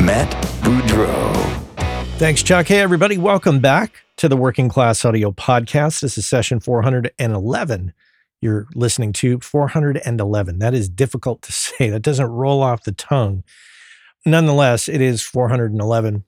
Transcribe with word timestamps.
Matt 0.00 0.30
Boudreau. 0.62 1.34
Thanks, 2.18 2.42
Chuck. 2.42 2.66
Hey, 2.66 2.80
everybody. 2.80 3.18
Welcome 3.18 3.60
back 3.60 4.02
to 4.16 4.28
the 4.28 4.36
Working 4.36 4.68
Class 4.68 5.04
Audio 5.04 5.32
Podcast. 5.32 6.00
This 6.00 6.16
is 6.16 6.26
session 6.26 6.60
411. 6.60 7.92
You're 8.40 8.66
listening 8.74 9.12
to 9.14 9.40
411. 9.40 10.58
That 10.60 10.74
is 10.74 10.88
difficult 10.88 11.42
to 11.42 11.52
say. 11.52 11.90
That 11.90 12.02
doesn't 12.02 12.26
roll 12.26 12.62
off 12.62 12.84
the 12.84 12.92
tongue. 12.92 13.42
Nonetheless, 14.24 14.88
it 14.88 15.00
is 15.00 15.22
411. 15.22 16.24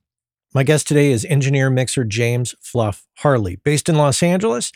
My 0.53 0.65
guest 0.65 0.89
today 0.89 1.13
is 1.13 1.25
engineer 1.27 1.71
mixer 1.71 2.05
James 2.05 2.57
Fluff 2.61 3.07
Harley, 3.19 3.57
based 3.57 3.89
in 3.89 3.97
Los 3.97 4.23
Angeles, 4.23 4.73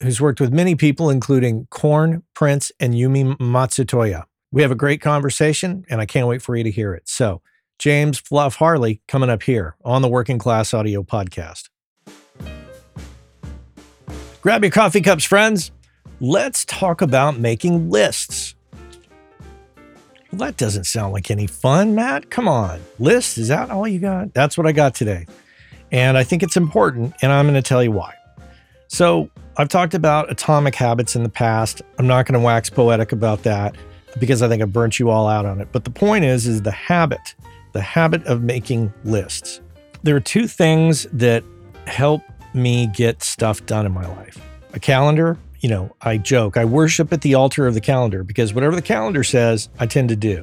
who's 0.00 0.20
worked 0.20 0.40
with 0.40 0.52
many 0.52 0.76
people, 0.76 1.10
including 1.10 1.66
Korn, 1.70 2.22
Prince, 2.34 2.70
and 2.78 2.94
Yumi 2.94 3.36
Matsutoya. 3.38 4.24
We 4.52 4.62
have 4.62 4.70
a 4.70 4.76
great 4.76 5.00
conversation, 5.00 5.84
and 5.90 6.00
I 6.00 6.06
can't 6.06 6.28
wait 6.28 6.42
for 6.42 6.54
you 6.54 6.62
to 6.62 6.70
hear 6.70 6.94
it. 6.94 7.08
So, 7.08 7.42
James 7.78 8.18
Fluff 8.18 8.56
Harley 8.56 9.00
coming 9.06 9.30
up 9.30 9.42
here 9.42 9.76
on 9.84 10.02
the 10.02 10.08
Working 10.08 10.38
Class 10.38 10.72
Audio 10.72 11.02
Podcast. 11.02 11.68
Grab 14.40 14.62
your 14.62 14.70
coffee 14.70 15.00
cups, 15.00 15.24
friends. 15.24 15.72
Let's 16.20 16.64
talk 16.64 17.02
about 17.02 17.38
making 17.38 17.90
lists. 17.90 18.54
Well, 20.32 20.38
that 20.38 20.56
doesn't 20.56 20.84
sound 20.84 21.12
like 21.12 21.30
any 21.30 21.46
fun, 21.46 21.94
Matt. 21.94 22.30
Come 22.30 22.48
on. 22.48 22.80
Lists, 22.98 23.38
is 23.38 23.48
that 23.48 23.70
all 23.70 23.86
you 23.86 23.98
got? 23.98 24.32
That's 24.34 24.56
what 24.56 24.66
I 24.66 24.72
got 24.72 24.94
today. 24.94 25.26
And 25.92 26.16
I 26.16 26.24
think 26.24 26.42
it's 26.42 26.56
important, 26.56 27.14
and 27.22 27.30
I'm 27.32 27.44
going 27.44 27.54
to 27.54 27.62
tell 27.62 27.82
you 27.82 27.92
why. 27.92 28.14
So, 28.88 29.30
I've 29.58 29.68
talked 29.68 29.94
about 29.94 30.30
atomic 30.30 30.74
habits 30.74 31.16
in 31.16 31.22
the 31.22 31.28
past. 31.28 31.80
I'm 31.98 32.06
not 32.06 32.26
going 32.26 32.38
to 32.38 32.44
wax 32.44 32.68
poetic 32.68 33.12
about 33.12 33.42
that 33.44 33.74
because 34.20 34.42
I 34.42 34.48
think 34.48 34.62
I 34.62 34.66
burnt 34.66 34.98
you 34.98 35.08
all 35.08 35.28
out 35.28 35.46
on 35.46 35.60
it. 35.60 35.68
But 35.72 35.84
the 35.84 35.90
point 35.90 36.24
is, 36.24 36.46
is 36.46 36.62
the 36.62 36.70
habit, 36.70 37.34
the 37.76 37.82
habit 37.82 38.24
of 38.24 38.42
making 38.42 38.90
lists. 39.04 39.60
There 40.02 40.16
are 40.16 40.20
two 40.20 40.46
things 40.46 41.06
that 41.12 41.44
help 41.86 42.22
me 42.54 42.86
get 42.86 43.22
stuff 43.22 43.66
done 43.66 43.84
in 43.84 43.92
my 43.92 44.06
life. 44.16 44.40
A 44.72 44.80
calendar, 44.80 45.36
you 45.60 45.68
know, 45.68 45.94
I 46.00 46.16
joke, 46.16 46.56
I 46.56 46.64
worship 46.64 47.12
at 47.12 47.20
the 47.20 47.34
altar 47.34 47.66
of 47.66 47.74
the 47.74 47.82
calendar 47.82 48.24
because 48.24 48.54
whatever 48.54 48.74
the 48.74 48.80
calendar 48.80 49.22
says, 49.22 49.68
I 49.78 49.84
tend 49.84 50.08
to 50.08 50.16
do 50.16 50.42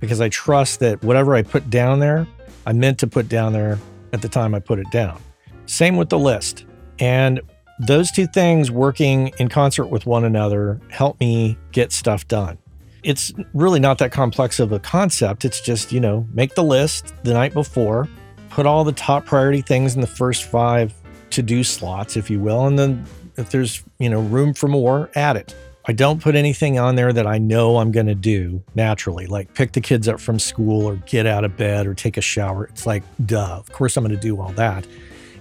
because 0.00 0.20
I 0.20 0.28
trust 0.28 0.80
that 0.80 1.04
whatever 1.04 1.36
I 1.36 1.42
put 1.42 1.70
down 1.70 2.00
there, 2.00 2.26
I 2.66 2.72
meant 2.72 2.98
to 2.98 3.06
put 3.06 3.28
down 3.28 3.52
there 3.52 3.78
at 4.12 4.20
the 4.20 4.28
time 4.28 4.52
I 4.52 4.58
put 4.58 4.80
it 4.80 4.90
down. 4.90 5.22
Same 5.66 5.96
with 5.96 6.08
the 6.08 6.18
list. 6.18 6.64
And 6.98 7.40
those 7.78 8.10
two 8.10 8.26
things 8.26 8.72
working 8.72 9.30
in 9.38 9.48
concert 9.48 9.86
with 9.86 10.04
one 10.04 10.24
another 10.24 10.80
help 10.90 11.20
me 11.20 11.56
get 11.70 11.92
stuff 11.92 12.26
done 12.26 12.58
it's 13.02 13.32
really 13.54 13.80
not 13.80 13.98
that 13.98 14.12
complex 14.12 14.60
of 14.60 14.72
a 14.72 14.78
concept. 14.78 15.44
It's 15.44 15.60
just, 15.60 15.92
you 15.92 16.00
know, 16.00 16.26
make 16.32 16.54
the 16.54 16.62
list 16.62 17.12
the 17.24 17.32
night 17.32 17.52
before, 17.52 18.08
put 18.50 18.66
all 18.66 18.84
the 18.84 18.92
top 18.92 19.24
priority 19.26 19.60
things 19.60 19.94
in 19.94 20.00
the 20.00 20.06
first 20.06 20.44
five 20.44 20.94
to 21.30 21.42
do 21.42 21.64
slots, 21.64 22.16
if 22.16 22.30
you 22.30 22.38
will. 22.38 22.66
And 22.66 22.78
then 22.78 23.04
if 23.36 23.50
there's, 23.50 23.82
you 23.98 24.08
know, 24.08 24.20
room 24.20 24.54
for 24.54 24.68
more, 24.68 25.10
add 25.14 25.36
it. 25.36 25.54
I 25.86 25.92
don't 25.92 26.22
put 26.22 26.36
anything 26.36 26.78
on 26.78 26.94
there 26.94 27.12
that 27.12 27.26
I 27.26 27.38
know 27.38 27.78
I'm 27.78 27.90
going 27.90 28.06
to 28.06 28.14
do 28.14 28.62
naturally, 28.76 29.26
like 29.26 29.52
pick 29.54 29.72
the 29.72 29.80
kids 29.80 30.06
up 30.06 30.20
from 30.20 30.38
school 30.38 30.86
or 30.86 30.96
get 31.06 31.26
out 31.26 31.42
of 31.42 31.56
bed 31.56 31.88
or 31.88 31.94
take 31.94 32.16
a 32.16 32.20
shower. 32.20 32.66
It's 32.66 32.86
like, 32.86 33.02
duh, 33.26 33.56
of 33.58 33.72
course 33.72 33.96
I'm 33.96 34.04
going 34.04 34.14
to 34.14 34.20
do 34.20 34.40
all 34.40 34.52
that. 34.52 34.86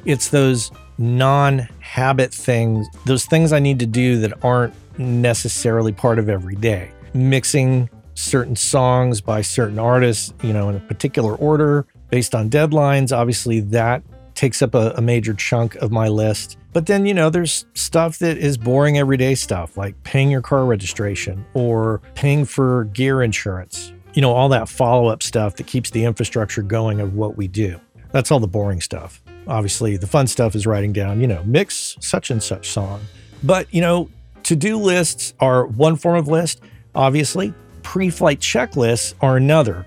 It's 0.05 0.29
those 0.29 0.71
non 0.97 1.59
habit 1.79 2.33
things, 2.33 2.87
those 3.05 3.25
things 3.25 3.53
I 3.53 3.59
need 3.59 3.77
to 3.79 3.85
do 3.85 4.19
that 4.21 4.43
aren't 4.43 4.73
necessarily 4.97 5.91
part 5.91 6.17
of 6.17 6.27
every 6.27 6.55
day 6.55 6.89
mixing 7.13 7.89
certain 8.13 8.55
songs 8.55 9.21
by 9.21 9.41
certain 9.41 9.79
artists, 9.79 10.33
you 10.43 10.53
know, 10.53 10.69
in 10.69 10.75
a 10.75 10.79
particular 10.79 11.35
order 11.35 11.85
based 12.09 12.35
on 12.35 12.49
deadlines. 12.49 13.15
Obviously, 13.15 13.59
that 13.59 14.03
takes 14.35 14.61
up 14.61 14.73
a, 14.75 14.93
a, 14.97 15.01
major 15.01 15.33
chunk 15.33 15.75
of 15.75 15.91
my 15.91 16.07
list. 16.07 16.57
But 16.73 16.85
then, 16.85 17.05
you 17.05 17.13
know, 17.13 17.29
there's 17.29 17.65
stuff 17.73 18.19
that 18.19 18.37
is 18.37 18.57
boring 18.57 18.97
everyday 18.97 19.35
stuff 19.35 19.77
like 19.77 20.01
paying 20.03 20.31
your 20.31 20.41
car 20.41 20.65
registration 20.65 21.45
or 21.53 22.01
paying 22.15 22.45
for 22.45 22.85
gear 22.85 23.21
insurance, 23.21 23.93
you 24.13 24.21
know, 24.21 24.31
all 24.31 24.49
that 24.49 24.69
follow 24.69 25.07
up 25.07 25.21
stuff 25.21 25.57
that 25.57 25.67
keeps 25.67 25.89
the 25.89 26.05
infrastructure 26.05 26.61
going 26.61 27.01
of 27.01 27.13
what 27.13 27.37
we 27.37 27.47
do. 27.47 27.79
That's 28.11 28.31
all 28.31 28.39
the 28.39 28.47
boring 28.47 28.81
stuff. 28.81 29.21
Obviously, 29.47 29.97
the 29.97 30.07
fun 30.07 30.27
stuff 30.27 30.55
is 30.55 30.65
writing 30.65 30.93
down, 30.93 31.19
you 31.19 31.27
know, 31.27 31.43
mix 31.43 31.97
such 31.99 32.29
and 32.29 32.41
such 32.41 32.69
song. 32.69 33.01
But, 33.43 33.73
you 33.73 33.81
know, 33.81 34.09
to 34.43 34.55
do 34.55 34.77
lists 34.77 35.33
are 35.39 35.65
one 35.65 35.95
form 35.95 36.17
of 36.17 36.27
list. 36.27 36.61
Obviously, 36.95 37.53
pre 37.83 38.09
flight 38.09 38.39
checklists 38.39 39.13
are 39.21 39.37
another, 39.37 39.85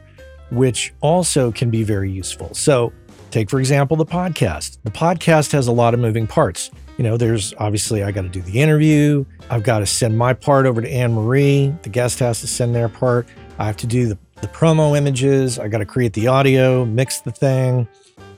which 0.50 0.92
also 1.00 1.52
can 1.52 1.70
be 1.70 1.82
very 1.82 2.10
useful. 2.10 2.52
So, 2.54 2.92
take 3.30 3.50
for 3.50 3.60
example 3.60 3.96
the 3.96 4.06
podcast. 4.06 4.78
The 4.84 4.90
podcast 4.90 5.52
has 5.52 5.66
a 5.66 5.72
lot 5.72 5.94
of 5.94 6.00
moving 6.00 6.26
parts. 6.26 6.70
You 6.96 7.04
know, 7.04 7.16
there's 7.16 7.52
obviously 7.58 8.04
I 8.04 8.12
got 8.12 8.22
to 8.22 8.28
do 8.28 8.40
the 8.40 8.60
interview, 8.60 9.24
I've 9.50 9.64
got 9.64 9.80
to 9.80 9.86
send 9.86 10.16
my 10.16 10.32
part 10.32 10.64
over 10.64 10.80
to 10.80 10.88
Anne 10.88 11.12
Marie, 11.12 11.74
the 11.82 11.88
guest 11.88 12.20
has 12.20 12.40
to 12.40 12.46
send 12.46 12.74
their 12.74 12.88
part, 12.88 13.26
I 13.58 13.66
have 13.66 13.76
to 13.78 13.86
do 13.88 14.06
the, 14.06 14.16
the 14.40 14.46
promo 14.46 14.96
images, 14.96 15.58
I 15.58 15.66
got 15.66 15.78
to 15.78 15.86
create 15.86 16.12
the 16.12 16.28
audio, 16.28 16.84
mix 16.84 17.20
the 17.20 17.32
thing, 17.32 17.88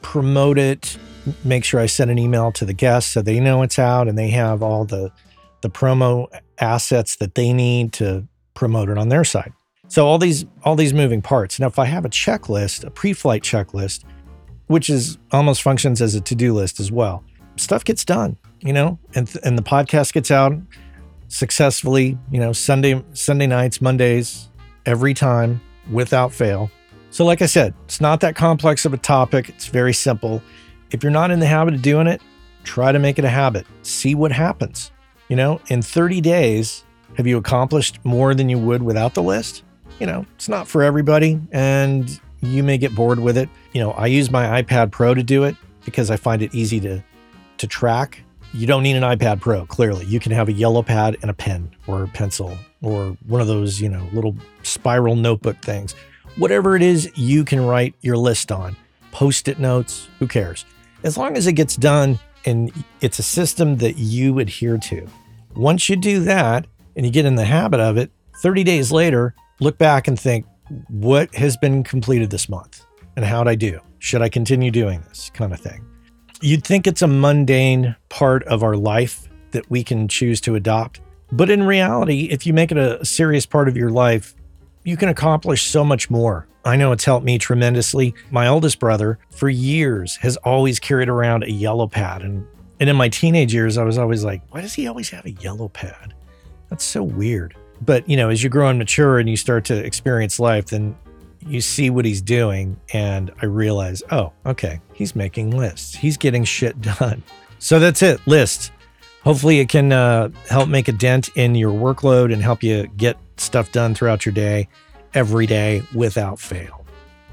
promote 0.00 0.58
it, 0.58 0.96
make 1.44 1.64
sure 1.64 1.80
I 1.80 1.86
send 1.86 2.10
an 2.10 2.18
email 2.18 2.50
to 2.52 2.64
the 2.64 2.72
guests 2.72 3.12
so 3.12 3.20
they 3.20 3.40
know 3.40 3.60
it's 3.62 3.78
out 3.78 4.08
and 4.08 4.16
they 4.16 4.28
have 4.30 4.62
all 4.62 4.84
the 4.84 5.12
the 5.62 5.70
promo 5.70 6.28
assets 6.58 7.16
that 7.16 7.34
they 7.34 7.52
need 7.52 7.92
to 7.94 8.26
promote 8.56 8.88
it 8.88 8.98
on 8.98 9.08
their 9.08 9.22
side. 9.22 9.52
So 9.88 10.06
all 10.06 10.18
these 10.18 10.44
all 10.64 10.74
these 10.74 10.92
moving 10.92 11.22
parts. 11.22 11.60
Now, 11.60 11.68
if 11.68 11.78
I 11.78 11.84
have 11.84 12.04
a 12.04 12.08
checklist, 12.08 12.84
a 12.84 12.90
pre-flight 12.90 13.42
checklist, 13.42 14.02
which 14.66 14.90
is 14.90 15.18
almost 15.30 15.62
functions 15.62 16.02
as 16.02 16.16
a 16.16 16.20
to-do 16.20 16.52
list 16.52 16.80
as 16.80 16.90
well, 16.90 17.22
stuff 17.54 17.84
gets 17.84 18.04
done. 18.04 18.36
You 18.60 18.72
know, 18.72 18.98
and 19.14 19.32
and 19.44 19.56
the 19.56 19.62
podcast 19.62 20.12
gets 20.12 20.32
out 20.32 20.54
successfully. 21.28 22.18
You 22.32 22.40
know, 22.40 22.52
Sunday 22.52 23.04
Sunday 23.12 23.46
nights, 23.46 23.80
Mondays, 23.80 24.48
every 24.86 25.14
time 25.14 25.60
without 25.92 26.32
fail. 26.32 26.70
So, 27.10 27.24
like 27.24 27.42
I 27.42 27.46
said, 27.46 27.74
it's 27.84 28.00
not 28.00 28.20
that 28.20 28.34
complex 28.34 28.84
of 28.84 28.92
a 28.92 28.98
topic. 28.98 29.48
It's 29.48 29.66
very 29.66 29.94
simple. 29.94 30.42
If 30.90 31.02
you're 31.02 31.12
not 31.12 31.30
in 31.30 31.38
the 31.38 31.46
habit 31.46 31.74
of 31.74 31.82
doing 31.82 32.06
it, 32.06 32.20
try 32.64 32.92
to 32.92 32.98
make 32.98 33.18
it 33.18 33.24
a 33.24 33.28
habit. 33.28 33.66
See 33.82 34.14
what 34.14 34.32
happens. 34.32 34.90
You 35.28 35.36
know, 35.36 35.60
in 35.68 35.82
30 35.82 36.20
days, 36.20 36.84
have 37.16 37.26
you 37.26 37.38
accomplished 37.38 37.98
more 38.04 38.34
than 38.34 38.48
you 38.48 38.58
would 38.58 38.82
without 38.82 39.14
the 39.14 39.22
list? 39.22 39.62
You 39.98 40.06
know, 40.06 40.26
it's 40.34 40.48
not 40.48 40.68
for 40.68 40.82
everybody 40.82 41.40
and 41.52 42.20
you 42.42 42.62
may 42.62 42.76
get 42.78 42.94
bored 42.94 43.18
with 43.18 43.38
it. 43.38 43.48
You 43.72 43.80
know, 43.80 43.92
I 43.92 44.06
use 44.06 44.30
my 44.30 44.62
iPad 44.62 44.90
Pro 44.90 45.14
to 45.14 45.22
do 45.22 45.44
it 45.44 45.56
because 45.84 46.10
I 46.10 46.16
find 46.16 46.42
it 46.42 46.54
easy 46.54 46.80
to 46.80 47.02
to 47.58 47.66
track. 47.66 48.22
You 48.52 48.66
don't 48.66 48.82
need 48.82 48.96
an 48.96 49.02
iPad 49.02 49.40
Pro, 49.40 49.64
clearly. 49.64 50.04
You 50.04 50.20
can 50.20 50.32
have 50.32 50.48
a 50.48 50.52
yellow 50.52 50.82
pad 50.82 51.16
and 51.22 51.30
a 51.30 51.34
pen 51.34 51.70
or 51.86 52.04
a 52.04 52.08
pencil 52.08 52.56
or 52.82 53.16
one 53.26 53.40
of 53.40 53.46
those, 53.46 53.80
you 53.80 53.88
know, 53.88 54.06
little 54.12 54.36
spiral 54.62 55.16
notebook 55.16 55.56
things. 55.62 55.94
Whatever 56.36 56.76
it 56.76 56.82
is 56.82 57.10
you 57.16 57.44
can 57.44 57.64
write 57.64 57.94
your 58.02 58.18
list 58.18 58.52
on. 58.52 58.76
Post-it 59.10 59.58
notes, 59.58 60.08
who 60.18 60.28
cares? 60.28 60.66
As 61.02 61.16
long 61.16 61.36
as 61.36 61.46
it 61.46 61.54
gets 61.54 61.76
done 61.76 62.18
and 62.44 62.70
it's 63.00 63.18
a 63.18 63.22
system 63.22 63.76
that 63.78 63.96
you 63.96 64.38
adhere 64.38 64.76
to. 64.78 65.06
Once 65.54 65.88
you 65.88 65.96
do 65.96 66.20
that, 66.20 66.66
and 66.96 67.06
you 67.06 67.12
get 67.12 67.26
in 67.26 67.36
the 67.36 67.44
habit 67.44 67.80
of 67.80 67.96
it, 67.96 68.10
30 68.42 68.64
days 68.64 68.90
later, 68.90 69.34
look 69.60 69.78
back 69.78 70.08
and 70.08 70.18
think, 70.18 70.46
what 70.88 71.32
has 71.34 71.56
been 71.56 71.84
completed 71.84 72.30
this 72.30 72.48
month? 72.48 72.84
And 73.14 73.24
how'd 73.24 73.48
I 73.48 73.54
do? 73.54 73.80
Should 73.98 74.22
I 74.22 74.28
continue 74.28 74.70
doing 74.70 75.02
this 75.08 75.30
kind 75.32 75.52
of 75.52 75.60
thing? 75.60 75.84
You'd 76.40 76.64
think 76.64 76.86
it's 76.86 77.02
a 77.02 77.06
mundane 77.06 77.96
part 78.08 78.42
of 78.44 78.62
our 78.62 78.76
life 78.76 79.28
that 79.52 79.70
we 79.70 79.84
can 79.84 80.08
choose 80.08 80.40
to 80.42 80.54
adopt. 80.54 81.00
But 81.32 81.50
in 81.50 81.62
reality, 81.62 82.28
if 82.30 82.46
you 82.46 82.52
make 82.52 82.70
it 82.70 82.78
a 82.78 83.04
serious 83.04 83.46
part 83.46 83.68
of 83.68 83.76
your 83.76 83.90
life, 83.90 84.34
you 84.84 84.96
can 84.96 85.08
accomplish 85.08 85.62
so 85.62 85.84
much 85.84 86.10
more. 86.10 86.46
I 86.64 86.76
know 86.76 86.92
it's 86.92 87.04
helped 87.04 87.24
me 87.24 87.38
tremendously. 87.38 88.14
My 88.30 88.48
oldest 88.48 88.78
brother, 88.78 89.18
for 89.30 89.48
years, 89.48 90.16
has 90.16 90.36
always 90.38 90.78
carried 90.78 91.08
around 91.08 91.44
a 91.44 91.50
yellow 91.50 91.86
pad. 91.86 92.22
And, 92.22 92.46
and 92.80 92.90
in 92.90 92.96
my 92.96 93.08
teenage 93.08 93.54
years, 93.54 93.78
I 93.78 93.84
was 93.84 93.98
always 93.98 94.24
like, 94.24 94.42
why 94.50 94.60
does 94.60 94.74
he 94.74 94.86
always 94.86 95.10
have 95.10 95.24
a 95.24 95.30
yellow 95.30 95.68
pad? 95.68 96.14
That's 96.70 96.84
so 96.84 97.02
weird. 97.02 97.54
But, 97.82 98.08
you 98.08 98.16
know, 98.16 98.30
as 98.30 98.42
you 98.42 98.48
grow 98.48 98.68
and 98.68 98.78
mature 98.78 99.18
and 99.18 99.28
you 99.28 99.36
start 99.36 99.64
to 99.66 99.76
experience 99.76 100.40
life, 100.40 100.66
then 100.66 100.96
you 101.46 101.60
see 101.60 101.90
what 101.90 102.04
he's 102.04 102.20
doing, 102.20 102.78
and 102.92 103.30
I 103.40 103.46
realize, 103.46 104.02
oh, 104.10 104.32
okay, 104.44 104.80
he's 104.92 105.14
making 105.14 105.56
lists. 105.56 105.94
He's 105.94 106.16
getting 106.16 106.44
shit 106.44 106.80
done. 106.98 107.22
So 107.58 107.78
that's 107.78 108.02
it, 108.02 108.20
lists. 108.26 108.70
Hopefully, 109.22 109.58
it 109.60 109.68
can 109.68 109.92
uh, 109.92 110.30
help 110.48 110.68
make 110.68 110.88
a 110.88 110.92
dent 110.92 111.30
in 111.36 111.54
your 111.54 111.72
workload 111.72 112.32
and 112.32 112.42
help 112.42 112.62
you 112.62 112.86
get 112.96 113.16
stuff 113.36 113.72
done 113.72 113.94
throughout 113.94 114.24
your 114.24 114.32
day, 114.32 114.68
every 115.14 115.46
day, 115.46 115.82
without 115.94 116.38
fail. 116.38 116.84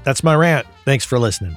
That's 0.02 0.24
my 0.24 0.34
rant. 0.34 0.66
Thanks 0.84 1.04
for 1.04 1.18
listening. 1.18 1.56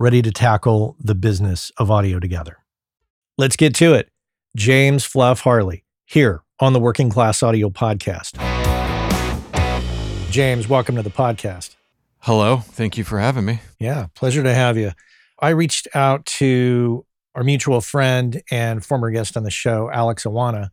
ready 0.00 0.20
to 0.22 0.32
tackle 0.32 0.96
the 0.98 1.14
business 1.14 1.70
of 1.78 1.90
audio 1.90 2.18
together. 2.18 2.58
Let's 3.38 3.56
get 3.56 3.74
to 3.76 3.94
it. 3.94 4.08
James 4.56 5.04
Fluff 5.04 5.40
Harley 5.40 5.84
here 6.04 6.42
on 6.60 6.72
the 6.72 6.80
Working 6.80 7.10
Class 7.10 7.42
Audio 7.42 7.70
Podcast. 7.70 8.40
James, 10.30 10.68
welcome 10.68 10.96
to 10.96 11.02
the 11.02 11.10
podcast. 11.10 11.76
Hello. 12.18 12.56
Thank 12.56 12.98
you 12.98 13.04
for 13.04 13.20
having 13.20 13.44
me. 13.44 13.60
Yeah, 13.78 14.06
pleasure 14.14 14.42
to 14.42 14.52
have 14.52 14.76
you. 14.76 14.92
I 15.38 15.50
reached 15.50 15.86
out 15.94 16.26
to 16.26 17.06
our 17.34 17.44
mutual 17.44 17.80
friend 17.80 18.42
and 18.50 18.84
former 18.84 19.10
guest 19.10 19.36
on 19.36 19.44
the 19.44 19.50
show, 19.50 19.90
Alex 19.92 20.24
Awana, 20.24 20.70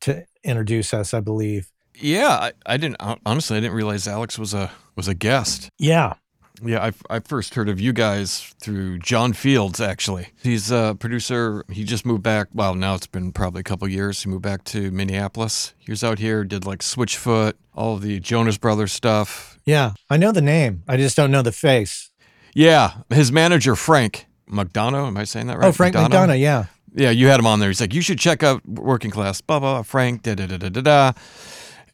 to 0.00 0.24
introduce 0.42 0.92
us, 0.94 1.14
I 1.14 1.20
believe. 1.20 1.70
Yeah, 1.94 2.28
I, 2.28 2.52
I 2.66 2.76
didn't 2.76 2.96
honestly 3.26 3.56
I 3.56 3.60
didn't 3.60 3.74
realize 3.74 4.06
Alex 4.08 4.38
was 4.38 4.54
a 4.54 4.70
was 4.96 5.08
a 5.08 5.14
guest. 5.14 5.68
Yeah, 5.78 6.14
yeah, 6.62 6.84
I, 6.84 7.16
I 7.16 7.20
first 7.20 7.54
heard 7.54 7.68
of 7.68 7.80
you 7.80 7.92
guys 7.92 8.54
through 8.60 8.98
John 8.98 9.32
Fields, 9.32 9.80
actually. 9.80 10.28
He's 10.42 10.70
a 10.70 10.96
producer. 10.98 11.64
He 11.70 11.84
just 11.84 12.04
moved 12.04 12.22
back. 12.22 12.48
Well, 12.52 12.74
now 12.74 12.94
it's 12.94 13.06
been 13.06 13.32
probably 13.32 13.60
a 13.60 13.64
couple 13.64 13.88
years. 13.88 14.22
He 14.22 14.30
moved 14.30 14.42
back 14.42 14.64
to 14.64 14.90
Minneapolis. 14.90 15.74
He 15.78 15.90
was 15.90 16.02
out 16.02 16.18
here, 16.18 16.44
did 16.44 16.64
like 16.64 16.80
Switchfoot, 16.80 17.54
all 17.74 17.96
the 17.96 18.20
Jonas 18.20 18.58
Brothers 18.58 18.92
stuff. 18.92 19.58
Yeah, 19.64 19.92
I 20.10 20.16
know 20.16 20.32
the 20.32 20.42
name. 20.42 20.82
I 20.88 20.96
just 20.96 21.16
don't 21.16 21.30
know 21.30 21.42
the 21.42 21.52
face. 21.52 22.10
Yeah, 22.54 22.94
his 23.10 23.30
manager, 23.30 23.76
Frank 23.76 24.26
McDonough. 24.50 25.06
Am 25.08 25.16
I 25.16 25.24
saying 25.24 25.46
that 25.48 25.58
right? 25.58 25.68
Oh, 25.68 25.72
Frank 25.72 25.94
McDonough, 25.94 26.10
McDonough 26.10 26.40
yeah. 26.40 26.64
Yeah, 26.94 27.10
you 27.10 27.28
had 27.28 27.38
him 27.38 27.46
on 27.46 27.60
there. 27.60 27.68
He's 27.68 27.80
like, 27.80 27.94
you 27.94 28.00
should 28.00 28.18
check 28.18 28.42
out 28.42 28.66
Working 28.66 29.10
Class, 29.10 29.40
blah, 29.40 29.60
blah, 29.60 29.82
Frank, 29.82 30.22
da, 30.22 30.34
da, 30.34 30.46
da, 30.46 30.56
da, 30.56 30.68
da, 30.70 30.80
da. 30.80 31.12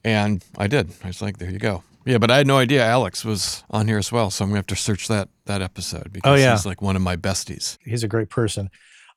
And 0.04 0.44
I 0.56 0.66
did. 0.66 0.90
I 1.02 1.08
was 1.08 1.20
like, 1.20 1.38
there 1.38 1.50
you 1.50 1.58
go. 1.58 1.82
Yeah, 2.04 2.18
but 2.18 2.30
I 2.30 2.36
had 2.36 2.46
no 2.46 2.58
idea 2.58 2.84
Alex 2.84 3.24
was 3.24 3.64
on 3.70 3.88
here 3.88 3.98
as 3.98 4.12
well, 4.12 4.30
so 4.30 4.44
I'm 4.44 4.50
gonna 4.50 4.58
have 4.58 4.66
to 4.66 4.76
search 4.76 5.08
that 5.08 5.28
that 5.46 5.62
episode 5.62 6.12
because 6.12 6.38
oh, 6.38 6.42
yeah. 6.42 6.52
he's 6.52 6.66
like 6.66 6.82
one 6.82 6.96
of 6.96 7.02
my 7.02 7.16
besties. 7.16 7.78
He's 7.82 8.02
a 8.02 8.08
great 8.08 8.28
person. 8.28 8.70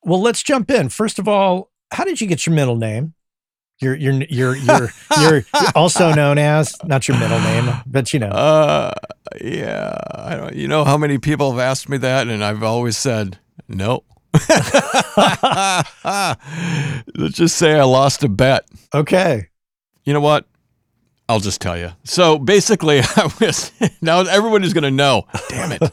Well, 0.03 0.21
let's 0.21 0.41
jump 0.41 0.71
in. 0.71 0.89
First 0.89 1.19
of 1.19 1.27
all, 1.27 1.71
how 1.91 2.05
did 2.05 2.21
you 2.21 2.27
get 2.27 2.45
your 2.45 2.55
middle 2.55 2.77
name? 2.77 3.13
You're 3.79 3.95
you're 3.95 4.23
you're 4.29 4.55
you're 4.55 4.91
you're 5.19 5.43
also 5.75 6.13
known 6.13 6.37
as 6.37 6.75
not 6.83 7.07
your 7.07 7.19
middle 7.19 7.39
name, 7.39 7.73
but 7.85 8.13
you 8.13 8.19
know. 8.19 8.29
Uh, 8.29 8.93
yeah, 9.41 9.97
I 10.15 10.35
don't. 10.35 10.55
You 10.55 10.67
know 10.67 10.83
how 10.83 10.97
many 10.97 11.17
people 11.17 11.51
have 11.51 11.59
asked 11.59 11.89
me 11.89 11.97
that, 11.97 12.27
and 12.27 12.43
I've 12.43 12.63
always 12.63 12.97
said 12.97 13.37
no. 13.67 14.03
Let's 17.15 17.35
just 17.35 17.57
say 17.57 17.77
I 17.77 17.83
lost 17.83 18.23
a 18.23 18.29
bet. 18.29 18.65
Okay. 18.93 19.49
You 20.05 20.13
know 20.13 20.21
what? 20.21 20.45
I'll 21.29 21.39
just 21.39 21.61
tell 21.61 21.77
you. 21.77 21.91
So 22.03 22.37
basically, 22.37 22.99
I 23.15 23.31
was 23.39 23.71
now 24.01 24.21
everyone 24.21 24.63
is 24.63 24.73
going 24.73 24.83
to 24.83 24.91
know. 24.91 25.27
Damn 25.49 25.73
it! 25.73 25.91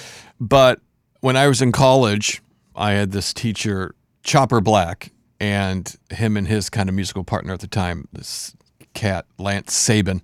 but 0.40 0.80
when 1.20 1.36
I 1.36 1.48
was 1.48 1.62
in 1.62 1.72
college, 1.72 2.42
I 2.74 2.92
had 2.92 3.12
this 3.12 3.32
teacher, 3.34 3.94
Chopper 4.22 4.60
Black, 4.60 5.12
and 5.40 5.94
him 6.10 6.36
and 6.36 6.46
his 6.46 6.70
kind 6.70 6.88
of 6.88 6.94
musical 6.94 7.24
partner 7.24 7.52
at 7.52 7.60
the 7.60 7.66
time, 7.66 8.08
this 8.12 8.54
cat 8.94 9.26
Lance 9.38 9.72
Sabin. 9.72 10.22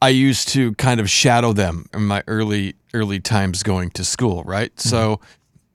I 0.00 0.08
used 0.08 0.48
to 0.48 0.74
kind 0.74 1.00
of 1.00 1.08
shadow 1.10 1.52
them 1.52 1.86
in 1.94 2.06
my 2.06 2.22
early 2.26 2.74
early 2.94 3.20
times 3.20 3.62
going 3.62 3.90
to 3.90 4.04
school, 4.04 4.42
right? 4.44 4.78
So 4.78 5.16
mm-hmm. 5.16 5.24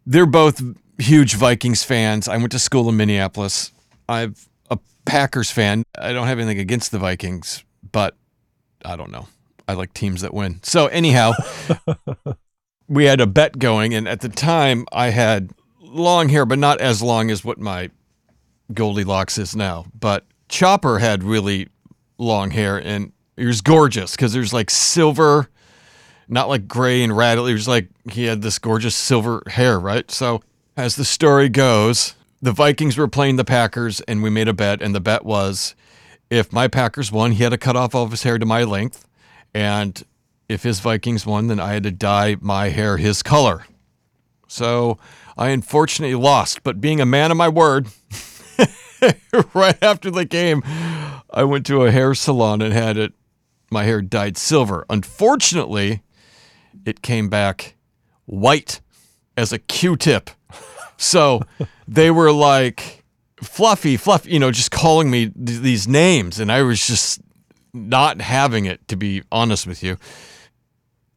they're 0.06 0.26
both 0.26 0.62
huge 0.98 1.36
Vikings 1.36 1.84
fans. 1.84 2.28
I 2.28 2.38
went 2.38 2.52
to 2.52 2.60
school 2.60 2.90
in 2.90 2.98
Minneapolis. 2.98 3.72
I'm 4.10 4.36
a 4.70 4.78
Packers 5.06 5.52
fan. 5.52 5.84
I 5.98 6.14
don't 6.14 6.28
have 6.28 6.40
anything 6.40 6.60
against 6.60 6.92
the 6.92 7.00
Vikings, 7.00 7.64
but 7.98 8.16
I 8.86 8.96
don't 8.96 9.10
know. 9.10 9.28
I 9.68 9.74
like 9.74 9.92
teams 9.92 10.22
that 10.22 10.32
win. 10.32 10.60
So 10.62 10.86
anyhow, 10.86 11.32
we 12.88 13.06
had 13.06 13.20
a 13.20 13.26
bet 13.26 13.58
going, 13.58 13.96
and 13.96 14.08
at 14.08 14.22
the 14.22 14.30
time 14.30 14.86
I 14.92 15.10
had 15.10 15.50
long 15.82 16.30
hair, 16.30 16.46
but 16.46 16.60
not 16.60 16.80
as 16.80 17.02
long 17.02 17.32
as 17.32 17.44
what 17.44 17.58
my 17.58 17.90
Goldilocks 18.72 19.40
is 19.40 19.56
now. 19.56 19.88
But 20.00 20.28
Chopper 20.48 21.00
had 21.00 21.24
really 21.24 21.70
long 22.20 22.52
hair, 22.52 22.78
and 22.78 23.14
he 23.36 23.48
was 23.48 23.62
gorgeous 23.62 24.12
because 24.12 24.32
there's 24.32 24.54
like 24.54 24.70
silver, 24.70 25.50
not 26.28 26.50
like 26.50 26.68
gray 26.68 27.02
and 27.02 27.18
rattly. 27.18 27.50
It 27.50 27.56
was 27.56 27.68
like 27.68 27.90
he 28.12 28.26
had 28.26 28.44
this 28.44 28.60
gorgeous 28.60 28.96
silver 28.96 29.42
hair, 29.48 29.80
right? 29.80 30.12
So 30.12 30.44
as 30.76 30.98
the 30.98 31.06
story 31.06 31.50
goes, 31.50 32.14
the 32.44 32.52
Vikings 32.52 32.96
were 32.96 33.08
playing 33.08 33.38
the 33.38 33.44
Packers, 33.44 34.02
and 34.02 34.22
we 34.22 34.30
made 34.30 34.48
a 34.48 34.54
bet, 34.54 34.84
and 34.84 34.94
the 34.94 35.02
bet 35.02 35.26
was 35.26 35.74
if 36.30 36.52
my 36.52 36.68
Packers 36.68 37.12
won, 37.12 37.32
he 37.34 37.44
had 37.44 37.50
to 37.50 37.58
cut 37.58 37.76
off 37.76 37.96
all 37.96 38.04
of 38.04 38.12
his 38.12 38.24
hair 38.24 38.38
to 38.38 38.46
my 38.46 38.64
length, 38.64 39.08
and 39.54 40.04
if 40.50 40.64
his 40.64 40.80
Vikings 40.80 41.26
won, 41.26 41.48
then 41.48 41.60
I 41.60 41.74
had 41.74 41.84
to 41.84 41.92
dye 41.92 42.38
my 42.40 42.70
hair 42.70 42.98
his 42.98 43.22
color. 43.24 43.66
So 44.48 44.98
I 45.38 45.50
unfortunately 45.50 46.16
lost, 46.16 46.64
but 46.64 46.82
being 46.82 47.02
a 47.02 47.06
man 47.06 47.32
of 47.32 47.38
my 47.38 47.50
word, 47.50 47.88
right 49.54 49.78
after 49.82 50.10
the 50.10 50.26
game, 50.26 50.64
I 51.30 51.44
went 51.44 51.66
to 51.68 51.84
a 51.84 51.92
hair 51.92 52.16
salon 52.16 52.62
and 52.62 52.74
had 52.74 52.98
it 52.98 53.14
my 53.70 53.84
hair 53.84 54.02
dyed 54.02 54.38
silver. 54.38 54.86
Unfortunately, 54.90 56.02
it 56.86 57.02
came 57.02 57.30
back 57.30 57.76
white 58.26 58.80
as 59.36 59.52
a 59.52 59.60
Q-tip. 59.60 60.30
So 60.96 61.42
they 61.88 62.10
were 62.10 62.32
like 62.32 62.97
fluffy, 63.42 63.98
fluffy, 63.98 64.32
you 64.32 64.40
know, 64.40 64.52
just 64.52 64.72
calling 64.72 65.10
me 65.10 65.30
th- 65.30 65.60
these 65.60 65.88
names 65.88 66.40
and 66.40 66.52
I 66.52 66.62
was 66.64 66.86
just 66.86 67.22
not 67.74 68.22
having 68.22 68.66
it 68.66 68.88
to 68.88 68.96
be 68.96 69.24
honest 69.32 69.68
with 69.68 69.84
you. 69.84 69.98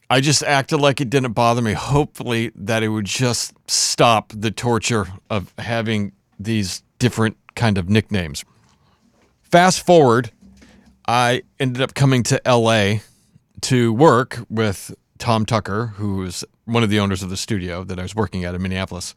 I 0.08 0.20
just 0.20 0.42
acted 0.42 0.78
like 0.78 1.00
it 1.00 1.08
didn't 1.08 1.32
bother 1.32 1.62
me, 1.62 1.72
hopefully 1.72 2.50
that 2.56 2.82
it 2.82 2.88
would 2.88 3.06
just 3.06 3.54
stop 3.70 4.32
the 4.34 4.50
torture 4.50 5.06
of 5.30 5.54
having 5.56 6.12
these 6.38 6.82
different 6.98 7.36
kind 7.54 7.78
of 7.78 7.88
nicknames. 7.88 8.44
Fast 9.42 9.86
forward, 9.86 10.32
I 11.06 11.42
ended 11.60 11.80
up 11.80 11.94
coming 11.94 12.24
to 12.24 12.40
LA 12.44 12.98
to 13.62 13.92
work 13.92 14.44
with 14.48 14.94
Tom 15.18 15.46
Tucker, 15.46 15.88
who 15.96 16.24
is 16.24 16.44
one 16.64 16.82
of 16.82 16.90
the 16.90 16.98
owners 16.98 17.22
of 17.22 17.30
the 17.30 17.36
studio 17.36 17.84
that 17.84 17.98
I 17.98 18.02
was 18.02 18.14
working 18.14 18.44
at 18.44 18.54
in 18.54 18.62
Minneapolis, 18.62 19.14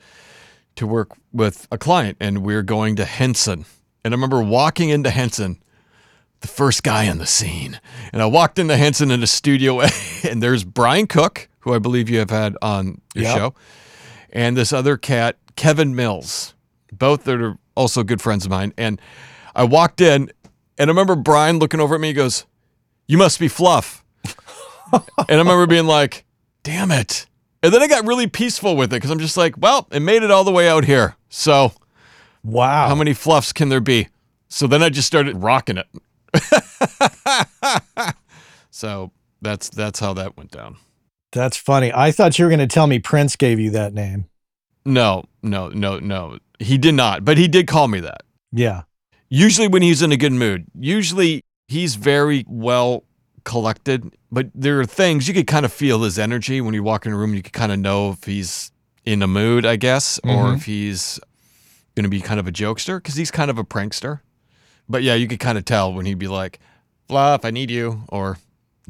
to 0.75 0.87
work 0.87 1.09
with 1.31 1.67
a 1.71 1.77
client, 1.77 2.17
and 2.19 2.39
we 2.43 2.55
are 2.55 2.63
going 2.63 2.95
to 2.97 3.05
Henson. 3.05 3.65
And 4.03 4.13
I 4.13 4.15
remember 4.15 4.41
walking 4.41 4.89
into 4.89 5.09
Henson, 5.09 5.61
the 6.41 6.47
first 6.47 6.83
guy 6.83 7.07
on 7.09 7.17
the 7.19 7.25
scene, 7.25 7.79
and 8.11 8.21
I 8.21 8.25
walked 8.25 8.59
into 8.59 8.75
Henson 8.75 9.11
in 9.11 9.23
a 9.23 9.27
studio, 9.27 9.81
and 10.23 10.41
there's 10.43 10.63
Brian 10.63 11.07
Cook, 11.07 11.47
who 11.59 11.73
I 11.73 11.79
believe 11.79 12.09
you 12.09 12.19
have 12.19 12.29
had 12.31 12.57
on 12.61 13.01
your 13.15 13.23
Yep. 13.25 13.37
show, 13.37 13.55
and 14.31 14.57
this 14.57 14.73
other 14.73 14.97
cat, 14.97 15.37
Kevin 15.55 15.95
Mills, 15.95 16.53
both 16.91 17.23
that 17.25 17.39
are 17.41 17.57
also 17.75 18.03
good 18.03 18.21
friends 18.21 18.45
of 18.45 18.51
mine. 18.51 18.73
And 18.77 18.99
I 19.55 19.63
walked 19.63 20.01
in, 20.01 20.31
and 20.77 20.89
I 20.89 20.91
remember 20.91 21.15
Brian 21.15 21.59
looking 21.59 21.79
over 21.79 21.95
at 21.95 22.01
me. 22.01 22.09
He 22.09 22.13
goes, 22.13 22.45
"You 23.07 23.17
must 23.17 23.39
be 23.39 23.47
Fluff," 23.47 24.03
and 24.91 25.03
I 25.29 25.35
remember 25.35 25.65
being 25.67 25.85
like, 25.87 26.25
"Damn 26.63 26.91
it!" 26.91 27.27
And 27.63 27.73
then 27.73 27.81
I 27.81 27.87
got 27.87 28.05
really 28.05 28.27
peaceful 28.27 28.75
with 28.75 28.91
it 28.91 28.97
because 28.97 29.09
I'm 29.09 29.19
just 29.19 29.37
like, 29.37 29.55
"Well, 29.57 29.87
it 29.91 30.01
made 30.01 30.21
it 30.21 30.29
all 30.31 30.43
the 30.43 30.51
way 30.51 30.67
out 30.69 30.83
here, 30.83 31.15
so 31.29 31.71
Wow. 32.43 32.89
how 32.89 32.95
many 32.95 33.13
fluffs 33.13 33.53
can 33.53 33.69
there 33.69 33.79
be?" 33.79 34.09
So 34.49 34.67
then 34.67 34.83
I 34.83 34.89
just 34.89 35.07
started 35.07 35.41
rocking 35.41 35.77
it. 35.77 35.87
so 38.69 39.11
that's 39.41 39.69
that's 39.69 39.99
how 39.99 40.13
that 40.13 40.37
went 40.37 40.51
down. 40.51 40.77
That's 41.31 41.57
funny. 41.57 41.91
I 41.93 42.11
thought 42.11 42.37
you 42.37 42.45
were 42.45 42.49
going 42.49 42.59
to 42.59 42.67
tell 42.67 42.85
me 42.85 42.99
Prince 42.99 43.35
gave 43.35 43.59
you 43.59 43.71
that 43.71 43.93
name. 43.93 44.25
No, 44.85 45.23
no, 45.41 45.69
no, 45.69 45.97
no. 45.99 46.37
He 46.59 46.77
did 46.77 46.93
not, 46.93 47.25
but 47.25 47.37
he 47.37 47.47
did 47.47 47.65
call 47.65 47.87
me 47.87 47.99
that. 48.01 48.21
Yeah. 48.51 48.83
Usually 49.29 49.67
when 49.67 49.81
he's 49.81 50.01
in 50.03 50.11
a 50.11 50.17
good 50.17 50.33
mood. 50.33 50.65
Usually 50.77 51.43
he's 51.67 51.95
very 51.95 52.45
well 52.47 53.03
collected, 53.43 54.15
but 54.31 54.47
there 54.55 54.79
are 54.79 54.85
things 54.85 55.27
you 55.27 55.33
could 55.33 55.47
kind 55.47 55.65
of 55.65 55.73
feel 55.73 56.01
his 56.03 56.17
energy 56.17 56.61
when 56.61 56.73
you 56.73 56.83
walk 56.83 57.05
in 57.05 57.11
a 57.13 57.17
room. 57.17 57.33
You 57.33 57.41
could 57.43 57.53
kind 57.53 57.71
of 57.71 57.79
know 57.79 58.11
if 58.11 58.23
he's 58.23 58.71
in 59.05 59.21
a 59.21 59.27
mood, 59.27 59.65
I 59.65 59.75
guess, 59.75 60.19
or 60.23 60.45
Mhm. 60.45 60.55
if 60.57 60.65
he's 60.65 61.19
going 61.95 62.03
to 62.03 62.09
be 62.09 62.21
kind 62.21 62.39
of 62.39 62.47
a 62.47 62.51
jokester 62.51 62.97
because 62.97 63.15
he's 63.15 63.31
kind 63.31 63.51
of 63.51 63.57
a 63.57 63.63
prankster. 63.63 64.21
But 64.89 65.03
yeah, 65.03 65.13
you 65.15 65.27
could 65.27 65.39
kind 65.39 65.57
of 65.57 65.65
tell 65.65 65.93
when 65.93 66.05
he'd 66.05 66.19
be 66.19 66.27
like, 66.27 66.59
"Fluff, 67.07 67.45
I 67.45 67.51
need 67.51 67.69
you," 67.69 68.03
or 68.09 68.37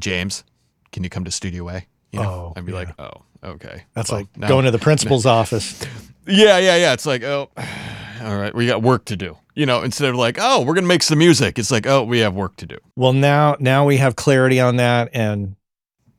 "James, 0.00 0.44
can 0.92 1.04
you 1.04 1.10
come 1.10 1.24
to 1.24 1.30
Studio 1.30 1.68
A?" 1.68 1.86
You 2.12 2.20
know, 2.20 2.30
Oh, 2.30 2.52
I'd 2.56 2.64
be 2.64 2.72
yeah. 2.72 2.78
like, 2.78 2.88
"Oh, 3.00 3.22
okay." 3.44 3.84
That's 3.94 4.10
Well, 4.10 4.20
like 4.20 4.36
now- 4.36 4.48
going 4.48 4.64
to 4.64 4.70
the 4.70 4.78
principal's 4.88 5.26
office. 5.26 5.80
yeah, 6.26 6.58
yeah, 6.58 6.76
yeah. 6.76 6.92
It's 6.92 7.06
like, 7.06 7.22
oh, 7.24 7.50
all 8.22 8.36
right, 8.38 8.54
we 8.54 8.66
got 8.66 8.82
work 8.82 9.04
to 9.06 9.16
do. 9.16 9.36
You 9.54 9.66
know, 9.66 9.82
instead 9.82 10.08
of 10.10 10.16
like, 10.16 10.36
oh, 10.40 10.62
we're 10.62 10.74
gonna 10.74 10.86
make 10.88 11.02
some 11.02 11.18
music. 11.18 11.58
It's 11.58 11.70
like, 11.70 11.86
oh, 11.86 12.02
we 12.04 12.18
have 12.20 12.34
work 12.34 12.56
to 12.56 12.66
do. 12.66 12.76
Well, 12.96 13.12
now 13.12 13.56
now 13.60 13.84
we 13.84 13.98
have 13.98 14.16
clarity 14.16 14.58
on 14.60 14.76
that 14.76 15.10
and 15.12 15.54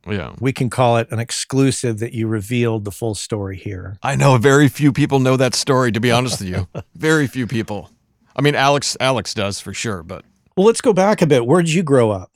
Yeah. 0.08 0.36
we 0.40 0.54
can 0.54 0.70
call 0.70 0.98
it 0.98 1.12
an 1.12 1.20
exclusive 1.20 2.00
that 2.00 2.14
you 2.14 2.28
revealed 2.28 2.86
the 2.86 2.92
full 2.92 3.14
story 3.16 3.58
here. 3.58 3.98
I 4.02 4.16
know 4.16 4.38
very 4.38 4.70
few 4.70 4.94
people 4.94 5.20
know 5.20 5.36
that 5.38 5.54
story. 5.56 5.92
To 5.92 6.00
be 6.00 6.12
honest 6.12 6.40
with 6.40 6.50
you, 6.50 6.68
very 6.96 7.28
few 7.28 7.46
people. 7.48 7.90
I 8.38 8.42
mean, 8.42 8.56
Alex, 8.56 8.96
Alex 9.00 9.34
does 9.34 9.60
for 9.60 9.74
sure, 9.74 10.02
but 10.04 10.24
Well, 10.56 10.66
let's 10.66 10.82
go 10.82 10.94
back 10.94 11.22
a 11.22 11.28
bit. 11.28 11.46
Where 11.46 11.62
did 11.62 11.74
you 11.74 11.84
grow 11.84 12.12
up? 12.12 12.32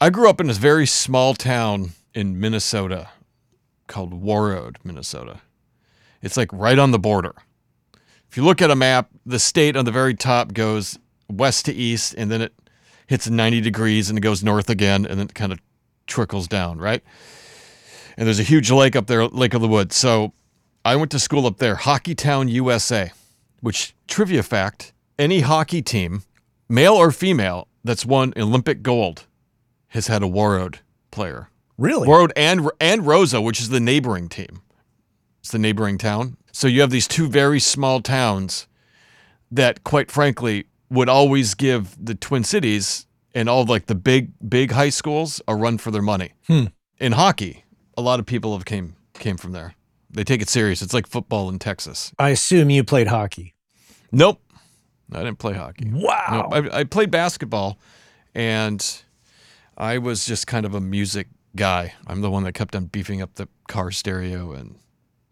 I 0.00 0.10
grew 0.10 0.28
up 0.28 0.40
in 0.40 0.46
this 0.46 0.58
very 0.58 0.86
small 0.86 1.34
town 1.34 1.92
in 2.14 2.38
Minnesota 2.38 3.08
called 3.86 4.22
Warroad, 4.22 4.76
Minnesota. 4.84 5.40
It's 6.22 6.36
like 6.36 6.50
right 6.52 6.78
on 6.78 6.90
the 6.90 6.98
border. 6.98 7.34
If 8.30 8.36
you 8.36 8.44
look 8.44 8.60
at 8.60 8.70
a 8.70 8.76
map, 8.76 9.08
the 9.24 9.38
state 9.38 9.76
on 9.76 9.84
the 9.84 9.90
very 9.90 10.14
top 10.14 10.52
goes 10.52 10.98
west 11.28 11.64
to 11.66 11.74
east, 11.74 12.14
and 12.16 12.30
then 12.30 12.42
it 12.42 12.52
hits 13.06 13.28
90 13.28 13.60
degrees 13.60 14.08
and 14.08 14.18
it 14.18 14.22
goes 14.22 14.44
north 14.44 14.68
again, 14.68 15.06
and 15.06 15.18
then 15.18 15.26
it 15.26 15.34
kind 15.34 15.52
of 15.52 15.58
trickles 16.06 16.46
down, 16.46 16.78
right? 16.78 17.02
And 18.16 18.26
there's 18.26 18.40
a 18.40 18.44
huge 18.44 18.70
lake 18.70 18.96
up 18.96 19.06
there, 19.06 19.26
Lake 19.26 19.54
of 19.54 19.60
the 19.60 19.68
Woods. 19.68 19.96
So 19.96 20.32
I 20.84 20.96
went 20.96 21.10
to 21.12 21.18
school 21.18 21.46
up 21.46 21.58
there, 21.58 21.76
Hockeytown, 21.76 22.50
USA, 22.50 23.12
which, 23.60 23.94
trivia 24.06 24.42
fact, 24.42 24.92
any 25.18 25.40
hockey 25.40 25.82
team, 25.82 26.22
male 26.68 26.94
or 26.94 27.10
female, 27.10 27.68
that's 27.84 28.04
won 28.04 28.32
Olympic 28.36 28.82
gold 28.82 29.26
has 29.88 30.06
had 30.06 30.22
a 30.22 30.26
Warroad 30.26 30.76
player. 31.10 31.48
Really? 31.76 32.08
Warroad 32.08 32.32
and 32.36 32.70
and 32.80 33.02
Roseau, 33.02 33.42
which 33.42 33.60
is 33.60 33.68
the 33.68 33.80
neighboring 33.80 34.28
team. 34.28 34.62
It's 35.40 35.50
the 35.50 35.58
neighboring 35.58 35.98
town. 35.98 36.36
So 36.58 36.66
you 36.66 36.80
have 36.80 36.90
these 36.90 37.06
two 37.06 37.28
very 37.28 37.60
small 37.60 38.00
towns 38.00 38.66
that, 39.48 39.84
quite 39.84 40.10
frankly, 40.10 40.66
would 40.90 41.08
always 41.08 41.54
give 41.54 41.96
the 42.04 42.16
Twin 42.16 42.42
Cities 42.42 43.06
and 43.32 43.48
all 43.48 43.64
like 43.64 43.86
the 43.86 43.94
big 43.94 44.32
big 44.48 44.72
high 44.72 44.88
schools 44.88 45.40
a 45.46 45.54
run 45.54 45.78
for 45.78 45.92
their 45.92 46.02
money. 46.02 46.32
Hmm. 46.48 46.64
In 46.98 47.12
hockey, 47.12 47.64
a 47.96 48.02
lot 48.02 48.18
of 48.18 48.26
people 48.26 48.54
have 48.54 48.64
came 48.64 48.96
came 49.14 49.36
from 49.36 49.52
there. 49.52 49.76
They 50.10 50.24
take 50.24 50.42
it 50.42 50.48
serious. 50.48 50.82
It's 50.82 50.92
like 50.92 51.06
football 51.06 51.48
in 51.48 51.60
Texas. 51.60 52.12
I 52.18 52.30
assume 52.30 52.70
you 52.70 52.82
played 52.82 53.06
hockey. 53.06 53.54
Nope, 54.10 54.42
I 55.12 55.18
didn't 55.18 55.38
play 55.38 55.54
hockey. 55.54 55.88
Wow. 55.92 56.48
No, 56.50 56.70
I, 56.70 56.80
I 56.80 56.84
played 56.84 57.12
basketball, 57.12 57.78
and 58.34 58.84
I 59.76 59.98
was 59.98 60.26
just 60.26 60.48
kind 60.48 60.66
of 60.66 60.74
a 60.74 60.80
music 60.80 61.28
guy. 61.54 61.94
I'm 62.08 62.20
the 62.20 62.32
one 62.32 62.42
that 62.42 62.54
kept 62.54 62.74
on 62.74 62.86
beefing 62.86 63.22
up 63.22 63.36
the 63.36 63.46
car 63.68 63.92
stereo 63.92 64.50
and 64.50 64.74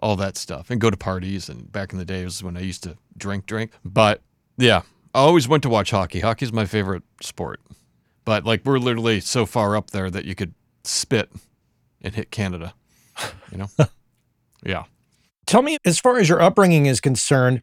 all 0.01 0.17
that 0.17 0.37
stuff, 0.37 0.71
and 0.71 0.81
go 0.81 0.91
to 0.91 0.97
parties. 0.97 1.49
And 1.49 1.71
back 1.71 1.93
in 1.93 1.99
the 1.99 2.05
days 2.05 2.43
when 2.43 2.57
I 2.57 2.61
used 2.61 2.83
to 2.85 2.97
drink, 3.17 3.47
drink. 3.47 3.73
But 3.85 4.23
yeah, 4.57 4.83
I 5.15 5.21
always 5.21 5.49
went 5.49 5.63
to 5.63 5.69
watch 5.69 5.91
hockey. 5.91 6.21
Hockey's 6.21 6.53
my 6.53 6.67
favorite 6.67 7.03
sport. 7.23 7.61
But 8.25 8.45
like 8.45 8.65
we're 8.65 8.79
literally 8.79 9.21
so 9.21 9.47
far 9.47 9.77
up 9.77 9.91
there 9.91 10.11
that 10.11 10.25
you 10.25 10.35
could 10.35 10.55
spit 10.85 11.31
and 12.03 12.15
hit 12.15 12.31
Canada. 12.31 12.75
You 13.51 13.59
know? 13.59 13.69
yeah. 14.65 14.85
Tell 15.47 15.63
me, 15.63 15.79
as 15.85 16.01
far 16.01 16.19
as 16.19 16.29
your 16.29 16.43
upbringing 16.43 16.87
is 16.87 17.01
concerned, 17.01 17.63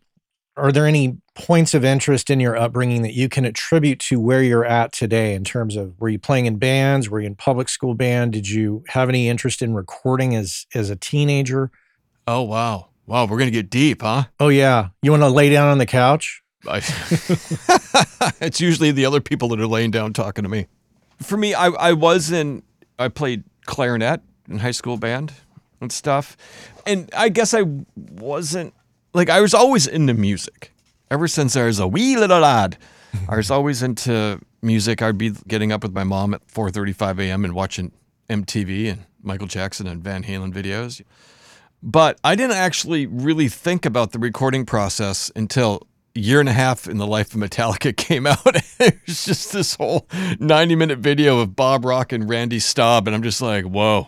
are 0.55 0.71
there 0.71 0.87
any 0.87 1.17
points 1.35 1.73
of 1.73 1.83
interest 1.83 2.29
in 2.29 2.39
your 2.39 2.55
upbringing 2.55 3.01
that 3.01 3.13
you 3.13 3.27
can 3.27 3.43
attribute 3.43 3.99
to 3.99 4.19
where 4.19 4.43
you're 4.43 4.65
at 4.65 4.91
today 4.93 5.33
in 5.33 5.43
terms 5.43 5.75
of 5.75 5.99
were 5.99 6.09
you 6.09 6.19
playing 6.19 6.45
in 6.45 6.57
bands? 6.57 7.09
Were 7.09 7.19
you 7.19 7.27
in 7.27 7.35
public 7.35 7.69
school 7.69 7.95
band? 7.95 8.33
Did 8.33 8.47
you 8.47 8.83
have 8.89 9.09
any 9.09 9.27
interest 9.27 9.61
in 9.61 9.73
recording 9.73 10.35
as 10.35 10.65
as 10.73 10.89
a 10.89 10.95
teenager? 10.95 11.71
Oh 12.27 12.43
wow, 12.43 12.89
wow. 13.05 13.25
We're 13.25 13.39
gonna 13.39 13.51
get 13.51 13.69
deep, 13.69 14.01
huh? 14.01 14.25
Oh 14.39 14.49
yeah. 14.49 14.89
You 15.01 15.11
want 15.11 15.23
to 15.23 15.29
lay 15.29 15.49
down 15.49 15.69
on 15.69 15.77
the 15.77 15.85
couch? 15.85 16.41
I, 16.67 16.77
it's 18.41 18.61
usually 18.61 18.91
the 18.91 19.05
other 19.05 19.21
people 19.21 19.49
that 19.49 19.59
are 19.59 19.67
laying 19.67 19.91
down 19.91 20.13
talking 20.13 20.43
to 20.43 20.49
me. 20.49 20.67
For 21.21 21.37
me, 21.37 21.53
I, 21.53 21.67
I 21.67 21.93
was 21.93 22.31
in, 22.31 22.63
I 22.97 23.09
played 23.09 23.43
clarinet 23.65 24.21
in 24.49 24.59
high 24.59 24.71
school 24.71 24.97
band, 24.97 25.33
and 25.83 25.91
stuff. 25.91 26.35
And 26.87 27.11
I 27.15 27.29
guess 27.29 27.53
I 27.53 27.63
wasn't 27.95 28.73
like 29.13 29.29
I 29.29 29.41
was 29.41 29.53
always 29.53 29.85
into 29.85 30.15
music. 30.15 30.71
Ever 31.11 31.27
since 31.27 31.55
I 31.55 31.65
was 31.65 31.77
a 31.77 31.87
wee 31.87 32.17
little 32.17 32.39
lad, 32.39 32.77
I 33.29 33.35
was 33.35 33.51
always 33.51 33.83
into 33.83 34.39
music. 34.63 35.03
I'd 35.03 35.19
be 35.19 35.31
getting 35.47 35.71
up 35.71 35.83
with 35.83 35.93
my 35.93 36.03
mom 36.03 36.33
at 36.33 36.47
4:35 36.47 37.19
a.m. 37.19 37.45
and 37.45 37.53
watching 37.53 37.91
MTV 38.29 38.91
and 38.91 39.05
Michael 39.21 39.47
Jackson 39.47 39.85
and 39.85 40.03
Van 40.03 40.23
Halen 40.23 40.51
videos. 40.51 41.03
But 41.85 42.17
I 42.23 42.35
didn't 42.35 42.55
actually 42.55 43.05
really 43.07 43.49
think 43.49 43.85
about 43.85 44.13
the 44.13 44.19
recording 44.19 44.65
process 44.65 45.29
until 45.35 45.85
a 46.15 46.19
year 46.19 46.39
and 46.39 46.47
a 46.47 46.53
half 46.53 46.87
in 46.87 46.97
the 46.97 47.05
life 47.05 47.35
of 47.35 47.41
Metallica 47.41 47.95
came 47.97 48.25
out. 48.25 48.39
it 48.79 48.97
was 49.05 49.25
just 49.25 49.51
this 49.51 49.75
whole 49.75 50.07
90 50.39 50.75
minute 50.75 50.99
video 50.99 51.39
of 51.39 51.57
Bob 51.57 51.83
Rock 51.83 52.13
and 52.13 52.29
Randy 52.29 52.59
Staub. 52.59 53.05
And 53.05 53.13
I'm 53.13 53.21
just 53.21 53.41
like, 53.41 53.65
whoa, 53.65 54.07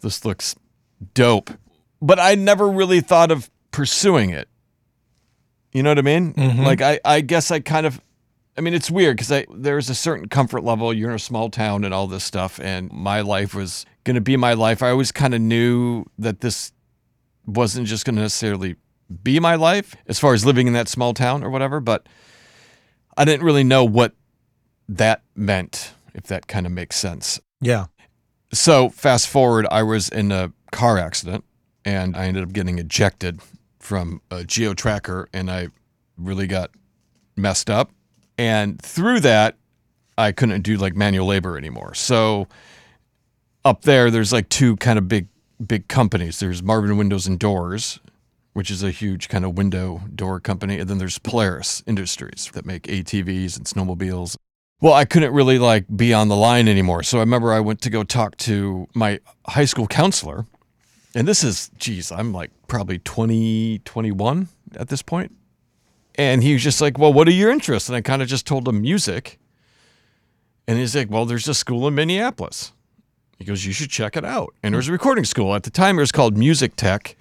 this 0.00 0.24
looks 0.24 0.54
dope. 1.14 1.50
But 2.00 2.20
I 2.20 2.36
never 2.36 2.68
really 2.68 3.00
thought 3.00 3.32
of 3.32 3.50
pursuing 3.72 4.30
it. 4.30 4.48
You 5.72 5.82
know 5.82 5.90
what 5.90 5.98
I 5.98 6.02
mean? 6.02 6.34
Mm-hmm. 6.34 6.62
Like, 6.62 6.80
I, 6.80 7.00
I 7.04 7.20
guess 7.20 7.50
I 7.50 7.58
kind 7.58 7.84
of 7.84 8.00
I 8.56 8.60
mean, 8.60 8.74
it's 8.74 8.90
weird 8.90 9.16
because 9.16 9.44
there's 9.50 9.88
a 9.88 9.94
certain 9.94 10.26
comfort 10.28 10.64
level. 10.64 10.92
You're 10.92 11.10
in 11.10 11.14
a 11.14 11.20
small 11.20 11.48
town 11.48 11.84
and 11.84 11.94
all 11.94 12.08
this 12.08 12.24
stuff, 12.24 12.58
and 12.58 12.92
my 12.92 13.20
life 13.20 13.54
was 13.54 13.86
going 14.02 14.16
to 14.16 14.20
be 14.20 14.36
my 14.36 14.54
life. 14.54 14.82
I 14.82 14.90
always 14.90 15.12
kind 15.12 15.32
of 15.32 15.40
knew 15.40 16.06
that 16.18 16.40
this 16.40 16.72
wasn't 17.48 17.86
just 17.86 18.04
going 18.04 18.16
to 18.16 18.22
necessarily 18.22 18.76
be 19.22 19.40
my 19.40 19.54
life 19.54 19.96
as 20.06 20.18
far 20.18 20.34
as 20.34 20.44
living 20.44 20.66
in 20.66 20.74
that 20.74 20.88
small 20.88 21.14
town 21.14 21.42
or 21.42 21.50
whatever, 21.50 21.80
but 21.80 22.06
I 23.16 23.24
didn't 23.24 23.44
really 23.44 23.64
know 23.64 23.84
what 23.84 24.12
that 24.88 25.22
meant, 25.34 25.92
if 26.14 26.24
that 26.24 26.46
kind 26.46 26.66
of 26.66 26.72
makes 26.72 26.96
sense. 26.96 27.40
Yeah. 27.60 27.86
So, 28.52 28.88
fast 28.90 29.28
forward, 29.28 29.66
I 29.70 29.82
was 29.82 30.08
in 30.08 30.30
a 30.32 30.52
car 30.72 30.98
accident 30.98 31.44
and 31.84 32.16
I 32.16 32.26
ended 32.26 32.42
up 32.42 32.52
getting 32.52 32.78
ejected 32.78 33.40
from 33.78 34.20
a 34.30 34.44
geo 34.44 34.74
tracker 34.74 35.28
and 35.32 35.50
I 35.50 35.68
really 36.16 36.46
got 36.46 36.70
messed 37.36 37.70
up. 37.70 37.90
And 38.36 38.80
through 38.80 39.20
that, 39.20 39.56
I 40.16 40.32
couldn't 40.32 40.62
do 40.62 40.76
like 40.76 40.94
manual 40.94 41.26
labor 41.26 41.58
anymore. 41.58 41.94
So, 41.94 42.46
up 43.64 43.82
there, 43.82 44.10
there's 44.10 44.32
like 44.32 44.48
two 44.48 44.76
kind 44.76 44.98
of 44.98 45.08
big, 45.08 45.28
big 45.64 45.88
companies. 45.88 46.40
There's 46.40 46.62
Marvin 46.62 46.96
Windows 46.96 47.26
and 47.26 47.38
Doors, 47.38 48.00
which 48.52 48.70
is 48.70 48.82
a 48.82 48.90
huge 48.90 49.28
kind 49.28 49.44
of 49.44 49.56
window 49.56 50.02
door 50.14 50.40
company. 50.40 50.78
And 50.78 50.88
then 50.88 50.98
there's 50.98 51.18
Polaris 51.18 51.82
Industries 51.86 52.50
that 52.52 52.66
make 52.66 52.84
ATVs 52.84 53.56
and 53.56 53.66
snowmobiles. 53.66 54.36
Well, 54.80 54.94
I 54.94 55.04
couldn't 55.04 55.32
really 55.32 55.58
like 55.58 55.84
be 55.96 56.14
on 56.14 56.28
the 56.28 56.36
line 56.36 56.68
anymore. 56.68 57.02
So 57.02 57.18
I 57.18 57.20
remember 57.20 57.52
I 57.52 57.60
went 57.60 57.80
to 57.82 57.90
go 57.90 58.04
talk 58.04 58.36
to 58.38 58.86
my 58.94 59.20
high 59.46 59.64
school 59.64 59.86
counselor. 59.86 60.46
And 61.14 61.26
this 61.26 61.42
is, 61.42 61.70
geez, 61.78 62.12
I'm 62.12 62.32
like 62.32 62.50
probably 62.68 62.98
20, 62.98 63.80
21 63.84 64.48
at 64.76 64.88
this 64.88 65.02
point. 65.02 65.34
And 66.14 66.42
he 66.42 66.52
was 66.52 66.62
just 66.62 66.80
like, 66.80 66.98
Well, 66.98 67.12
what 67.12 67.26
are 67.28 67.32
your 67.32 67.50
interests? 67.50 67.88
And 67.88 67.96
I 67.96 68.00
kind 68.00 68.22
of 68.22 68.28
just 68.28 68.46
told 68.46 68.68
him 68.68 68.80
music. 68.80 69.38
And 70.66 70.78
he's 70.78 70.94
like, 70.94 71.10
Well, 71.10 71.24
there's 71.24 71.48
a 71.48 71.54
school 71.54 71.88
in 71.88 71.94
Minneapolis. 71.94 72.72
He 73.38 73.44
goes, 73.44 73.64
You 73.64 73.72
should 73.72 73.90
check 73.90 74.16
it 74.16 74.24
out. 74.24 74.54
And 74.62 74.74
there 74.74 74.78
hmm. 74.78 74.80
was 74.80 74.88
a 74.88 74.92
recording 74.92 75.24
school. 75.24 75.54
At 75.54 75.62
the 75.62 75.70
time, 75.70 75.98
it 75.98 76.02
was 76.02 76.12
called 76.12 76.36
Music 76.36 76.76
Tech. 76.76 77.16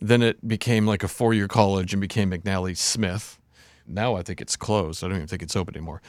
Then 0.00 0.22
it 0.22 0.46
became 0.46 0.86
like 0.86 1.02
a 1.02 1.08
four 1.08 1.34
year 1.34 1.48
college 1.48 1.92
and 1.92 2.00
became 2.00 2.30
McNally 2.30 2.76
Smith. 2.76 3.38
Now 3.86 4.16
I 4.16 4.22
think 4.22 4.40
it's 4.40 4.54
closed. 4.56 5.02
I 5.02 5.08
don't 5.08 5.16
even 5.16 5.28
think 5.28 5.42
it's 5.42 5.56
open 5.56 5.74
anymore. 5.74 6.02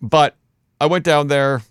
But 0.00 0.36
I 0.80 0.86
went 0.86 1.04
down 1.04 1.28
there 1.28 1.62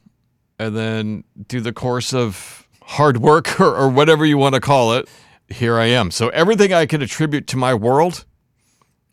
and 0.60 0.76
then 0.76 1.24
through 1.48 1.62
the 1.62 1.74
course 1.74 2.14
of 2.14 2.68
hard 2.82 3.18
work 3.18 3.60
or, 3.60 3.76
or 3.76 3.90
whatever 3.90 4.26
you 4.26 4.38
want 4.38 4.56
to 4.56 4.62
call 4.62 4.94
it, 4.94 5.08
here 5.48 5.78
I 5.78 5.86
am. 5.86 6.12
So 6.12 6.30
everything 6.30 6.74
I 6.74 6.86
can 6.86 7.02
attribute 7.02 7.48
to 7.48 7.58
my 7.58 7.74
world 7.74 8.26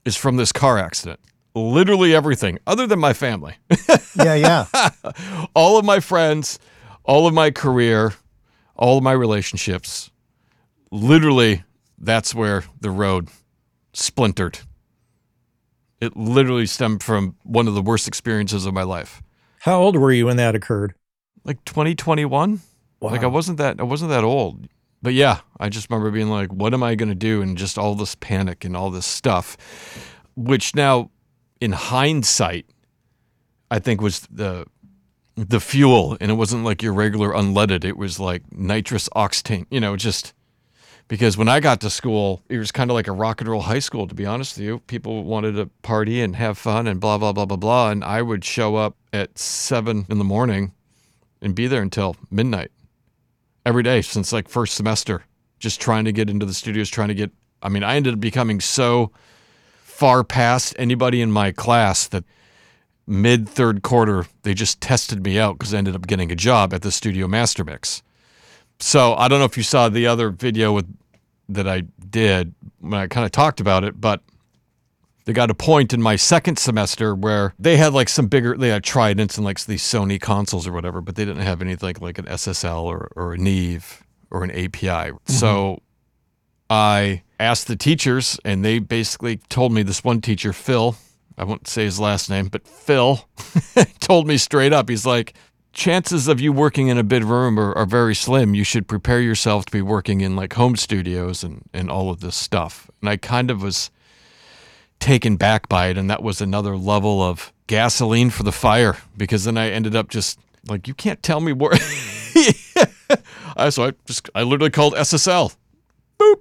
is 0.04 0.16
from 0.16 0.36
this 0.36 0.52
car 0.52 0.78
accident. 0.78 1.20
Literally 1.54 2.14
everything, 2.14 2.58
other 2.66 2.86
than 2.86 3.00
my 3.00 3.12
family. 3.12 3.56
Yeah. 4.16 4.34
Yeah. 4.34 4.90
all 5.54 5.78
of 5.78 5.84
my 5.84 6.00
friends, 6.00 6.58
all 7.10 7.26
of 7.26 7.34
my 7.34 7.50
career, 7.50 8.14
all 8.76 8.96
of 8.96 9.02
my 9.02 9.10
relationships. 9.10 10.12
Literally, 10.92 11.64
that's 11.98 12.36
where 12.36 12.62
the 12.80 12.92
road 12.92 13.28
splintered. 13.92 14.60
It 16.00 16.16
literally 16.16 16.66
stemmed 16.66 17.02
from 17.02 17.34
one 17.42 17.66
of 17.66 17.74
the 17.74 17.82
worst 17.82 18.06
experiences 18.06 18.64
of 18.64 18.74
my 18.74 18.84
life. 18.84 19.22
How 19.58 19.80
old 19.80 19.96
were 19.96 20.12
you 20.12 20.26
when 20.26 20.36
that 20.36 20.54
occurred? 20.54 20.94
Like 21.42 21.64
2021? 21.64 22.60
Wow. 23.00 23.10
Like 23.10 23.24
I 23.24 23.26
wasn't 23.26 23.58
that 23.58 23.80
I 23.80 23.82
wasn't 23.82 24.10
that 24.10 24.22
old. 24.22 24.68
But 25.02 25.14
yeah, 25.14 25.40
I 25.58 25.68
just 25.68 25.90
remember 25.90 26.12
being 26.12 26.30
like, 26.30 26.52
what 26.52 26.72
am 26.72 26.84
I 26.84 26.94
going 26.94 27.08
to 27.08 27.16
do? 27.16 27.42
And 27.42 27.58
just 27.58 27.76
all 27.76 27.96
this 27.96 28.14
panic 28.14 28.64
and 28.64 28.76
all 28.76 28.90
this 28.90 29.06
stuff, 29.06 29.56
which 30.36 30.76
now 30.76 31.10
in 31.60 31.72
hindsight, 31.72 32.66
I 33.68 33.80
think 33.80 34.00
was 34.00 34.20
the 34.30 34.66
the 35.36 35.60
fuel. 35.60 36.16
And 36.20 36.30
it 36.30 36.34
wasn't 36.34 36.64
like 36.64 36.82
your 36.82 36.92
regular 36.92 37.30
unleaded. 37.30 37.84
It 37.84 37.96
was 37.96 38.20
like 38.20 38.42
nitrous 38.52 39.08
octane, 39.10 39.66
you 39.70 39.80
know, 39.80 39.96
just 39.96 40.34
because 41.08 41.36
when 41.36 41.48
I 41.48 41.58
got 41.58 41.80
to 41.80 41.90
school, 41.90 42.42
it 42.48 42.58
was 42.58 42.70
kind 42.70 42.88
of 42.88 42.94
like 42.94 43.08
a 43.08 43.12
rock 43.12 43.40
and 43.40 43.50
roll 43.50 43.62
high 43.62 43.80
school, 43.80 44.06
to 44.06 44.14
be 44.14 44.26
honest 44.26 44.56
with 44.56 44.64
you. 44.64 44.78
People 44.86 45.24
wanted 45.24 45.56
to 45.56 45.66
party 45.82 46.20
and 46.20 46.36
have 46.36 46.56
fun 46.56 46.86
and 46.86 47.00
blah, 47.00 47.18
blah, 47.18 47.32
blah, 47.32 47.46
blah, 47.46 47.56
blah. 47.56 47.90
And 47.90 48.04
I 48.04 48.22
would 48.22 48.44
show 48.44 48.76
up 48.76 48.96
at 49.12 49.38
seven 49.38 50.06
in 50.08 50.18
the 50.18 50.24
morning 50.24 50.72
and 51.42 51.54
be 51.54 51.66
there 51.66 51.82
until 51.82 52.16
midnight 52.30 52.70
every 53.66 53.82
day 53.82 54.02
since 54.02 54.32
like 54.32 54.48
first 54.48 54.74
semester, 54.74 55.24
just 55.58 55.80
trying 55.80 56.04
to 56.04 56.12
get 56.12 56.30
into 56.30 56.46
the 56.46 56.54
studios, 56.54 56.88
trying 56.88 57.08
to 57.08 57.14
get. 57.14 57.30
I 57.62 57.68
mean, 57.68 57.82
I 57.82 57.96
ended 57.96 58.14
up 58.14 58.20
becoming 58.20 58.60
so 58.60 59.10
far 59.82 60.24
past 60.24 60.74
anybody 60.78 61.20
in 61.20 61.30
my 61.30 61.52
class 61.52 62.06
that 62.08 62.24
mid 63.10 63.48
third 63.48 63.82
quarter, 63.82 64.26
they 64.42 64.54
just 64.54 64.80
tested 64.80 65.24
me 65.24 65.38
out 65.38 65.58
because 65.58 65.74
I 65.74 65.78
ended 65.78 65.94
up 65.94 66.06
getting 66.06 66.30
a 66.30 66.36
job 66.36 66.72
at 66.72 66.82
the 66.82 66.92
studio 66.92 67.26
Master 67.26 67.64
Mix. 67.64 68.02
So 68.78 69.14
I 69.14 69.28
don't 69.28 69.40
know 69.40 69.44
if 69.44 69.56
you 69.56 69.62
saw 69.62 69.88
the 69.88 70.06
other 70.06 70.30
video 70.30 70.72
with 70.72 70.86
that 71.48 71.68
I 71.68 71.82
did 72.08 72.54
when 72.78 72.94
I 72.94 73.08
kind 73.08 73.26
of 73.26 73.32
talked 73.32 73.60
about 73.60 73.84
it, 73.84 74.00
but 74.00 74.22
they 75.24 75.32
got 75.32 75.50
a 75.50 75.54
point 75.54 75.92
in 75.92 76.00
my 76.00 76.16
second 76.16 76.58
semester 76.58 77.14
where 77.14 77.52
they 77.58 77.76
had 77.76 77.92
like 77.92 78.08
some 78.08 78.28
bigger 78.28 78.56
they 78.56 78.68
had 78.68 78.82
Tridents 78.82 79.36
and 79.36 79.44
like 79.44 79.62
these 79.64 79.82
Sony 79.82 80.20
consoles 80.20 80.66
or 80.66 80.72
whatever, 80.72 81.00
but 81.00 81.16
they 81.16 81.24
didn't 81.24 81.42
have 81.42 81.60
anything 81.60 81.96
like 82.00 82.18
an 82.18 82.24
SSL 82.26 82.84
or, 82.84 83.10
or 83.16 83.34
a 83.34 83.38
Neve 83.38 84.02
or 84.30 84.44
an 84.44 84.50
API. 84.52 84.88
Mm-hmm. 84.88 85.32
So 85.32 85.82
I 86.70 87.22
asked 87.38 87.66
the 87.66 87.76
teachers 87.76 88.38
and 88.44 88.64
they 88.64 88.78
basically 88.78 89.38
told 89.48 89.72
me 89.72 89.82
this 89.82 90.04
one 90.04 90.20
teacher, 90.20 90.52
Phil, 90.52 90.96
I 91.40 91.44
won't 91.44 91.66
say 91.66 91.84
his 91.84 91.98
last 91.98 92.28
name, 92.28 92.48
but 92.48 92.68
Phil 92.68 93.26
told 94.00 94.26
me 94.26 94.36
straight 94.36 94.74
up, 94.74 94.90
he's 94.90 95.06
like, 95.06 95.32
chances 95.72 96.28
of 96.28 96.38
you 96.38 96.52
working 96.52 96.88
in 96.88 96.98
a 96.98 97.02
bid 97.02 97.24
room 97.24 97.58
are, 97.58 97.72
are 97.78 97.86
very 97.86 98.14
slim. 98.14 98.54
You 98.54 98.62
should 98.62 98.86
prepare 98.86 99.22
yourself 99.22 99.64
to 99.64 99.72
be 99.72 99.80
working 99.80 100.20
in 100.20 100.36
like 100.36 100.52
home 100.52 100.76
studios 100.76 101.42
and, 101.42 101.62
and 101.72 101.90
all 101.90 102.10
of 102.10 102.20
this 102.20 102.36
stuff. 102.36 102.90
And 103.00 103.08
I 103.08 103.16
kind 103.16 103.50
of 103.50 103.62
was 103.62 103.90
taken 104.98 105.36
back 105.36 105.66
by 105.66 105.86
it. 105.86 105.96
And 105.96 106.10
that 106.10 106.22
was 106.22 106.42
another 106.42 106.76
level 106.76 107.22
of 107.22 107.54
gasoline 107.68 108.28
for 108.28 108.42
the 108.42 108.52
fire 108.52 108.98
because 109.16 109.44
then 109.44 109.56
I 109.56 109.70
ended 109.70 109.96
up 109.96 110.10
just 110.10 110.38
like, 110.68 110.86
you 110.86 110.92
can't 110.92 111.22
tell 111.22 111.40
me 111.40 111.54
where. 111.54 111.72
I, 113.56 113.70
so 113.70 113.86
I 113.86 113.92
just, 114.04 114.28
I 114.34 114.42
literally 114.42 114.68
called 114.68 114.92
SSL. 114.92 115.56
Boop. 116.18 116.40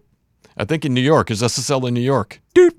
I 0.57 0.65
think 0.65 0.83
in 0.83 0.93
New 0.93 0.99
York. 0.99 1.31
Is 1.31 1.41
SSL 1.41 1.87
in 1.87 1.93
New 1.93 2.01
York? 2.01 2.41
Doot. 2.53 2.77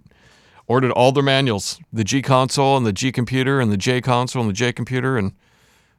Ordered 0.71 0.93
all 0.93 1.11
their 1.11 1.25
manuals, 1.25 1.81
the 1.93 2.05
G 2.05 2.23
console 2.23 2.77
and 2.77 2.87
the 2.87 2.93
G 2.93 3.11
computer 3.11 3.59
and 3.59 3.73
the 3.73 3.77
J 3.77 4.01
console 4.01 4.43
and 4.43 4.49
the 4.49 4.55
J 4.55 4.73
computer. 4.73 5.19
And 5.19 5.33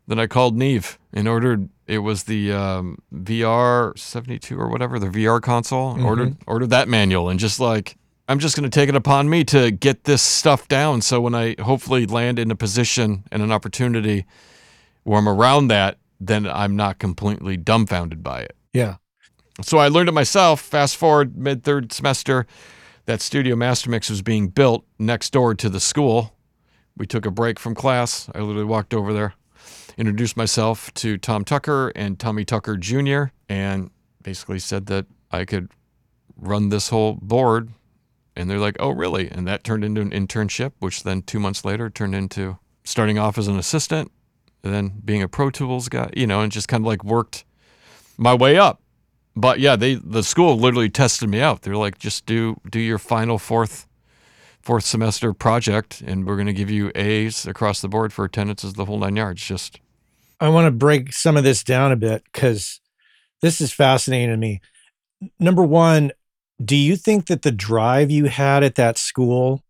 then 0.08 0.18
I 0.18 0.28
called 0.28 0.56
Neve 0.56 0.98
and 1.12 1.28
ordered, 1.28 1.68
it 1.88 1.98
was 1.98 2.24
the 2.24 2.54
um, 2.54 2.98
VR 3.14 4.00
72 4.00 4.58
or 4.58 4.70
whatever, 4.70 4.98
the 4.98 5.08
VR 5.08 5.42
console. 5.42 5.92
and 5.92 6.06
Ordered, 6.06 6.38
ordered 6.48 6.70
that 6.70 6.88
manual 6.88 7.28
and 7.28 7.38
just 7.38 7.60
like, 7.60 7.98
I'm 8.30 8.40
just 8.40 8.56
going 8.56 8.64
to 8.64 8.74
take 8.74 8.88
it 8.88 8.96
upon 8.96 9.30
me 9.30 9.44
to 9.44 9.72
get 9.72 10.06
this 10.06 10.22
stuff 10.22 10.70
down. 10.70 11.02
So 11.02 11.20
when 11.20 11.36
I 11.36 11.58
hopefully 11.60 12.06
land 12.06 12.40
in 12.40 12.50
a 12.50 12.56
position 12.56 13.26
and 13.30 13.44
an 13.44 13.52
opportunity 13.52 14.26
where 15.04 15.20
I'm 15.20 15.28
around 15.28 15.68
that, 15.68 15.98
then 16.18 16.48
I'm 16.48 16.78
not 16.78 16.98
completely 16.98 17.58
dumbfounded 17.58 18.24
by 18.24 18.44
it. 18.44 18.56
Yeah. 18.72 18.96
So 19.62 19.80
I 19.80 19.90
learned 19.90 20.08
it 20.08 20.14
myself. 20.14 20.62
Fast 20.62 20.96
forward 20.96 21.36
mid 21.36 21.64
third 21.66 21.92
semester, 21.92 22.48
that 23.06 23.22
studio 23.22 23.56
master 23.56 23.90
mix 23.90 24.10
was 24.10 24.22
being 24.22 24.48
built 24.50 24.86
next 25.00 25.32
door 25.32 25.56
to 25.56 25.70
the 25.70 25.80
school. 25.80 26.36
We 26.98 27.08
took 27.08 27.26
a 27.26 27.32
break 27.32 27.60
from 27.60 27.76
class. 27.76 28.30
I 28.36 28.40
literally 28.40 28.66
walked 28.66 28.94
over 28.94 29.14
there, 29.14 29.34
introduced 29.98 30.38
myself 30.38 30.94
to 30.96 31.18
Tom 31.18 31.44
Tucker 31.44 31.92
and 31.96 32.20
Tommy 32.20 32.46
Tucker 32.46 32.78
Jr., 32.78 33.26
and 33.50 33.90
basically 34.22 34.60
said 34.60 34.86
that 34.88 35.06
I 35.32 35.46
could 35.46 35.72
run 36.38 36.70
this 36.70 36.90
whole 36.90 37.18
board. 37.22 37.70
And 38.36 38.50
they're 38.50 38.60
like, 38.60 38.78
oh, 38.80 38.92
really? 38.92 39.30
And 39.30 39.48
that 39.48 39.64
turned 39.64 39.84
into 39.84 40.02
an 40.02 40.12
internship, 40.12 40.72
which 40.80 41.04
then 41.04 41.22
two 41.22 41.40
months 41.40 41.66
later 41.66 41.90
turned 41.90 42.16
into 42.16 42.58
starting 42.84 43.20
off 43.20 43.38
as 43.38 43.48
an 43.48 43.58
assistant, 43.58 44.12
then 44.62 45.02
being 45.04 45.22
a 45.22 45.28
Pro 45.28 45.50
Tools 45.50 45.90
guy, 45.90 46.10
you 46.16 46.28
know, 46.28 46.42
and 46.42 46.52
just 46.52 46.68
kind 46.68 46.82
of 46.82 46.88
like 46.88 47.04
worked 47.04 47.44
my 48.18 48.34
way 48.34 48.58
up 48.58 48.82
But 49.36 49.60
yeah, 49.60 49.76
they 49.76 49.96
the 49.96 50.24
school 50.24 50.58
literally 50.58 50.90
tested 50.90 51.30
me 51.30 51.42
out. 51.42 51.62
They're 51.62 51.76
like, 51.76 51.98
just 51.98 52.26
do 52.26 52.60
do 52.70 52.80
your 52.80 52.98
final 52.98 53.38
fourth 53.38 53.88
fourth 54.62 54.86
semester 54.86 55.34
project, 55.34 56.02
and 56.02 56.26
we're 56.26 56.36
going 56.36 56.48
to 56.48 56.54
give 56.54 56.70
you 56.70 56.92
A's 56.96 57.46
across 57.46 57.82
the 57.82 57.88
board 57.88 58.14
for 58.14 58.26
attendances, 58.26 58.74
the 58.74 58.86
whole 58.86 59.00
nine 59.00 59.16
yards. 59.16 59.44
Just 59.44 59.80
I 60.40 60.50
want 60.50 60.66
to 60.66 60.72
break 60.72 61.14
some 61.14 61.38
of 61.38 61.44
this 61.44 61.64
down 61.64 61.92
a 61.92 61.96
bit 61.96 62.24
because 62.32 62.82
this 63.42 63.62
is 63.62 63.72
fascinating 63.72 64.30
to 64.30 64.38
me. 64.38 64.62
Number 65.40 65.64
one, 65.64 66.12
do 66.64 66.76
you 66.76 66.96
think 66.96 67.28
that 67.28 67.44
the 67.44 67.52
drive 67.52 68.12
you 68.12 68.26
had 68.26 68.64
at 68.64 68.76
that 68.76 68.98
school, 68.98 69.64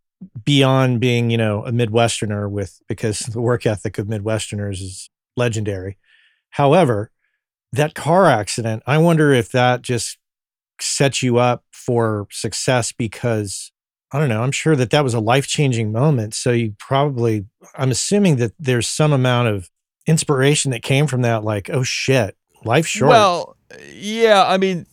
beyond 0.43 0.99
being, 0.99 1.29
you 1.29 1.37
know, 1.37 1.65
a 1.65 1.71
Midwesterner 1.71 2.49
with 2.49 2.79
because 2.87 3.19
the 3.19 3.41
work 3.41 3.65
ethic 3.65 3.97
of 3.97 4.07
Midwesterners 4.07 4.81
is 4.81 5.09
legendary. 5.35 5.97
However, 6.51 7.11
that 7.73 7.95
car 7.95 8.25
accident, 8.27 8.83
I 8.85 8.97
wonder 8.97 9.31
if 9.31 9.51
that 9.51 9.81
just 9.81 10.17
sets 10.79 11.21
you 11.23 11.37
up 11.37 11.63
for 11.71 12.27
success 12.31 12.91
because 12.91 13.71
I 14.11 14.19
don't 14.19 14.29
know, 14.29 14.43
I'm 14.43 14.51
sure 14.51 14.75
that 14.75 14.89
that 14.89 15.03
was 15.03 15.13
a 15.13 15.19
life 15.19 15.47
changing 15.47 15.91
moment. 15.91 16.33
So 16.33 16.51
you 16.51 16.75
probably, 16.77 17.45
I'm 17.75 17.91
assuming 17.91 18.35
that 18.37 18.51
there's 18.59 18.87
some 18.87 19.13
amount 19.13 19.47
of 19.47 19.69
inspiration 20.05 20.71
that 20.71 20.83
came 20.83 21.07
from 21.07 21.21
that, 21.21 21.43
like, 21.43 21.69
oh 21.69 21.83
shit, 21.83 22.35
life 22.65 22.85
short. 22.85 23.09
Well, 23.09 23.57
yeah, 23.93 24.43
I 24.45 24.57
mean, 24.57 24.85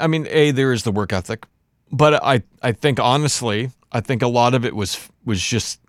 I 0.00 0.06
mean, 0.06 0.28
a 0.30 0.52
there 0.52 0.72
is 0.72 0.84
the 0.84 0.92
work 0.92 1.12
ethic, 1.12 1.44
but 1.90 2.22
I 2.22 2.42
I 2.62 2.72
think 2.72 3.00
honestly, 3.00 3.70
I 3.90 4.00
think 4.00 4.22
a 4.22 4.28
lot 4.28 4.54
of 4.54 4.64
it 4.64 4.76
was 4.76 5.08
was 5.24 5.42
just 5.42 5.80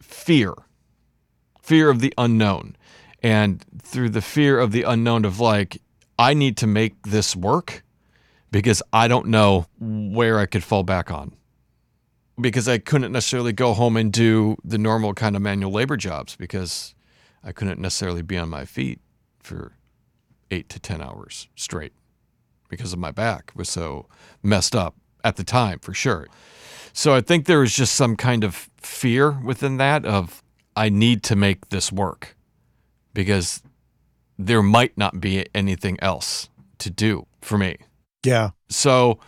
fear, 0.00 0.54
fear 1.60 1.90
of 1.90 2.00
the 2.00 2.14
unknown, 2.16 2.76
and 3.22 3.64
through 3.82 4.10
the 4.10 4.22
fear 4.22 4.58
of 4.58 4.72
the 4.72 4.82
unknown 4.82 5.24
of 5.24 5.40
like, 5.40 5.80
I 6.18 6.34
need 6.34 6.56
to 6.58 6.66
make 6.66 6.94
this 7.02 7.36
work 7.36 7.82
because 8.50 8.82
I 8.92 9.08
don't 9.08 9.26
know 9.26 9.66
where 9.78 10.38
I 10.38 10.46
could 10.46 10.64
fall 10.64 10.82
back 10.82 11.10
on. 11.10 11.34
Because 12.38 12.68
I 12.68 12.78
couldn't 12.78 13.12
necessarily 13.12 13.52
go 13.52 13.72
home 13.72 13.96
and 13.96 14.12
do 14.12 14.56
the 14.62 14.78
normal 14.78 15.14
kind 15.14 15.36
of 15.36 15.42
manual 15.42 15.72
labor 15.72 15.96
jobs 15.96 16.36
because 16.36 16.94
I 17.42 17.52
couldn't 17.52 17.80
necessarily 17.80 18.22
be 18.22 18.36
on 18.36 18.50
my 18.50 18.66
feet 18.66 19.00
for 19.40 19.72
eight 20.50 20.68
to 20.68 20.78
10 20.78 21.00
hours 21.00 21.48
straight 21.56 21.92
because 22.68 22.92
of 22.92 22.98
my 22.98 23.10
back 23.10 23.52
was 23.54 23.68
so 23.68 24.06
messed 24.42 24.76
up 24.76 24.94
at 25.24 25.36
the 25.36 25.44
time, 25.44 25.78
for 25.78 25.94
sure. 25.94 26.26
So 26.92 27.14
I 27.14 27.20
think 27.20 27.46
there 27.46 27.60
was 27.60 27.74
just 27.74 27.94
some 27.94 28.16
kind 28.16 28.44
of 28.44 28.68
fear 28.76 29.30
within 29.30 29.76
that 29.78 30.04
of 30.04 30.42
I 30.76 30.88
need 30.88 31.22
to 31.24 31.36
make 31.36 31.68
this 31.70 31.90
work 31.90 32.35
because 33.16 33.62
there 34.38 34.62
might 34.62 34.96
not 34.98 35.22
be 35.22 35.46
anything 35.54 35.98
else 36.02 36.50
to 36.78 36.90
do 36.90 37.26
for 37.40 37.56
me. 37.56 37.78
yeah. 38.22 38.50
So 38.68 39.18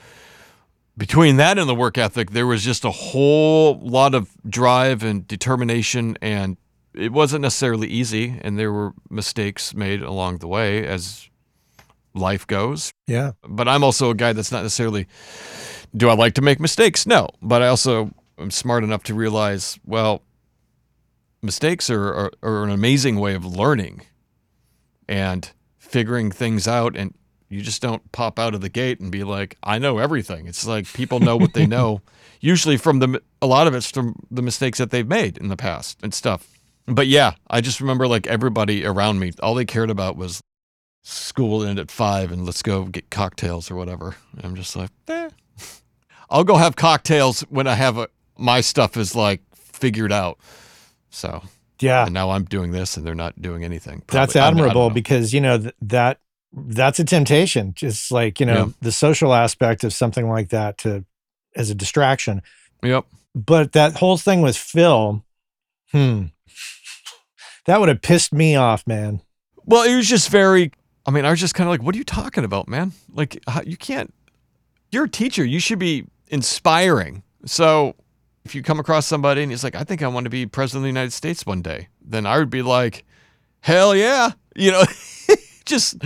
between 0.99 1.37
that 1.39 1.59
and 1.59 1.69
the 1.69 1.75
work 1.75 1.97
ethic, 1.97 2.33
there 2.33 2.47
was 2.47 2.63
just 2.63 2.85
a 2.85 2.91
whole 2.91 3.79
lot 3.81 4.15
of 4.15 4.31
drive 4.47 5.03
and 5.03 5.27
determination 5.27 6.19
and 6.21 6.59
it 6.93 7.13
wasn't 7.13 7.43
necessarily 7.43 7.89
easy 7.89 8.39
and 8.43 8.59
there 8.59 8.73
were 8.73 8.93
mistakes 9.09 9.75
made 9.75 10.03
along 10.03 10.39
the 10.39 10.49
way 10.49 10.85
as 10.85 11.31
life 12.15 12.47
goes. 12.47 12.93
Yeah. 13.07 13.33
But 13.49 13.69
I'm 13.69 13.83
also 13.83 14.11
a 14.11 14.15
guy 14.15 14.35
that's 14.35 14.53
not 14.53 14.65
necessarily 14.65 15.07
do 15.97 16.11
I 16.11 16.15
like 16.15 16.35
to 16.35 16.43
make 16.43 16.61
mistakes? 16.61 17.07
No, 17.07 17.29
but 17.41 17.63
I 17.63 17.69
also 17.69 18.11
am 18.39 18.51
smart 18.51 18.85
enough 18.85 19.05
to 19.05 19.15
realize, 19.15 19.79
well, 19.87 20.23
mistakes 21.43 21.91
are, 21.91 22.13
are, 22.13 22.33
are 22.43 22.65
an 22.65 22.71
amazing 22.71 23.19
way 23.19 23.35
of 23.35 23.45
learning 23.45 24.03
and 25.09 25.53
figuring 25.79 26.31
things 26.31 26.69
out 26.69 26.97
and 26.97 27.15
you 27.49 27.63
just 27.63 27.81
don't 27.81 28.13
pop 28.13 28.39
out 28.39 28.55
of 28.55 28.61
the 28.61 28.69
gate 28.69 29.01
and 29.01 29.11
be 29.11 29.25
like, 29.25 29.57
I 29.63 29.79
know 29.79 29.99
everything. 29.99 30.47
It's 30.47 30.67
like 30.67 30.93
people 30.93 31.19
know 31.21 31.37
what 31.37 31.55
they 31.55 31.67
know, 31.77 32.03
usually 32.41 32.77
from 32.77 32.99
the 32.99 33.23
a 33.41 33.47
lot 33.47 33.67
of 33.67 33.75
it's 33.75 33.91
from 33.91 34.15
the 34.31 34.43
mistakes 34.43 34.79
that 34.79 34.91
they've 34.91 35.07
made 35.09 35.39
in 35.39 35.49
the 35.49 35.57
past 35.57 35.99
and 36.03 36.13
stuff. 36.13 36.59
But 36.87 37.07
yeah, 37.07 37.33
I 37.49 37.61
just 37.61 37.81
remember 37.81 38.07
like 38.07 38.27
everybody 38.27 38.85
around 38.85 39.19
me, 39.19 39.33
all 39.43 39.55
they 39.55 39.65
cared 39.65 39.91
about 39.91 40.17
was 40.17 40.43
school 41.03 41.63
ended 41.63 41.79
at 41.79 41.91
five 41.91 42.33
and 42.33 42.45
let's 42.45 42.63
go 42.63 42.85
get 42.85 43.11
cocktails 43.11 43.71
or 43.71 43.77
whatever. 43.77 44.17
And 44.37 44.45
I'm 44.45 44.55
just 44.55 44.77
like, 44.77 44.91
eh. 45.09 45.31
I'll 46.31 46.45
go 46.45 46.57
have 46.57 46.77
cocktails 46.77 47.41
when 47.49 47.67
I 47.67 47.75
have 47.75 47.97
a 47.97 48.09
my 48.37 48.61
stuff 48.61 48.97
is 48.97 49.17
like 49.17 49.43
figured 49.55 50.13
out. 50.13 50.39
So 51.11 51.43
Yeah. 51.81 52.05
and 52.05 52.15
now 52.15 52.31
I'm 52.31 52.45
doing 52.45 52.73
this 52.73 52.97
and 52.97 53.07
they're 53.07 53.15
not 53.15 53.41
doing 53.41 53.65
anything. 53.65 54.03
That's 54.09 54.33
Probably. 54.33 54.41
I 54.41 54.45
mean, 54.51 54.61
I 54.61 54.63
don't 54.63 54.69
admirable 54.69 54.91
because, 54.91 55.33
you 55.33 55.41
know, 55.41 55.59
th- 55.59 55.75
that 55.83 56.21
that's 56.53 56.99
a 56.99 57.05
temptation. 57.05 57.75
Just 57.75 58.11
like, 58.11 58.41
you 58.41 58.47
know, 58.47 58.67
Yeah. 58.67 58.73
the 58.81 58.93
social 58.93 59.35
aspect 59.35 59.85
of 59.85 59.93
something 59.93 60.29
like 60.29 60.49
that 60.49 60.79
to 60.79 61.05
as 61.57 61.71
a 61.71 61.75
distraction. 61.75 62.43
Yep. 62.83 63.05
But 63.35 63.73
that 63.73 63.97
whole 63.97 64.17
thing 64.17 64.41
with 64.43 64.57
Phil, 64.57 65.25
hmm. 65.93 66.25
That 67.67 67.81
would 67.81 67.91
have 67.91 68.01
pissed 68.01 68.33
me 68.33 68.57
off, 68.57 68.87
man. 68.87 69.21
Well, 69.67 69.83
it 69.83 69.95
was 69.95 70.09
just 70.09 70.31
very. 70.31 70.73
I 71.05 71.11
mean, 71.11 71.27
I 71.27 71.31
was 71.31 71.39
just 71.41 71.55
kind 71.55 71.69
of 71.69 71.71
like, 71.71 71.83
"What 71.83 71.95
are 71.95 71.99
you 71.99 72.05
talking 72.05 72.45
about, 72.45 72.67
man? 72.67 72.93
Like, 73.13 73.43
how, 73.47 73.61
you 73.61 73.77
can't. 73.77 74.13
You're 74.91 75.05
a 75.05 75.09
teacher. 75.09 75.45
You 75.45 75.61
should 75.61 75.79
be 75.79 76.07
inspiring. 76.29 77.23
So, 77.45 77.95
if 78.49 78.55
you 78.55 78.63
come 78.63 78.81
across 78.81 79.07
somebody 79.07 79.43
and 79.43 79.53
he's 79.53 79.63
like, 79.63 79.75
"I 79.75 79.85
think 79.85 80.03
I 80.03 80.09
want 80.09 80.25
to 80.25 80.31
be 80.31 80.47
president 80.47 80.81
of 80.81 80.83
the 80.85 80.89
United 80.89 81.13
States 81.13 81.45
one 81.45 81.61
day," 81.61 81.89
then 82.01 82.25
I 82.25 82.39
would 82.39 82.49
be 82.49 82.63
like, 82.63 83.05
"Hell 83.61 83.95
yeah!" 83.95 84.31
You 84.57 84.73
know, 84.73 84.85
just 85.67 86.03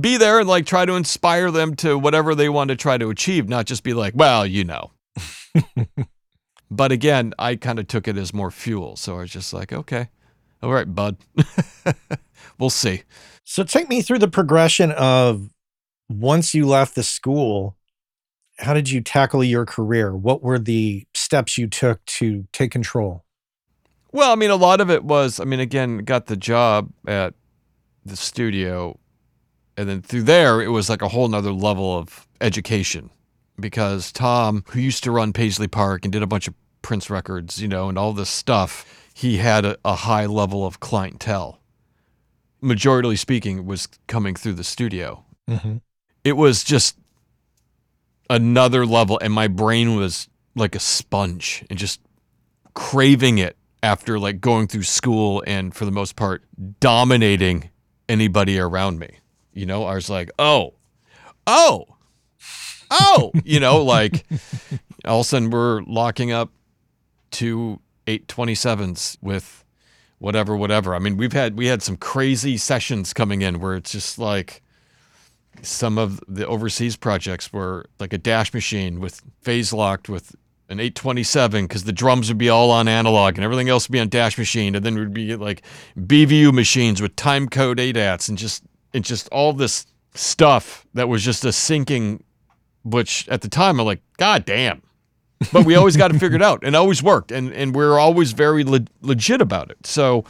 be 0.00 0.16
there 0.16 0.38
and 0.38 0.48
like 0.48 0.64
try 0.64 0.86
to 0.86 0.94
inspire 0.94 1.50
them 1.50 1.74
to 1.76 1.98
whatever 1.98 2.36
they 2.36 2.48
want 2.48 2.68
to 2.68 2.76
try 2.76 2.98
to 2.98 3.10
achieve, 3.10 3.48
not 3.48 3.66
just 3.66 3.82
be 3.82 3.94
like, 3.94 4.14
"Well, 4.14 4.46
you 4.46 4.62
know." 4.62 4.92
but 6.70 6.92
again, 6.92 7.34
I 7.36 7.56
kind 7.56 7.80
of 7.80 7.88
took 7.88 8.06
it 8.06 8.16
as 8.16 8.32
more 8.32 8.52
fuel. 8.52 8.94
So 8.94 9.16
I 9.16 9.22
was 9.22 9.32
just 9.32 9.52
like, 9.52 9.72
"Okay, 9.72 10.08
all 10.62 10.72
right, 10.72 10.92
bud, 10.94 11.16
we'll 12.58 12.70
see." 12.70 13.02
So 13.42 13.64
take 13.64 13.88
me 13.88 14.02
through 14.02 14.20
the 14.20 14.28
progression 14.28 14.92
of 14.92 15.50
once 16.08 16.54
you 16.54 16.64
left 16.64 16.94
the 16.94 17.02
school, 17.02 17.76
how 18.58 18.74
did 18.74 18.90
you 18.90 19.00
tackle 19.00 19.42
your 19.42 19.66
career? 19.66 20.14
What 20.14 20.42
were 20.42 20.58
the 20.58 21.06
steps 21.32 21.56
you 21.56 21.66
took 21.66 22.04
to 22.04 22.46
take 22.52 22.70
control? 22.70 23.24
Well, 24.12 24.30
I 24.32 24.34
mean, 24.34 24.50
a 24.50 24.56
lot 24.56 24.82
of 24.82 24.90
it 24.90 25.02
was, 25.02 25.40
I 25.40 25.44
mean, 25.44 25.60
again, 25.60 25.98
got 26.00 26.26
the 26.26 26.36
job 26.36 26.92
at 27.08 27.32
the 28.04 28.16
studio. 28.16 28.98
And 29.78 29.88
then 29.88 30.02
through 30.02 30.24
there, 30.24 30.60
it 30.60 30.68
was 30.68 30.90
like 30.90 31.00
a 31.00 31.08
whole 31.08 31.26
nother 31.26 31.52
level 31.52 31.96
of 31.96 32.28
education 32.42 33.08
because 33.58 34.12
Tom, 34.12 34.62
who 34.68 34.80
used 34.80 35.04
to 35.04 35.10
run 35.10 35.32
Paisley 35.32 35.68
Park 35.68 36.04
and 36.04 36.12
did 36.12 36.22
a 36.22 36.26
bunch 36.26 36.48
of 36.48 36.54
Prince 36.82 37.08
records, 37.08 37.62
you 37.62 37.68
know, 37.68 37.88
and 37.88 37.96
all 37.96 38.12
this 38.12 38.28
stuff, 38.28 38.84
he 39.14 39.38
had 39.38 39.64
a, 39.64 39.78
a 39.86 39.94
high 39.94 40.26
level 40.26 40.66
of 40.66 40.80
clientele. 40.80 41.62
Majority 42.60 43.16
speaking, 43.16 43.64
was 43.64 43.88
coming 44.06 44.34
through 44.34 44.52
the 44.52 44.64
studio. 44.64 45.24
Mm-hmm. 45.48 45.78
It 46.24 46.36
was 46.36 46.62
just 46.62 46.98
another 48.28 48.84
level, 48.84 49.18
and 49.22 49.32
my 49.32 49.48
brain 49.48 49.96
was 49.96 50.28
like 50.54 50.74
a 50.74 50.80
sponge 50.80 51.64
and 51.70 51.78
just 51.78 52.00
craving 52.74 53.38
it 53.38 53.56
after 53.82 54.18
like 54.18 54.40
going 54.40 54.66
through 54.68 54.82
school 54.82 55.42
and 55.46 55.74
for 55.74 55.84
the 55.84 55.90
most 55.90 56.16
part 56.16 56.44
dominating 56.80 57.70
anybody 58.08 58.58
around 58.58 58.98
me. 58.98 59.18
You 59.52 59.66
know, 59.66 59.84
I 59.84 59.94
was 59.94 60.08
like, 60.08 60.30
oh, 60.38 60.74
oh, 61.46 61.86
oh, 62.90 63.32
you 63.44 63.60
know, 63.60 63.82
like 63.82 64.24
all 65.04 65.20
of 65.20 65.26
a 65.26 65.28
sudden 65.28 65.50
we're 65.50 65.82
locking 65.82 66.32
up 66.32 66.50
two 67.30 67.80
827s 68.06 69.18
with 69.20 69.64
whatever, 70.18 70.56
whatever. 70.56 70.94
I 70.94 70.98
mean, 70.98 71.16
we've 71.16 71.32
had 71.32 71.56
we 71.56 71.66
had 71.66 71.82
some 71.82 71.96
crazy 71.96 72.56
sessions 72.56 73.12
coming 73.12 73.42
in 73.42 73.60
where 73.60 73.74
it's 73.74 73.92
just 73.92 74.18
like 74.18 74.62
some 75.60 75.98
of 75.98 76.20
the 76.26 76.46
overseas 76.46 76.96
projects 76.96 77.52
were 77.52 77.86
like 77.98 78.12
a 78.12 78.18
dash 78.18 78.54
machine 78.54 79.00
with 79.00 79.20
phase 79.42 79.72
locked 79.72 80.08
with 80.08 80.34
an 80.72 80.80
827 80.80 81.66
because 81.66 81.84
the 81.84 81.92
drums 81.92 82.28
would 82.28 82.38
be 82.38 82.48
all 82.48 82.70
on 82.70 82.88
analog 82.88 83.36
and 83.36 83.44
everything 83.44 83.68
else 83.68 83.88
would 83.88 83.92
be 83.92 84.00
on 84.00 84.08
dash 84.08 84.36
machine 84.36 84.74
and 84.74 84.84
then 84.84 84.96
we'd 84.96 85.14
be 85.14 85.36
like 85.36 85.62
BVU 85.96 86.52
machines 86.52 87.00
with 87.00 87.14
time 87.14 87.48
code 87.48 87.78
ADATs 87.78 88.28
and 88.28 88.36
just 88.36 88.64
and 88.92 89.04
just 89.04 89.28
all 89.28 89.52
this 89.52 89.86
stuff 90.14 90.86
that 90.94 91.08
was 91.08 91.22
just 91.22 91.44
a 91.44 91.52
sinking 91.52 92.24
which 92.84 93.28
at 93.28 93.42
the 93.42 93.48
time 93.48 93.78
I'm 93.78 93.86
like 93.86 94.02
god 94.16 94.44
damn. 94.44 94.82
But 95.52 95.64
we 95.64 95.74
always 95.74 95.96
got 95.96 96.14
it 96.14 96.18
figured 96.18 96.42
out 96.42 96.60
and 96.64 96.74
always 96.74 97.02
worked 97.02 97.30
and 97.30 97.52
and 97.52 97.74
we're 97.74 97.98
always 97.98 98.32
very 98.32 98.64
le- 98.64 98.86
legit 99.02 99.40
about 99.40 99.70
it. 99.70 99.86
So 99.86 100.24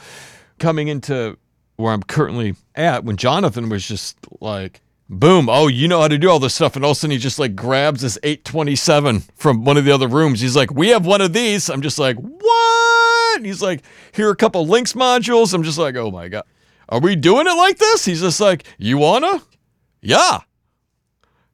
coming 0.58 0.88
into 0.88 1.38
where 1.76 1.92
I'm 1.92 2.02
currently 2.02 2.56
at 2.74 3.04
when 3.04 3.16
Jonathan 3.16 3.68
was 3.68 3.86
just 3.86 4.16
like 4.40 4.81
boom. 5.12 5.48
Oh 5.48 5.68
you 5.68 5.88
know 5.88 6.00
how 6.00 6.08
to 6.08 6.18
do 6.18 6.30
all 6.30 6.38
this 6.38 6.54
stuff. 6.54 6.76
And 6.76 6.84
all 6.84 6.92
of 6.92 6.96
a 6.96 7.00
sudden 7.00 7.12
he 7.12 7.18
just 7.18 7.38
like 7.38 7.54
grabs 7.54 8.00
this 8.00 8.18
827 8.22 9.20
from 9.36 9.64
one 9.64 9.76
of 9.76 9.84
the 9.84 9.92
other 9.92 10.08
rooms. 10.08 10.40
He's 10.40 10.56
like 10.56 10.72
we 10.72 10.88
have 10.88 11.06
one 11.06 11.20
of 11.20 11.32
these. 11.32 11.68
I'm 11.68 11.82
just 11.82 11.98
like 11.98 12.16
what? 12.16 13.36
And 13.36 13.46
he's 13.46 13.62
like 13.62 13.82
here 14.12 14.28
are 14.28 14.32
a 14.32 14.36
couple 14.36 14.66
Lynx 14.66 14.94
modules. 14.94 15.54
I'm 15.54 15.62
just 15.62 15.78
like 15.78 15.96
oh 15.96 16.10
my 16.10 16.28
god. 16.28 16.44
Are 16.88 17.00
we 17.00 17.16
doing 17.16 17.46
it 17.46 17.54
like 17.54 17.78
this? 17.78 18.04
He's 18.04 18.20
just 18.20 18.40
like 18.40 18.64
you 18.78 18.98
wanna? 18.98 19.42
Yeah. 20.00 20.40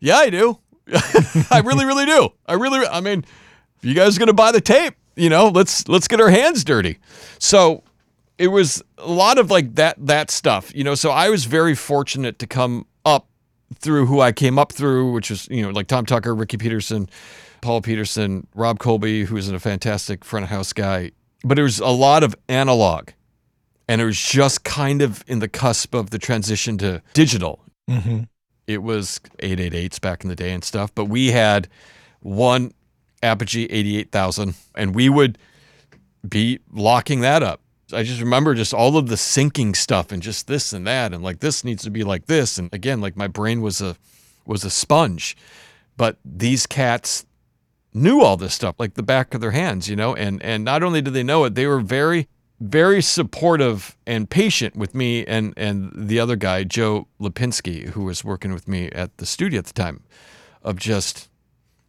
Yeah, 0.00 0.16
I 0.16 0.30
do. 0.30 0.58
I 1.50 1.62
really, 1.64 1.84
really 1.84 2.06
do. 2.06 2.30
I 2.46 2.54
really, 2.54 2.86
I 2.86 3.00
mean, 3.00 3.24
if 3.76 3.84
you 3.84 3.94
guys 3.94 4.16
are 4.16 4.20
gonna 4.20 4.32
buy 4.32 4.52
the 4.52 4.60
tape, 4.60 4.94
you 5.16 5.28
know, 5.28 5.48
let's 5.48 5.86
let's 5.88 6.08
get 6.08 6.20
our 6.20 6.30
hands 6.30 6.64
dirty. 6.64 6.98
So 7.38 7.82
it 8.38 8.48
was 8.48 8.82
a 8.96 9.10
lot 9.10 9.38
of 9.38 9.50
like 9.50 9.74
that 9.74 9.96
that 10.06 10.30
stuff, 10.30 10.74
you 10.74 10.84
know. 10.84 10.94
So 10.94 11.10
I 11.10 11.28
was 11.28 11.44
very 11.44 11.74
fortunate 11.74 12.38
to 12.38 12.46
come 12.46 12.86
up 13.04 13.28
through 13.74 14.06
who 14.06 14.20
I 14.20 14.32
came 14.32 14.58
up 14.58 14.72
through, 14.72 15.12
which 15.12 15.30
was 15.30 15.48
you 15.48 15.62
know 15.62 15.70
like 15.70 15.86
Tom 15.86 16.06
Tucker, 16.06 16.34
Ricky 16.34 16.56
Peterson, 16.56 17.08
Paul 17.60 17.80
Peterson, 17.82 18.46
Rob 18.54 18.78
Colby, 18.78 19.24
who 19.24 19.36
is 19.36 19.48
a 19.48 19.58
fantastic 19.58 20.24
front 20.24 20.44
of 20.44 20.50
house 20.50 20.72
guy. 20.72 21.12
But 21.44 21.58
it 21.58 21.62
was 21.62 21.78
a 21.78 21.88
lot 21.88 22.22
of 22.24 22.34
analog, 22.48 23.10
and 23.88 24.00
it 24.00 24.04
was 24.04 24.18
just 24.20 24.64
kind 24.64 25.02
of 25.02 25.22
in 25.26 25.38
the 25.38 25.48
cusp 25.48 25.94
of 25.94 26.10
the 26.10 26.18
transition 26.18 26.78
to 26.78 27.02
digital. 27.14 27.60
Mm-hmm. 27.88 28.24
It 28.66 28.82
was 28.82 29.20
888s 29.42 30.00
back 30.00 30.24
in 30.24 30.28
the 30.28 30.36
day 30.36 30.52
and 30.52 30.62
stuff, 30.62 30.94
but 30.94 31.06
we 31.06 31.28
had 31.28 31.68
one 32.20 32.72
Apogee 33.22 33.64
88000, 33.64 34.54
and 34.74 34.94
we 34.94 35.08
would 35.08 35.38
be 36.28 36.58
locking 36.72 37.20
that 37.20 37.42
up. 37.42 37.60
I 37.92 38.02
just 38.02 38.20
remember 38.20 38.54
just 38.54 38.74
all 38.74 38.96
of 38.96 39.08
the 39.08 39.14
syncing 39.14 39.74
stuff 39.74 40.12
and 40.12 40.22
just 40.22 40.46
this 40.46 40.72
and 40.72 40.86
that 40.86 41.12
and 41.12 41.22
like 41.22 41.40
this 41.40 41.64
needs 41.64 41.82
to 41.84 41.90
be 41.90 42.04
like 42.04 42.26
this. 42.26 42.58
And 42.58 42.72
again 42.72 43.00
like 43.00 43.16
my 43.16 43.28
brain 43.28 43.60
was 43.62 43.80
a 43.80 43.96
was 44.44 44.64
a 44.64 44.70
sponge. 44.70 45.36
But 45.96 46.18
these 46.24 46.66
cats 46.66 47.26
knew 47.94 48.20
all 48.20 48.36
this 48.36 48.54
stuff 48.54 48.76
like 48.78 48.94
the 48.94 49.02
back 49.02 49.34
of 49.34 49.40
their 49.40 49.52
hands 49.52 49.88
you 49.88 49.96
know? 49.96 50.14
And 50.14 50.42
and 50.42 50.64
not 50.64 50.82
only 50.82 51.00
did 51.00 51.14
they 51.14 51.22
know 51.22 51.44
it 51.44 51.54
they 51.54 51.66
were 51.66 51.80
very 51.80 52.28
very 52.60 53.00
supportive 53.00 53.96
and 54.06 54.28
patient 54.28 54.76
with 54.76 54.94
me 54.94 55.24
and 55.24 55.54
and 55.56 55.90
the 55.94 56.20
other 56.20 56.36
guy 56.36 56.64
Joe 56.64 57.08
Lipinski 57.20 57.90
who 57.90 58.04
was 58.04 58.24
working 58.24 58.52
with 58.52 58.68
me 58.68 58.90
at 58.90 59.16
the 59.16 59.26
studio 59.26 59.60
at 59.60 59.66
the 59.66 59.72
time 59.72 60.02
of 60.62 60.76
just 60.76 61.28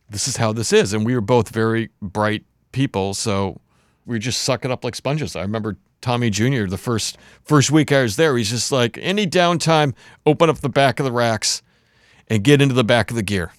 this 0.09 0.27
is 0.27 0.37
how 0.37 0.53
this 0.53 0.73
is. 0.73 0.93
And 0.93 1.05
we 1.05 1.13
were 1.13 1.21
both 1.21 1.49
very 1.49 1.89
bright 2.01 2.43
people 2.71 3.13
so 3.13 3.59
we 4.09 4.19
just 4.19 4.41
sucking 4.41 4.71
up 4.71 4.83
like 4.83 4.95
sponges. 4.95 5.35
I 5.35 5.41
remember 5.41 5.77
Tommy 6.01 6.29
Jr. 6.29 6.65
the 6.65 6.77
first 6.77 7.17
first 7.43 7.71
week 7.71 7.91
I 7.91 8.01
was 8.01 8.15
there 8.15 8.35
he's 8.37 8.49
just 8.49 8.71
like 8.71 8.97
any 9.01 9.27
downtime 9.27 9.93
open 10.25 10.49
up 10.49 10.57
the 10.59 10.69
back 10.69 10.99
of 10.99 11.05
the 11.05 11.11
racks 11.11 11.61
and 12.27 12.43
get 12.43 12.61
into 12.61 12.73
the 12.73 12.83
back 12.83 13.11
of 13.11 13.15
the 13.15 13.23
gear. 13.23 13.53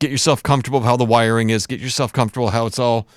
Get 0.00 0.10
yourself 0.10 0.42
comfortable 0.42 0.80
with 0.80 0.86
how 0.86 0.96
the 0.96 1.04
wiring 1.04 1.50
is. 1.50 1.66
Get 1.66 1.80
yourself 1.80 2.12
comfortable 2.12 2.50
how 2.50 2.66
it's 2.66 2.78
all 2.78 3.08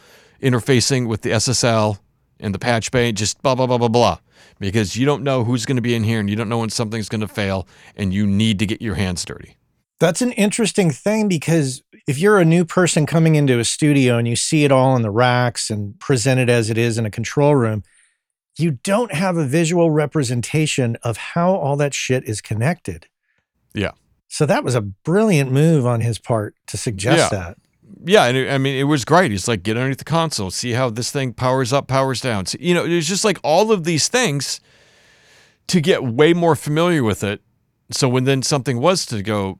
interfacing 0.41 1.07
with 1.07 1.21
the 1.21 1.31
SSL 1.31 1.99
and 2.39 2.53
the 2.53 2.59
patch 2.59 2.91
bay 2.91 3.11
just 3.11 3.41
blah 3.41 3.55
blah 3.55 3.67
blah 3.67 3.77
blah 3.77 3.87
blah. 3.87 4.19
Because 4.59 4.95
you 4.95 5.05
don't 5.05 5.23
know 5.23 5.43
who's 5.43 5.65
going 5.65 5.75
to 5.75 5.81
be 5.81 5.95
in 5.95 6.03
here 6.03 6.19
and 6.19 6.29
you 6.29 6.35
don't 6.35 6.49
know 6.49 6.59
when 6.59 6.69
something's 6.69 7.09
going 7.09 7.21
to 7.21 7.27
fail 7.27 7.67
and 7.95 8.13
you 8.13 8.25
need 8.25 8.59
to 8.59 8.65
get 8.65 8.81
your 8.81 8.95
hands 8.95 9.25
dirty 9.25 9.57
That's 10.01 10.21
an 10.23 10.31
interesting 10.31 10.89
thing 10.89 11.27
because 11.27 11.83
if 12.07 12.17
you're 12.17 12.39
a 12.39 12.45
new 12.45 12.65
person 12.65 13.05
coming 13.05 13.35
into 13.35 13.59
a 13.59 13.63
studio 13.63 14.17
and 14.17 14.27
you 14.27 14.35
see 14.35 14.63
it 14.65 14.71
all 14.71 14.95
in 14.95 15.03
the 15.03 15.11
racks 15.11 15.69
and 15.69 15.97
presented 15.99 16.49
as 16.49 16.71
it 16.71 16.77
is 16.77 16.97
in 16.97 17.05
a 17.05 17.11
control 17.11 17.55
room, 17.55 17.83
you 18.57 18.71
don't 18.71 19.13
have 19.13 19.37
a 19.37 19.45
visual 19.45 19.91
representation 19.91 20.97
of 21.03 21.17
how 21.17 21.53
all 21.53 21.75
that 21.77 21.93
shit 21.93 22.23
is 22.25 22.41
connected. 22.41 23.05
Yeah. 23.75 23.91
So 24.27 24.47
that 24.47 24.63
was 24.63 24.73
a 24.73 24.81
brilliant 24.81 25.51
move 25.51 25.85
on 25.85 26.01
his 26.01 26.17
part 26.17 26.55
to 26.67 26.77
suggest 26.77 27.31
Yeah. 27.31 27.37
that. 27.39 27.57
yeah 28.05 28.25
and 28.25 28.35
it, 28.37 28.49
i 28.51 28.57
mean 28.57 28.75
it 28.79 28.85
was 28.85 29.05
great 29.05 29.29
he's 29.29 29.47
like 29.47 29.61
get 29.61 29.77
underneath 29.77 29.99
the 29.99 30.03
console 30.05 30.49
see 30.49 30.71
how 30.71 30.89
this 30.89 31.11
thing 31.11 31.33
powers 31.33 31.71
up 31.71 31.87
powers 31.87 32.21
down 32.21 32.45
See, 32.47 32.57
you 32.59 32.73
know 32.73 32.83
it 32.85 32.95
was 32.95 33.07
just 33.07 33.23
like 33.23 33.37
all 33.43 33.71
of 33.71 33.83
these 33.83 34.07
things 34.07 34.59
to 35.67 35.79
get 35.81 36.03
way 36.03 36.33
more 36.33 36.55
familiar 36.55 37.03
with 37.03 37.23
it 37.23 37.41
so 37.91 38.07
when 38.09 38.23
then 38.23 38.41
something 38.41 38.79
was 38.79 39.05
to 39.07 39.21
go 39.21 39.59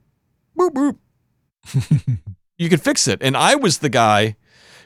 boop 0.57 0.71
boop 0.71 2.17
you 2.57 2.69
could 2.69 2.81
fix 2.81 3.07
it 3.07 3.19
and 3.21 3.35
i 3.37 3.55
was 3.55 3.79
the 3.79 3.89
guy 3.89 4.35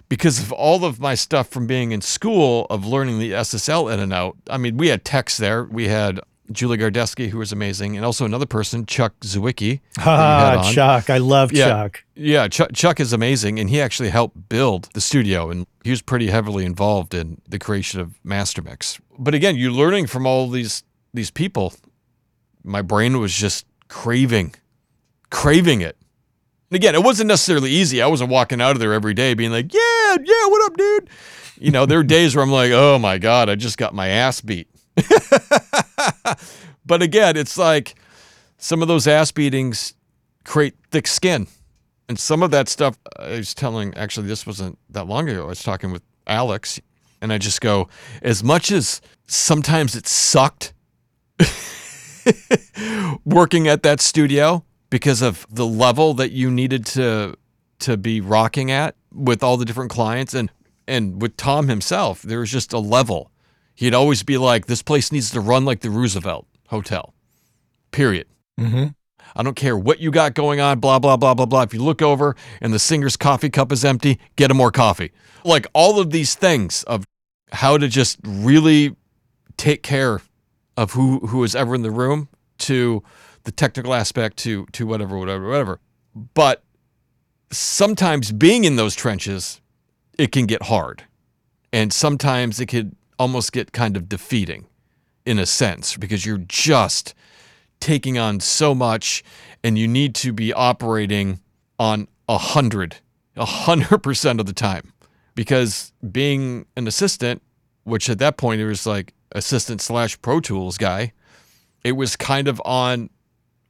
because 0.10 0.40
of 0.40 0.52
all 0.52 0.86
of 0.86 1.00
my 1.00 1.16
stuff 1.16 1.48
from 1.48 1.66
being 1.68 1.92
in 1.92 2.02
school 2.02 2.68
of 2.70 2.86
learning 2.86 3.20
the 3.20 3.32
ssl 3.32 3.92
in 3.94 4.00
and 4.00 4.14
out 4.14 4.36
i 4.50 4.58
mean 4.58 4.78
we 4.78 4.88
had 4.90 5.04
techs 5.06 5.38
there 5.38 5.64
we 5.66 5.88
had 5.88 6.20
julie 6.52 6.78
gardeski 6.78 7.30
who 7.30 7.38
was 7.40 7.52
amazing 7.52 7.96
and 7.96 8.06
also 8.06 8.24
another 8.26 8.46
person 8.46 8.86
chuck 8.86 9.14
zwicky 9.22 9.80
Ah. 9.98 10.70
Chuck. 10.74 11.10
I 11.10 11.18
love 11.18 11.52
Yeah. 11.52 11.68
Chuck. 11.70 12.04
Yeah, 12.16 12.48
Chuck, 12.48 12.70
Chuck 12.74 13.00
is 13.00 13.12
amazing, 13.14 13.60
and 13.60 13.70
he 13.70 13.82
actually 13.82 14.10
helped 14.10 14.48
build 14.48 14.90
the 14.94 15.02
studio, 15.02 15.50
and 15.50 15.66
he 15.84 15.90
was 15.90 16.02
pretty 16.02 16.28
heavily 16.28 16.64
involved 16.66 17.14
in 17.14 17.42
the 17.48 17.58
creation 17.60 18.00
of 18.00 18.20
Mastermix. 18.24 19.00
But 19.18 19.34
again, 19.34 19.56
you're 19.58 19.72
learning 19.72 20.08
from 20.08 20.26
all 20.28 20.50
these 20.50 20.84
these 21.14 21.32
people. 21.32 21.74
My 22.64 22.82
brain 22.82 23.20
was 23.20 23.34
just 23.34 23.66
craving, 23.90 24.54
craving 25.36 25.82
it. 25.82 25.98
And 26.72 26.78
again, 26.78 26.96
it 26.96 27.04
wasn't 27.04 27.28
necessarily 27.28 27.70
easy. 27.70 28.02
I 28.02 28.08
wasn't 28.08 28.30
walking 28.30 28.62
out 28.62 28.72
of 28.72 28.80
there 28.80 28.94
every 28.94 29.14
day 29.14 29.34
being 29.34 29.52
like, 29.52 29.74
"Yeah, 29.74 30.16
yeah, 30.24 30.46
what 30.48 30.66
up, 30.66 30.78
dude?" 30.78 31.10
You 31.60 31.72
know, 31.72 31.86
there 31.86 32.00
are 32.00 32.04
days 32.18 32.36
where 32.36 32.44
I'm 32.44 32.52
like, 32.52 32.72
"Oh 32.72 32.98
my 32.98 33.18
god, 33.18 33.50
I 33.50 33.56
just 33.56 33.78
got 33.78 33.94
my 33.94 34.08
ass 34.08 34.40
beat." 34.40 34.70
but 36.86 37.02
again, 37.02 37.36
it's 37.36 37.58
like 37.58 37.96
some 38.58 38.82
of 38.82 38.88
those 38.88 39.08
ass 39.08 39.34
beatings 39.34 39.94
create 40.46 40.76
thick 40.90 41.06
skin. 41.06 41.48
And 42.08 42.18
some 42.18 42.42
of 42.42 42.52
that 42.52 42.70
stuff, 42.70 42.98
I 43.20 43.32
was 43.32 43.54
telling, 43.54 43.94
actually, 43.96 44.28
this 44.28 44.48
wasn't 44.48 44.78
that 44.92 45.06
long 45.08 45.28
ago. 45.28 45.44
I 45.44 45.48
was 45.48 45.64
talking 45.64 45.92
with 45.92 46.04
Alex, 46.28 46.80
and 47.22 47.34
I 47.34 47.40
just 47.40 47.60
go, 47.60 47.90
as 48.22 48.44
much 48.44 48.72
as 48.72 49.02
sometimes 49.28 49.96
it 49.96 50.08
sucked 50.08 50.74
working 53.26 53.68
at 53.68 53.84
that 53.84 54.00
studio 54.00 54.64
because 54.96 55.22
of 55.22 55.46
the 55.50 55.66
level 55.66 56.14
that 56.14 56.32
you 56.32 56.50
needed 56.50 56.86
to 56.86 57.36
to 57.80 57.98
be 57.98 58.22
rocking 58.22 58.72
at 58.72 58.96
with 59.12 59.44
all 59.44 59.58
the 59.58 59.66
different 59.66 59.92
clients 59.92 60.34
and 60.34 60.50
and 60.88 61.22
with 61.22 61.36
Tom 61.36 61.68
himself 61.68 62.22
there 62.22 62.40
was 62.40 62.50
just 62.50 62.72
a 62.72 62.80
level 62.80 63.30
he'd 63.74 63.94
always 63.94 64.24
be 64.24 64.38
like 64.38 64.68
this 64.68 64.82
place 64.82 65.12
needs 65.12 65.32
to 65.32 65.42
run 65.42 65.66
like 65.66 65.82
the 65.82 65.90
Roosevelt 65.90 66.48
Hotel 66.68 67.14
period 67.92 68.28
Mm-hmm. 68.58 68.86
I 69.36 69.44
don't 69.44 69.56
care 69.56 69.78
what 69.78 70.00
you 70.00 70.12
got 70.12 70.34
going 70.34 70.62
on, 70.62 70.80
blah, 70.80 70.98
blah, 70.98 71.18
blah, 71.18 71.34
blah, 71.34 71.46
blah. 71.46 71.64
If 71.64 71.74
you 71.74 71.84
look 71.84 72.02
over 72.02 72.38
and 72.62 72.74
the 72.74 72.80
singer's 72.80 73.18
coffee 73.18 73.50
cup 73.50 73.70
is 73.70 73.84
empty, 73.84 74.18
get 74.38 74.50
him 74.50 74.56
more 74.56 74.72
coffee. 74.72 75.12
Like 75.44 75.68
all 75.74 76.00
of 76.00 76.12
these 76.12 76.36
things 76.36 76.84
of 76.84 77.04
how 77.52 77.78
to 77.78 77.90
just 77.90 78.18
really 78.24 78.96
take 79.58 79.84
care 79.84 80.22
of 80.78 80.94
who, 80.94 81.20
who 81.28 81.44
is 81.44 81.54
ever 81.54 81.76
in 81.76 81.82
the 81.82 81.92
room 81.92 82.30
to 82.60 83.04
the 83.46 83.52
technical 83.52 83.94
aspect 83.94 84.38
to, 84.38 84.66
to 84.74 84.86
whatever, 84.86 85.18
whatever, 85.18 85.48
whatever. 85.48 85.80
But 86.34 86.64
sometimes 87.52 88.32
being 88.32 88.66
in 88.66 88.76
those 88.76 88.96
trenches, 88.96 89.62
it 90.18 90.32
can 90.32 90.46
get 90.46 90.64
hard. 90.64 91.04
And 91.72 91.94
sometimes 91.94 92.60
it 92.60 92.68
could 92.68 92.96
almost 93.18 93.52
get 93.52 93.72
kind 93.72 93.96
of 93.96 94.10
defeating 94.10 94.68
in 95.26 95.40
a 95.40 95.46
sense 95.46 95.98
because 95.98 96.26
you're 96.26 96.38
just 96.48 97.14
taking 97.80 98.18
on 98.18 98.40
so 98.40 98.74
much 98.74 99.24
and 99.64 99.78
you 99.78 99.88
need 99.88 100.16
to 100.16 100.32
be 100.34 100.54
operating 100.54 101.40
on 101.80 102.08
a 102.30 102.38
hundred, 102.38 102.98
a 103.36 103.46
hundred 103.46 104.00
percent 104.00 104.40
of 104.40 104.46
the 104.46 104.54
time. 104.54 104.94
Because 105.34 105.92
being 106.12 106.66
an 106.78 106.88
assistant, 106.88 107.42
which 107.84 108.10
at 108.10 108.20
that 108.20 108.38
point 108.38 108.62
it 108.62 108.68
was 108.68 108.86
like 108.86 109.14
assistant 109.34 109.82
slash 109.82 110.20
Pro 110.22 110.40
Tools 110.40 110.78
guy, 110.78 111.12
it 111.84 111.92
was 111.94 112.16
kind 112.16 112.48
of 112.48 112.62
on 112.64 113.10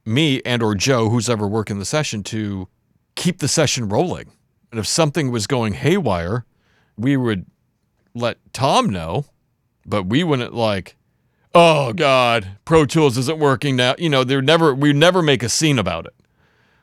me 0.06 0.40
and 0.46 0.62
or 0.62 0.74
Joe, 0.74 1.10
who's 1.10 1.28
ever 1.28 1.46
working 1.46 1.78
the 1.78 1.84
session, 1.84 2.22
to 2.24 2.68
keep 3.16 3.38
the 3.38 3.48
session 3.48 3.88
rolling. 3.88 4.30
And 4.70 4.78
if 4.80 4.86
something 4.86 5.30
was 5.30 5.46
going 5.46 5.74
haywire, 5.74 6.44
we 6.96 7.16
would 7.16 7.46
let 8.14 8.38
Tom 8.52 8.88
know, 8.88 9.26
but 9.84 10.04
we 10.04 10.24
wouldn't 10.24 10.54
like, 10.54 10.96
oh 11.54 11.92
God, 11.92 12.48
Pro 12.64 12.86
Tools 12.86 13.18
isn't 13.18 13.38
working 13.38 13.76
now. 13.76 13.94
You 13.98 14.08
know, 14.08 14.24
they're 14.24 14.42
never 14.42 14.74
we 14.74 14.92
never 14.92 15.22
make 15.22 15.42
a 15.42 15.48
scene 15.48 15.78
about 15.78 16.06
it. 16.06 16.14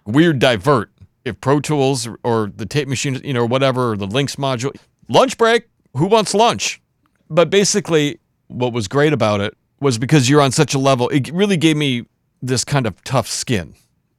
We'd 0.05 0.39
divert. 0.39 0.91
If 1.25 1.39
Pro 1.39 1.61
Tools 1.61 2.09
or 2.23 2.51
the 2.53 2.65
tape 2.65 2.89
machine, 2.89 3.21
you 3.23 3.33
know, 3.33 3.45
whatever, 3.45 3.91
or 3.91 3.97
the 3.97 4.07
Lynx 4.07 4.35
module, 4.35 4.75
lunch 5.07 5.37
break, 5.37 5.69
who 5.95 6.07
wants 6.07 6.33
lunch? 6.33 6.81
But 7.29 7.49
basically, 7.49 8.19
what 8.47 8.73
was 8.73 8.89
great 8.89 9.13
about 9.13 9.39
it 9.39 9.55
was 9.79 9.97
because 9.97 10.29
you're 10.29 10.41
on 10.41 10.51
such 10.51 10.73
a 10.73 10.79
level, 10.79 11.07
it 11.09 11.31
really 11.31 11.55
gave 11.55 11.77
me 11.77 12.05
this 12.43 12.63
kind 12.65 12.85
of 12.85 13.01
tough 13.03 13.27
skin. 13.27 13.73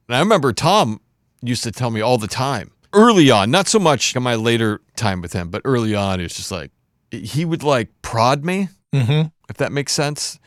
And 0.07 0.15
I 0.15 0.19
remember 0.19 0.51
Tom 0.51 0.99
used 1.41 1.63
to 1.63 1.71
tell 1.71 1.91
me 1.91 2.01
all 2.01 2.17
the 2.17 2.27
time, 2.27 2.71
early 2.91 3.29
on, 3.29 3.51
not 3.51 3.67
so 3.67 3.77
much 3.79 4.15
in 4.15 4.23
my 4.23 4.35
later 4.35 4.81
time 4.95 5.21
with 5.21 5.33
him, 5.33 5.49
but 5.49 5.61
early 5.63 5.93
on, 5.93 6.19
it 6.19 6.23
was 6.23 6.33
just 6.35 6.51
like, 6.51 6.71
he 7.11 7.45
would 7.45 7.63
like 7.63 7.89
prod 8.01 8.43
me 8.43 8.69
Mm-hmm. 8.93 9.27
if 9.49 9.57
that 9.57 9.73
makes 9.73 9.91
sense. 9.91 10.39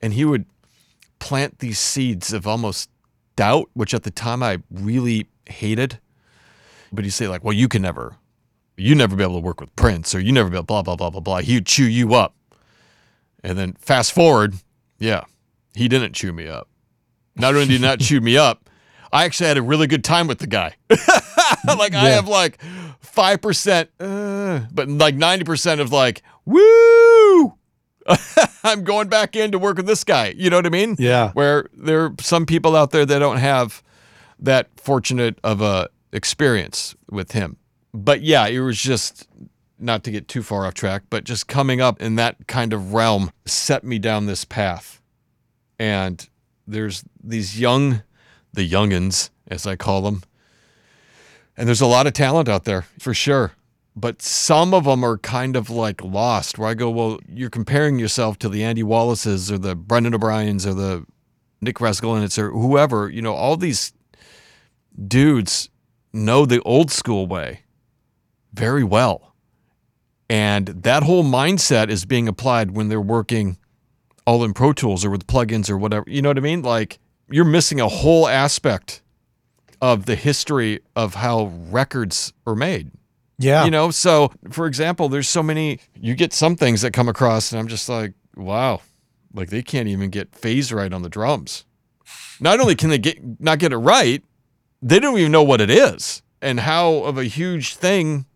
And 0.00 0.14
he 0.14 0.24
would 0.24 0.46
plant 1.18 1.58
these 1.58 1.78
seeds 1.78 2.32
of 2.32 2.46
almost 2.46 2.88
doubt, 3.36 3.68
which 3.74 3.92
at 3.92 4.04
the 4.04 4.10
time 4.10 4.42
I 4.42 4.62
really 4.70 5.26
hated. 5.44 5.98
But 6.90 7.04
he'd 7.04 7.10
say, 7.10 7.28
like, 7.28 7.44
well, 7.44 7.52
you 7.52 7.68
can 7.68 7.82
never, 7.82 8.16
you 8.78 8.94
never 8.94 9.14
be 9.14 9.22
able 9.22 9.34
to 9.34 9.40
work 9.44 9.60
with 9.60 9.76
Prince, 9.76 10.14
or 10.14 10.20
you 10.20 10.32
never 10.32 10.48
be 10.48 10.56
able, 10.56 10.64
blah, 10.64 10.80
blah, 10.80 10.96
blah, 10.96 11.10
blah, 11.10 11.20
blah. 11.20 11.38
He 11.40 11.56
would 11.56 11.66
chew 11.66 11.84
you 11.84 12.14
up. 12.14 12.34
And 13.44 13.58
then 13.58 13.74
fast 13.74 14.12
forward, 14.12 14.54
yeah, 14.98 15.24
he 15.74 15.86
didn't 15.86 16.14
chew 16.14 16.32
me 16.32 16.48
up. 16.48 16.69
Not 17.36 17.54
only 17.54 17.66
did 17.66 17.72
he 17.74 17.78
not 17.78 18.00
chew 18.00 18.20
me 18.20 18.36
up, 18.36 18.68
I 19.12 19.24
actually 19.24 19.48
had 19.48 19.58
a 19.58 19.62
really 19.62 19.86
good 19.86 20.04
time 20.04 20.26
with 20.26 20.38
the 20.38 20.46
guy. 20.46 20.76
like 21.66 21.94
I 21.94 22.10
have 22.10 22.28
like 22.28 22.60
five 23.00 23.40
percent, 23.40 23.90
uh, 23.98 24.60
but 24.72 24.88
like 24.88 25.14
ninety 25.14 25.44
percent 25.44 25.80
of 25.80 25.92
like, 25.92 26.22
woo! 26.44 27.54
I'm 28.64 28.84
going 28.84 29.08
back 29.08 29.36
in 29.36 29.52
to 29.52 29.58
work 29.58 29.76
with 29.76 29.86
this 29.86 30.04
guy. 30.04 30.34
You 30.36 30.50
know 30.50 30.56
what 30.56 30.66
I 30.66 30.70
mean? 30.70 30.96
Yeah. 30.98 31.32
Where 31.32 31.68
there 31.72 32.06
are 32.06 32.14
some 32.20 32.46
people 32.46 32.76
out 32.76 32.90
there 32.90 33.06
that 33.06 33.18
don't 33.18 33.38
have 33.38 33.82
that 34.38 34.68
fortunate 34.76 35.38
of 35.44 35.60
a 35.60 35.88
experience 36.12 36.94
with 37.10 37.32
him. 37.32 37.56
But 37.92 38.22
yeah, 38.22 38.46
it 38.46 38.60
was 38.60 38.80
just 38.80 39.28
not 39.78 40.04
to 40.04 40.10
get 40.10 40.28
too 40.28 40.42
far 40.42 40.66
off 40.66 40.74
track, 40.74 41.04
but 41.10 41.24
just 41.24 41.48
coming 41.48 41.80
up 41.80 42.00
in 42.00 42.16
that 42.16 42.46
kind 42.46 42.72
of 42.72 42.92
realm 42.92 43.30
set 43.46 43.84
me 43.84 43.98
down 43.98 44.26
this 44.26 44.44
path. 44.44 45.00
And 45.78 46.28
there's 46.70 47.04
these 47.22 47.60
young, 47.60 48.02
the 48.52 48.68
youngins, 48.68 49.30
as 49.48 49.66
I 49.66 49.76
call 49.76 50.02
them. 50.02 50.22
And 51.56 51.68
there's 51.68 51.80
a 51.80 51.86
lot 51.86 52.06
of 52.06 52.12
talent 52.12 52.48
out 52.48 52.64
there 52.64 52.82
for 52.98 53.12
sure. 53.12 53.52
But 53.96 54.22
some 54.22 54.72
of 54.72 54.84
them 54.84 55.04
are 55.04 55.18
kind 55.18 55.56
of 55.56 55.68
like 55.68 56.02
lost, 56.02 56.58
where 56.58 56.68
I 56.68 56.74
go, 56.74 56.90
well, 56.90 57.18
you're 57.28 57.50
comparing 57.50 57.98
yourself 57.98 58.38
to 58.38 58.48
the 58.48 58.62
Andy 58.62 58.82
Wallaces 58.82 59.50
or 59.50 59.58
the 59.58 59.74
Brendan 59.74 60.14
O'Briens 60.14 60.64
or 60.66 60.74
the 60.74 61.04
Nick 61.60 61.76
Raskulinecz 61.76 62.38
or 62.38 62.50
whoever. 62.50 63.10
You 63.10 63.20
know, 63.20 63.34
all 63.34 63.56
these 63.56 63.92
dudes 65.06 65.70
know 66.12 66.46
the 66.46 66.62
old 66.62 66.90
school 66.90 67.26
way 67.26 67.62
very 68.52 68.84
well. 68.84 69.34
And 70.28 70.68
that 70.68 71.02
whole 71.02 71.24
mindset 71.24 71.90
is 71.90 72.04
being 72.04 72.28
applied 72.28 72.70
when 72.70 72.88
they're 72.88 73.00
working 73.00 73.58
all 74.26 74.44
in 74.44 74.52
Pro 74.52 74.72
Tools 74.72 75.04
or 75.04 75.10
with 75.10 75.26
plugins 75.26 75.70
or 75.70 75.76
whatever. 75.76 76.04
You 76.08 76.22
know 76.22 76.30
what 76.30 76.38
I 76.38 76.42
mean? 76.42 76.62
Like 76.62 76.98
you're 77.28 77.44
missing 77.44 77.80
a 77.80 77.88
whole 77.88 78.28
aspect 78.28 79.02
of 79.80 80.06
the 80.06 80.14
history 80.14 80.80
of 80.94 81.14
how 81.14 81.52
records 81.70 82.32
are 82.46 82.54
made. 82.54 82.90
Yeah. 83.38 83.64
You 83.64 83.70
know, 83.70 83.90
so 83.90 84.32
for 84.50 84.66
example, 84.66 85.08
there's 85.08 85.28
so 85.28 85.42
many 85.42 85.80
you 85.94 86.14
get 86.14 86.32
some 86.32 86.56
things 86.56 86.82
that 86.82 86.92
come 86.92 87.08
across 87.08 87.52
and 87.52 87.58
I'm 87.58 87.68
just 87.68 87.88
like, 87.88 88.12
wow, 88.36 88.82
like 89.32 89.48
they 89.48 89.62
can't 89.62 89.88
even 89.88 90.10
get 90.10 90.34
phase 90.34 90.72
right 90.72 90.92
on 90.92 91.02
the 91.02 91.08
drums. 91.08 91.64
Not 92.40 92.60
only 92.60 92.74
can 92.74 92.90
they 92.90 92.98
get 92.98 93.40
not 93.40 93.58
get 93.58 93.72
it 93.72 93.78
right, 93.78 94.22
they 94.82 94.98
don't 94.98 95.18
even 95.18 95.32
know 95.32 95.42
what 95.42 95.60
it 95.60 95.70
is 95.70 96.22
and 96.42 96.60
how 96.60 96.94
of 97.04 97.18
a 97.18 97.24
huge 97.24 97.76
thing, 97.76 98.26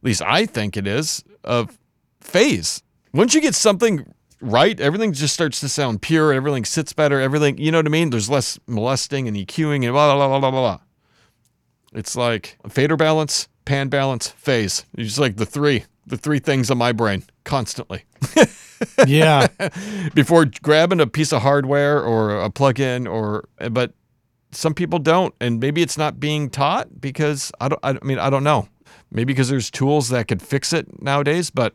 at 0.00 0.04
least 0.04 0.22
I 0.22 0.46
think 0.46 0.76
it 0.76 0.86
is, 0.86 1.24
of 1.44 1.78
phase. 2.20 2.82
Once 3.12 3.34
you 3.34 3.40
get 3.40 3.54
something 3.54 4.12
right, 4.40 4.78
everything 4.80 5.12
just 5.12 5.34
starts 5.34 5.60
to 5.60 5.68
sound 5.68 6.02
pure, 6.02 6.32
everything 6.32 6.64
sits 6.64 6.92
better, 6.92 7.20
everything, 7.20 7.58
you 7.58 7.70
know 7.70 7.78
what 7.78 7.86
I 7.86 7.90
mean? 7.90 8.10
There's 8.10 8.30
less 8.30 8.58
molesting 8.66 9.28
and 9.28 9.36
EQing 9.36 9.84
and 9.84 9.92
blah 9.92 10.14
blah 10.14 10.28
blah 10.28 10.38
blah 10.38 10.50
blah 10.50 10.60
blah. 10.60 10.80
It's 11.92 12.16
like 12.16 12.56
fader 12.68 12.96
balance, 12.96 13.48
pan 13.64 13.88
balance, 13.88 14.28
phase. 14.28 14.84
It's 14.94 15.08
just 15.08 15.18
like 15.18 15.36
the 15.36 15.46
three, 15.46 15.84
the 16.06 16.16
three 16.16 16.38
things 16.38 16.70
on 16.70 16.78
my 16.78 16.92
brain 16.92 17.24
constantly. 17.44 18.04
yeah. 19.06 19.48
Before 20.14 20.46
grabbing 20.62 21.00
a 21.00 21.06
piece 21.06 21.32
of 21.32 21.42
hardware 21.42 22.02
or 22.02 22.40
a 22.40 22.50
plug-in 22.50 23.06
or 23.06 23.48
but 23.70 23.92
some 24.52 24.74
people 24.74 24.98
don't 24.98 25.34
and 25.40 25.60
maybe 25.60 25.82
it's 25.82 25.98
not 25.98 26.18
being 26.18 26.50
taught 26.50 27.00
because 27.00 27.52
I 27.60 27.68
don't 27.68 27.80
I 27.82 27.98
mean 28.02 28.18
I 28.18 28.30
don't 28.30 28.44
know. 28.44 28.68
Maybe 29.12 29.32
because 29.32 29.48
there's 29.48 29.70
tools 29.70 30.08
that 30.10 30.28
could 30.28 30.40
fix 30.40 30.72
it 30.72 31.02
nowadays, 31.02 31.50
but 31.50 31.74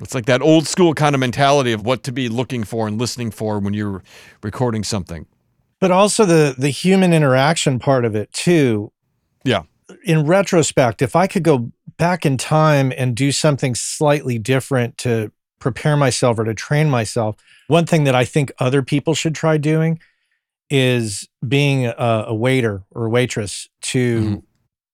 it's 0.00 0.14
like 0.14 0.26
that 0.26 0.42
old 0.42 0.66
school 0.66 0.94
kind 0.94 1.14
of 1.14 1.20
mentality 1.20 1.72
of 1.72 1.84
what 1.84 2.02
to 2.04 2.12
be 2.12 2.28
looking 2.28 2.64
for 2.64 2.88
and 2.88 2.98
listening 2.98 3.30
for 3.30 3.58
when 3.58 3.74
you're 3.74 4.02
recording 4.42 4.84
something. 4.84 5.26
But 5.80 5.90
also 5.90 6.24
the 6.24 6.54
the 6.56 6.70
human 6.70 7.12
interaction 7.12 7.78
part 7.78 8.04
of 8.04 8.14
it 8.14 8.32
too. 8.32 8.92
Yeah. 9.44 9.62
In 10.04 10.24
retrospect, 10.26 11.02
if 11.02 11.16
I 11.16 11.26
could 11.26 11.42
go 11.42 11.72
back 11.96 12.24
in 12.24 12.36
time 12.36 12.92
and 12.96 13.14
do 13.16 13.32
something 13.32 13.74
slightly 13.74 14.38
different 14.38 14.96
to 14.98 15.32
prepare 15.58 15.96
myself 15.96 16.38
or 16.38 16.44
to 16.44 16.54
train 16.54 16.88
myself, 16.88 17.36
one 17.66 17.86
thing 17.86 18.04
that 18.04 18.14
I 18.14 18.24
think 18.24 18.52
other 18.58 18.82
people 18.82 19.14
should 19.14 19.34
try 19.34 19.56
doing 19.58 19.98
is 20.70 21.28
being 21.46 21.86
a, 21.86 22.24
a 22.28 22.34
waiter 22.34 22.84
or 22.92 23.08
waitress 23.08 23.68
to 23.82 24.20
Mhm. 24.20 24.42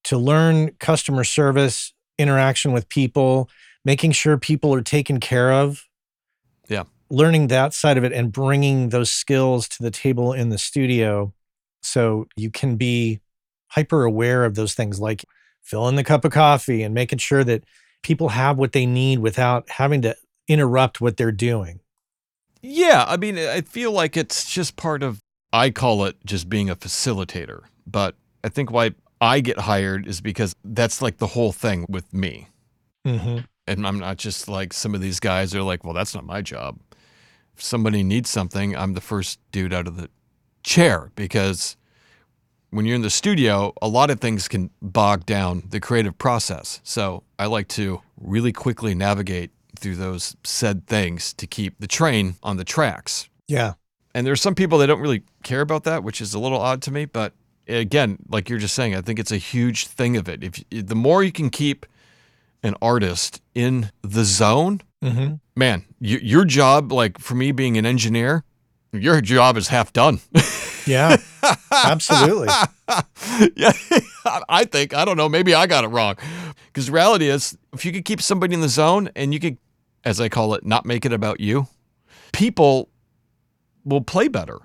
to 0.04 0.18
learn 0.18 0.70
customer 0.78 1.24
service, 1.24 1.92
interaction 2.18 2.72
with 2.72 2.88
people, 2.88 3.48
making 3.86 4.10
sure 4.10 4.36
people 4.36 4.74
are 4.74 4.82
taken 4.82 5.20
care 5.20 5.52
of. 5.52 5.86
Yeah. 6.68 6.82
Learning 7.08 7.46
that 7.46 7.72
side 7.72 7.96
of 7.96 8.02
it 8.02 8.12
and 8.12 8.32
bringing 8.32 8.88
those 8.88 9.12
skills 9.12 9.68
to 9.68 9.82
the 9.84 9.92
table 9.92 10.32
in 10.32 10.48
the 10.48 10.58
studio 10.58 11.32
so 11.82 12.26
you 12.34 12.50
can 12.50 12.74
be 12.76 13.20
hyper 13.68 14.02
aware 14.02 14.44
of 14.44 14.56
those 14.56 14.74
things 14.74 14.98
like 14.98 15.24
filling 15.62 15.94
the 15.94 16.02
cup 16.02 16.24
of 16.24 16.32
coffee 16.32 16.82
and 16.82 16.94
making 16.94 17.20
sure 17.20 17.44
that 17.44 17.62
people 18.02 18.30
have 18.30 18.58
what 18.58 18.72
they 18.72 18.86
need 18.86 19.20
without 19.20 19.70
having 19.70 20.02
to 20.02 20.16
interrupt 20.48 21.00
what 21.00 21.16
they're 21.16 21.30
doing. 21.30 21.78
Yeah, 22.62 23.04
I 23.06 23.16
mean, 23.16 23.38
I 23.38 23.60
feel 23.60 23.92
like 23.92 24.16
it's 24.16 24.50
just 24.50 24.74
part 24.74 25.04
of, 25.04 25.20
I 25.52 25.70
call 25.70 26.04
it 26.06 26.16
just 26.26 26.48
being 26.48 26.68
a 26.68 26.74
facilitator. 26.74 27.62
But 27.86 28.16
I 28.42 28.48
think 28.48 28.72
why 28.72 28.94
I 29.20 29.38
get 29.38 29.60
hired 29.60 30.08
is 30.08 30.20
because 30.20 30.56
that's 30.64 31.00
like 31.00 31.18
the 31.18 31.28
whole 31.28 31.52
thing 31.52 31.86
with 31.88 32.12
me. 32.12 32.48
Mm-hmm. 33.06 33.44
And 33.66 33.86
I'm 33.86 33.98
not 33.98 34.16
just 34.16 34.48
like 34.48 34.72
some 34.72 34.94
of 34.94 35.00
these 35.00 35.20
guys 35.20 35.54
are 35.54 35.62
like, 35.62 35.84
well, 35.84 35.94
that's 35.94 36.14
not 36.14 36.24
my 36.24 36.42
job. 36.42 36.78
If 37.54 37.62
somebody 37.62 38.02
needs 38.02 38.30
something, 38.30 38.76
I'm 38.76 38.94
the 38.94 39.00
first 39.00 39.40
dude 39.50 39.72
out 39.72 39.86
of 39.86 39.96
the 39.96 40.08
chair 40.62 41.10
because 41.14 41.76
when 42.70 42.84
you're 42.84 42.96
in 42.96 43.02
the 43.02 43.10
studio, 43.10 43.72
a 43.80 43.88
lot 43.88 44.10
of 44.10 44.20
things 44.20 44.48
can 44.48 44.70
bog 44.82 45.24
down 45.24 45.64
the 45.70 45.80
creative 45.80 46.18
process. 46.18 46.80
So 46.84 47.22
I 47.38 47.46
like 47.46 47.68
to 47.68 48.02
really 48.20 48.52
quickly 48.52 48.94
navigate 48.94 49.50
through 49.78 49.96
those 49.96 50.36
said 50.44 50.86
things 50.86 51.32
to 51.34 51.46
keep 51.46 51.78
the 51.78 51.86
train 51.86 52.34
on 52.42 52.56
the 52.56 52.64
tracks. 52.64 53.28
Yeah. 53.48 53.74
And 54.14 54.26
there's 54.26 54.40
some 54.40 54.54
people 54.54 54.78
that 54.78 54.86
don't 54.86 55.00
really 55.00 55.22
care 55.42 55.60
about 55.60 55.84
that, 55.84 56.02
which 56.02 56.20
is 56.20 56.34
a 56.34 56.38
little 56.38 56.60
odd 56.60 56.82
to 56.82 56.90
me. 56.90 57.04
But 57.04 57.34
again, 57.68 58.18
like 58.28 58.48
you're 58.48 58.58
just 58.58 58.74
saying, 58.74 58.94
I 58.94 59.00
think 59.00 59.18
it's 59.18 59.32
a 59.32 59.38
huge 59.38 59.86
thing 59.86 60.16
of 60.16 60.28
it. 60.28 60.42
If 60.42 60.86
the 60.86 60.94
more 60.94 61.22
you 61.22 61.32
can 61.32 61.50
keep 61.50 61.86
an 62.62 62.74
artist 62.80 63.40
in 63.56 63.90
the 64.02 64.24
zone, 64.24 64.82
Mm-hmm. 65.04 65.34
man, 65.54 65.84
y- 66.00 66.18
your 66.22 66.44
job, 66.44 66.90
like 66.92 67.18
for 67.18 67.34
me 67.34 67.52
being 67.52 67.76
an 67.78 67.84
engineer, 67.86 68.44
your 68.92 69.20
job 69.20 69.56
is 69.56 69.68
half 69.68 69.92
done. 69.92 70.20
Yeah. 70.86 71.16
Absolutely. 71.72 72.46
yeah, 73.56 73.72
I 74.48 74.64
think 74.70 74.94
I 74.94 75.04
don't 75.04 75.16
know. 75.16 75.28
Maybe 75.28 75.52
I 75.52 75.66
got 75.66 75.82
it 75.82 75.88
wrong. 75.88 76.14
Because 76.68 76.86
the 76.86 76.92
reality 76.92 77.26
is, 77.28 77.58
if 77.72 77.84
you 77.84 77.90
could 77.90 78.04
keep 78.04 78.22
somebody 78.22 78.54
in 78.54 78.60
the 78.60 78.68
zone 78.68 79.10
and 79.16 79.34
you 79.34 79.40
could, 79.40 79.58
as 80.04 80.20
I 80.20 80.28
call 80.28 80.54
it, 80.54 80.64
not 80.64 80.86
make 80.86 81.04
it 81.04 81.12
about 81.12 81.40
you, 81.40 81.66
people 82.32 82.88
will 83.84 84.00
play 84.00 84.28
better. 84.28 84.60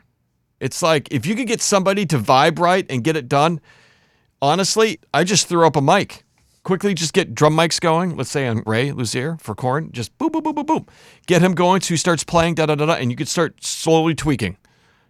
It's 0.59 0.83
like 0.83 1.07
if 1.11 1.25
you 1.25 1.33
could 1.35 1.47
get 1.47 1.59
somebody 1.59 2.05
to 2.05 2.19
vibe 2.19 2.59
right 2.59 2.85
and 2.87 3.03
get 3.03 3.15
it 3.15 3.27
done. 3.27 3.59
Honestly, 4.43 4.99
I 5.11 5.23
just 5.23 5.47
threw 5.47 5.65
up 5.65 5.75
a 5.75 5.81
mic. 5.81 6.23
Quickly, 6.63 6.93
just 6.93 7.13
get 7.13 7.33
drum 7.33 7.55
mics 7.55 7.81
going. 7.81 8.15
Let's 8.15 8.29
say 8.29 8.47
on 8.47 8.61
Ray 8.67 8.91
Luzier 8.91 9.41
for 9.41 9.55
Korn. 9.55 9.91
Just 9.91 10.15
boom, 10.19 10.31
boom, 10.31 10.43
boom, 10.43 10.53
boom, 10.53 10.65
boom. 10.65 10.85
Get 11.25 11.41
him 11.41 11.53
going 11.53 11.81
so 11.81 11.89
he 11.89 11.97
starts 11.97 12.23
playing, 12.23 12.55
da 12.55 12.67
da 12.67 12.75
da 12.75 12.85
da, 12.85 12.93
and 12.93 13.09
you 13.09 13.17
could 13.17 13.27
start 13.27 13.63
slowly 13.63 14.13
tweaking 14.13 14.57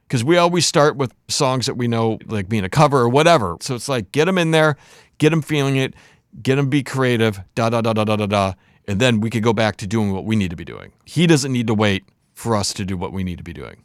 because 0.08 0.24
we 0.24 0.38
always 0.38 0.66
start 0.66 0.96
with 0.96 1.14
songs 1.28 1.66
that 1.66 1.76
we 1.76 1.90
know, 1.90 2.20
like 2.26 2.48
being 2.48 2.64
a 2.64 2.70
cover 2.70 3.00
or 3.00 3.10
whatever. 3.10 3.58
So 3.60 3.76
it's 3.76 3.90
like 3.90 4.14
get 4.14 4.26
them 4.26 4.38
in 4.38 4.52
there, 4.52 4.78
get 5.18 5.32
them 5.32 5.42
feeling 5.42 5.76
it, 5.76 5.94
get 6.42 6.56
them 6.56 6.70
be 6.70 6.84
creative, 6.84 7.42
da 7.56 7.70
da 7.70 7.82
da 7.82 7.92
da 7.94 8.06
da 8.06 8.16
da 8.16 8.26
da, 8.28 8.54
and 8.88 9.02
then 9.02 9.20
we 9.20 9.30
could 9.30 9.44
go 9.44 9.52
back 9.52 9.76
to 9.78 9.88
doing 9.88 10.14
what 10.14 10.24
we 10.24 10.38
need 10.38 10.52
to 10.52 10.56
be 10.56 10.66
doing. 10.66 10.94
He 11.06 11.28
doesn't 11.28 11.52
need 11.52 11.68
to 11.68 11.74
wait 11.74 12.06
for 12.34 12.56
us 12.56 12.74
to 12.74 12.86
do 12.86 12.96
what 12.96 13.12
we 13.12 13.26
need 13.26 13.40
to 13.40 13.44
be 13.44 13.54
doing. 13.54 13.84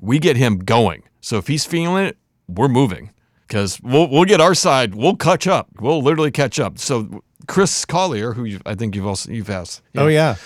We 0.00 0.18
get 0.18 0.36
him 0.36 0.58
going. 0.58 1.04
So 1.22 1.38
if 1.38 1.46
he's 1.46 1.64
feeling 1.64 2.04
it, 2.04 2.18
we're 2.48 2.68
moving 2.68 3.12
because 3.52 3.78
we'll 3.82 4.08
we'll 4.08 4.24
get 4.24 4.40
our 4.40 4.54
side. 4.54 4.94
We'll 4.94 5.14
catch 5.14 5.46
up. 5.46 5.68
We'll 5.78 6.02
literally 6.02 6.30
catch 6.30 6.58
up. 6.58 6.78
So 6.78 7.22
Chris 7.46 7.84
Collier, 7.84 8.32
who 8.32 8.58
I 8.64 8.74
think 8.74 8.96
you've 8.96 9.06
also 9.06 9.30
you've 9.30 9.50
asked, 9.50 9.82
Oh 9.94 10.08
yeah. 10.08 10.36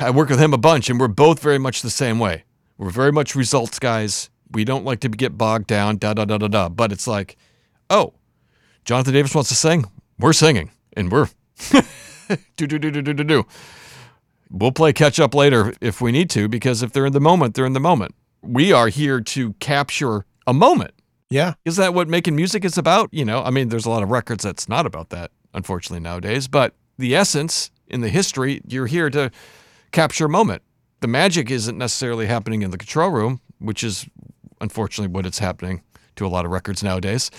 I 0.00 0.10
work 0.10 0.28
with 0.28 0.40
him 0.40 0.52
a 0.52 0.58
bunch, 0.58 0.90
and 0.90 0.98
we're 0.98 1.06
both 1.06 1.38
very 1.38 1.58
much 1.58 1.82
the 1.82 1.90
same 1.90 2.18
way. 2.18 2.42
We're 2.76 2.90
very 2.90 3.12
much 3.12 3.36
results 3.36 3.78
guys. 3.78 4.30
We 4.50 4.64
don't 4.64 4.84
like 4.84 4.98
to 5.00 5.08
get 5.08 5.38
bogged 5.38 5.68
down, 5.68 5.98
da 5.98 6.12
da 6.12 6.24
da 6.24 6.38
da 6.38 6.48
da. 6.48 6.68
But 6.68 6.90
it's 6.90 7.06
like, 7.06 7.36
oh, 7.88 8.14
Jonathan 8.84 9.14
Davis 9.14 9.32
wants 9.32 9.50
to 9.50 9.54
sing. 9.54 9.84
We're 10.18 10.32
singing, 10.32 10.72
and 10.96 11.12
we're 11.12 11.28
do 12.56 12.66
do 12.66 12.78
do 12.80 12.90
do 12.90 13.00
do 13.00 13.14
do 13.14 13.24
do. 13.24 13.46
We'll 14.50 14.72
play 14.72 14.92
catch 14.92 15.20
up 15.20 15.34
later 15.34 15.72
if 15.80 16.00
we 16.00 16.10
need 16.10 16.30
to, 16.30 16.48
because 16.48 16.82
if 16.82 16.92
they're 16.92 17.06
in 17.06 17.12
the 17.12 17.20
moment, 17.20 17.54
they're 17.54 17.64
in 17.64 17.74
the 17.74 17.80
moment. 17.80 18.16
We 18.42 18.72
are 18.72 18.88
here 18.88 19.20
to 19.20 19.52
capture 19.54 20.26
a 20.48 20.52
moment. 20.52 20.94
Yeah. 21.34 21.54
Is 21.64 21.74
that 21.76 21.94
what 21.94 22.08
making 22.08 22.36
music 22.36 22.64
is 22.64 22.78
about? 22.78 23.08
You 23.12 23.24
know, 23.24 23.42
I 23.42 23.50
mean, 23.50 23.68
there's 23.68 23.86
a 23.86 23.90
lot 23.90 24.04
of 24.04 24.10
records 24.10 24.44
that's 24.44 24.68
not 24.68 24.86
about 24.86 25.10
that, 25.10 25.32
unfortunately, 25.52 25.98
nowadays. 25.98 26.46
But 26.46 26.74
the 26.96 27.16
essence 27.16 27.72
in 27.88 28.02
the 28.02 28.08
history, 28.08 28.60
you're 28.68 28.86
here 28.86 29.10
to 29.10 29.32
capture 29.90 30.26
a 30.26 30.28
moment. 30.28 30.62
The 31.00 31.08
magic 31.08 31.50
isn't 31.50 31.76
necessarily 31.76 32.26
happening 32.26 32.62
in 32.62 32.70
the 32.70 32.78
control 32.78 33.10
room, 33.10 33.40
which 33.58 33.82
is 33.82 34.06
unfortunately 34.60 35.12
what 35.12 35.26
it's 35.26 35.40
happening 35.40 35.82
to 36.14 36.24
a 36.24 36.28
lot 36.28 36.44
of 36.44 36.52
records 36.52 36.84
nowadays. 36.84 37.32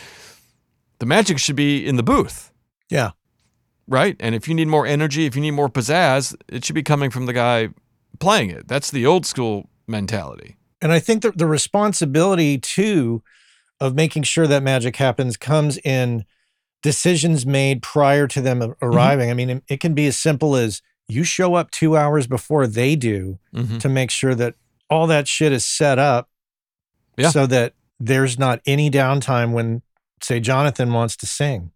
The 1.00 1.06
magic 1.06 1.40
should 1.40 1.56
be 1.56 1.88
in 1.88 1.96
the 1.96 2.04
booth, 2.04 2.52
Yeah. 2.90 3.12
right? 3.88 4.18
And 4.20 4.36
if 4.36 4.50
you 4.50 4.56
need 4.56 4.68
more 4.68 4.86
energy, 4.86 5.26
if 5.26 5.38
you 5.38 5.42
need 5.42 5.52
more 5.52 5.70
pizzazz, 5.70 6.36
it 6.50 6.66
should 6.66 6.76
be 6.76 6.84
coming 6.84 7.12
from 7.12 7.28
the 7.28 7.34
guy 7.34 7.70
playing 8.20 8.50
it. 8.50 8.68
That's 8.68 8.92
the 8.92 9.06
old 9.06 9.26
school 9.26 9.70
mentality. 9.88 10.58
And 10.82 10.92
I 10.92 11.00
think 11.00 11.22
that 11.24 11.38
the 11.38 11.48
responsibility 11.48 12.58
too 12.58 13.24
of 13.80 13.96
making 13.96 14.24
sure 14.24 14.48
that 14.48 14.64
magic 14.64 14.96
happens 14.98 15.38
comes 15.38 15.78
in 15.80 16.26
decisions 16.82 17.46
made 17.46 17.82
prior 17.82 18.28
to 18.28 18.42
them 18.42 18.60
Mm-hmm. 18.60 18.86
arriving. 18.86 19.30
I 19.30 19.34
mean, 19.34 19.62
it, 19.68 19.80
can 19.80 19.94
be 19.94 20.06
as 20.08 20.18
simple 20.18 20.56
as 20.56 20.82
you 21.08 21.24
show 21.24 21.56
up 21.56 21.72
two 21.72 21.98
hours 21.98 22.28
before 22.28 22.68
they 22.68 22.96
do 22.96 23.40
Mhm. 23.54 23.80
to 23.80 23.90
make 23.90 24.12
sure 24.12 24.36
that 24.36 24.56
all 24.90 25.08
that 25.08 25.28
shit 25.28 25.52
is 25.52 25.66
set 25.66 25.98
up 26.00 26.30
Yeah. 27.18 27.30
so 27.32 27.46
that 27.48 27.74
there's 28.00 28.38
not 28.38 28.62
any 28.66 28.90
downtime 28.92 29.52
when, 29.52 29.82
say, 30.22 30.40
Jonathan 30.40 30.94
wants 30.94 31.16
to 31.18 31.26
sing. 31.26 31.72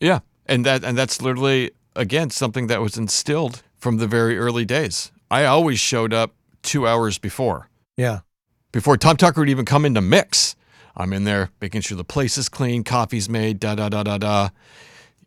Yeah, 0.00 0.20
and 0.46 0.64
that 0.66 0.84
and 0.84 0.96
that's 0.98 1.20
literally 1.22 1.70
again 1.96 2.30
something 2.30 2.66
that 2.68 2.80
was 2.80 2.96
instilled 2.96 3.62
from 3.78 3.96
the 3.98 4.06
very 4.06 4.38
early 4.38 4.64
days. 4.64 5.12
I 5.30 5.44
always 5.44 5.78
showed 5.80 6.12
up 6.12 6.34
two 6.62 6.86
hours 6.86 7.18
before, 7.18 7.68
Yeah. 7.96 8.20
before 8.72 8.96
Tom 8.96 9.16
Tucker 9.16 9.40
would 9.40 9.48
even 9.48 9.64
come 9.64 9.84
in 9.84 9.94
to 9.94 10.00
mix. 10.00 10.54
I'm 10.96 11.12
in 11.12 11.24
there 11.24 11.50
making 11.60 11.82
sure 11.82 11.96
the 11.96 12.04
place 12.04 12.36
is 12.36 12.48
clean, 12.48 12.84
coffee's 12.84 13.28
made, 13.28 13.60
da 13.60 13.74
da 13.74 13.88
da 13.88 14.02
da 14.02 14.18
da. 14.18 14.48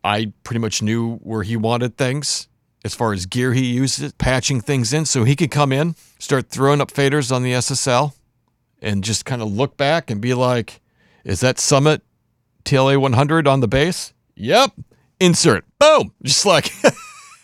I 0.04 0.32
pretty 0.44 0.60
much 0.60 0.82
knew 0.82 1.16
where 1.18 1.44
he 1.44 1.58
wanted 1.58 1.98
things 1.98 2.48
as 2.84 2.94
far 2.94 3.14
as 3.14 3.26
gear 3.26 3.54
he 3.54 3.66
uses, 3.66 4.14
patching 4.14 4.62
things 4.62 4.94
in, 4.94 5.06
so 5.06 5.24
he 5.24 5.36
could 5.36 5.50
come 5.50 5.72
in, 5.72 5.96
start 6.20 6.50
throwing 6.50 6.82
up 6.82 6.92
faders 6.92 7.36
on 7.36 7.42
the 7.42 7.54
SSL, 7.54 8.14
and 8.80 9.04
just 9.04 9.26
kind 9.26 9.42
of 9.42 9.52
look 9.52 9.76
back 9.76 10.12
and 10.12 10.22
be 10.22 10.36
like, 10.36 10.82
"Is 11.24 11.40
that 11.40 11.60
Summit 11.60 12.04
TLA 12.66 12.98
100 12.98 13.48
on 13.48 13.62
the 13.62 13.68
bass? 13.68 14.14
Yep. 14.36 14.72
Insert. 15.20 15.64
Boom. 15.80 16.14
Just 16.24 16.46
like 16.46 16.72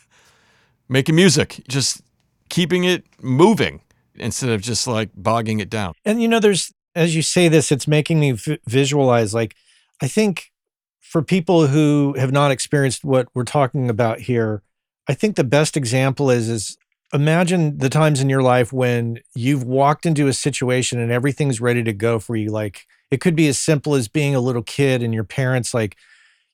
making 0.89 1.15
music, 1.15 1.61
just 1.67 2.01
keeping 2.49 2.83
it 2.83 3.05
moving 3.21 3.81
instead 4.15 4.49
of 4.49 4.61
just 4.61 4.87
like 4.87 5.09
bogging 5.15 5.59
it 5.59 5.69
down. 5.69 5.93
And 6.03 6.21
you 6.21 6.27
know, 6.27 6.39
there's 6.39 6.73
as 6.95 7.15
you 7.15 7.21
say 7.21 7.47
this, 7.47 7.71
it's 7.71 7.87
making 7.87 8.19
me 8.19 8.33
v- 8.33 8.59
visualize. 8.67 9.33
Like, 9.33 9.55
I 10.01 10.07
think 10.07 10.51
for 10.99 11.21
people 11.21 11.67
who 11.67 12.15
have 12.17 12.31
not 12.31 12.51
experienced 12.51 13.03
what 13.03 13.27
we're 13.33 13.43
talking 13.43 13.89
about 13.89 14.19
here, 14.21 14.61
I 15.07 15.13
think 15.13 15.35
the 15.35 15.43
best 15.43 15.75
example 15.75 16.29
is 16.29 16.49
is 16.49 16.77
imagine 17.13 17.79
the 17.79 17.89
times 17.89 18.21
in 18.21 18.29
your 18.29 18.41
life 18.41 18.71
when 18.71 19.19
you've 19.35 19.63
walked 19.63 20.05
into 20.05 20.27
a 20.27 20.33
situation 20.33 20.99
and 20.99 21.11
everything's 21.11 21.59
ready 21.59 21.83
to 21.83 21.93
go 21.93 22.19
for 22.19 22.35
you. 22.35 22.49
Like, 22.49 22.87
it 23.09 23.19
could 23.19 23.35
be 23.35 23.47
as 23.47 23.59
simple 23.59 23.95
as 23.95 24.07
being 24.07 24.35
a 24.35 24.39
little 24.39 24.63
kid 24.63 25.03
and 25.03 25.13
your 25.13 25.23
parents 25.25 25.73
like. 25.73 25.97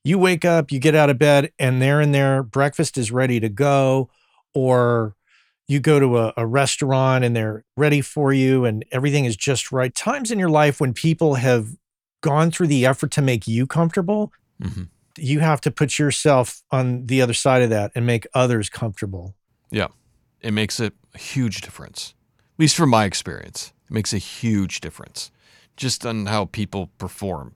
You 0.03 0.17
wake 0.17 0.45
up, 0.45 0.71
you 0.71 0.79
get 0.79 0.95
out 0.95 1.09
of 1.09 1.17
bed, 1.17 1.51
and 1.59 1.81
there 1.81 1.99
and 1.99 2.15
there, 2.15 2.41
breakfast 2.41 2.97
is 2.97 3.11
ready 3.11 3.41
to 3.41 3.49
go, 3.49 4.09
or 4.53 5.17
you 5.67 5.79
go 5.79 5.99
to 5.99 6.17
a, 6.17 6.33
a 6.37 6.45
restaurant 6.45 7.23
and 7.25 7.35
they're 7.35 7.63
ready 7.75 8.01
for 8.01 8.31
you 8.33 8.65
and 8.65 8.85
everything 8.91 9.25
is 9.25 9.35
just 9.35 9.71
right. 9.71 9.93
Times 9.93 10.31
in 10.31 10.39
your 10.39 10.49
life 10.49 10.79
when 10.79 10.93
people 10.93 11.35
have 11.35 11.69
gone 12.21 12.51
through 12.51 12.67
the 12.67 12.85
effort 12.85 13.11
to 13.11 13.21
make 13.21 13.47
you 13.47 13.67
comfortable, 13.67 14.31
Mm-hmm. 14.61 14.83
you 15.17 15.39
have 15.39 15.61
to 15.61 15.69
put 15.69 15.99
yourself 15.99 16.63
on 16.71 17.05
the 17.05 17.21
other 17.21 17.33
side 17.33 17.61
of 17.61 17.69
that 17.69 17.91
and 17.93 18.07
make 18.07 18.25
others 18.33 18.69
comfortable. 18.69 19.35
Yeah. 19.69 19.89
It 20.41 20.51
makes 20.51 20.79
a 20.79 20.91
huge 21.15 21.61
difference, 21.61 22.15
at 22.55 22.59
least 22.59 22.75
from 22.75 22.89
my 22.89 23.05
experience. 23.05 23.71
It 23.87 23.93
makes 23.93 24.13
a 24.13 24.17
huge 24.17 24.81
difference 24.81 25.29
just 25.75 26.07
on 26.07 26.25
how 26.25 26.45
people 26.45 26.89
perform. 26.97 27.53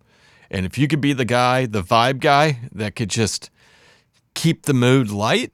And 0.51 0.64
if 0.66 0.78
you 0.78 0.88
could 0.88 1.01
be 1.01 1.14
the 1.14 1.26
guy, 1.26 1.66
the 1.66 1.82
vibe 1.82 2.20
guy 2.20 2.59
that 2.72 2.95
could 2.95 3.09
just 3.09 3.49
keep 4.36 4.68
the 4.68 4.74
mood 4.76 5.09
light, 5.09 5.51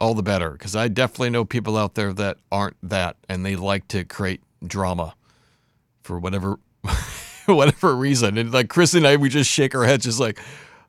all 0.00 0.14
the 0.14 0.22
better. 0.22 0.50
Because 0.50 0.76
I 0.76 0.88
definitely 0.88 1.30
know 1.30 1.44
people 1.44 1.76
out 1.76 1.94
there 1.94 2.12
that 2.14 2.38
aren't 2.50 2.76
that 2.82 3.16
and 3.28 3.44
they 3.44 3.56
like 3.56 3.88
to 3.88 4.04
create 4.04 4.40
drama 4.66 5.14
for 6.02 6.18
whatever 6.18 6.58
whatever 7.46 7.94
reason. 7.96 8.38
And 8.38 8.52
like 8.52 8.68
Chris 8.68 8.94
and 8.94 9.06
I, 9.06 9.16
we 9.16 9.28
just 9.28 9.50
shake 9.50 9.74
our 9.74 9.84
heads, 9.84 10.04
just 10.04 10.20
like, 10.20 10.38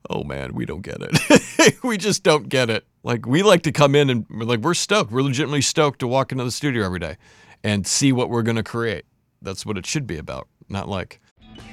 oh 0.09 0.23
man, 0.23 0.53
we 0.53 0.65
don't 0.65 0.81
get 0.81 0.97
it. 1.01 1.77
we 1.83 1.97
just 1.97 2.23
don't 2.23 2.49
get 2.49 2.69
it. 2.69 2.85
Like 3.03 3.25
we 3.25 3.43
like 3.43 3.63
to 3.63 3.71
come 3.71 3.95
in 3.95 4.09
and 4.09 4.25
we're 4.29 4.45
like 4.45 4.59
we're 4.59 4.73
stoked. 4.73 5.11
We're 5.11 5.21
legitimately 5.21 5.61
stoked 5.61 5.99
to 5.99 6.07
walk 6.07 6.31
into 6.31 6.43
the 6.43 6.51
studio 6.51 6.85
every 6.85 6.99
day 6.99 7.17
and 7.63 7.85
see 7.85 8.11
what 8.11 8.29
we're 8.29 8.43
gonna 8.43 8.63
create. 8.63 9.05
That's 9.41 9.65
what 9.65 9.77
it 9.77 9.85
should 9.85 10.05
be 10.07 10.17
about. 10.17 10.47
Not 10.67 10.87
like 10.87 11.19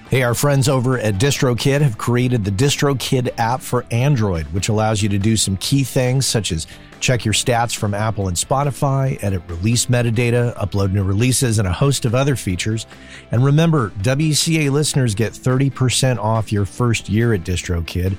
Hey, 0.09 0.23
our 0.23 0.35
friends 0.35 0.69
over 0.69 0.99
at 0.99 1.15
DistroKid 1.15 1.81
have 1.81 1.99
created 1.99 2.45
the 2.45 2.51
DistroKid 2.53 3.35
app 3.39 3.61
for 3.61 3.85
Android, 3.91 4.47
which 4.53 4.69
allows 4.69 5.03
you 5.03 5.09
to 5.09 5.19
do 5.19 5.37
some 5.37 5.57
key 5.57 5.83
things 5.83 6.27
such 6.27 6.53
as 6.53 6.69
check 7.01 7.25
your 7.25 7.35
stats 7.35 7.77
from 7.77 7.95
Apple 7.95 8.29
and 8.29 8.37
Spotify, 8.37 9.23
edit 9.23 9.43
release 9.49 9.87
metadata, 9.87 10.55
upload 10.57 10.93
new 10.93 11.05
releases, 11.05 11.59
and 11.59 11.69
a 11.69 11.73
host 11.73 12.05
of 12.05 12.15
other 12.15 12.37
features. 12.37 12.87
And 13.31 13.45
remember, 13.45 13.91
WCA 14.03 14.71
listeners 14.71 15.15
get 15.15 15.33
30% 15.33 16.19
off 16.19 16.53
your 16.53 16.65
first 16.65 17.09
year 17.09 17.35
at 17.35 17.43
DistroKid. 17.43 18.17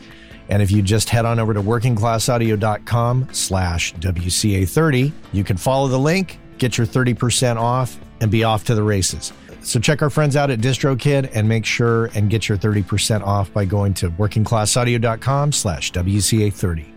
And 0.50 0.62
if 0.62 0.72
you 0.72 0.82
just 0.82 1.10
head 1.10 1.26
on 1.26 1.40
over 1.40 1.54
to 1.54 1.62
workingclassaudio.com 1.62 3.30
slash 3.32 3.94
WCA30, 3.96 5.12
you 5.34 5.44
can 5.44 5.58
follow 5.58 5.88
the 5.88 6.00
link, 6.00 6.40
get 6.58 6.78
your 6.78 6.88
30% 6.88 7.58
off, 7.58 8.00
and 8.22 8.32
be 8.32 8.44
off 8.44 8.64
to 8.66 8.76
the 8.76 8.84
races. 8.84 9.34
So 9.62 9.80
check 9.80 10.02
our 10.02 10.10
friends 10.10 10.38
out 10.38 10.50
at 10.50 10.60
DistroKid 10.60 11.32
and 11.34 11.48
make 11.48 11.66
sure 11.66 12.06
and 12.16 12.30
get 12.30 12.48
your 12.48 12.58
30% 12.58 13.22
off 13.22 13.52
by 13.52 13.66
going 13.66 13.94
to 13.96 14.10
workingclassaudio.com 14.12 15.52
slash 15.52 15.92
WCA30. 15.92 16.97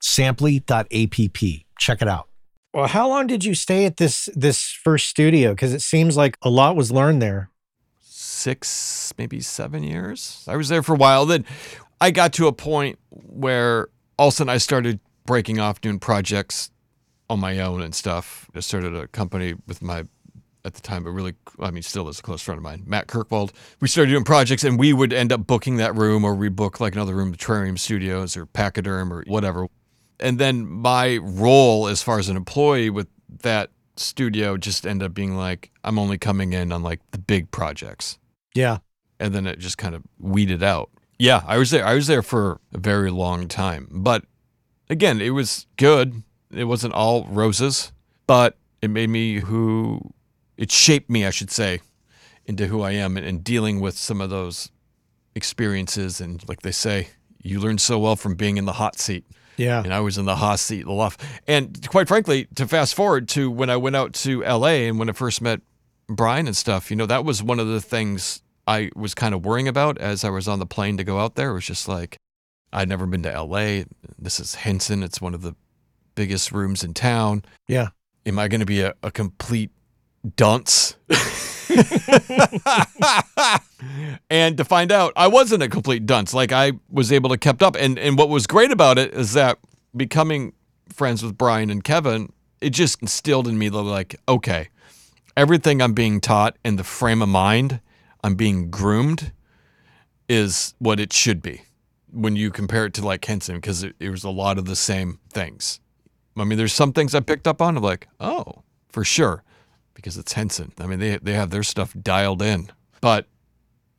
Samply.app. 0.00 0.88
Check 1.78 2.02
it 2.02 2.08
out. 2.08 2.28
Well, 2.72 2.86
how 2.86 3.08
long 3.08 3.26
did 3.26 3.44
you 3.44 3.54
stay 3.54 3.84
at 3.84 3.96
this 3.96 4.28
this 4.34 4.70
first 4.70 5.08
studio? 5.08 5.50
Because 5.50 5.72
it 5.74 5.80
seems 5.80 6.16
like 6.16 6.36
a 6.42 6.50
lot 6.50 6.76
was 6.76 6.92
learned 6.92 7.20
there. 7.20 7.50
six, 8.00 9.12
maybe 9.18 9.40
seven 9.40 9.82
years. 9.82 10.44
I 10.48 10.56
was 10.56 10.68
there 10.68 10.82
for 10.82 10.94
a 10.94 10.98
while. 10.98 11.26
Then 11.26 11.44
I 12.00 12.10
got 12.10 12.32
to 12.34 12.46
a 12.46 12.52
point 12.52 12.98
where 13.10 13.88
all 14.18 14.28
of 14.28 14.34
a 14.34 14.36
sudden 14.36 14.50
I 14.50 14.58
started 14.58 15.00
breaking 15.26 15.58
off 15.60 15.80
doing 15.80 15.98
projects 15.98 16.70
on 17.28 17.40
my 17.40 17.60
own 17.60 17.82
and 17.82 17.94
stuff. 17.94 18.48
I 18.54 18.60
started 18.60 18.94
a 18.94 19.06
company 19.08 19.54
with 19.66 19.82
my 19.82 20.04
at 20.64 20.74
the 20.74 20.80
time, 20.80 21.04
but 21.04 21.10
really, 21.10 21.34
I 21.58 21.70
mean, 21.70 21.82
still 21.82 22.08
is 22.08 22.18
a 22.18 22.22
close 22.22 22.42
friend 22.42 22.58
of 22.58 22.62
mine, 22.62 22.82
Matt 22.86 23.06
Kirkwald. 23.06 23.52
We 23.80 23.88
started 23.88 24.10
doing 24.10 24.24
projects, 24.24 24.62
and 24.62 24.78
we 24.78 24.92
would 24.92 25.12
end 25.12 25.32
up 25.32 25.46
booking 25.46 25.76
that 25.76 25.94
room, 25.94 26.22
or 26.22 26.34
rebook 26.34 26.80
like 26.80 26.94
another 26.94 27.14
room, 27.14 27.34
Terrarium 27.34 27.78
Studios 27.78 28.36
or 28.36 28.44
Pachyderm 28.46 29.10
or 29.10 29.24
whatever. 29.26 29.68
And 30.20 30.38
then 30.38 30.66
my 30.66 31.16
role 31.18 31.86
as 31.88 32.02
far 32.02 32.18
as 32.18 32.28
an 32.28 32.36
employee 32.36 32.90
with 32.90 33.08
that 33.42 33.70
studio 33.96 34.56
just 34.56 34.86
ended 34.86 35.06
up 35.06 35.14
being 35.14 35.36
like 35.36 35.70
I'm 35.84 35.98
only 35.98 36.18
coming 36.18 36.52
in 36.52 36.72
on 36.72 36.82
like 36.82 37.00
the 37.10 37.18
big 37.18 37.50
projects 37.50 38.18
Yeah. 38.54 38.78
and 39.18 39.34
then 39.34 39.46
it 39.46 39.58
just 39.58 39.76
kind 39.78 39.94
of 39.94 40.02
weeded 40.18 40.62
out. 40.62 40.90
Yeah, 41.18 41.42
I 41.46 41.58
was 41.58 41.70
there. 41.70 41.84
I 41.86 41.94
was 41.94 42.06
there 42.06 42.22
for 42.22 42.60
a 42.72 42.78
very 42.78 43.10
long 43.10 43.46
time, 43.46 43.88
but 43.90 44.24
again, 44.88 45.20
it 45.20 45.30
was 45.30 45.66
good. 45.76 46.22
It 46.50 46.64
wasn't 46.64 46.94
all 46.94 47.24
roses, 47.26 47.92
but 48.26 48.56
it 48.80 48.88
made 48.88 49.10
me 49.10 49.40
who 49.40 50.00
it 50.56 50.72
shaped 50.72 51.10
me, 51.10 51.26
I 51.26 51.30
should 51.30 51.50
say, 51.50 51.80
into 52.46 52.68
who 52.68 52.80
I 52.80 52.92
am 52.92 53.16
and, 53.18 53.26
and 53.26 53.44
dealing 53.44 53.80
with 53.80 53.98
some 53.98 54.20
of 54.22 54.30
those 54.30 54.70
experiences. 55.34 56.20
And 56.20 56.46
like 56.48 56.62
they 56.62 56.72
say, 56.72 57.08
you 57.42 57.60
learn 57.60 57.78
so 57.78 57.98
well 57.98 58.16
from 58.16 58.34
being 58.34 58.56
in 58.56 58.64
the 58.64 58.74
hot 58.74 58.98
seat. 58.98 59.24
Yeah. 59.60 59.82
And 59.82 59.92
I 59.92 60.00
was 60.00 60.16
in 60.16 60.24
the 60.24 60.36
hot 60.36 60.58
seat, 60.58 60.84
the 60.84 60.92
left. 60.92 61.20
And 61.46 61.86
quite 61.88 62.08
frankly, 62.08 62.46
to 62.54 62.66
fast 62.66 62.94
forward 62.94 63.28
to 63.30 63.50
when 63.50 63.68
I 63.68 63.76
went 63.76 63.94
out 63.94 64.14
to 64.14 64.40
LA 64.42 64.88
and 64.88 64.98
when 64.98 65.10
I 65.10 65.12
first 65.12 65.42
met 65.42 65.60
Brian 66.08 66.46
and 66.46 66.56
stuff, 66.56 66.90
you 66.90 66.96
know, 66.96 67.04
that 67.04 67.26
was 67.26 67.42
one 67.42 67.60
of 67.60 67.68
the 67.68 67.80
things 67.80 68.40
I 68.66 68.90
was 68.96 69.14
kind 69.14 69.34
of 69.34 69.44
worrying 69.44 69.68
about 69.68 69.98
as 69.98 70.24
I 70.24 70.30
was 70.30 70.48
on 70.48 70.60
the 70.60 70.66
plane 70.66 70.96
to 70.96 71.04
go 71.04 71.18
out 71.18 71.34
there. 71.34 71.50
It 71.50 71.54
was 71.54 71.66
just 71.66 71.88
like, 71.88 72.16
I'd 72.72 72.88
never 72.88 73.04
been 73.04 73.22
to 73.24 73.42
LA. 73.42 73.82
This 74.18 74.40
is 74.40 74.54
Henson. 74.54 75.02
It's 75.02 75.20
one 75.20 75.34
of 75.34 75.42
the 75.42 75.54
biggest 76.14 76.52
rooms 76.52 76.82
in 76.82 76.94
town. 76.94 77.42
Yeah. 77.68 77.88
Am 78.24 78.38
I 78.38 78.48
going 78.48 78.60
to 78.60 78.66
be 78.66 78.80
a, 78.80 78.94
a 79.02 79.10
complete 79.10 79.70
dunce? 80.36 80.96
and 84.30 84.56
to 84.56 84.64
find 84.64 84.92
out, 84.92 85.12
I 85.16 85.28
wasn't 85.28 85.62
a 85.62 85.68
complete 85.68 86.06
dunce. 86.06 86.34
Like 86.34 86.52
I 86.52 86.72
was 86.90 87.12
able 87.12 87.30
to 87.30 87.38
kept 87.38 87.62
up. 87.62 87.76
And 87.76 87.98
and 87.98 88.18
what 88.18 88.28
was 88.28 88.46
great 88.46 88.70
about 88.70 88.98
it 88.98 89.14
is 89.14 89.32
that 89.34 89.58
becoming 89.96 90.52
friends 90.88 91.22
with 91.22 91.38
Brian 91.38 91.70
and 91.70 91.82
Kevin, 91.82 92.32
it 92.60 92.70
just 92.70 93.00
instilled 93.00 93.48
in 93.48 93.58
me 93.58 93.68
the 93.68 93.82
like, 93.82 94.16
okay, 94.28 94.68
everything 95.36 95.80
I'm 95.80 95.94
being 95.94 96.20
taught 96.20 96.56
and 96.64 96.78
the 96.78 96.84
frame 96.84 97.22
of 97.22 97.28
mind 97.28 97.80
I'm 98.22 98.34
being 98.34 98.70
groomed 98.70 99.32
is 100.28 100.74
what 100.78 101.00
it 101.00 101.12
should 101.12 101.42
be 101.42 101.62
when 102.12 102.36
you 102.36 102.50
compare 102.50 102.86
it 102.86 102.94
to 102.94 103.04
like 103.04 103.24
Henson, 103.24 103.56
because 103.56 103.82
it, 103.82 103.94
it 103.98 104.10
was 104.10 104.24
a 104.24 104.30
lot 104.30 104.58
of 104.58 104.64
the 104.64 104.76
same 104.76 105.18
things. 105.32 105.80
I 106.36 106.44
mean, 106.44 106.58
there's 106.58 106.72
some 106.72 106.92
things 106.92 107.14
I 107.14 107.20
picked 107.20 107.46
up 107.46 107.60
on. 107.60 107.76
I'm 107.76 107.82
like, 107.82 108.08
oh, 108.20 108.62
for 108.88 109.04
sure, 109.04 109.42
because 110.00 110.16
it's 110.16 110.32
Henson. 110.32 110.72
I 110.80 110.86
mean, 110.86 110.98
they 110.98 111.16
they 111.18 111.34
have 111.34 111.50
their 111.50 111.62
stuff 111.62 111.94
dialed 112.00 112.42
in. 112.42 112.70
But 113.00 113.26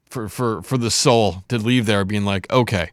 for 0.10 0.28
for 0.30 0.62
for 0.62 0.78
the 0.78 0.92
soul 0.92 1.44
to 1.48 1.58
leave 1.58 1.86
there 1.86 2.04
being 2.06 2.26
like, 2.26 2.52
okay, 2.52 2.90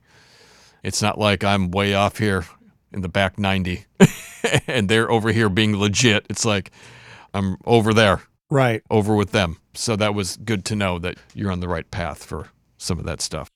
it's 0.82 1.02
not 1.02 1.18
like 1.18 1.42
I'm 1.44 1.70
way 1.70 1.94
off 1.94 2.18
here 2.18 2.44
in 2.92 3.02
the 3.02 3.09
back 3.09 3.38
90 3.38 3.84
and 4.66 4.88
they're 4.88 5.11
over 5.11 5.30
here 5.32 5.48
being 5.50 5.76
legit. 5.76 6.26
It's 6.30 6.44
like 6.44 6.70
I'm 7.34 7.59
over 7.66 7.92
there, 7.92 8.22
Right. 8.50 8.82
over 8.90 9.14
with 9.14 9.32
them. 9.32 9.59
So 9.74 9.94
that 9.96 10.14
was 10.14 10.36
good 10.38 10.64
to 10.66 10.76
know 10.76 10.98
that 10.98 11.16
you're 11.34 11.52
on 11.52 11.61
the 11.61 11.68
right 11.68 11.90
path 11.90 12.24
for 12.24 12.48
some 12.78 12.98
of 12.98 13.04
that 13.04 13.20
stuff. 13.20 13.48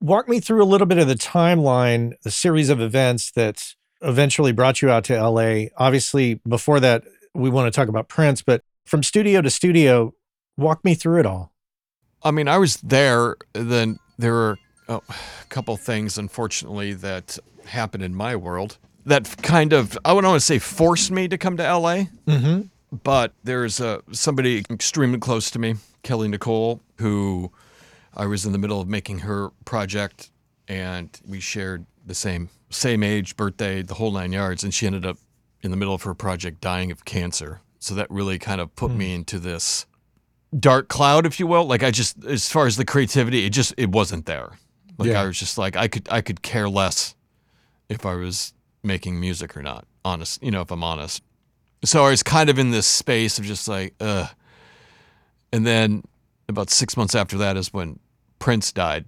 Walk 0.00 0.28
me 0.28 0.40
through 0.40 0.62
a 0.62 0.66
little 0.66 0.86
bit 0.88 0.98
of 0.98 1.06
the 1.06 1.14
timeline, 1.14 2.14
the 2.22 2.30
series 2.32 2.70
of 2.70 2.80
events 2.80 3.30
that 3.32 3.74
eventually 4.00 4.50
brought 4.50 4.82
you 4.82 4.90
out 4.90 5.04
to 5.04 5.14
LA. 5.22 5.66
Obviously, 5.76 6.34
before 6.48 6.80
that, 6.80 7.04
we 7.34 7.48
want 7.50 7.72
to 7.72 7.76
talk 7.76 7.88
about 7.88 8.08
Prince, 8.08 8.42
but 8.42 8.62
from 8.84 9.02
studio 9.02 9.40
to 9.42 9.50
studio, 9.50 10.14
walk 10.56 10.84
me 10.84 10.94
through 10.94 11.20
it 11.20 11.26
all. 11.26 11.52
I 12.22 12.30
mean, 12.30 12.48
I 12.48 12.58
was 12.58 12.76
there. 12.78 13.36
Then 13.52 13.98
there 14.18 14.32
were 14.32 14.58
oh, 14.88 15.02
a 15.08 15.14
couple 15.48 15.76
things, 15.76 16.18
unfortunately, 16.18 16.92
that 16.94 17.38
happened 17.66 18.02
in 18.02 18.14
my 18.14 18.36
world 18.36 18.78
that 19.06 19.42
kind 19.42 19.72
of 19.72 19.98
I 20.04 20.12
wouldn't 20.12 20.30
want 20.30 20.40
to 20.40 20.46
say 20.46 20.58
forced 20.58 21.10
me 21.10 21.28
to 21.28 21.38
come 21.38 21.56
to 21.56 21.62
LA, 21.62 22.04
Mm-hmm. 22.26 22.62
but 23.02 23.32
there's 23.42 23.80
uh, 23.80 24.00
somebody 24.12 24.64
extremely 24.70 25.18
close 25.18 25.50
to 25.50 25.58
me, 25.58 25.76
Kelly 26.02 26.28
Nicole, 26.28 26.80
who 26.98 27.50
I 28.16 28.26
was 28.26 28.46
in 28.46 28.52
the 28.52 28.58
middle 28.58 28.80
of 28.80 28.88
making 28.88 29.20
her 29.20 29.50
project, 29.64 30.30
and 30.68 31.08
we 31.26 31.40
shared 31.40 31.86
the 32.06 32.14
same 32.14 32.50
same 32.70 33.02
age, 33.02 33.36
birthday, 33.36 33.82
the 33.82 33.94
whole 33.94 34.12
nine 34.12 34.32
yards, 34.32 34.64
and 34.64 34.72
she 34.72 34.86
ended 34.86 35.04
up 35.04 35.18
in 35.62 35.70
the 35.70 35.76
middle 35.76 35.94
of 35.94 36.02
her 36.02 36.14
project 36.14 36.60
dying 36.60 36.90
of 36.90 37.04
cancer. 37.04 37.60
So 37.82 37.94
that 37.94 38.10
really 38.10 38.38
kind 38.38 38.60
of 38.60 38.74
put 38.76 38.92
me 38.92 39.08
hmm. 39.08 39.16
into 39.16 39.38
this 39.38 39.86
dark 40.58 40.88
cloud, 40.88 41.26
if 41.26 41.40
you 41.40 41.46
will. 41.46 41.64
Like 41.64 41.82
I 41.82 41.90
just, 41.90 42.24
as 42.24 42.48
far 42.48 42.66
as 42.66 42.76
the 42.76 42.84
creativity, 42.84 43.44
it 43.44 43.50
just 43.50 43.74
it 43.76 43.90
wasn't 43.90 44.26
there. 44.26 44.58
Like 44.98 45.10
Yeah. 45.10 45.22
I 45.22 45.24
was 45.26 45.38
just 45.38 45.58
like 45.58 45.76
I 45.76 45.88
could 45.88 46.06
I 46.10 46.20
could 46.20 46.42
care 46.42 46.68
less 46.68 47.14
if 47.88 48.06
I 48.06 48.14
was 48.14 48.54
making 48.82 49.18
music 49.18 49.56
or 49.56 49.62
not. 49.62 49.86
Honest, 50.04 50.42
you 50.42 50.50
know, 50.50 50.60
if 50.60 50.70
I'm 50.70 50.84
honest. 50.84 51.22
So 51.84 52.04
I 52.04 52.10
was 52.10 52.22
kind 52.22 52.48
of 52.48 52.58
in 52.58 52.70
this 52.70 52.86
space 52.86 53.38
of 53.38 53.44
just 53.44 53.66
like, 53.66 53.94
ugh. 54.00 54.28
And 55.52 55.66
then 55.66 56.04
about 56.48 56.70
six 56.70 56.96
months 56.96 57.14
after 57.14 57.38
that 57.38 57.56
is 57.56 57.72
when 57.72 57.98
Prince 58.38 58.72
died, 58.72 59.04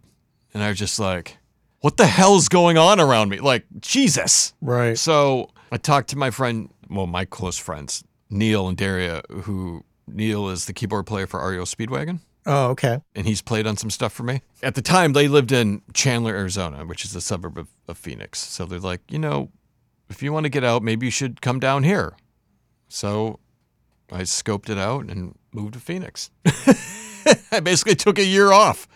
and 0.52 0.62
I 0.62 0.68
was 0.68 0.78
just 0.78 0.98
like, 0.98 1.38
what 1.80 1.96
the 1.96 2.06
hell's 2.06 2.48
going 2.48 2.76
on 2.76 3.00
around 3.00 3.28
me? 3.28 3.40
Like 3.40 3.66
Jesus. 3.80 4.54
Right. 4.60 4.98
So 4.98 5.50
I 5.70 5.76
talked 5.76 6.10
to 6.10 6.18
my 6.18 6.30
friend, 6.30 6.70
well, 6.88 7.06
my 7.06 7.24
close 7.24 7.58
friends, 7.58 8.04
Neil 8.34 8.68
and 8.68 8.76
Daria, 8.76 9.22
who 9.30 9.84
Neil 10.06 10.48
is 10.48 10.66
the 10.66 10.72
keyboard 10.72 11.06
player 11.06 11.26
for 11.26 11.46
REO 11.48 11.62
Speedwagon, 11.64 12.20
Oh, 12.46 12.66
okay. 12.70 13.00
and 13.14 13.26
he's 13.26 13.40
played 13.40 13.66
on 13.66 13.76
some 13.76 13.88
stuff 13.90 14.12
for 14.12 14.22
me. 14.24 14.42
At 14.62 14.74
the 14.74 14.82
time, 14.82 15.12
they 15.14 15.28
lived 15.28 15.52
in 15.52 15.80
Chandler, 15.94 16.34
Arizona, 16.34 16.84
which 16.84 17.04
is 17.04 17.14
a 17.14 17.20
suburb 17.20 17.56
of, 17.56 17.68
of 17.88 17.96
Phoenix. 17.96 18.40
So 18.40 18.66
they're 18.66 18.78
like, 18.78 19.00
you 19.10 19.18
know, 19.18 19.50
if 20.10 20.22
you 20.22 20.32
want 20.32 20.44
to 20.44 20.50
get 20.50 20.64
out, 20.64 20.82
maybe 20.82 21.06
you 21.06 21.10
should 21.10 21.40
come 21.40 21.58
down 21.58 21.84
here. 21.84 22.14
So 22.88 23.38
I 24.12 24.22
scoped 24.22 24.68
it 24.68 24.76
out 24.78 25.06
and 25.06 25.34
moved 25.52 25.72
to 25.74 25.80
Phoenix. 25.80 26.30
I 27.50 27.60
basically 27.60 27.94
took 27.94 28.18
a 28.18 28.24
year 28.24 28.52
off. 28.52 28.86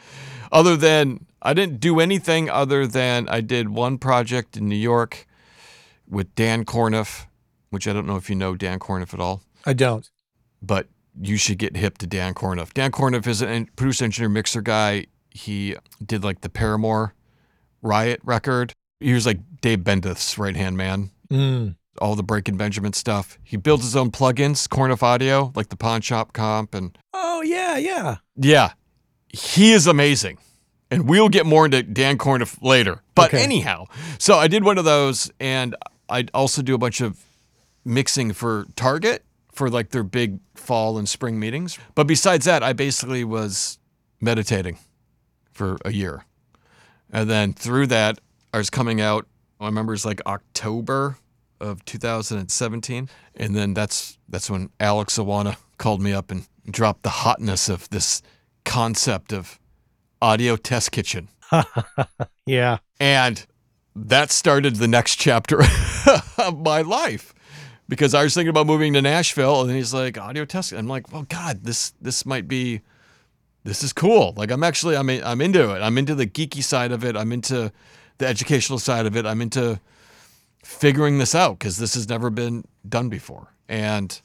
Other 0.52 0.76
than 0.76 1.24
I 1.40 1.54
didn't 1.54 1.80
do 1.80 2.00
anything 2.00 2.50
other 2.50 2.86
than 2.86 3.28
I 3.28 3.40
did 3.40 3.68
one 3.70 3.96
project 3.98 4.56
in 4.56 4.68
New 4.68 4.74
York 4.76 5.26
with 6.08 6.34
Dan 6.34 6.64
Korneff, 6.64 7.26
which 7.70 7.86
I 7.88 7.92
don't 7.92 8.06
know 8.06 8.16
if 8.16 8.28
you 8.30 8.36
know 8.36 8.54
Dan 8.54 8.78
Korneff 8.78 9.12
at 9.14 9.20
all, 9.20 9.42
I 9.66 9.72
don't. 9.72 10.08
but 10.62 10.88
you 11.20 11.36
should 11.36 11.58
get 11.58 11.76
hip 11.76 11.98
to 11.98 12.06
Dan 12.06 12.34
Korneff. 12.34 12.72
Dan 12.74 12.92
Korneff 12.92 13.26
is 13.26 13.42
a 13.42 13.66
producer, 13.76 14.04
engineer, 14.04 14.28
mixer 14.28 14.60
guy. 14.62 15.06
He 15.30 15.74
did 16.04 16.22
like 16.24 16.40
the 16.42 16.48
Paramore 16.48 17.14
Riot 17.82 18.20
record. 18.24 18.72
He 19.00 19.12
was 19.12 19.26
like 19.26 19.38
Dave 19.60 19.80
Bendeth's 19.80 20.38
right 20.38 20.56
hand 20.56 20.76
man 20.76 21.10
Mm. 21.30 21.74
all 22.00 22.14
the 22.16 22.22
Breaking 22.22 22.56
Benjamin 22.56 22.92
stuff. 22.94 23.38
He 23.44 23.56
builds 23.56 23.84
his 23.84 23.94
own 23.94 24.10
plugins, 24.10 24.66
Korneff 24.68 25.02
Audio, 25.02 25.52
like 25.54 25.68
the 25.68 25.76
Pawn 25.76 26.00
Shop 26.00 26.32
Comp, 26.32 26.74
and 26.74 26.96
Oh, 27.12 27.42
yeah, 27.42 27.76
yeah. 27.76 28.16
yeah, 28.36 28.72
he 29.28 29.72
is 29.72 29.86
amazing. 29.86 30.38
And 30.90 31.06
we'll 31.08 31.28
get 31.28 31.44
more 31.44 31.66
into 31.66 31.82
Dan 31.82 32.16
Korneff 32.16 32.56
later. 32.62 33.02
But 33.14 33.34
Okay. 33.34 33.42
anyhow, 33.44 33.84
so 34.18 34.38
I 34.38 34.48
did 34.48 34.64
one 34.64 34.78
of 34.78 34.84
those, 34.86 35.30
and 35.38 35.76
I 36.08 36.26
also 36.32 36.62
do 36.62 36.74
a 36.74 36.78
bunch 36.78 37.02
of 37.02 37.18
mixing 37.88 38.32
for 38.32 38.66
Target 38.76 39.24
for 39.52 39.68
like 39.68 39.90
their 39.90 40.04
big 40.04 40.38
fall 40.54 40.98
and 40.98 41.08
spring 41.08 41.40
meetings. 41.40 41.78
But 41.94 42.06
besides 42.06 42.44
that, 42.44 42.62
I 42.62 42.72
basically 42.72 43.24
was 43.24 43.78
meditating 44.20 44.78
for 45.50 45.78
a 45.84 45.92
year. 45.92 46.24
And 47.10 47.28
then 47.28 47.54
through 47.54 47.86
that, 47.88 48.20
I 48.52 48.58
was 48.58 48.70
coming 48.70 49.00
out, 49.00 49.26
I 49.58 49.66
remember 49.66 49.94
it's 49.94 50.04
like 50.04 50.20
October 50.26 51.16
of 51.60 51.84
2017. 51.84 53.08
And 53.34 53.56
then 53.56 53.74
that's 53.74 54.18
that's 54.28 54.50
when 54.50 54.70
Alex 54.78 55.18
Oana 55.18 55.56
called 55.78 56.00
me 56.00 56.12
up 56.12 56.30
and 56.30 56.46
dropped 56.70 57.02
the 57.02 57.10
hotness 57.10 57.68
of 57.68 57.88
this 57.90 58.22
concept 58.64 59.32
of 59.32 59.58
audio 60.20 60.56
test 60.56 60.92
kitchen. 60.92 61.28
Yeah. 62.46 62.78
And 62.98 63.44
that 63.94 64.30
started 64.30 64.76
the 64.76 64.88
next 64.88 65.16
chapter 65.16 65.60
of 66.38 66.58
my 66.58 66.80
life. 66.80 67.34
Because 67.88 68.14
I 68.14 68.22
was 68.22 68.34
thinking 68.34 68.50
about 68.50 68.66
moving 68.66 68.92
to 68.92 69.02
Nashville 69.02 69.62
and 69.62 69.70
he's 69.70 69.94
like, 69.94 70.18
audio 70.18 70.44
test. 70.44 70.72
I'm 70.72 70.88
like, 70.88 71.12
well, 71.12 71.22
God, 71.22 71.64
this 71.64 71.92
this 72.00 72.26
might 72.26 72.46
be 72.46 72.82
this 73.64 73.82
is 73.82 73.92
cool. 73.92 74.34
Like 74.36 74.50
I'm 74.50 74.62
actually 74.62 74.96
I'm 74.96 75.08
in, 75.08 75.22
I'm 75.24 75.40
into 75.40 75.74
it. 75.74 75.80
I'm 75.80 75.96
into 75.96 76.14
the 76.14 76.26
geeky 76.26 76.62
side 76.62 76.92
of 76.92 77.04
it. 77.04 77.16
I'm 77.16 77.32
into 77.32 77.72
the 78.18 78.26
educational 78.26 78.78
side 78.78 79.06
of 79.06 79.16
it. 79.16 79.24
I'm 79.24 79.40
into 79.40 79.80
figuring 80.62 81.18
this 81.18 81.34
out 81.34 81.58
because 81.58 81.78
this 81.78 81.94
has 81.94 82.08
never 82.08 82.30
been 82.30 82.64
done 82.88 83.08
before. 83.08 83.54
And 83.68 84.20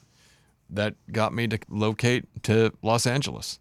that 0.70 0.94
got 1.12 1.32
me 1.32 1.46
to 1.48 1.58
locate 1.68 2.24
to 2.44 2.72
Los 2.82 3.06
Angeles. 3.06 3.60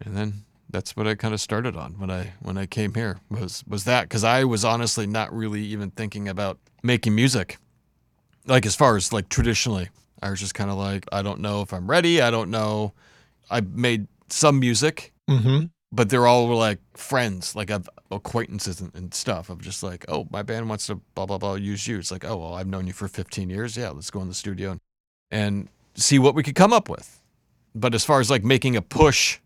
And 0.00 0.16
then 0.16 0.44
that's 0.70 0.96
what 0.96 1.06
I 1.06 1.14
kind 1.14 1.34
of 1.34 1.40
started 1.40 1.76
on 1.76 1.98
when 1.98 2.10
I 2.10 2.32
when 2.40 2.56
I 2.56 2.66
came 2.66 2.94
here 2.94 3.20
was 3.30 3.62
was 3.68 3.84
that 3.84 4.04
because 4.04 4.24
I 4.24 4.44
was 4.44 4.64
honestly 4.64 5.06
not 5.06 5.32
really 5.32 5.62
even 5.62 5.90
thinking 5.90 6.28
about 6.28 6.58
making 6.82 7.14
music, 7.14 7.58
like 8.46 8.66
as 8.66 8.74
far 8.74 8.96
as 8.96 9.12
like 9.12 9.28
traditionally. 9.28 9.88
I 10.22 10.30
was 10.30 10.38
just 10.40 10.54
kind 10.54 10.70
of 10.70 10.76
like 10.78 11.04
I 11.12 11.22
don't 11.22 11.40
know 11.40 11.62
if 11.62 11.72
I'm 11.72 11.90
ready. 11.90 12.20
I 12.22 12.30
don't 12.30 12.50
know. 12.50 12.92
I 13.50 13.60
made 13.60 14.06
some 14.28 14.58
music, 14.60 15.12
Mm-hmm. 15.28 15.66
but 15.90 16.10
they're 16.10 16.26
all 16.26 16.46
like 16.56 16.78
friends, 16.96 17.54
like 17.56 17.70
I've 17.70 17.88
acquaintances 18.10 18.80
and, 18.80 18.94
and 18.94 19.12
stuff. 19.14 19.48
I'm 19.50 19.60
just 19.60 19.82
like, 19.82 20.04
oh, 20.08 20.26
my 20.30 20.42
band 20.42 20.68
wants 20.68 20.86
to 20.86 20.96
blah 21.14 21.26
blah 21.26 21.38
blah 21.38 21.54
use 21.54 21.86
you. 21.88 21.98
It's 21.98 22.10
like, 22.10 22.24
oh 22.24 22.36
well, 22.36 22.54
I've 22.54 22.66
known 22.68 22.86
you 22.86 22.92
for 22.92 23.08
15 23.08 23.50
years. 23.50 23.76
Yeah, 23.76 23.90
let's 23.90 24.10
go 24.10 24.20
in 24.22 24.28
the 24.28 24.34
studio 24.34 24.70
and, 24.72 24.80
and 25.30 25.68
see 25.94 26.18
what 26.18 26.34
we 26.34 26.42
could 26.42 26.54
come 26.54 26.72
up 26.72 26.88
with. 26.88 27.20
But 27.74 27.94
as 27.94 28.04
far 28.04 28.20
as 28.20 28.30
like 28.30 28.44
making 28.44 28.76
a 28.76 28.82
push 28.82 29.38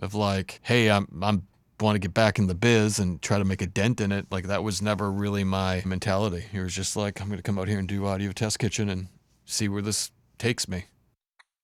of 0.00 0.14
like, 0.14 0.60
hey, 0.62 0.90
I'm 0.90 1.08
I'm 1.22 1.46
want 1.80 1.96
to 1.96 1.98
get 1.98 2.14
back 2.14 2.38
in 2.38 2.46
the 2.46 2.54
biz 2.54 2.98
and 2.98 3.20
try 3.20 3.38
to 3.38 3.44
make 3.44 3.62
a 3.62 3.66
dent 3.66 4.00
in 4.00 4.12
it. 4.12 4.26
Like 4.30 4.46
that 4.46 4.62
was 4.62 4.80
never 4.80 5.10
really 5.10 5.44
my 5.44 5.82
mentality. 5.84 6.44
It 6.52 6.60
was 6.60 6.74
just 6.74 6.96
like 6.96 7.20
I'm 7.20 7.28
going 7.28 7.38
to 7.38 7.42
come 7.42 7.58
out 7.58 7.68
here 7.68 7.78
and 7.78 7.88
do 7.88 8.06
audio 8.06 8.32
test 8.32 8.58
kitchen 8.58 8.88
and 8.88 9.08
see 9.44 9.68
where 9.68 9.82
this 9.82 10.10
takes 10.38 10.68
me. 10.68 10.84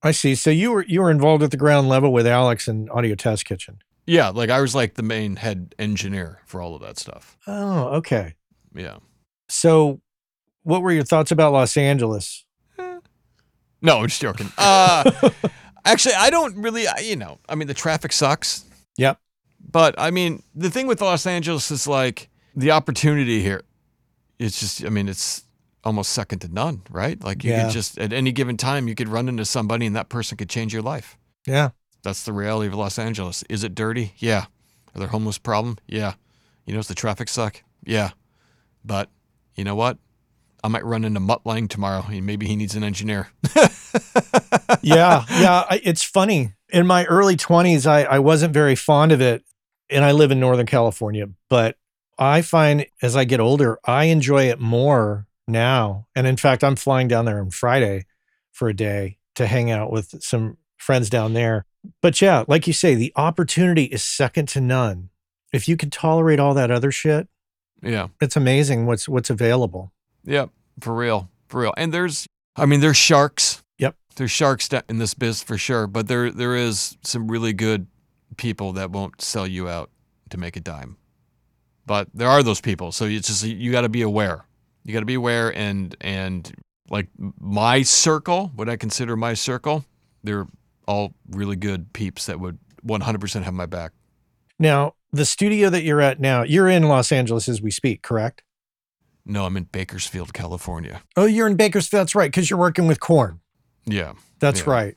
I 0.02 0.12
see. 0.12 0.34
So 0.34 0.50
you 0.50 0.72
were 0.72 0.84
you 0.84 1.00
were 1.02 1.10
involved 1.10 1.42
at 1.42 1.50
the 1.50 1.56
ground 1.56 1.88
level 1.88 2.12
with 2.12 2.26
Alex 2.26 2.68
and 2.68 2.90
Audio 2.90 3.14
Test 3.14 3.44
Kitchen. 3.44 3.80
Yeah, 4.06 4.30
like 4.30 4.50
I 4.50 4.60
was 4.60 4.74
like 4.74 4.94
the 4.94 5.02
main 5.02 5.36
head 5.36 5.74
engineer 5.78 6.40
for 6.46 6.60
all 6.60 6.74
of 6.74 6.82
that 6.82 6.98
stuff. 6.98 7.36
Oh, 7.46 7.96
okay. 7.96 8.34
Yeah. 8.74 8.98
So, 9.48 10.00
what 10.62 10.82
were 10.82 10.92
your 10.92 11.04
thoughts 11.04 11.30
about 11.30 11.52
Los 11.52 11.76
Angeles? 11.76 12.44
No, 13.82 13.98
I'm 13.98 14.08
just 14.08 14.20
joking. 14.20 14.50
Uh, 14.58 15.30
actually, 15.84 16.14
I 16.14 16.30
don't 16.30 16.56
really, 16.56 16.86
you 17.02 17.16
know, 17.16 17.38
I 17.48 17.54
mean, 17.54 17.66
the 17.68 17.74
traffic 17.74 18.12
sucks. 18.12 18.64
But 19.60 19.94
I 19.98 20.10
mean, 20.10 20.42
the 20.54 20.70
thing 20.70 20.86
with 20.86 21.00
Los 21.00 21.26
Angeles 21.26 21.70
is 21.70 21.86
like 21.86 22.28
the 22.56 22.70
opportunity 22.72 23.40
here. 23.42 23.62
It's 24.38 24.58
just, 24.58 24.84
I 24.84 24.88
mean, 24.88 25.08
it's 25.08 25.44
almost 25.84 26.12
second 26.12 26.40
to 26.40 26.48
none, 26.48 26.82
right? 26.90 27.22
Like 27.22 27.44
you 27.44 27.50
Yeah. 27.50 27.64
could 27.64 27.72
just, 27.72 27.98
at 27.98 28.12
any 28.12 28.32
given 28.32 28.56
time, 28.56 28.88
you 28.88 28.94
could 28.94 29.08
run 29.08 29.28
into 29.28 29.44
somebody 29.44 29.86
and 29.86 29.94
that 29.96 30.08
person 30.08 30.36
could 30.36 30.48
change 30.50 30.72
your 30.72 30.82
life. 30.82 31.16
Yeah. 31.46 31.70
That's 32.02 32.24
the 32.24 32.32
reality 32.32 32.68
of 32.68 32.74
Los 32.74 32.98
Angeles. 32.98 33.44
Is 33.48 33.62
it 33.64 33.74
dirty? 33.74 34.14
Yeah. 34.18 34.46
Are 34.94 34.98
there 34.98 35.08
homeless 35.08 35.38
problem? 35.38 35.78
Yeah. 35.86 36.14
You 36.66 36.72
know, 36.74 36.78
does 36.80 36.88
the 36.88 36.94
traffic 36.94 37.28
suck? 37.28 37.62
Yeah. 37.84 38.10
But 38.84 39.08
you 39.54 39.64
know 39.64 39.74
what? 39.74 39.98
I 40.64 40.68
might 40.68 40.84
run 40.84 41.04
into 41.04 41.20
Mutt 41.20 41.44
Lange 41.46 41.68
tomorrow. 41.68 42.04
and 42.08 42.24
Maybe 42.26 42.46
he 42.46 42.56
needs 42.56 42.74
an 42.74 42.82
engineer. 42.84 43.28
yeah, 44.82 45.24
yeah. 45.30 45.64
I, 45.70 45.80
it's 45.84 46.02
funny. 46.02 46.52
In 46.70 46.86
my 46.86 47.04
early 47.06 47.36
20s, 47.36 47.86
I, 47.86 48.04
I 48.04 48.18
wasn't 48.18 48.52
very 48.54 48.74
fond 48.76 49.12
of 49.12 49.20
it. 49.20 49.42
And 49.90 50.04
I 50.04 50.12
live 50.12 50.30
in 50.30 50.40
Northern 50.40 50.66
California. 50.66 51.26
But 51.48 51.76
I 52.18 52.42
find 52.42 52.86
as 53.02 53.16
I 53.16 53.24
get 53.24 53.40
older, 53.40 53.78
I 53.84 54.04
enjoy 54.04 54.44
it 54.44 54.60
more 54.60 55.26
now. 55.48 56.06
And 56.14 56.26
in 56.26 56.36
fact, 56.36 56.62
I'm 56.62 56.76
flying 56.76 57.08
down 57.08 57.24
there 57.24 57.40
on 57.40 57.50
Friday 57.50 58.06
for 58.52 58.68
a 58.68 58.74
day 58.74 59.18
to 59.36 59.46
hang 59.46 59.70
out 59.70 59.90
with 59.90 60.22
some 60.22 60.58
friends 60.76 61.10
down 61.10 61.32
there. 61.32 61.66
But 62.02 62.20
yeah, 62.20 62.44
like 62.46 62.66
you 62.66 62.72
say, 62.72 62.94
the 62.94 63.12
opportunity 63.16 63.84
is 63.84 64.02
second 64.02 64.48
to 64.50 64.60
none. 64.60 65.10
If 65.52 65.68
you 65.68 65.76
can 65.76 65.90
tolerate 65.90 66.38
all 66.38 66.54
that 66.54 66.70
other 66.70 66.92
shit, 66.92 67.28
yeah. 67.82 68.08
it's 68.20 68.36
amazing 68.36 68.86
what's 68.86 69.08
what's 69.08 69.30
available. 69.30 69.92
Yep, 70.24 70.50
for 70.80 70.94
real, 70.94 71.30
for 71.48 71.62
real. 71.62 71.74
And 71.76 71.92
there's, 71.92 72.26
I 72.54 72.66
mean, 72.66 72.80
there's 72.80 72.98
sharks. 72.98 73.62
Yep. 73.78 73.96
There's 74.16 74.30
sharks 74.30 74.68
in 74.88 74.98
this 74.98 75.14
biz 75.14 75.42
for 75.42 75.56
sure, 75.56 75.86
but 75.86 76.06
there 76.06 76.30
there 76.30 76.54
is 76.54 76.98
some 77.02 77.30
really 77.30 77.52
good 77.52 77.86
people 78.36 78.72
that 78.74 78.90
won't 78.90 79.20
sell 79.20 79.46
you 79.46 79.68
out 79.68 79.90
to 80.30 80.38
make 80.38 80.56
a 80.56 80.60
dime. 80.60 80.96
But 81.86 82.08
there 82.14 82.28
are 82.28 82.42
those 82.42 82.60
people, 82.60 82.92
so 82.92 83.04
it's 83.06 83.28
just 83.28 83.44
you 83.44 83.72
got 83.72 83.80
to 83.82 83.88
be 83.88 84.02
aware. 84.02 84.44
You 84.84 84.92
got 84.92 85.00
to 85.00 85.06
be 85.06 85.14
aware, 85.14 85.54
and 85.56 85.96
and 86.00 86.52
like 86.88 87.08
my 87.38 87.82
circle, 87.82 88.52
what 88.54 88.68
I 88.68 88.76
consider 88.76 89.16
my 89.16 89.34
circle, 89.34 89.84
they're 90.22 90.46
all 90.86 91.14
really 91.30 91.56
good 91.56 91.92
peeps 91.92 92.26
that 92.26 92.40
would 92.40 92.58
100% 92.84 93.42
have 93.42 93.54
my 93.54 93.66
back. 93.66 93.92
Now, 94.58 94.94
the 95.12 95.24
studio 95.24 95.70
that 95.70 95.82
you're 95.84 96.00
at 96.00 96.18
now, 96.20 96.42
you're 96.42 96.68
in 96.68 96.84
Los 96.84 97.12
Angeles 97.12 97.48
as 97.48 97.62
we 97.62 97.70
speak, 97.70 98.02
correct? 98.02 98.42
No, 99.24 99.44
I'm 99.46 99.56
in 99.56 99.64
Bakersfield, 99.64 100.32
California. 100.32 101.02
Oh, 101.16 101.26
you're 101.26 101.46
in 101.46 101.56
Bakersfield. 101.56 102.00
That's 102.00 102.14
right, 102.14 102.30
because 102.30 102.50
you're 102.50 102.58
working 102.58 102.86
with 102.88 102.98
Korn. 103.00 103.40
Yeah. 103.84 104.14
That's 104.40 104.60
Yeah. 104.60 104.70
right, 104.70 104.96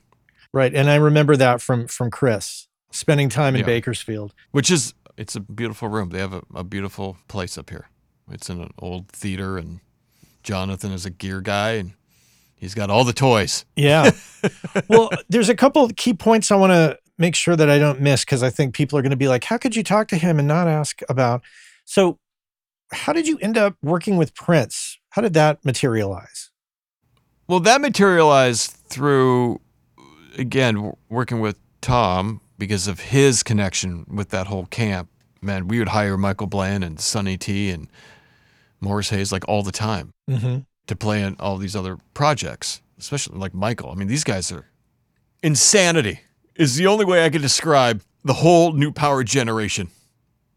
right. 0.52 0.74
And 0.74 0.90
I 0.90 0.96
remember 0.96 1.36
that 1.36 1.60
from 1.60 1.86
from 1.86 2.10
Chris 2.10 2.66
spending 2.94 3.28
time 3.28 3.54
in 3.54 3.60
Yeah. 3.60 3.66
Bakersfield. 3.66 4.32
which 4.52 4.70
is 4.70 4.94
it's 5.16 5.36
a 5.36 5.40
beautiful 5.40 5.88
room. 5.88 6.10
They 6.10 6.18
have 6.18 6.32
a, 6.32 6.42
a 6.54 6.64
beautiful 6.64 7.16
place 7.28 7.56
up 7.58 7.70
here. 7.70 7.88
It's 8.30 8.48
in 8.50 8.60
an 8.60 8.70
old 8.78 9.08
theater, 9.08 9.58
and 9.58 9.80
Jonathan 10.42 10.90
is 10.92 11.04
a 11.06 11.10
gear 11.10 11.40
guy, 11.40 11.72
and 11.72 11.92
he's 12.56 12.74
got 12.74 12.90
all 12.90 13.04
the 13.04 13.12
toys. 13.12 13.64
Yeah. 13.76 14.10
well, 14.88 15.10
there's 15.28 15.48
a 15.48 15.54
couple 15.54 15.84
of 15.84 15.94
key 15.96 16.14
points 16.14 16.50
I 16.50 16.56
want 16.56 16.72
to 16.72 16.98
make 17.18 17.36
sure 17.36 17.54
that 17.54 17.70
I 17.70 17.78
don't 17.78 18.00
miss 18.00 18.24
because 18.24 18.42
I 18.42 18.50
think 18.50 18.74
people 18.74 18.98
are 18.98 19.02
going 19.02 19.10
to 19.10 19.16
be 19.16 19.28
like, 19.28 19.44
"How 19.44 19.58
could 19.58 19.76
you 19.76 19.82
talk 19.84 20.08
to 20.08 20.16
him 20.16 20.38
and 20.38 20.48
not 20.48 20.66
ask 20.66 21.00
about?" 21.08 21.42
So, 21.84 22.18
how 22.92 23.12
did 23.12 23.28
you 23.28 23.38
end 23.38 23.56
up 23.58 23.76
working 23.82 24.16
with 24.16 24.34
Prince? 24.34 24.98
How 25.10 25.22
did 25.22 25.34
that 25.34 25.64
materialize? 25.64 26.50
Well, 27.46 27.60
that 27.60 27.80
materialized 27.80 28.70
through 28.88 29.60
again 30.38 30.92
working 31.08 31.40
with 31.40 31.58
Tom 31.82 32.40
because 32.58 32.86
of 32.86 33.00
his 33.00 33.42
connection 33.42 34.06
with 34.08 34.30
that 34.30 34.46
whole 34.46 34.66
camp. 34.66 35.08
Man, 35.40 35.68
we 35.68 35.78
would 35.78 35.88
hire 35.88 36.16
Michael 36.16 36.46
Bland 36.46 36.84
and 36.84 36.98
Sonny 36.98 37.36
T 37.36 37.70
and 37.70 37.88
Morris 38.80 39.10
Hayes 39.10 39.32
like 39.32 39.44
all 39.48 39.62
the 39.62 39.72
time. 39.72 40.10
Mm-hmm. 40.30 40.60
to 40.86 40.96
play 40.96 41.22
in 41.22 41.36
all 41.38 41.58
these 41.58 41.76
other 41.76 41.98
projects, 42.14 42.80
especially 42.98 43.38
like 43.38 43.52
Michael. 43.54 43.90
I 43.90 43.94
mean, 43.94 44.08
these 44.08 44.24
guys 44.24 44.50
are 44.50 44.66
insanity 45.42 46.20
is 46.56 46.76
the 46.76 46.86
only 46.86 47.04
way 47.04 47.24
I 47.24 47.30
can 47.30 47.42
describe 47.42 48.02
the 48.24 48.32
whole 48.32 48.72
new 48.72 48.90
power 48.90 49.22
generation 49.22 49.90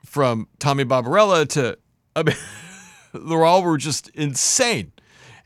from 0.05 0.47
Tommy 0.59 0.85
Barbarella 0.85 1.45
to, 1.47 1.77
I 2.15 2.23
mean, 2.23 2.35
they're 3.13 3.43
all 3.43 3.61
were 3.61 3.77
just 3.77 4.09
insane. 4.09 4.93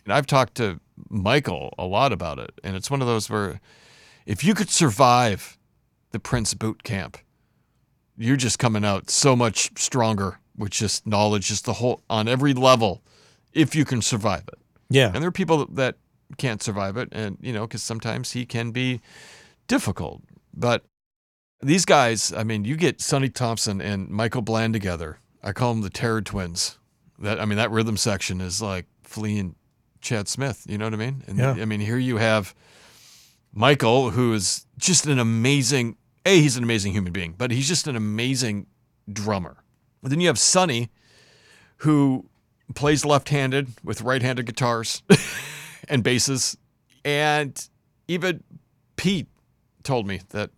And 0.06 0.14
I've 0.14 0.28
talked 0.28 0.56
to 0.56 0.80
Michael 1.10 1.74
a 1.78 1.86
lot 1.86 2.14
about 2.14 2.38
it. 2.40 2.52
And 2.64 2.76
it's 2.76 2.92
one 2.92 3.02
of 3.02 3.08
those 3.08 3.30
where 3.30 3.60
if 4.26 4.44
you 4.44 4.54
could 4.54 4.70
survive 4.70 5.58
the 6.12 6.20
Prince 6.20 6.54
boot 6.54 6.84
camp, 6.84 7.18
you're 8.18 8.38
just 8.38 8.60
coming 8.60 8.86
out 8.86 9.10
so 9.10 9.36
much 9.36 9.72
stronger 9.78 10.40
with 10.58 10.72
just 10.72 11.08
knowledge, 11.08 11.48
just 11.48 11.66
the 11.66 11.74
whole 11.74 12.02
on 12.10 12.28
every 12.28 12.54
level, 12.54 13.02
if 13.54 13.76
you 13.76 13.86
can 13.86 14.02
survive 14.02 14.44
it. 14.48 14.60
Yeah. 14.90 15.08
And 15.08 15.16
there 15.16 15.28
are 15.28 15.32
people 15.32 15.66
that 15.66 15.96
can't 16.38 16.62
survive 16.62 16.98
it, 16.98 17.10
and 17.12 17.38
you 17.42 17.54
know, 17.54 17.68
because 17.68 17.84
sometimes 17.84 18.32
he 18.32 18.46
can 18.46 18.72
be 18.72 19.02
difficult. 19.68 20.22
But 20.54 20.84
these 21.62 21.86
guys, 21.86 22.34
I 22.34 22.44
mean, 22.44 22.66
you 22.66 22.76
get 22.76 23.02
Sonny 23.02 23.30
Thompson 23.30 23.82
and 23.82 24.10
Michael 24.10 24.42
Bland 24.42 24.74
together. 24.74 25.20
I 25.44 25.54
call 25.54 25.74
them 25.74 25.82
the 25.82 25.90
Terror 25.90 26.22
Twins. 26.22 26.78
That 27.20 27.40
I 27.40 27.46
mean, 27.46 27.58
that 27.58 27.72
rhythm 27.72 27.98
section 27.98 28.42
is 28.42 28.62
like 28.62 28.86
Flea 29.04 29.40
and 29.40 29.56
Chad 30.02 30.28
Smith. 30.28 30.66
You 30.68 30.78
know 30.78 30.86
what 30.86 30.94
I 30.94 30.98
mean? 30.98 31.24
And 31.28 31.38
Yeah. 31.38 31.52
I 31.52 31.66
mean, 31.66 31.80
here 31.80 31.98
you 31.98 32.18
have 32.18 32.56
Michael, 33.54 34.12
who 34.12 34.34
is 34.34 34.66
just 34.78 35.06
an 35.06 35.20
amazing. 35.20 35.98
A, 36.26 36.42
he's 36.42 36.58
an 36.58 36.64
amazing 36.64 36.94
human 36.94 37.14
being, 37.14 37.34
but 37.38 37.52
he's 37.52 37.68
just 37.68 37.88
an 37.88 37.96
amazing 37.96 38.68
drummer. 39.12 39.58
But 40.02 40.10
then 40.10 40.20
you 40.22 40.28
have 40.28 40.40
Sonny, 40.40 40.90
who 41.78 42.30
plays 42.76 43.06
left-handed 43.06 43.70
with 43.84 44.02
right-handed 44.02 44.46
guitars 44.46 45.04
and 45.90 46.04
basses, 46.04 46.58
and 47.04 47.70
even 48.08 48.44
Pete 48.96 49.28
told 49.84 50.08
me 50.08 50.22
that 50.30 50.52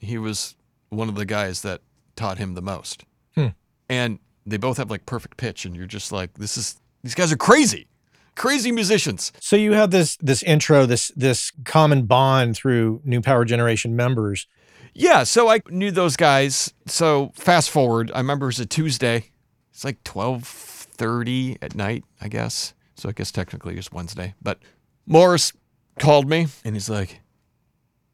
he 0.00 0.18
was 0.18 0.54
one 0.90 1.08
of 1.08 1.14
the 1.14 1.24
guys 1.24 1.62
that 1.62 1.80
taught 2.16 2.38
him 2.38 2.54
the 2.54 2.62
most. 2.62 3.04
Hmm. 3.34 3.48
And 3.88 4.18
they 4.46 4.56
both 4.56 4.76
have 4.78 4.90
like 4.90 5.06
perfect 5.06 5.36
pitch, 5.36 5.64
and 5.64 5.74
you're 5.76 5.86
just 5.86 6.12
like, 6.12 6.34
this 6.34 6.56
is 6.56 6.80
these 7.02 7.14
guys 7.14 7.32
are 7.32 7.36
crazy, 7.36 7.88
crazy 8.36 8.72
musicians. 8.72 9.32
So 9.40 9.56
you 9.56 9.72
have 9.72 9.90
this 9.90 10.16
this 10.16 10.42
intro, 10.42 10.86
this 10.86 11.10
this 11.16 11.52
common 11.64 12.06
bond 12.06 12.56
through 12.56 13.00
New 13.04 13.20
Power 13.20 13.44
Generation 13.44 13.96
members. 13.96 14.46
Yeah, 14.94 15.22
so 15.24 15.48
I 15.48 15.60
knew 15.68 15.90
those 15.90 16.16
guys. 16.16 16.72
So 16.86 17.32
fast 17.34 17.70
forward, 17.70 18.10
I 18.14 18.18
remember 18.18 18.46
it 18.46 18.48
was 18.48 18.60
a 18.60 18.66
Tuesday. 18.66 19.30
It's 19.72 19.84
like 19.84 20.02
twelve 20.04 20.44
thirty 20.46 21.56
at 21.62 21.74
night, 21.74 22.04
I 22.20 22.28
guess. 22.28 22.74
So 22.96 23.08
I 23.08 23.12
guess 23.12 23.32
technically 23.32 23.76
it's 23.78 23.92
Wednesday. 23.92 24.34
But 24.42 24.58
Morris 25.06 25.52
called 25.98 26.28
me 26.28 26.48
and 26.64 26.74
he's 26.74 26.90
like, 26.90 27.20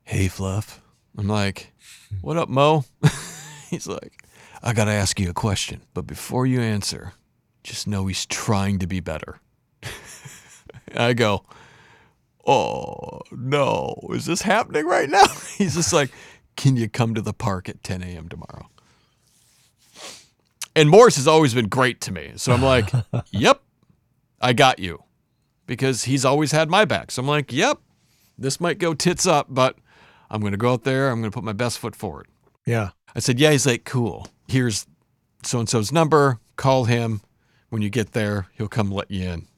"Hey, 0.04 0.28
Fluff." 0.28 0.80
I'm 1.18 1.28
like, 1.28 1.72
"What 2.20 2.36
up, 2.36 2.48
Mo?" 2.48 2.84
he's 3.70 3.86
like, 3.86 4.22
"I 4.62 4.72
gotta 4.72 4.92
ask 4.92 5.18
you 5.18 5.30
a 5.30 5.34
question, 5.34 5.82
but 5.94 6.06
before 6.06 6.46
you 6.46 6.60
answer, 6.60 7.14
just 7.64 7.86
know 7.86 8.06
he's 8.06 8.26
trying 8.26 8.78
to 8.80 8.86
be 8.86 9.00
better." 9.00 9.40
I 10.94 11.14
go, 11.14 11.44
"Oh 12.46 13.22
no, 13.32 13.98
is 14.12 14.26
this 14.26 14.42
happening 14.42 14.86
right 14.86 15.08
now?" 15.08 15.26
he's 15.56 15.74
just 15.74 15.92
like, 15.92 16.10
"Can 16.56 16.76
you 16.76 16.88
come 16.88 17.14
to 17.14 17.20
the 17.20 17.32
park 17.32 17.68
at 17.68 17.82
10 17.82 18.02
a.m. 18.02 18.28
tomorrow?" 18.28 18.68
And 20.76 20.90
Morris 20.90 21.16
has 21.16 21.26
always 21.26 21.54
been 21.54 21.68
great 21.68 22.02
to 22.02 22.12
me. 22.12 22.32
So 22.36 22.52
I'm 22.52 22.62
like, 22.62 22.90
yep, 23.30 23.62
I 24.42 24.52
got 24.52 24.78
you. 24.78 25.02
Because 25.66 26.04
he's 26.04 26.24
always 26.24 26.52
had 26.52 26.68
my 26.68 26.84
back. 26.84 27.10
So 27.10 27.22
I'm 27.22 27.26
like, 27.26 27.50
yep, 27.50 27.80
this 28.38 28.60
might 28.60 28.78
go 28.78 28.92
tits 28.92 29.26
up, 29.26 29.46
but 29.48 29.76
I'm 30.30 30.40
going 30.40 30.52
to 30.52 30.58
go 30.58 30.74
out 30.74 30.84
there. 30.84 31.08
I'm 31.08 31.20
going 31.20 31.30
to 31.30 31.34
put 31.34 31.44
my 31.44 31.54
best 31.54 31.78
foot 31.78 31.96
forward. 31.96 32.28
Yeah. 32.66 32.90
I 33.14 33.20
said, 33.20 33.40
yeah. 33.40 33.52
He's 33.52 33.66
like, 33.66 33.84
cool. 33.84 34.28
Here's 34.48 34.86
so 35.42 35.58
and 35.58 35.68
so's 35.68 35.90
number. 35.90 36.40
Call 36.56 36.84
him. 36.84 37.22
When 37.70 37.80
you 37.82 37.90
get 37.90 38.12
there, 38.12 38.46
he'll 38.52 38.68
come 38.68 38.92
let 38.92 39.10
you 39.10 39.28
in. 39.28 39.48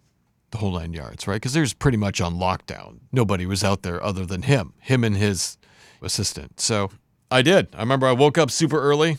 The 0.50 0.58
whole 0.58 0.72
nine 0.72 0.94
yards, 0.94 1.26
right? 1.26 1.34
Because 1.34 1.52
there's 1.52 1.74
pretty 1.74 1.98
much 1.98 2.22
on 2.22 2.36
lockdown. 2.36 3.00
Nobody 3.12 3.44
was 3.44 3.62
out 3.62 3.82
there 3.82 4.02
other 4.02 4.24
than 4.24 4.42
him, 4.42 4.72
him 4.78 5.04
and 5.04 5.14
his 5.14 5.57
assistant. 6.02 6.60
So 6.60 6.90
I 7.30 7.42
did. 7.42 7.68
I 7.74 7.80
remember 7.80 8.06
I 8.06 8.12
woke 8.12 8.38
up 8.38 8.50
super 8.50 8.80
early, 8.80 9.18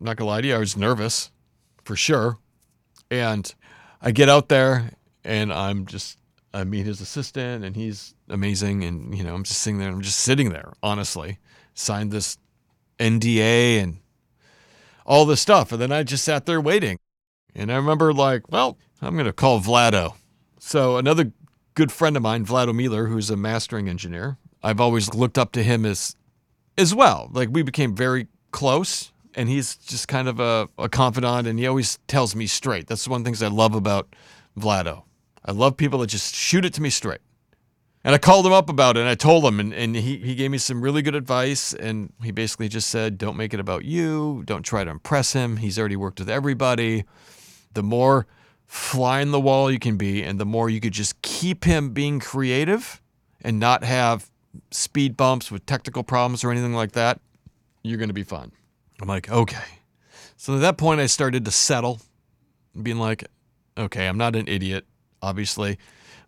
not 0.00 0.16
gonna 0.16 0.30
lie 0.30 0.40
to 0.40 0.48
you, 0.48 0.54
I 0.54 0.58
was 0.58 0.76
nervous 0.76 1.30
for 1.84 1.96
sure. 1.96 2.38
And 3.10 3.52
I 4.00 4.10
get 4.10 4.28
out 4.28 4.48
there 4.48 4.90
and 5.24 5.52
I'm 5.52 5.86
just 5.86 6.18
I 6.54 6.64
meet 6.64 6.86
his 6.86 7.00
assistant 7.00 7.64
and 7.64 7.76
he's 7.76 8.14
amazing 8.28 8.84
and 8.84 9.16
you 9.16 9.24
know, 9.24 9.34
I'm 9.34 9.44
just 9.44 9.60
sitting 9.60 9.78
there, 9.78 9.88
I'm 9.88 10.02
just 10.02 10.20
sitting 10.20 10.50
there, 10.50 10.72
honestly. 10.82 11.38
Signed 11.74 12.10
this 12.10 12.36
NDA 12.98 13.82
and 13.82 13.98
all 15.06 15.24
this 15.24 15.40
stuff. 15.40 15.72
And 15.72 15.80
then 15.80 15.92
I 15.92 16.02
just 16.02 16.24
sat 16.24 16.46
there 16.46 16.60
waiting. 16.60 16.98
And 17.54 17.70
I 17.72 17.76
remember 17.76 18.12
like, 18.12 18.50
well, 18.50 18.78
I'm 19.00 19.16
gonna 19.16 19.32
call 19.32 19.60
Vlado. 19.60 20.14
So 20.58 20.96
another 20.96 21.32
good 21.74 21.90
friend 21.90 22.16
of 22.16 22.22
mine, 22.22 22.46
Vlado 22.46 22.74
Meller, 22.74 23.06
who's 23.06 23.30
a 23.30 23.36
mastering 23.36 23.88
engineer, 23.88 24.38
I've 24.62 24.80
always 24.80 25.14
looked 25.14 25.38
up 25.38 25.52
to 25.52 25.62
him 25.62 25.84
as 25.84 26.16
as 26.78 26.94
well. 26.94 27.28
Like 27.32 27.48
we 27.52 27.62
became 27.62 27.94
very 27.94 28.28
close 28.50 29.12
and 29.34 29.48
he's 29.48 29.76
just 29.76 30.08
kind 30.08 30.28
of 30.28 30.40
a, 30.40 30.68
a 30.78 30.88
confidant 30.88 31.46
and 31.46 31.58
he 31.58 31.66
always 31.66 31.98
tells 32.06 32.34
me 32.34 32.46
straight. 32.46 32.86
That's 32.86 33.08
one 33.08 33.20
of 33.20 33.24
the 33.24 33.28
things 33.28 33.42
I 33.42 33.48
love 33.48 33.74
about 33.74 34.14
Vlado. 34.58 35.02
I 35.44 35.52
love 35.52 35.76
people 35.76 35.98
that 36.00 36.08
just 36.08 36.34
shoot 36.34 36.64
it 36.64 36.74
to 36.74 36.82
me 36.82 36.90
straight. 36.90 37.20
And 38.04 38.14
I 38.14 38.18
called 38.18 38.44
him 38.46 38.52
up 38.52 38.68
about 38.68 38.96
it 38.96 39.00
and 39.00 39.08
I 39.08 39.14
told 39.14 39.44
him 39.44 39.60
and, 39.60 39.72
and 39.72 39.94
he, 39.94 40.16
he 40.16 40.34
gave 40.34 40.50
me 40.50 40.58
some 40.58 40.82
really 40.82 41.02
good 41.02 41.14
advice 41.14 41.72
and 41.72 42.12
he 42.22 42.32
basically 42.32 42.68
just 42.68 42.90
said, 42.90 43.16
Don't 43.16 43.36
make 43.36 43.54
it 43.54 43.60
about 43.60 43.84
you. 43.84 44.42
Don't 44.44 44.62
try 44.62 44.82
to 44.82 44.90
impress 44.90 45.34
him. 45.34 45.58
He's 45.58 45.78
already 45.78 45.96
worked 45.96 46.18
with 46.18 46.28
everybody. 46.28 47.04
The 47.74 47.82
more 47.82 48.26
fly 48.66 49.20
in 49.20 49.30
the 49.30 49.40
wall 49.40 49.70
you 49.70 49.78
can 49.78 49.96
be 49.96 50.22
and 50.22 50.40
the 50.40 50.46
more 50.46 50.68
you 50.68 50.80
could 50.80 50.92
just 50.92 51.20
keep 51.22 51.64
him 51.64 51.90
being 51.90 52.18
creative 52.18 53.00
and 53.40 53.60
not 53.60 53.84
have 53.84 54.31
speed 54.70 55.16
bumps 55.16 55.50
with 55.50 55.66
technical 55.66 56.02
problems 56.02 56.44
or 56.44 56.50
anything 56.50 56.74
like 56.74 56.92
that, 56.92 57.20
you're 57.82 57.98
gonna 57.98 58.12
be 58.12 58.24
fine. 58.24 58.52
I'm 59.00 59.08
like, 59.08 59.30
okay. 59.30 59.80
So 60.36 60.54
at 60.54 60.60
that 60.60 60.76
point 60.76 61.00
I 61.00 61.06
started 61.06 61.44
to 61.44 61.50
settle, 61.50 62.00
being 62.80 62.98
like, 62.98 63.24
okay, 63.76 64.08
I'm 64.08 64.18
not 64.18 64.36
an 64.36 64.48
idiot, 64.48 64.86
obviously. 65.20 65.78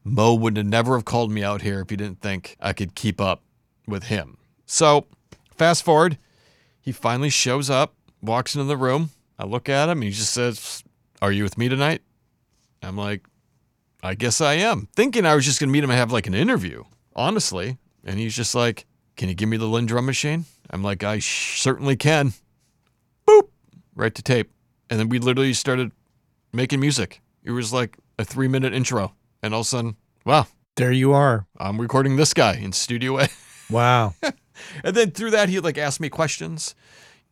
Mo 0.05 0.35
would 0.35 0.57
have 0.57 0.67
never 0.67 0.97
have 0.97 1.05
called 1.05 1.31
me 1.31 1.43
out 1.43 1.63
here 1.63 1.81
if 1.81 1.91
he 1.91 1.97
didn't 1.97 2.21
think 2.21 2.57
I 2.61 2.73
could 2.73 2.95
keep 2.95 3.21
up 3.21 3.43
with 3.87 4.05
him. 4.05 4.37
So, 4.67 5.07
fast 5.57 5.83
forward, 5.83 6.19
he 6.81 6.93
finally 6.93 7.31
shows 7.31 7.71
up, 7.71 7.95
walks 8.21 8.55
into 8.55 8.67
the 8.67 8.77
room. 8.77 9.11
I 9.39 9.45
look 9.45 9.69
at 9.69 9.89
him, 9.89 10.03
he 10.03 10.11
just 10.11 10.33
says, 10.33 10.85
Are 11.23 11.33
you 11.33 11.43
with 11.43 11.57
me 11.57 11.69
tonight? 11.69 12.03
I'm 12.83 12.97
like, 12.97 13.27
I 14.03 14.15
guess 14.15 14.41
I 14.41 14.55
am. 14.55 14.89
Thinking 14.95 15.25
I 15.25 15.35
was 15.35 15.47
just 15.47 15.59
going 15.59 15.69
to 15.69 15.73
meet 15.73 15.83
him 15.83 15.91
and 15.91 15.99
have 15.99 16.13
like 16.13 16.27
an 16.27 16.35
interview, 16.35 16.85
honestly. 17.17 17.79
And 18.05 18.19
he's 18.19 18.35
just 18.37 18.55
like, 18.55 18.87
Can 19.17 19.29
you 19.29 19.35
give 19.35 19.49
me 19.49 19.57
the 19.57 19.67
Linn 19.67 19.87
drum 19.87 20.07
machine? 20.07 20.45
I'm 20.71 20.83
like, 20.83 21.03
I 21.05 21.19
sh- 21.19 21.61
certainly 21.61 21.97
can. 21.97 22.33
Boop, 23.29 23.49
right 23.95 24.15
to 24.15 24.23
tape. 24.23 24.51
And 24.91 24.99
then 24.99 25.09
we 25.09 25.19
literally 25.19 25.53
started 25.55 25.93
making 26.53 26.81
music. 26.81 27.21
It 27.43 27.51
was 27.53 27.73
like 27.73 27.97
a 28.19 28.25
three 28.25 28.49
minute 28.49 28.73
intro. 28.75 29.15
And 29.43 29.53
all 29.55 29.61
of 29.61 29.67
a 29.67 29.69
sudden, 29.69 29.97
wow, 30.25 30.47
There 30.77 30.93
you 30.93 31.13
are. 31.13 31.47
I'm 31.59 31.81
recording 31.81 32.17
this 32.17 32.33
guy 32.35 32.55
in 32.57 32.73
Studio 32.73 33.19
A. 33.21 33.29
Wow. 33.71 34.15
And 34.85 34.95
then 34.95 35.11
through 35.11 35.31
that, 35.31 35.49
he'd 35.49 35.61
like 35.61 35.79
ask 35.79 35.99
me 35.99 36.11
questions. 36.11 36.75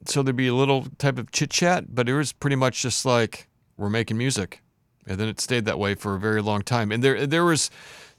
So 0.07 0.23
there'd 0.23 0.35
be 0.35 0.49
a 0.49 0.55
little 0.55 0.87
type 0.97 1.19
of 1.19 1.31
chit 1.31 1.51
chat, 1.51 1.95
but 1.95 2.09
it 2.09 2.15
was 2.15 2.33
pretty 2.33 2.57
much 2.57 2.81
just 2.83 3.05
like, 3.05 3.49
we're 3.77 3.91
making 3.91 4.17
music. 4.17 4.63
And 5.07 5.19
then 5.21 5.29
it 5.29 5.41
stayed 5.41 5.67
that 5.67 5.79
way 5.79 5.95
for 5.95 6.15
a 6.15 6.19
very 6.19 6.41
long 6.41 6.63
time. 6.63 6.91
And 6.91 7.05
there, 7.05 7.27
there 7.27 7.45
was 7.45 7.71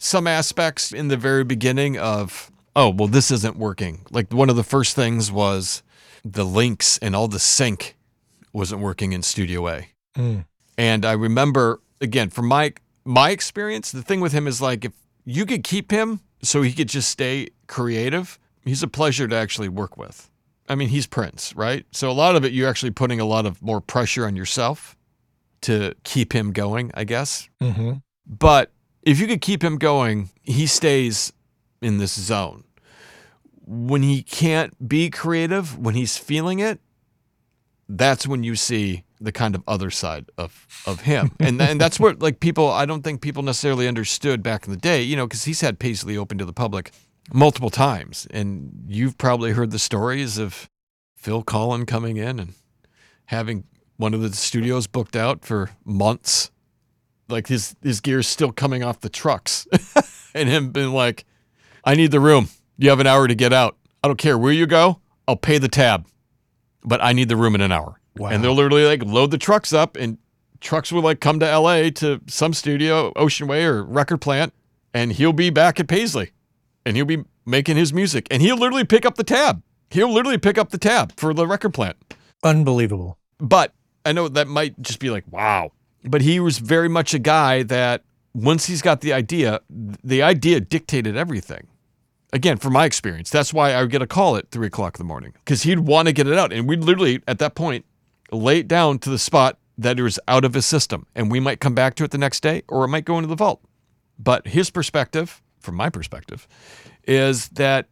some 0.04 0.28
aspects 0.28 0.92
in 0.92 1.08
the 1.08 1.16
very 1.16 1.46
beginning 1.46 1.98
of, 1.98 2.52
oh, 2.76 2.90
well, 2.90 3.08
this 3.08 3.32
isn't 3.32 3.56
working. 3.56 4.06
Like 4.12 4.34
one 4.34 4.50
of 4.50 4.58
the 4.58 4.64
first 4.64 4.98
things 4.98 5.32
was 5.32 5.82
the 6.26 6.44
Lynx 6.44 6.98
and 6.98 7.16
all 7.16 7.30
the 7.30 7.40
sync 7.40 7.96
wasn't 8.52 8.82
working 8.82 9.14
in 9.14 9.24
Studio 9.24 9.68
A. 9.70 9.88
Mm. 10.18 10.46
And 10.78 11.06
I 11.06 11.14
remember 11.14 11.82
again 12.02 12.30
from 12.30 12.48
my 12.48 12.74
my 13.06 13.30
experience, 13.30 13.92
the 13.92 14.02
thing 14.02 14.20
with 14.20 14.34
him 14.34 14.46
is 14.46 14.62
like 14.62 14.84
if 14.84 14.92
you 15.24 15.46
could 15.46 15.64
keep 15.64 15.90
him 15.90 16.20
so 16.42 16.62
he 16.62 16.74
could 16.74 16.90
just 16.90 17.10
stay 17.10 17.48
creative, 17.68 18.38
he's 18.66 18.84
a 18.84 18.88
pleasure 18.90 19.28
to 19.28 19.36
actually 19.36 19.70
work 19.70 19.98
with. 19.98 20.30
I 20.68 20.76
mean, 20.76 20.90
he's 20.90 21.08
Prince, 21.08 21.56
right? 21.56 21.86
So 21.92 22.12
a 22.12 22.14
lot 22.14 22.36
of 22.36 22.44
it 22.44 22.52
you're 22.52 22.70
actually 22.70 22.92
putting 22.92 23.22
a 23.22 23.26
lot 23.26 23.46
of 23.46 23.62
more 23.62 23.80
pressure 23.80 24.26
on 24.26 24.36
yourself 24.36 24.98
to 25.62 25.96
keep 26.04 26.34
him 26.34 26.52
going, 26.52 26.92
I 26.94 27.06
guess. 27.06 27.48
hmm 27.62 27.94
But 28.28 28.72
if 29.06 29.20
you 29.20 29.28
could 29.28 29.42
keep 29.42 29.64
him 29.64 29.78
going, 29.78 30.30
he 30.42 30.66
stays 30.66 31.34
in 31.82 31.98
this 31.98 32.20
zone. 32.20 32.64
When 33.66 34.02
he 34.02 34.24
can't 34.24 34.88
be 34.88 35.10
creative, 35.10 35.78
when 35.78 35.96
he's 35.96 36.18
feeling 36.18 36.60
it, 36.60 36.80
that's 37.88 38.28
when 38.28 38.44
you 38.44 38.56
see 38.56 39.04
the 39.20 39.32
kind 39.32 39.56
of 39.56 39.64
other 39.68 39.90
side 39.90 40.26
of 40.38 40.68
of 40.86 41.02
him. 41.02 41.32
and 41.40 41.62
and 41.62 41.80
that's 41.80 42.00
where 42.00 42.14
like 42.14 42.40
people 42.40 42.70
I 42.70 42.86
don't 42.86 43.04
think 43.04 43.22
people 43.22 43.44
necessarily 43.44 43.88
understood 43.88 44.44
back 44.44 44.66
in 44.66 44.72
the 44.72 44.80
day, 44.80 45.02
you 45.02 45.16
know, 45.16 45.28
cuz 45.28 45.46
he's 45.46 45.62
had 45.62 45.80
Paisley 45.80 46.18
open 46.18 46.38
to 46.38 46.46
the 46.46 46.54
public 46.54 46.92
multiple 47.34 47.70
times 47.70 48.28
and 48.32 48.86
you've 48.88 49.18
probably 49.18 49.52
heard 49.52 49.72
the 49.72 49.80
stories 49.80 50.38
of 50.38 50.70
Phil 51.16 51.42
Collin 51.42 51.86
coming 51.86 52.18
in 52.18 52.38
and 52.40 52.54
having 53.28 53.64
one 53.96 54.14
of 54.14 54.22
the 54.22 54.34
studios 54.34 54.88
booked 54.88 55.16
out 55.16 55.46
for 55.46 55.72
months 55.86 56.52
like 57.30 57.48
his 57.48 57.76
his 57.82 58.02
gear's 58.02 58.28
still 58.28 58.52
coming 58.52 58.84
off 58.84 59.00
the 59.02 59.10
trucks. 59.10 59.68
And 60.36 60.50
him 60.50 60.72
being 60.72 60.92
like 60.94 61.26
i 61.86 61.94
need 61.94 62.10
the 62.10 62.20
room. 62.20 62.50
You 62.80 62.90
have 62.90 63.00
an 63.00 63.06
hour 63.06 63.28
to 63.28 63.36
get 63.36 63.54
out. 63.54 63.78
I 64.04 64.08
don't 64.08 64.18
care 64.18 64.36
where 64.38 64.52
you 64.52 64.66
go 64.66 65.00
i'll 65.28 65.36
pay 65.36 65.60
the 65.60 65.68
tab. 65.68 66.08
But 66.84 67.04
i 67.04 67.14
need 67.14 67.30
the 67.30 67.36
room 67.38 67.54
in 67.56 67.62
an 67.62 67.72
hour. 67.72 68.00
Wow. 68.18 68.30
and 68.30 68.44
they'll 68.44 68.54
literally 68.56 68.86
like 68.86 69.04
load 69.06 69.30
the 69.32 69.38
trucks 69.38 69.74
up 69.74 69.96
and 69.96 70.18
trucks 70.60 70.92
will 70.92 71.02
like 71.04 71.20
come 71.20 71.40
to 71.40 71.58
la 71.60 71.90
to 71.90 72.22
some 72.28 72.54
studio 72.54 73.12
ocean 73.16 73.48
way 73.48 73.64
or 73.66 73.84
record 73.84 74.22
plant 74.22 74.54
and 74.94 75.12
he'll 75.14 75.34
be 75.34 75.50
back 75.50 75.80
at 75.80 75.88
paisley 75.88 76.32
and 76.86 76.96
he'll 76.96 77.06
be 77.06 77.24
making 77.46 77.76
his 77.78 77.92
music 77.94 78.28
and 78.32 78.42
he'll 78.42 78.58
literally 78.58 78.86
pick 78.86 79.06
up 79.06 79.16
the 79.16 79.24
tab. 79.24 79.62
He'll 79.92 80.12
literally 80.12 80.38
pick 80.40 80.58
up 80.58 80.72
the 80.72 80.78
tab 80.80 81.14
for 81.18 81.34
the 81.34 81.46
record 81.46 81.74
plant. 81.76 81.98
Unbelievable. 82.44 83.18
but 83.40 83.74
I 84.06 84.12
know 84.12 84.28
that 84.28 84.48
might 84.48 84.82
just 84.82 85.00
be 85.00 85.10
like, 85.12 85.24
wow. 85.32 85.72
But 86.04 86.22
he 86.22 86.40
was 86.40 86.60
very 86.60 86.90
much 86.90 87.14
a 87.14 87.20
guy 87.20 87.64
that 87.64 88.04
once 88.34 88.66
he's 88.66 88.82
got 88.82 89.02
the 89.02 89.14
idea, 89.14 89.62
the 89.70 90.22
idea 90.22 90.60
dictated 90.60 91.16
everything. 91.16 91.68
Again, 92.34 92.58
from 92.58 92.74
my 92.74 92.86
experience, 92.86 93.30
that's 93.30 93.54
why 93.54 93.74
I 93.74 93.82
would 93.82 93.92
get 93.92 94.02
a 94.02 94.08
call 94.08 94.36
at 94.38 94.50
three 94.50 94.68
o'clock 94.68 94.98
in 94.98 95.06
the 95.06 95.08
morning 95.08 95.34
because 95.34 95.64
he'd 95.64 95.80
want 95.80 96.08
to 96.08 96.14
get 96.14 96.28
it 96.28 96.38
out. 96.38 96.52
And 96.52 96.68
we'd 96.68 96.84
literally, 96.84 97.22
at 97.28 97.38
that 97.40 97.54
point, 97.54 97.86
lay 98.32 98.60
it 98.60 98.68
down 98.68 98.98
to 99.00 99.10
the 99.10 99.20
spot 99.20 99.60
that 99.78 100.00
it 100.00 100.04
was 100.04 100.20
out 100.28 100.44
of 100.44 100.54
his 100.54 100.66
system. 100.66 101.06
And 101.16 101.32
we 101.32 101.40
might 101.40 101.60
come 101.60 101.76
back 101.76 101.96
to 101.96 102.04
it 102.04 102.12
the 102.12 102.18
next 102.18 102.42
day 102.42 102.64
or 102.68 102.86
it 102.86 102.88
might 102.88 103.06
go 103.06 103.18
into 103.18 103.28
the 103.28 103.36
vault. 103.36 103.62
But 104.18 104.48
his 104.48 104.72
perspective, 104.72 105.42
from 105.60 105.76
my 105.76 105.90
perspective, 105.90 106.48
is 107.04 107.50
that 107.50 107.88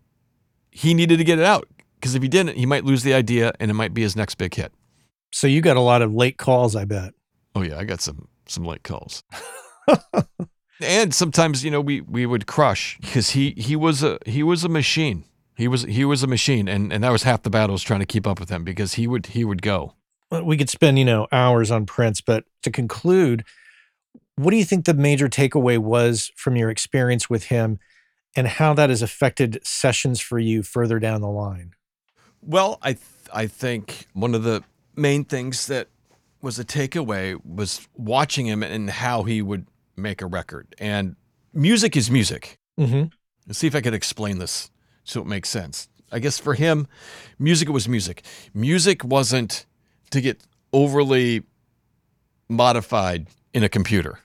he 0.71 0.93
needed 0.93 1.17
to 1.17 1.23
get 1.23 1.37
it 1.37 1.45
out 1.45 1.67
because 1.95 2.15
if 2.15 2.23
he 2.23 2.27
didn't, 2.27 2.57
he 2.57 2.65
might 2.65 2.83
lose 2.83 3.03
the 3.03 3.13
idea 3.13 3.53
and 3.59 3.69
it 3.69 3.75
might 3.75 3.93
be 3.93 4.01
his 4.01 4.15
next 4.15 4.35
big 4.35 4.55
hit. 4.55 4.73
So 5.31 5.47
you 5.47 5.61
got 5.61 5.77
a 5.77 5.81
lot 5.81 6.01
of 6.01 6.13
late 6.13 6.37
calls, 6.37 6.75
I 6.75 6.85
bet. 6.85 7.13
Oh 7.55 7.61
yeah, 7.61 7.77
I 7.77 7.83
got 7.83 8.01
some 8.01 8.27
some 8.47 8.65
late 8.65 8.83
calls. 8.83 9.23
and 10.81 11.13
sometimes, 11.13 11.63
you 11.63 11.71
know, 11.71 11.81
we 11.81 12.01
we 12.01 12.25
would 12.25 12.47
crush 12.47 12.97
because 13.01 13.31
he 13.31 13.51
he 13.57 13.75
was 13.75 14.03
a 14.03 14.19
he 14.25 14.43
was 14.43 14.63
a 14.63 14.69
machine. 14.69 15.25
He 15.55 15.67
was 15.67 15.83
he 15.83 16.05
was 16.05 16.23
a 16.23 16.27
machine, 16.27 16.67
and 16.67 16.91
and 16.91 17.03
that 17.03 17.11
was 17.11 17.23
half 17.23 17.43
the 17.43 17.49
battle 17.49 17.73
was 17.73 17.83
trying 17.83 17.99
to 17.99 18.05
keep 18.05 18.25
up 18.25 18.39
with 18.39 18.49
him 18.49 18.63
because 18.63 18.93
he 18.95 19.07
would 19.07 19.27
he 19.27 19.43
would 19.43 19.61
go. 19.61 19.95
Well, 20.31 20.43
We 20.45 20.57
could 20.57 20.69
spend, 20.69 20.97
you 20.97 21.05
know, 21.05 21.27
hours 21.31 21.71
on 21.71 21.85
Prince, 21.85 22.21
but 22.21 22.45
to 22.63 22.71
conclude, 22.71 23.43
what 24.37 24.51
do 24.51 24.57
you 24.57 24.63
think 24.63 24.85
the 24.85 24.93
major 24.93 25.27
takeaway 25.27 25.77
was 25.77 26.31
from 26.37 26.55
your 26.55 26.69
experience 26.69 27.29
with 27.29 27.45
him 27.45 27.79
and 28.35 28.47
how 28.47 28.73
that 28.73 28.89
has 28.89 29.01
affected 29.01 29.59
sessions 29.61 30.21
for 30.21 30.39
you 30.39 30.63
further 30.63 30.99
down 30.99 31.19
the 31.19 31.27
line? 31.27 31.73
Well, 32.41 32.79
I 32.81 32.93
th- 32.93 33.03
I 33.33 33.47
think 33.47 34.07
one 34.13 34.33
of 34.33 34.43
the 34.43 34.63
main 34.95 35.25
things 35.25 35.67
that 35.67 35.89
was 36.41 36.59
a 36.59 36.65
takeaway 36.65 37.39
was 37.45 37.87
watching 37.95 38.47
him 38.47 38.63
and 38.63 38.89
how 38.89 39.23
he 39.23 39.41
would 39.41 39.67
make 39.95 40.21
a 40.21 40.25
record. 40.25 40.75
And 40.79 41.15
music 41.53 41.95
is 41.95 42.09
music. 42.09 42.57
Mm-hmm. 42.79 43.05
Let's 43.47 43.59
see 43.59 43.67
if 43.67 43.75
I 43.75 43.81
could 43.81 43.93
explain 43.93 44.39
this 44.39 44.71
so 45.03 45.21
it 45.21 45.27
makes 45.27 45.49
sense. 45.49 45.87
I 46.11 46.19
guess 46.19 46.39
for 46.39 46.53
him, 46.53 46.87
music 47.39 47.69
was 47.69 47.87
music. 47.87 48.23
Music 48.53 49.03
wasn't 49.03 49.65
to 50.11 50.21
get 50.21 50.41
overly 50.73 51.43
modified 52.49 53.27
in 53.53 53.63
a 53.63 53.69
computer. 53.69 54.19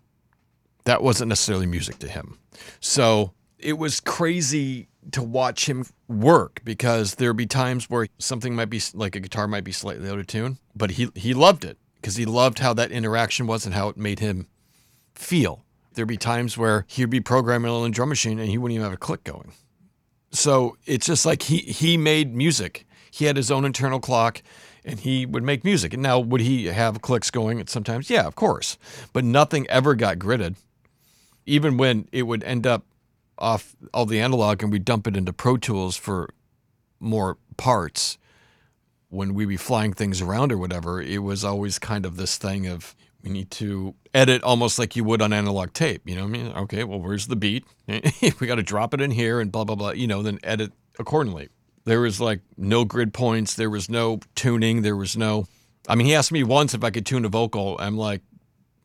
That 0.84 1.02
wasn't 1.02 1.28
necessarily 1.28 1.66
music 1.66 1.98
to 2.00 2.08
him. 2.08 2.38
So 2.80 3.32
it 3.58 3.78
was 3.78 4.00
crazy 4.00 4.88
to 5.12 5.22
watch 5.22 5.68
him 5.68 5.86
work 6.08 6.60
because 6.64 7.16
there'd 7.16 7.36
be 7.36 7.46
times 7.46 7.88
where 7.88 8.08
something 8.18 8.54
might 8.54 8.70
be 8.70 8.80
like 8.94 9.14
a 9.14 9.20
guitar 9.20 9.46
might 9.46 9.64
be 9.64 9.72
slightly 9.72 10.08
out 10.10 10.18
of 10.18 10.26
tune, 10.26 10.58
but 10.74 10.92
he 10.92 11.08
he 11.14 11.34
loved 11.34 11.64
it 11.64 11.78
because 12.06 12.14
he 12.14 12.24
loved 12.24 12.60
how 12.60 12.72
that 12.72 12.92
interaction 12.92 13.48
was 13.48 13.66
and 13.66 13.74
how 13.74 13.88
it 13.88 13.96
made 13.96 14.20
him 14.20 14.46
feel. 15.16 15.64
There'd 15.94 16.06
be 16.06 16.16
times 16.16 16.56
where 16.56 16.84
he'd 16.86 17.10
be 17.10 17.18
programming 17.18 17.68
on 17.68 17.84
a 17.84 17.90
drum 17.90 18.10
machine 18.10 18.38
and 18.38 18.48
he 18.48 18.58
wouldn't 18.58 18.76
even 18.76 18.84
have 18.84 18.92
a 18.94 18.96
click 18.96 19.24
going. 19.24 19.50
So 20.30 20.76
it's 20.86 21.06
just 21.06 21.26
like 21.26 21.42
he 21.42 21.56
he 21.56 21.96
made 21.96 22.32
music. 22.32 22.86
he 23.10 23.24
had 23.24 23.36
his 23.36 23.50
own 23.50 23.64
internal 23.64 23.98
clock 23.98 24.40
and 24.84 25.00
he 25.00 25.26
would 25.26 25.42
make 25.42 25.64
music. 25.64 25.94
And 25.94 26.00
now, 26.00 26.20
would 26.20 26.42
he 26.42 26.66
have 26.66 27.02
clicks 27.02 27.32
going 27.32 27.66
sometimes? 27.66 28.08
Yeah, 28.08 28.24
of 28.24 28.36
course. 28.36 28.78
But 29.12 29.24
nothing 29.24 29.66
ever 29.66 29.96
got 29.96 30.20
gridded. 30.20 30.54
Even 31.44 31.76
when 31.76 32.08
it 32.12 32.22
would 32.22 32.44
end 32.44 32.68
up 32.68 32.84
off 33.36 33.74
all 33.92 34.06
the 34.06 34.20
analog 34.20 34.62
and 34.62 34.70
we 34.70 34.78
dump 34.78 35.08
it 35.08 35.16
into 35.16 35.32
Pro 35.32 35.56
Tools 35.56 35.96
for 35.96 36.28
more 37.00 37.36
parts, 37.56 38.16
when 39.08 39.34
we 39.34 39.46
be 39.46 39.56
flying 39.56 39.92
things 39.92 40.20
around 40.20 40.52
or 40.52 40.58
whatever, 40.58 41.00
it 41.00 41.22
was 41.22 41.44
always 41.44 41.78
kind 41.78 42.04
of 42.04 42.16
this 42.16 42.36
thing 42.36 42.66
of 42.66 42.94
we 43.22 43.30
need 43.30 43.50
to 43.50 43.94
edit 44.14 44.42
almost 44.42 44.78
like 44.78 44.94
you 44.94 45.04
would 45.04 45.20
on 45.20 45.32
analog 45.32 45.72
tape. 45.72 46.02
You 46.08 46.16
know 46.16 46.22
what 46.22 46.28
I 46.28 46.42
mean? 46.42 46.52
Okay, 46.52 46.84
well, 46.84 47.00
where's 47.00 47.26
the 47.26 47.36
beat? 47.36 47.64
we 47.88 48.46
got 48.46 48.56
to 48.56 48.62
drop 48.62 48.94
it 48.94 49.00
in 49.00 49.10
here 49.10 49.40
and 49.40 49.50
blah, 49.50 49.64
blah, 49.64 49.74
blah, 49.74 49.90
you 49.90 50.06
know, 50.06 50.22
then 50.22 50.38
edit 50.42 50.72
accordingly. 50.98 51.48
There 51.84 52.00
was 52.00 52.20
like 52.20 52.40
no 52.56 52.84
grid 52.84 53.14
points. 53.14 53.54
There 53.54 53.70
was 53.70 53.88
no 53.88 54.20
tuning. 54.34 54.82
There 54.82 54.96
was 54.96 55.16
no, 55.16 55.46
I 55.88 55.94
mean, 55.94 56.06
he 56.06 56.14
asked 56.14 56.32
me 56.32 56.42
once 56.42 56.74
if 56.74 56.82
I 56.84 56.90
could 56.90 57.06
tune 57.06 57.24
a 57.24 57.28
vocal. 57.28 57.76
I'm 57.78 57.96
like, 57.96 58.22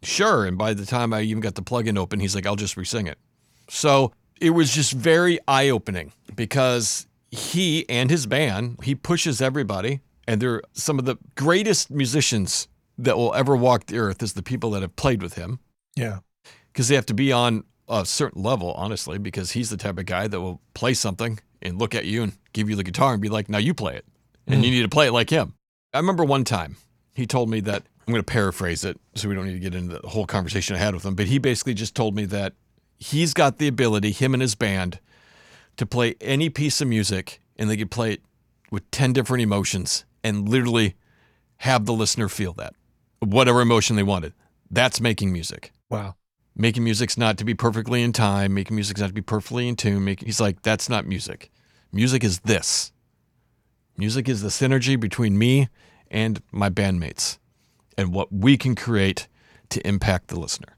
sure. 0.03 0.45
And 0.45 0.57
by 0.57 0.73
the 0.73 0.85
time 0.85 1.13
I 1.13 1.21
even 1.21 1.41
got 1.41 1.55
the 1.55 1.63
plugin 1.63 1.97
open, 1.97 2.19
he's 2.19 2.35
like, 2.35 2.45
I'll 2.45 2.55
just 2.55 2.75
resing 2.75 3.07
it. 3.07 3.17
So 3.69 4.11
it 4.39 4.51
was 4.51 4.73
just 4.73 4.93
very 4.93 5.39
eye 5.47 5.69
opening 5.69 6.13
because 6.35 7.07
he 7.29 7.87
and 7.89 8.09
his 8.09 8.25
band, 8.25 8.79
he 8.83 8.95
pushes 8.95 9.41
everybody. 9.41 10.01
And 10.31 10.41
they're 10.41 10.61
some 10.71 10.97
of 10.97 11.03
the 11.03 11.17
greatest 11.35 11.91
musicians 11.91 12.69
that 12.97 13.17
will 13.17 13.33
ever 13.33 13.53
walk 13.53 13.87
the 13.87 13.97
earth 13.97 14.23
is 14.23 14.31
the 14.31 14.41
people 14.41 14.71
that 14.71 14.81
have 14.81 14.95
played 14.95 15.21
with 15.21 15.33
him 15.33 15.59
Yeah. 15.97 16.19
because 16.71 16.87
they 16.87 16.95
have 16.95 17.05
to 17.07 17.13
be 17.13 17.33
on 17.33 17.65
a 17.89 18.05
certain 18.05 18.41
level, 18.41 18.71
honestly, 18.77 19.17
because 19.17 19.51
he's 19.51 19.69
the 19.69 19.75
type 19.75 19.97
of 19.97 20.05
guy 20.05 20.29
that 20.29 20.39
will 20.39 20.61
play 20.73 20.93
something 20.93 21.41
and 21.61 21.77
look 21.77 21.93
at 21.93 22.05
you 22.05 22.23
and 22.23 22.31
give 22.53 22.69
you 22.69 22.77
the 22.77 22.83
guitar 22.85 23.11
and 23.11 23.21
be 23.21 23.27
like, 23.27 23.49
now 23.49 23.57
you 23.57 23.73
play 23.73 23.97
it. 23.97 24.05
And 24.47 24.59
hmm. 24.59 24.63
you 24.63 24.71
need 24.71 24.83
to 24.83 24.87
play 24.87 25.07
it 25.07 25.11
like 25.11 25.29
him. 25.29 25.53
I 25.93 25.97
remember 25.97 26.23
one 26.23 26.45
time 26.45 26.77
he 27.13 27.27
told 27.27 27.49
me 27.49 27.59
that, 27.59 27.83
I'm 28.07 28.13
going 28.13 28.23
to 28.23 28.31
paraphrase 28.31 28.85
it 28.85 28.97
so 29.15 29.27
we 29.27 29.35
don't 29.35 29.47
need 29.47 29.53
to 29.53 29.59
get 29.59 29.75
into 29.75 29.99
the 29.99 30.07
whole 30.07 30.25
conversation 30.25 30.77
I 30.77 30.79
had 30.79 30.93
with 30.93 31.05
him, 31.05 31.15
but 31.15 31.27
he 31.27 31.39
basically 31.39 31.73
just 31.73 31.93
told 31.93 32.15
me 32.15 32.23
that 32.27 32.53
he's 32.99 33.33
got 33.33 33.57
the 33.57 33.67
ability, 33.67 34.11
him 34.11 34.33
and 34.33 34.41
his 34.41 34.55
band, 34.55 35.01
to 35.75 35.85
play 35.85 36.15
any 36.21 36.49
piece 36.49 36.79
of 36.79 36.87
music 36.87 37.41
and 37.57 37.69
they 37.69 37.75
could 37.75 37.91
play 37.91 38.13
it 38.13 38.21
with 38.71 38.89
10 38.91 39.11
different 39.11 39.41
emotions 39.41 40.05
and 40.23 40.47
literally 40.47 40.95
have 41.57 41.85
the 41.85 41.93
listener 41.93 42.27
feel 42.29 42.53
that, 42.53 42.73
whatever 43.19 43.61
emotion 43.61 43.95
they 43.95 44.03
wanted. 44.03 44.33
That's 44.69 44.99
making 45.01 45.31
music 45.33 45.73
Wow. 45.89 46.15
making 46.55 46.83
music's 46.83 47.17
not 47.17 47.37
to 47.37 47.45
be 47.45 47.53
perfectly 47.53 48.01
in 48.01 48.13
time, 48.13 48.53
making 48.53 48.75
music's 48.75 48.99
not 49.01 49.07
to 49.07 49.13
be 49.13 49.21
perfectly 49.21 49.67
in 49.67 49.75
tune. 49.75 50.03
Making, 50.05 50.25
he's 50.27 50.39
like, 50.41 50.61
that's 50.61 50.87
not 50.89 51.05
music. 51.05 51.51
Music 51.91 52.23
is 52.23 52.39
this. 52.41 52.91
Music 53.97 54.27
is 54.29 54.41
the 54.41 54.49
synergy 54.49 54.99
between 54.99 55.37
me 55.37 55.67
and 56.09 56.41
my 56.51 56.69
bandmates 56.69 57.37
and 57.97 58.13
what 58.13 58.31
we 58.31 58.57
can 58.57 58.75
create 58.75 59.27
to 59.69 59.85
impact 59.87 60.27
the 60.29 60.39
listener. 60.39 60.77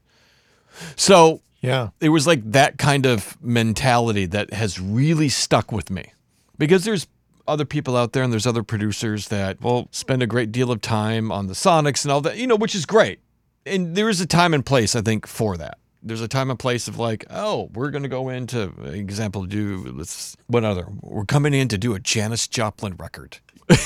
So 0.96 1.40
Yeah. 1.60 1.90
it 2.00 2.08
was 2.10 2.26
like 2.26 2.42
that 2.52 2.78
kind 2.78 3.06
of 3.06 3.36
mentality 3.42 4.26
that 4.26 4.52
has 4.52 4.80
really 4.80 5.28
stuck 5.28 5.70
with 5.72 5.90
me 5.90 6.12
because 6.58 6.84
there's 6.84 7.06
other 7.46 7.64
people 7.64 7.96
out 7.96 8.12
there 8.12 8.22
and 8.22 8.32
there's 8.32 8.46
other 8.46 8.62
producers 8.62 9.28
that 9.28 9.60
will 9.60 9.88
spend 9.90 10.22
a 10.22 10.26
great 10.26 10.52
deal 10.52 10.70
of 10.70 10.80
time 10.80 11.30
on 11.30 11.46
the 11.46 11.54
sonics 11.54 12.04
and 12.04 12.12
all 12.12 12.20
that 12.22 12.36
you 12.36 12.46
know 12.46 12.56
which 12.56 12.74
is 12.74 12.86
great. 12.86 13.20
And 13.66 13.96
there 13.96 14.08
is 14.08 14.20
a 14.20 14.26
time 14.26 14.52
and 14.54 14.64
place 14.64 14.94
i 14.94 15.00
think 15.00 15.26
for 15.26 15.56
that. 15.56 15.78
There's 16.02 16.20
a 16.20 16.28
time 16.28 16.50
and 16.50 16.58
place 16.58 16.88
of 16.88 16.98
like 16.98 17.24
oh 17.30 17.70
we're 17.74 17.90
going 17.90 18.02
to 18.02 18.08
go 18.08 18.28
into 18.28 18.72
example 18.84 19.44
do 19.44 19.92
let's 19.96 20.36
what 20.46 20.64
other? 20.64 20.86
We're 21.00 21.24
coming 21.24 21.54
in 21.54 21.68
to 21.68 21.78
do 21.78 21.94
a 21.94 22.00
janis 22.00 22.48
joplin 22.48 22.96
record. 22.96 23.38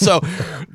So 0.00 0.20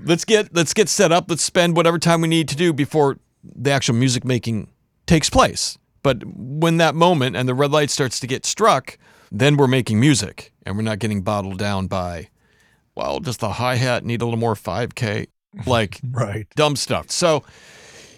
let's 0.04 0.24
get 0.24 0.54
let's 0.54 0.74
get 0.74 0.88
set 0.88 1.12
up. 1.12 1.26
Let's 1.30 1.42
spend 1.42 1.76
whatever 1.76 1.98
time 1.98 2.22
we 2.22 2.28
need 2.28 2.48
to 2.50 2.56
do 2.56 2.72
before 2.72 3.18
the 3.44 3.72
actual 3.72 3.96
music 3.96 4.24
making 4.24 4.70
takes 5.08 5.30
place. 5.30 5.78
But 6.04 6.24
when 6.26 6.78
that 6.78 6.94
moment 6.94 7.36
and 7.36 7.50
the 7.50 7.56
red 7.56 7.72
light 7.72 7.90
starts 7.90 8.20
to 8.20 8.28
get 8.28 8.46
struck 8.46 9.00
then 9.32 9.58
we're 9.58 9.68
making 9.68 10.00
music 10.00 10.52
and 10.66 10.76
we're 10.76 10.84
not 10.84 11.00
getting 11.00 11.22
bottled 11.22 11.58
down 11.58 11.88
by 11.88 12.30
well 12.96 13.20
does 13.20 13.38
the 13.38 13.50
hi-hat 13.54 14.04
need 14.06 14.22
a 14.22 14.26
little 14.26 14.40
more 14.40 14.56
5k 14.56 15.28
like 15.66 16.00
Right. 16.12 16.48
dumb 16.56 16.76
stuff. 16.76 17.10
So 17.12 17.44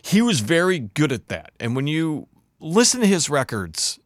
he 0.02 0.22
was 0.22 0.40
very 0.40 0.80
good 0.80 1.12
at 1.12 1.28
that. 1.28 1.52
And 1.60 1.76
when 1.76 1.86
you 1.88 2.28
listen 2.60 3.02
to 3.02 3.08
his 3.08 3.30
records, 3.30 4.00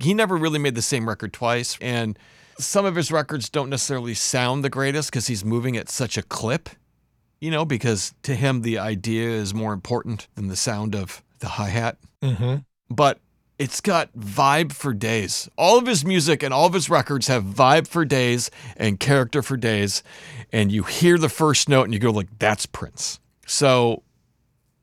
he 0.00 0.14
never 0.14 0.36
really 0.36 0.58
made 0.58 0.74
the 0.74 0.82
same 0.82 1.08
record 1.08 1.32
twice. 1.32 1.76
And 1.80 2.18
some 2.58 2.84
of 2.84 2.94
his 2.96 3.12
records 3.12 3.48
don't 3.48 3.68
necessarily 3.70 4.14
sound 4.14 4.64
the 4.64 4.70
greatest 4.70 5.10
because 5.10 5.26
he's 5.26 5.44
moving 5.44 5.76
at 5.76 5.88
such 5.88 6.16
a 6.16 6.22
clip, 6.22 6.70
you 7.40 7.50
know, 7.50 7.64
because 7.64 8.14
to 8.22 8.34
him, 8.34 8.62
the 8.62 8.78
idea 8.78 9.28
is 9.28 9.54
more 9.54 9.72
important 9.72 10.26
than 10.34 10.48
the 10.48 10.56
sound 10.56 10.94
of 10.94 11.22
the 11.40 11.48
hi 11.48 11.68
hat. 11.68 11.98
Mm-hmm. 12.22 12.56
But 12.90 13.20
it's 13.58 13.80
got 13.80 14.16
vibe 14.16 14.72
for 14.72 14.92
days. 14.94 15.48
All 15.58 15.78
of 15.78 15.86
his 15.86 16.04
music 16.04 16.42
and 16.42 16.54
all 16.54 16.66
of 16.66 16.72
his 16.74 16.88
records 16.88 17.26
have 17.26 17.42
vibe 17.44 17.88
for 17.88 18.04
days 18.04 18.50
and 18.76 19.00
character 19.00 19.42
for 19.42 19.56
days. 19.56 20.02
And 20.52 20.70
you 20.70 20.84
hear 20.84 21.18
the 21.18 21.28
first 21.28 21.68
note 21.68 21.84
and 21.84 21.92
you 21.92 21.98
go 21.98 22.10
like, 22.10 22.28
that's 22.38 22.66
Prince. 22.66 23.18
So 23.46 24.02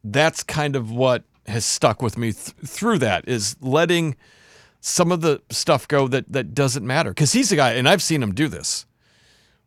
that's 0.03 0.43
kind 0.43 0.75
of 0.75 0.91
what 0.91 1.23
has 1.47 1.65
stuck 1.65 2.01
with 2.01 2.17
me 2.17 2.33
th- 2.33 2.55
through 2.65 2.99
that 2.99 3.27
is 3.27 3.55
letting 3.61 4.15
some 4.81 5.11
of 5.11 5.21
the 5.21 5.41
stuff 5.49 5.87
go 5.87 6.07
that 6.07 6.31
that 6.31 6.53
doesn't 6.53 6.85
matter 6.85 7.11
because 7.11 7.31
he's 7.33 7.51
a 7.51 7.55
guy 7.55 7.73
and 7.73 7.87
I've 7.87 8.03
seen 8.03 8.21
him 8.21 8.33
do 8.33 8.47
this 8.47 8.85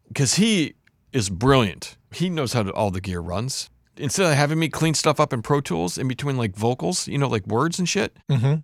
because 0.09 0.35
he 0.35 0.75
is 1.13 1.31
brilliant. 1.31 1.97
He 2.13 2.29
knows 2.31 2.53
how 2.53 2.63
to, 2.65 2.73
all 2.73 2.91
the 2.91 3.01
gear 3.01 3.21
runs. 3.21 3.71
Instead 3.97 4.31
of 4.31 4.37
having 4.37 4.59
me 4.61 4.69
clean 4.69 4.95
stuff 4.95 5.19
up 5.19 5.33
in 5.33 5.43
Pro 5.43 5.61
Tools 5.61 5.99
in 5.99 6.07
between 6.07 6.37
like 6.37 6.55
vocals, 6.55 7.09
you 7.09 7.19
know, 7.19 7.29
like 7.29 7.47
words 7.47 7.79
and 7.79 7.89
shit, 7.89 8.17
Mm-hmm. 8.31 8.55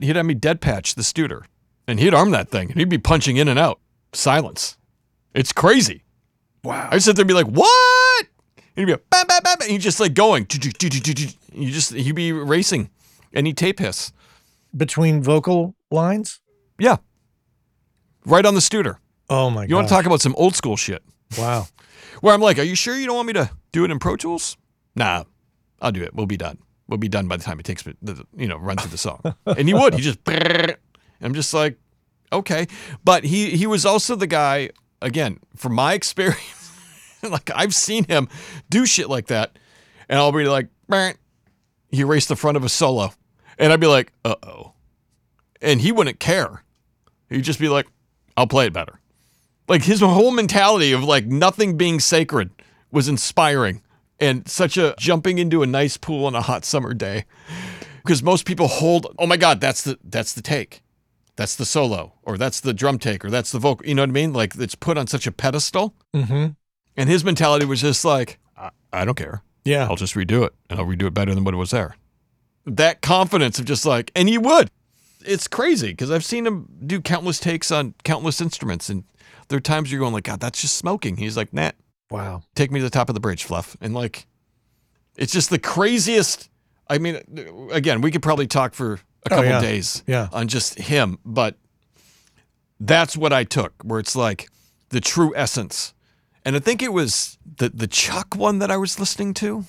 He'd 0.00 0.16
have 0.16 0.26
me 0.26 0.34
dead 0.34 0.60
patch 0.60 0.94
the 0.94 1.02
Studer 1.02 1.42
and 1.86 1.98
he'd 2.00 2.14
arm 2.14 2.30
that 2.30 2.48
thing 2.50 2.70
and 2.70 2.78
he'd 2.78 2.88
be 2.88 2.98
punching 2.98 3.36
in 3.36 3.48
and 3.48 3.58
out. 3.58 3.80
Silence. 4.12 4.76
It's 5.34 5.52
crazy. 5.52 6.04
Wow. 6.64 6.88
I 6.90 6.98
sit 6.98 7.16
there 7.16 7.22
and 7.22 7.28
be 7.28 7.34
like, 7.34 7.46
what? 7.46 8.26
And 8.56 8.66
he'd 8.76 8.84
be 8.86 8.92
like, 8.92 9.08
bam, 9.10 9.26
bam, 9.26 9.42
bam, 9.42 9.58
bam. 9.58 9.62
And 9.62 9.70
he'd 9.72 9.80
just 9.80 10.00
like 10.00 10.14
going. 10.14 10.46
You 11.52 11.70
just, 11.70 11.92
he'd 11.92 12.14
be 12.14 12.32
racing 12.32 12.90
and 13.32 13.46
he'd 13.46 13.56
tape 13.56 13.78
hiss. 13.78 14.12
Between 14.76 15.22
vocal 15.22 15.74
lines? 15.90 16.40
Yeah. 16.78 16.96
Right 18.24 18.46
on 18.46 18.54
the 18.54 18.60
Studer. 18.60 18.96
Oh 19.28 19.50
my 19.50 19.62
god. 19.62 19.70
You 19.70 19.76
want 19.76 19.88
to 19.88 19.94
talk 19.94 20.06
about 20.06 20.20
some 20.20 20.34
old 20.36 20.54
school 20.54 20.76
shit 20.76 21.02
Wow. 21.38 21.66
where 22.20 22.34
I'm 22.34 22.40
like, 22.40 22.58
are 22.58 22.62
you 22.62 22.74
sure 22.74 22.96
you 22.96 23.06
don't 23.06 23.16
want 23.16 23.26
me 23.26 23.32
to 23.34 23.50
do 23.72 23.84
it 23.84 23.90
in 23.90 23.98
Pro 23.98 24.16
Tools? 24.16 24.56
Nah, 24.94 25.24
I'll 25.80 25.92
do 25.92 26.02
it. 26.02 26.14
We'll 26.14 26.26
be 26.26 26.36
done. 26.36 26.58
We'll 26.88 26.98
be 26.98 27.08
done 27.08 27.28
by 27.28 27.36
the 27.36 27.44
time 27.44 27.58
it 27.60 27.64
takes 27.64 27.86
me, 27.86 27.94
the, 28.02 28.26
you 28.36 28.48
know, 28.48 28.58
run 28.58 28.76
through 28.76 28.90
the 28.90 28.98
song. 28.98 29.22
and 29.46 29.68
he 29.68 29.74
would. 29.74 29.94
He 29.94 30.00
just, 30.00 30.18
I'm 31.20 31.34
just 31.34 31.54
like, 31.54 31.78
okay. 32.32 32.66
But 33.04 33.24
he 33.24 33.50
he 33.50 33.66
was 33.66 33.86
also 33.86 34.16
the 34.16 34.26
guy. 34.26 34.70
Again, 35.00 35.40
from 35.56 35.74
my 35.74 35.94
experience, 35.94 36.70
like 37.22 37.50
I've 37.54 37.74
seen 37.74 38.04
him 38.04 38.28
do 38.70 38.86
shit 38.86 39.08
like 39.08 39.28
that, 39.28 39.58
and 40.08 40.18
I'll 40.18 40.32
be 40.32 40.44
like, 40.44 40.68
he 41.90 42.00
erased 42.00 42.28
the 42.28 42.36
front 42.36 42.56
of 42.56 42.64
a 42.64 42.68
solo, 42.68 43.12
and 43.58 43.72
I'd 43.72 43.80
be 43.80 43.86
like, 43.86 44.12
uh 44.24 44.36
oh, 44.42 44.72
and 45.60 45.80
he 45.80 45.92
wouldn't 45.92 46.20
care. 46.20 46.62
He'd 47.30 47.42
just 47.42 47.60
be 47.60 47.68
like, 47.68 47.86
I'll 48.36 48.46
play 48.46 48.66
it 48.66 48.72
better. 48.72 49.00
Like 49.68 49.82
his 49.84 50.00
whole 50.00 50.32
mentality 50.32 50.92
of 50.92 51.04
like 51.04 51.26
nothing 51.26 51.76
being 51.76 52.00
sacred 52.00 52.50
was 52.90 53.08
inspiring 53.08 53.82
and 54.22 54.48
such 54.48 54.78
a 54.78 54.94
jumping 54.98 55.38
into 55.38 55.62
a 55.62 55.66
nice 55.66 55.96
pool 55.96 56.24
on 56.24 56.34
a 56.34 56.40
hot 56.40 56.64
summer 56.64 56.94
day. 56.94 57.24
Because 58.02 58.22
most 58.22 58.46
people 58.46 58.68
hold, 58.68 59.14
oh 59.18 59.26
my 59.26 59.36
God, 59.36 59.60
that's 59.60 59.82
the 59.82 59.98
that's 60.02 60.32
the 60.32 60.42
take. 60.42 60.82
That's 61.36 61.56
the 61.56 61.64
solo, 61.64 62.12
or 62.22 62.36
that's 62.36 62.60
the 62.60 62.74
drum 62.74 62.98
take, 62.98 63.24
or 63.24 63.30
that's 63.30 63.52
the 63.52 63.58
vocal. 63.58 63.86
You 63.86 63.94
know 63.94 64.02
what 64.02 64.10
I 64.10 64.12
mean? 64.12 64.32
Like 64.32 64.54
it's 64.56 64.74
put 64.74 64.98
on 64.98 65.06
such 65.06 65.26
a 65.26 65.32
pedestal. 65.32 65.94
Mm-hmm. 66.14 66.48
And 66.96 67.08
his 67.08 67.24
mentality 67.24 67.64
was 67.64 67.80
just 67.80 68.04
like, 68.04 68.38
I, 68.56 68.70
I 68.92 69.04
don't 69.04 69.16
care. 69.16 69.42
Yeah. 69.64 69.86
I'll 69.88 69.96
just 69.96 70.14
redo 70.14 70.44
it 70.44 70.52
and 70.68 70.78
I'll 70.78 70.86
redo 70.86 71.06
it 71.06 71.14
better 71.14 71.34
than 71.34 71.44
what 71.44 71.54
it 71.54 71.58
was 71.58 71.70
there. 71.70 71.96
That 72.66 73.00
confidence 73.00 73.58
of 73.58 73.64
just 73.64 73.86
like, 73.86 74.12
and 74.14 74.28
he 74.28 74.38
would. 74.38 74.70
It's 75.24 75.48
crazy 75.48 75.88
because 75.88 76.10
I've 76.10 76.24
seen 76.24 76.46
him 76.46 76.68
do 76.84 77.00
countless 77.00 77.38
takes 77.38 77.70
on 77.70 77.94
countless 78.02 78.40
instruments, 78.40 78.88
and 78.88 79.04
there 79.48 79.56
are 79.56 79.60
times 79.60 79.90
you're 79.90 80.00
going 80.00 80.12
like, 80.12 80.24
God, 80.24 80.40
that's 80.40 80.60
just 80.60 80.76
smoking. 80.76 81.16
He's 81.16 81.36
like, 81.36 81.52
Nah, 81.52 81.70
Wow. 82.12 82.42
take 82.54 82.70
me 82.70 82.80
to 82.80 82.84
the 82.84 82.90
top 82.90 83.08
of 83.08 83.14
the 83.14 83.20
bridge, 83.20 83.44
Fluff, 83.44 83.76
and 83.80 83.94
like, 83.94 84.26
it's 85.16 85.32
just 85.32 85.50
the 85.50 85.58
craziest. 85.58 86.48
I 86.88 86.98
mean, 86.98 87.20
again, 87.72 88.00
we 88.00 88.10
could 88.10 88.22
probably 88.22 88.46
talk 88.46 88.74
for 88.74 88.94
a 88.94 88.98
Oh, 89.26 89.28
couple 89.30 89.44
yeah. 89.46 89.60
days 89.60 90.02
Yeah. 90.06 90.28
on 90.32 90.48
just 90.48 90.78
him, 90.78 91.18
but 91.24 91.56
that's 92.80 93.16
what 93.16 93.32
I 93.32 93.44
took, 93.44 93.72
where 93.82 94.00
it's 94.00 94.16
like 94.16 94.48
the 94.90 95.00
true 95.00 95.32
essence. 95.36 95.94
And 96.44 96.56
I 96.56 96.58
think 96.58 96.82
it 96.82 96.92
was 96.92 97.38
the 97.58 97.68
the 97.68 97.86
Chuck 97.86 98.34
one 98.36 98.58
that 98.58 98.70
I 98.70 98.76
was 98.76 98.98
listening 98.98 99.32
to, 99.34 99.64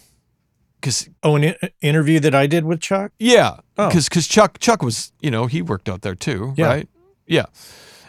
because 0.81 1.07
Oh, 1.21 1.35
an 1.35 1.43
i- 1.45 1.57
uh, 1.61 1.67
interview 1.81 2.19
that 2.21 2.33
I 2.33 2.47
did 2.47 2.65
with 2.65 2.81
Chuck? 2.81 3.11
yeah, 3.19 3.57
Oh. 3.77 3.89
because 3.89 4.27
Chuck 4.27 4.57
Chuck 4.59 4.81
was 4.81 5.11
you 5.21 5.29
know 5.29 5.45
he 5.45 5.61
worked 5.61 5.87
out 5.87 6.01
there 6.01 6.15
too, 6.15 6.53
Yeah. 6.57 6.65
right? 6.67 6.89
Yeah, 7.27 7.45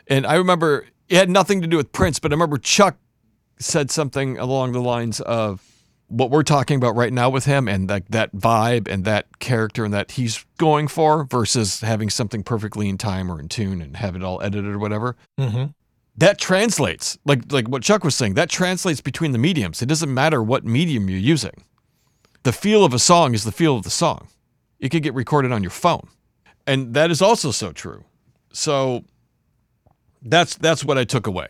and 0.06 0.26
I 0.26 0.34
remember 0.36 0.86
it 1.10 1.16
had 1.18 1.28
nothing 1.28 1.60
to 1.60 1.66
do 1.66 1.76
with 1.76 1.92
Prince, 1.92 2.18
but 2.18 2.32
I 2.32 2.34
remember 2.34 2.56
Chuck 2.56 2.96
said 3.58 3.90
something 3.90 4.38
along 4.38 4.72
the 4.72 4.80
lines 4.80 5.20
of 5.20 5.62
what 6.08 6.30
we're 6.30 6.42
talking 6.42 6.76
about 6.76 6.94
right 6.94 7.12
now 7.12 7.30
with 7.30 7.44
him 7.44 7.66
and 7.66 7.88
that 7.88 8.08
that 8.10 8.34
vibe 8.34 8.88
and 8.88 9.04
that 9.04 9.38
character 9.38 9.84
and 9.84 9.94
that 9.94 10.12
he's 10.12 10.44
going 10.58 10.86
for 10.86 11.24
versus 11.24 11.80
having 11.80 12.10
something 12.10 12.42
perfectly 12.42 12.88
in 12.88 12.98
time 12.98 13.30
or 13.30 13.40
in 13.40 13.48
tune 13.48 13.80
and 13.80 13.96
have 13.96 14.14
it 14.14 14.22
all 14.22 14.40
edited 14.42 14.72
or 14.72 14.78
whatever. 14.78 15.16
Mm-hmm. 15.38 15.66
That 16.16 16.38
translates, 16.38 17.18
like 17.24 17.50
like 17.50 17.68
what 17.68 17.82
Chuck 17.82 18.04
was 18.04 18.14
saying, 18.14 18.34
that 18.34 18.50
translates 18.50 19.00
between 19.00 19.32
the 19.32 19.38
mediums. 19.38 19.82
It 19.82 19.86
doesn't 19.86 20.12
matter 20.12 20.42
what 20.42 20.64
medium 20.64 21.08
you're 21.08 21.18
using. 21.18 21.64
The 22.44 22.52
feel 22.52 22.84
of 22.84 22.92
a 22.92 22.98
song 22.98 23.34
is 23.34 23.44
the 23.44 23.52
feel 23.52 23.76
of 23.76 23.84
the 23.84 23.90
song. 23.90 24.28
It 24.78 24.90
could 24.90 25.02
get 25.02 25.14
recorded 25.14 25.50
on 25.50 25.62
your 25.62 25.70
phone. 25.70 26.08
And 26.66 26.94
that 26.94 27.10
is 27.10 27.22
also 27.22 27.50
so 27.50 27.72
true. 27.72 28.04
So 28.52 29.04
that's 30.22 30.54
that's 30.56 30.84
what 30.84 30.98
I 30.98 31.04
took 31.04 31.26
away. 31.26 31.48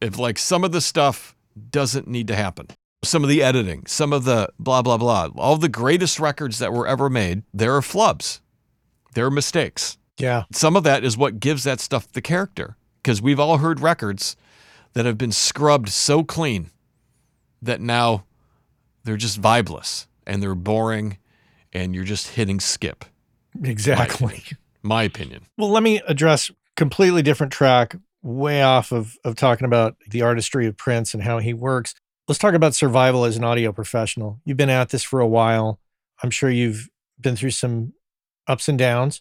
If 0.00 0.18
like 0.18 0.38
some 0.38 0.64
of 0.64 0.72
the 0.72 0.80
stuff 0.80 1.33
doesn't 1.70 2.08
need 2.08 2.28
to 2.28 2.36
happen. 2.36 2.68
Some 3.02 3.22
of 3.22 3.28
the 3.28 3.42
editing, 3.42 3.86
some 3.86 4.12
of 4.12 4.24
the 4.24 4.48
blah 4.58 4.82
blah 4.82 4.96
blah, 4.96 5.28
all 5.36 5.56
the 5.56 5.68
greatest 5.68 6.18
records 6.18 6.58
that 6.58 6.72
were 6.72 6.86
ever 6.86 7.10
made, 7.10 7.42
there 7.52 7.74
are 7.74 7.80
flubs. 7.80 8.40
There 9.14 9.26
are 9.26 9.30
mistakes. 9.30 9.98
Yeah. 10.18 10.44
Some 10.52 10.76
of 10.76 10.84
that 10.84 11.04
is 11.04 11.16
what 11.16 11.40
gives 11.40 11.64
that 11.64 11.80
stuff 11.80 12.10
the 12.12 12.22
character. 12.22 12.76
Because 13.02 13.20
we've 13.20 13.38
all 13.38 13.58
heard 13.58 13.80
records 13.80 14.36
that 14.94 15.04
have 15.04 15.18
been 15.18 15.32
scrubbed 15.32 15.90
so 15.90 16.24
clean 16.24 16.70
that 17.60 17.80
now 17.80 18.24
they're 19.04 19.16
just 19.16 19.40
vibeless 19.40 20.06
and 20.26 20.42
they're 20.42 20.54
boring 20.54 21.18
and 21.72 21.94
you're 21.94 22.04
just 22.04 22.28
hitting 22.28 22.60
skip. 22.60 23.04
Exactly. 23.62 24.42
My 24.82 25.02
opinion. 25.02 25.46
Well, 25.58 25.70
let 25.70 25.82
me 25.82 26.00
address 26.06 26.50
completely 26.76 27.22
different 27.22 27.52
track, 27.52 27.96
way 28.24 28.62
off 28.62 28.90
of, 28.90 29.16
of 29.22 29.36
talking 29.36 29.66
about 29.66 29.96
the 30.08 30.22
artistry 30.22 30.66
of 30.66 30.76
Prince 30.76 31.14
and 31.14 31.22
how 31.22 31.38
he 31.38 31.52
works. 31.52 31.94
Let's 32.26 32.38
talk 32.38 32.54
about 32.54 32.74
survival 32.74 33.24
as 33.26 33.36
an 33.36 33.44
audio 33.44 33.70
professional. 33.70 34.40
You've 34.44 34.56
been 34.56 34.70
at 34.70 34.88
this 34.88 35.04
for 35.04 35.20
a 35.20 35.26
while. 35.26 35.78
I'm 36.22 36.30
sure 36.30 36.48
you've 36.48 36.88
been 37.20 37.36
through 37.36 37.50
some 37.50 37.92
ups 38.48 38.66
and 38.66 38.78
downs. 38.78 39.20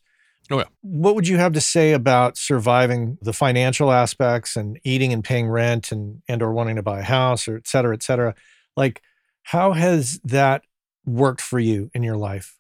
Oh, 0.49 0.58
yeah. 0.58 0.66
What 0.82 1.16
would 1.16 1.28
you 1.28 1.38
have 1.38 1.51
to 1.54 1.62
say 1.62 1.91
about 1.91 2.38
surviving 2.38 3.18
the 3.22 3.34
financial 3.34 3.91
aspects 3.91 4.56
and 4.56 4.80
eating 4.86 5.12
and 5.12 5.24
paying 5.24 5.47
rent 5.47 5.91
and 5.91 6.22
and 6.28 6.41
or 6.41 6.54
wanting 6.54 6.78
to 6.78 6.84
buy 6.84 6.99
a 6.99 7.04
house 7.04 7.47
or 7.47 7.58
et 7.58 7.68
cetera, 7.68 7.93
et 7.93 8.04
cetera? 8.04 8.36
Like, 8.76 9.01
how 9.43 9.74
has 9.74 10.20
that 10.24 10.64
worked 11.06 11.41
for 11.41 11.60
you 11.60 11.91
in 11.93 12.04
your 12.04 12.18
life? 12.18 12.58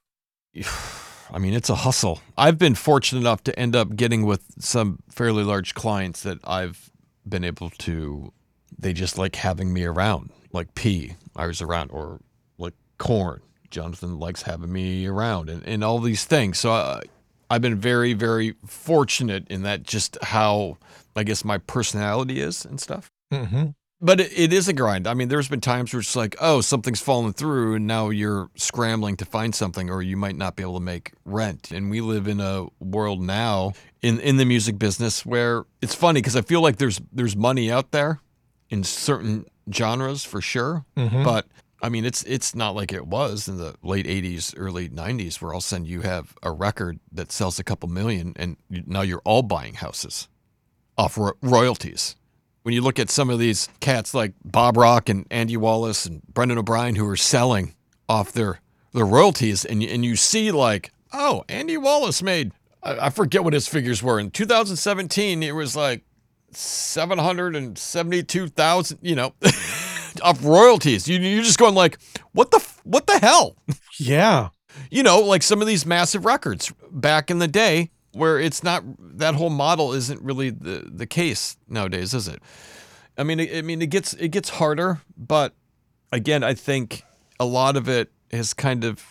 I 1.33 1.39
mean, 1.39 1.55
it's 1.55 1.69
a 1.69 1.75
hustle. 1.75 2.21
I've 2.37 2.59
been 2.59 2.75
fortunate 2.75 3.21
enough 3.21 3.43
to 3.45 3.59
end 3.59 3.75
up 3.75 3.95
getting 3.95 4.23
with 4.23 4.43
some 4.59 4.99
fairly 5.09 5.43
large 5.43 5.73
clients 5.73 6.21
that 6.21 6.37
I've 6.43 6.91
been 7.27 7.43
able 7.43 7.71
to, 7.71 8.31
they 8.77 8.93
just 8.93 9.17
like 9.17 9.35
having 9.35 9.73
me 9.73 9.83
around, 9.83 10.29
like 10.51 10.75
P, 10.75 11.15
I 11.35 11.47
was 11.47 11.59
around, 11.59 11.89
or 11.89 12.19
like 12.59 12.75
Korn. 12.99 13.41
Jonathan 13.71 14.19
likes 14.19 14.43
having 14.43 14.71
me 14.71 15.07
around 15.07 15.49
and, 15.49 15.67
and 15.67 15.83
all 15.83 15.99
these 15.99 16.25
things. 16.25 16.59
So 16.59 16.71
uh, 16.71 17.01
I've 17.49 17.61
been 17.61 17.79
very, 17.79 18.13
very 18.13 18.53
fortunate 18.67 19.47
in 19.49 19.63
that 19.63 19.81
just 19.81 20.19
how, 20.21 20.77
I 21.15 21.23
guess, 21.23 21.43
my 21.43 21.57
personality 21.57 22.39
is 22.39 22.63
and 22.63 22.79
stuff. 22.79 23.09
Mm-hmm. 23.33 23.69
But 24.05 24.19
it, 24.19 24.37
it 24.37 24.51
is 24.51 24.67
a 24.67 24.73
grind. 24.73 25.07
I 25.07 25.13
mean, 25.13 25.29
there's 25.29 25.47
been 25.47 25.61
times 25.61 25.93
where 25.93 26.01
it's 26.01 26.13
like, 26.15 26.35
oh, 26.41 26.59
something's 26.59 26.99
fallen 26.99 27.31
through, 27.31 27.75
and 27.75 27.87
now 27.87 28.09
you're 28.09 28.49
scrambling 28.55 29.15
to 29.17 29.25
find 29.25 29.55
something, 29.55 29.89
or 29.89 30.01
you 30.01 30.17
might 30.17 30.35
not 30.35 30.57
be 30.57 30.61
able 30.63 30.73
to 30.73 30.83
make 30.83 31.13
rent. 31.23 31.71
And 31.71 31.89
we 31.89 32.01
live 32.01 32.27
in 32.27 32.41
a 32.41 32.67
world 32.81 33.21
now 33.21 33.73
in 34.01 34.19
in 34.19 34.35
the 34.35 34.43
music 34.45 34.77
business 34.77 35.25
where 35.25 35.63
it's 35.81 35.95
funny 35.95 36.19
because 36.19 36.35
I 36.35 36.41
feel 36.41 36.59
like 36.61 36.75
there's 36.77 36.99
there's 37.13 37.37
money 37.37 37.71
out 37.71 37.91
there 37.91 38.19
in 38.69 38.83
certain 38.83 39.45
genres 39.73 40.25
for 40.25 40.41
sure, 40.41 40.83
Mhm. 40.97 41.23
but 41.23 41.47
I 41.81 41.87
mean, 41.87 42.03
it's 42.03 42.23
it's 42.23 42.53
not 42.53 42.75
like 42.75 42.91
it 42.91 43.07
was 43.07 43.47
in 43.47 43.57
the 43.57 43.75
late 43.83 44.05
'80s, 44.05 44.53
early 44.57 44.89
'90s, 44.89 45.41
where 45.41 45.53
all 45.53 45.59
of 45.59 45.63
a 45.63 45.67
sudden 45.67 45.85
you 45.85 46.01
have 46.01 46.33
a 46.43 46.51
record 46.51 46.99
that 47.13 47.31
sells 47.31 47.57
a 47.57 47.63
couple 47.63 47.87
million, 47.87 48.33
and 48.35 48.57
now 48.69 49.01
you're 49.01 49.21
all 49.23 49.43
buying 49.43 49.75
houses 49.75 50.27
off 50.97 51.17
ro- 51.17 51.37
royalties. 51.41 52.17
When 52.63 52.73
you 52.73 52.81
look 52.81 52.97
at 52.99 53.09
some 53.09 53.29
of 53.29 53.39
these 53.39 53.69
cats 53.79 54.13
like 54.13 54.33
Bob 54.43 54.77
Rock 54.77 55.09
and 55.09 55.27
Andy 55.29 55.57
Wallace 55.57 56.05
and 56.05 56.21
Brendan 56.33 56.57
O'Brien 56.57 56.95
who 56.95 57.07
are 57.07 57.17
selling 57.17 57.75
off 58.09 58.31
their 58.31 58.59
their 58.93 59.05
royalties, 59.05 59.65
and 59.65 59.81
you, 59.83 59.89
and 59.89 60.05
you 60.05 60.15
see 60.15 60.51
like, 60.51 60.91
oh, 61.11 61.43
Andy 61.49 61.77
Wallace 61.77 62.21
made 62.23 62.51
I, 62.83 63.07
I 63.07 63.09
forget 63.09 63.43
what 63.43 63.53
his 63.53 63.67
figures 63.67 64.01
were 64.03 64.19
in 64.19 64.31
2017. 64.31 65.43
It 65.43 65.53
was 65.53 65.75
like 65.75 66.03
seven 66.51 67.17
hundred 67.17 67.55
and 67.55 67.77
seventy-two 67.77 68.47
thousand. 68.49 68.99
You 69.01 69.15
know. 69.15 69.33
Of 70.21 70.45
royalties, 70.45 71.07
you 71.07 71.17
you're 71.17 71.41
just 71.41 71.57
going 71.57 71.73
like, 71.73 71.97
what 72.33 72.51
the 72.51 72.63
what 72.83 73.07
the 73.07 73.17
hell? 73.17 73.57
Yeah. 73.97 74.49
you 74.91 75.01
know, 75.01 75.19
like 75.21 75.41
some 75.41 75.59
of 75.59 75.65
these 75.67 75.87
massive 75.87 76.23
records 76.23 76.71
back 76.91 77.31
in 77.31 77.39
the 77.39 77.47
day 77.47 77.89
where 78.13 78.39
it's 78.39 78.63
not 78.63 78.83
that 78.99 79.35
whole 79.35 79.49
model 79.49 79.93
isn't 79.93 80.21
really 80.21 80.49
the 80.49 80.89
the 80.91 81.05
case 81.05 81.57
nowadays, 81.67 82.13
is 82.13 82.27
it? 82.27 82.41
I 83.17 83.23
mean, 83.23 83.39
I 83.39 83.61
mean, 83.61 83.81
it 83.81 83.89
gets 83.89 84.13
it 84.13 84.29
gets 84.29 84.49
harder, 84.49 85.01
but 85.17 85.53
again, 86.11 86.43
I 86.43 86.53
think 86.53 87.03
a 87.39 87.45
lot 87.45 87.75
of 87.75 87.87
it 87.89 88.11
has 88.31 88.53
kind 88.53 88.83
of 88.83 89.03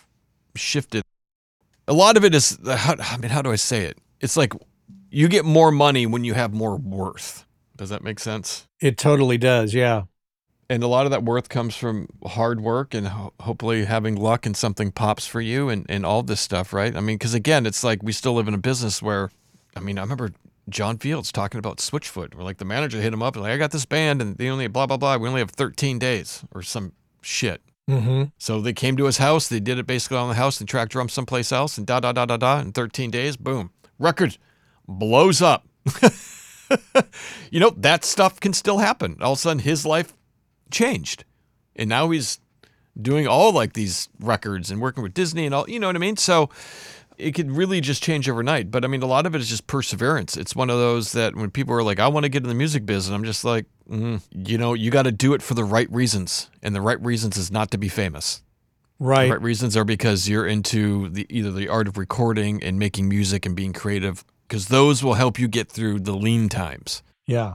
shifted. 0.56 1.02
A 1.88 1.92
lot 1.92 2.16
of 2.16 2.24
it 2.24 2.34
is 2.34 2.58
how, 2.66 2.94
I 2.98 3.16
mean, 3.18 3.30
how 3.30 3.42
do 3.42 3.52
I 3.52 3.56
say 3.56 3.84
it? 3.84 3.98
It's 4.20 4.36
like 4.36 4.52
you 5.10 5.28
get 5.28 5.44
more 5.44 5.70
money 5.70 6.06
when 6.06 6.24
you 6.24 6.34
have 6.34 6.52
more 6.52 6.76
worth. 6.76 7.44
Does 7.76 7.90
that 7.90 8.02
make 8.02 8.20
sense? 8.20 8.66
It 8.80 8.96
totally 8.96 9.38
does. 9.38 9.74
Yeah. 9.74 10.02
And 10.72 10.82
a 10.82 10.86
lot 10.86 11.04
of 11.04 11.10
that 11.10 11.22
worth 11.22 11.48
comes 11.48 11.76
from 11.76 12.08
hard 12.26 12.60
work 12.60 12.94
and 12.94 13.08
ho- 13.08 13.32
hopefully 13.40 13.84
having 13.84 14.16
luck 14.16 14.46
and 14.46 14.56
something 14.56 14.90
pops 14.90 15.26
for 15.26 15.40
you 15.40 15.68
and, 15.68 15.84
and 15.88 16.06
all 16.06 16.22
this 16.22 16.40
stuff 16.40 16.72
right? 16.72 16.96
I 16.96 17.00
mean 17.00 17.16
because 17.16 17.34
again 17.34 17.66
it's 17.66 17.84
like 17.84 18.02
we 18.02 18.12
still 18.12 18.32
live 18.34 18.48
in 18.48 18.54
a 18.54 18.58
business 18.58 19.02
where 19.02 19.30
i 19.76 19.80
mean 19.80 19.98
i 19.98 20.02
remember 20.02 20.30
john 20.68 20.98
fields 20.98 21.32
talking 21.32 21.58
about 21.58 21.78
switchfoot 21.78 22.34
where 22.34 22.44
like 22.44 22.58
the 22.58 22.64
manager 22.64 23.00
hit 23.00 23.12
him 23.12 23.22
up 23.22 23.34
and 23.34 23.42
like 23.42 23.52
i 23.52 23.56
got 23.56 23.70
this 23.70 23.84
band 23.86 24.22
and 24.22 24.36
they 24.38 24.48
only 24.48 24.66
blah 24.66 24.86
blah 24.86 24.96
blah 24.96 25.16
we 25.16 25.28
only 25.28 25.40
have 25.40 25.50
13 25.50 25.98
days 25.98 26.44
or 26.54 26.62
some 26.62 26.92
shit. 27.20 27.60
Mm-hmm. 27.90 28.24
so 28.38 28.60
they 28.60 28.72
came 28.72 28.96
to 28.96 29.06
his 29.06 29.18
house 29.18 29.48
they 29.48 29.60
did 29.60 29.78
it 29.78 29.86
basically 29.86 30.16
on 30.16 30.28
the 30.28 30.34
house 30.36 30.60
and 30.60 30.68
tracked 30.68 30.92
drums 30.92 31.12
someplace 31.12 31.50
else 31.52 31.76
and 31.78 31.86
da 31.86 32.00
da 32.00 32.12
da 32.12 32.24
da 32.26 32.36
da 32.36 32.60
in 32.60 32.72
13 32.72 33.10
days 33.10 33.36
boom 33.36 33.70
record 33.98 34.38
blows 34.86 35.42
up. 35.42 35.66
You 37.50 37.60
know 37.60 37.70
that 37.76 38.02
stuff 38.02 38.40
can 38.40 38.54
still 38.54 38.78
happen. 38.78 39.18
All 39.20 39.32
of 39.32 39.38
a 39.38 39.40
sudden 39.42 39.58
his 39.58 39.84
life 39.84 40.14
changed. 40.72 41.24
And 41.76 41.88
now 41.88 42.10
he's 42.10 42.40
doing 43.00 43.26
all 43.26 43.52
like 43.52 43.72
these 43.72 44.08
records 44.20 44.70
and 44.70 44.80
working 44.80 45.02
with 45.02 45.14
disney 45.14 45.46
and 45.46 45.54
all 45.54 45.68
you 45.68 45.80
know 45.80 45.86
what 45.86 45.96
i 45.96 45.98
mean? 45.98 46.16
So 46.16 46.50
it 47.18 47.32
could 47.32 47.50
really 47.50 47.80
just 47.80 48.02
change 48.02 48.28
overnight. 48.28 48.70
But 48.70 48.84
i 48.84 48.88
mean 48.88 49.02
a 49.02 49.06
lot 49.06 49.26
of 49.26 49.34
it 49.34 49.40
is 49.40 49.48
just 49.48 49.66
perseverance. 49.66 50.36
It's 50.36 50.54
one 50.56 50.70
of 50.70 50.78
those 50.78 51.12
that 51.12 51.34
when 51.34 51.50
people 51.50 51.74
are 51.74 51.82
like 51.82 52.00
i 52.00 52.08
want 52.08 52.24
to 52.24 52.28
get 52.28 52.42
in 52.42 52.48
the 52.48 52.54
music 52.54 52.84
business 52.84 53.14
i'm 53.14 53.24
just 53.24 53.44
like 53.44 53.66
mm, 53.88 54.20
you 54.32 54.58
know 54.58 54.74
you 54.74 54.90
got 54.90 55.04
to 55.04 55.12
do 55.12 55.34
it 55.34 55.42
for 55.42 55.54
the 55.54 55.64
right 55.64 55.90
reasons 55.90 56.50
and 56.62 56.74
the 56.74 56.80
right 56.80 57.00
reasons 57.02 57.36
is 57.36 57.50
not 57.50 57.70
to 57.70 57.78
be 57.78 57.88
famous. 57.88 58.42
Right. 58.98 59.24
the 59.24 59.32
right 59.32 59.42
reasons 59.42 59.76
are 59.76 59.84
because 59.84 60.28
you're 60.28 60.46
into 60.46 61.08
the 61.08 61.26
either 61.28 61.50
the 61.50 61.68
art 61.68 61.88
of 61.88 61.98
recording 61.98 62.62
and 62.62 62.78
making 62.78 63.08
music 63.08 63.44
and 63.46 63.56
being 63.56 63.72
creative 63.72 64.24
because 64.46 64.68
those 64.68 65.02
will 65.02 65.14
help 65.14 65.38
you 65.38 65.48
get 65.48 65.68
through 65.70 66.00
the 66.00 66.12
lean 66.12 66.48
times. 66.48 67.02
Yeah. 67.26 67.54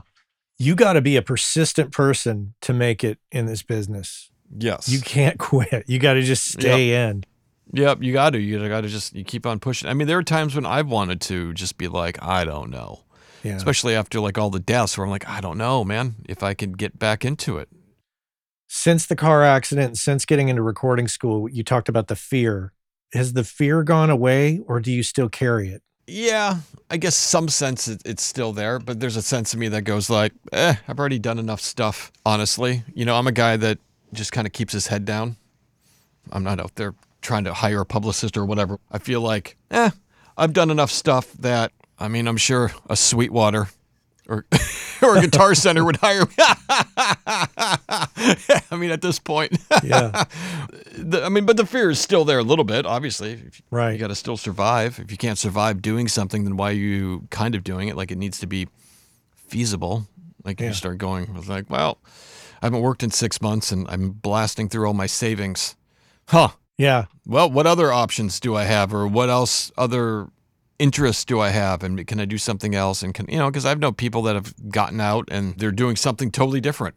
You 0.58 0.74
got 0.74 0.94
to 0.94 1.00
be 1.00 1.16
a 1.16 1.22
persistent 1.22 1.92
person 1.92 2.54
to 2.62 2.72
make 2.72 3.04
it 3.04 3.18
in 3.30 3.46
this 3.46 3.62
business. 3.62 4.30
yes 4.58 4.88
You 4.88 5.00
can't 5.00 5.38
quit. 5.50 5.84
You 5.86 5.98
got 5.98 6.14
to 6.14 6.22
just 6.22 6.44
stay 6.50 7.08
in. 7.08 7.24
Yep, 7.72 8.02
you 8.02 8.12
got 8.12 8.30
to. 8.30 8.38
You 8.40 8.66
got 8.68 8.80
to 8.80 8.88
just 8.88 9.14
you 9.14 9.24
keep 9.24 9.46
on 9.46 9.60
pushing. 9.60 9.88
I 9.88 9.94
mean, 9.94 10.08
there 10.08 10.18
are 10.18 10.22
times 10.22 10.54
when 10.54 10.64
I've 10.66 10.88
wanted 10.88 11.20
to 11.22 11.52
just 11.52 11.76
be 11.78 11.86
like, 11.86 12.20
I 12.22 12.44
don't 12.44 12.70
know, 12.70 13.00
Yeah. 13.44 13.56
especially 13.56 13.94
after 13.94 14.20
like 14.20 14.38
all 14.38 14.48
the 14.50 14.58
deaths, 14.58 14.96
where 14.96 15.04
I'm 15.04 15.10
like, 15.10 15.28
I 15.28 15.40
don't 15.42 15.58
know, 15.58 15.84
man, 15.84 16.16
if 16.28 16.42
I 16.42 16.54
could 16.54 16.78
get 16.78 16.98
back 16.98 17.24
into 17.26 17.58
it. 17.58 17.68
Since 18.68 19.06
the 19.06 19.16
car 19.16 19.44
accident, 19.44 19.96
since 19.98 20.24
getting 20.24 20.48
into 20.48 20.62
recording 20.62 21.08
school, 21.08 21.48
you 21.48 21.62
talked 21.62 21.88
about 21.88 22.08
the 22.08 22.16
fear. 22.16 22.72
Has 23.12 23.32
the 23.34 23.44
fear 23.44 23.82
gone 23.82 24.10
away 24.10 24.60
or 24.66 24.80
do 24.80 24.90
you 24.92 25.02
still 25.02 25.28
carry 25.28 25.68
it? 25.70 25.82
Yeah, 26.10 26.60
I 26.90 26.96
guess 26.96 27.14
some 27.14 27.48
sense 27.48 27.86
it, 27.86 28.00
it's 28.06 28.22
still 28.22 28.54
there, 28.54 28.78
but 28.78 28.98
there's 28.98 29.16
a 29.16 29.22
sense 29.22 29.52
of 29.52 29.60
me 29.60 29.68
that 29.68 29.82
goes 29.82 30.08
like, 30.08 30.32
eh, 30.52 30.76
I've 30.88 30.98
already 30.98 31.18
done 31.18 31.38
enough 31.38 31.60
stuff. 31.60 32.10
Honestly, 32.24 32.82
you 32.94 33.04
know, 33.04 33.14
I'm 33.14 33.26
a 33.26 33.32
guy 33.32 33.58
that 33.58 33.78
just 34.14 34.32
kind 34.32 34.46
of 34.46 34.54
keeps 34.54 34.72
his 34.72 34.86
head 34.86 35.04
down. 35.04 35.36
I'm 36.32 36.42
not 36.42 36.60
out 36.60 36.74
there 36.76 36.94
trying 37.20 37.44
to 37.44 37.52
hire 37.52 37.82
a 37.82 37.86
publicist 37.86 38.38
or 38.38 38.46
whatever. 38.46 38.78
I 38.90 38.98
feel 38.98 39.20
like, 39.20 39.56
eh, 39.70 39.90
I've 40.38 40.54
done 40.54 40.70
enough 40.70 40.90
stuff 40.90 41.30
that 41.34 41.72
I 41.98 42.08
mean, 42.08 42.26
I'm 42.26 42.36
sure 42.36 42.72
a 42.88 42.96
Sweetwater 42.96 43.68
or 44.28 44.44
or 45.02 45.16
a 45.16 45.20
Guitar 45.22 45.54
Center 45.54 45.84
would 45.84 45.96
hire 45.96 46.20
me. 46.26 46.34
I 48.70 48.76
mean, 48.76 48.90
at 48.90 49.00
this 49.02 49.18
point, 49.18 49.56
Yeah. 49.82 50.24
the, 50.96 51.22
I 51.24 51.28
mean, 51.28 51.46
but 51.46 51.56
the 51.56 51.66
fear 51.66 51.90
is 51.90 51.98
still 52.00 52.24
there 52.24 52.38
a 52.38 52.42
little 52.42 52.64
bit. 52.64 52.86
Obviously, 52.86 53.30
you, 53.32 53.50
Right. 53.70 53.92
you 53.92 53.98
got 53.98 54.08
to 54.08 54.14
still 54.14 54.36
survive. 54.36 54.98
If 54.98 55.10
you 55.10 55.16
can't 55.16 55.38
survive 55.38 55.82
doing 55.82 56.08
something, 56.08 56.44
then 56.44 56.56
why 56.56 56.70
are 56.70 56.74
you 56.74 57.26
kind 57.30 57.54
of 57.54 57.64
doing 57.64 57.88
it? 57.88 57.96
Like 57.96 58.10
it 58.10 58.18
needs 58.18 58.38
to 58.40 58.46
be 58.46 58.68
feasible. 59.34 60.06
Like 60.44 60.60
Yeah. 60.60 60.68
you 60.68 60.74
start 60.74 60.98
going, 60.98 61.34
it's 61.36 61.48
like, 61.48 61.68
well, 61.70 61.98
I 62.62 62.66
haven't 62.66 62.80
worked 62.82 63.02
in 63.02 63.10
six 63.10 63.40
months 63.40 63.70
and 63.72 63.86
I'm 63.88 64.10
blasting 64.10 64.68
through 64.68 64.86
all 64.86 64.94
my 64.94 65.06
savings. 65.06 65.76
Huh. 66.28 66.48
Yeah. 66.76 67.06
Well, 67.26 67.50
what 67.50 67.66
other 67.66 67.92
options 67.92 68.38
do 68.40 68.54
I 68.54 68.64
have, 68.64 68.94
or 68.94 69.06
what 69.06 69.28
else 69.28 69.72
other 69.76 70.28
interests 70.78 71.24
do 71.24 71.40
I 71.40 71.48
have, 71.50 71.82
and 71.82 72.06
can 72.06 72.20
I 72.20 72.24
do 72.24 72.38
something 72.38 72.74
else? 72.74 73.02
And 73.02 73.12
can 73.14 73.26
you 73.28 73.38
know, 73.38 73.50
because 73.50 73.66
I've 73.66 73.78
known 73.80 73.94
people 73.94 74.22
that 74.22 74.34
have 74.34 74.54
gotten 74.70 75.00
out 75.00 75.28
and 75.30 75.56
they're 75.58 75.72
doing 75.72 75.96
something 75.96 76.30
totally 76.30 76.60
different, 76.60 76.94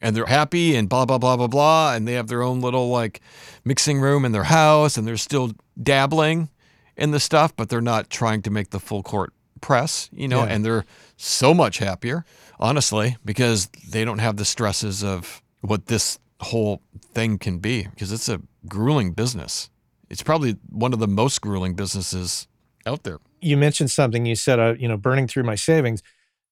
and 0.00 0.16
they're 0.16 0.26
happy 0.26 0.74
and 0.76 0.88
blah 0.88 1.04
blah 1.04 1.18
blah 1.18 1.36
blah 1.36 1.46
blah, 1.46 1.94
and 1.94 2.06
they 2.08 2.14
have 2.14 2.28
their 2.28 2.42
own 2.42 2.60
little 2.60 2.88
like 2.90 3.20
mixing 3.64 4.00
room 4.00 4.24
in 4.24 4.32
their 4.32 4.44
house, 4.44 4.96
and 4.96 5.06
they're 5.06 5.16
still 5.16 5.52
dabbling 5.80 6.48
in 6.96 7.10
the 7.10 7.20
stuff, 7.20 7.54
but 7.56 7.68
they're 7.68 7.80
not 7.80 8.10
trying 8.10 8.42
to 8.42 8.50
make 8.50 8.70
the 8.70 8.80
full 8.80 9.02
court 9.02 9.32
press, 9.60 10.08
you 10.12 10.28
know, 10.28 10.44
Yeah. 10.44 10.52
and 10.52 10.64
they're 10.64 10.84
so 11.16 11.54
much 11.54 11.78
happier, 11.78 12.24
honestly, 12.60 13.16
because 13.24 13.68
they 13.88 14.04
don't 14.04 14.18
have 14.18 14.36
the 14.36 14.44
stresses 14.44 15.02
of 15.02 15.42
what 15.60 15.86
this 15.86 16.18
whole 16.40 16.82
thing 17.12 17.38
can 17.38 17.58
be, 17.58 17.84
because 17.88 18.12
it's 18.12 18.28
a 18.28 18.40
grueling 18.68 19.12
business. 19.12 19.70
It's 20.10 20.22
probably 20.22 20.56
one 20.68 20.92
of 20.92 20.98
the 20.98 21.08
most 21.08 21.40
grueling 21.40 21.74
businesses 21.74 22.46
out 22.86 23.02
there. 23.04 23.18
You 23.40 23.56
mentioned 23.56 23.90
something. 23.90 24.26
You 24.26 24.34
said, 24.34 24.58
uh, 24.58 24.74
you 24.78 24.88
know, 24.88 24.96
burning 24.96 25.26
through 25.28 25.44
my 25.44 25.54
savings. 25.54 26.02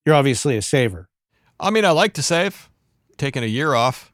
You're 0.05 0.15
obviously 0.15 0.57
a 0.57 0.61
saver. 0.61 1.07
I 1.59 1.69
mean, 1.69 1.85
I 1.85 1.91
like 1.91 2.13
to 2.13 2.23
save. 2.23 2.69
Taking 3.17 3.43
a 3.43 3.47
year 3.47 3.73
off, 3.73 4.11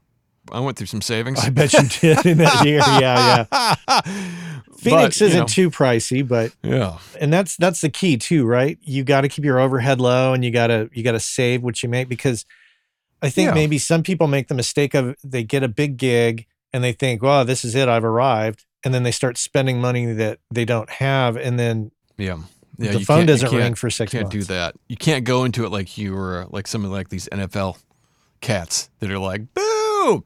I 0.52 0.60
went 0.60 0.76
through 0.76 0.86
some 0.88 1.00
savings. 1.00 1.40
I 1.40 1.50
bet 1.50 1.72
you 1.72 1.88
did 1.88 2.26
in 2.26 2.38
that 2.38 2.64
year. 2.64 2.80
Yeah, 3.00 3.46
yeah. 3.52 4.00
Phoenix 4.78 5.18
But, 5.18 5.24
isn't 5.26 5.40
know, 5.40 5.46
too 5.46 5.70
pricey, 5.70 6.26
but 6.26 6.52
yeah. 6.62 6.98
and 7.20 7.32
that's 7.32 7.56
that's 7.56 7.80
the 7.82 7.90
key 7.90 8.16
too, 8.16 8.46
right? 8.46 8.78
You 8.82 9.04
got 9.04 9.22
to 9.22 9.28
keep 9.28 9.44
your 9.44 9.58
overhead 9.60 10.00
low, 10.00 10.32
and 10.32 10.44
you 10.44 10.50
gotta 10.50 10.88
you 10.92 11.02
gotta 11.02 11.20
save 11.20 11.62
what 11.62 11.82
you 11.82 11.88
make 11.88 12.08
because 12.08 12.46
I 13.20 13.28
think 13.30 13.48
Yeah. 13.48 13.54
maybe 13.54 13.76
some 13.78 14.02
people 14.02 14.26
make 14.26 14.48
the 14.48 14.54
mistake 14.54 14.94
of 14.94 15.16
they 15.22 15.44
get 15.44 15.62
a 15.62 15.68
big 15.68 15.96
gig 15.98 16.46
and 16.72 16.82
they 16.82 16.92
think, 16.92 17.20
well, 17.22 17.44
this 17.44 17.64
is 17.64 17.74
it, 17.74 17.88
I've 17.88 18.04
arrived, 18.04 18.64
and 18.84 18.94
then 18.94 19.02
they 19.02 19.10
start 19.10 19.36
spending 19.36 19.80
money 19.80 20.06
that 20.12 20.38
they 20.50 20.64
don't 20.64 20.88
have, 20.88 21.36
and 21.36 21.58
then 21.58 21.90
Yeah. 22.20 22.38
Yeah, 22.78 22.92
the 22.92 23.00
you 23.00 23.04
phone 23.04 23.18
can't- 23.18 23.28
doesn't 23.28 23.52
ring 23.54 23.74
for 23.74 23.90
six 23.90 24.10
can't 24.12 24.24
months. 24.24 24.46
do 24.46 24.54
that. 24.54 24.74
You 24.88 24.96
can't 24.96 25.24
go 25.24 25.44
into 25.44 25.64
it 25.66 25.70
like 25.70 25.98
you 25.98 26.14
were 26.14 26.46
like 26.50 26.66
some 26.66 26.84
of 26.84 26.90
like 26.90 27.08
these 27.10 27.28
NFL 27.30 27.76
cats 28.40 28.88
that 29.00 29.10
are 29.10 29.18
like, 29.18 29.52
boom, 29.52 30.24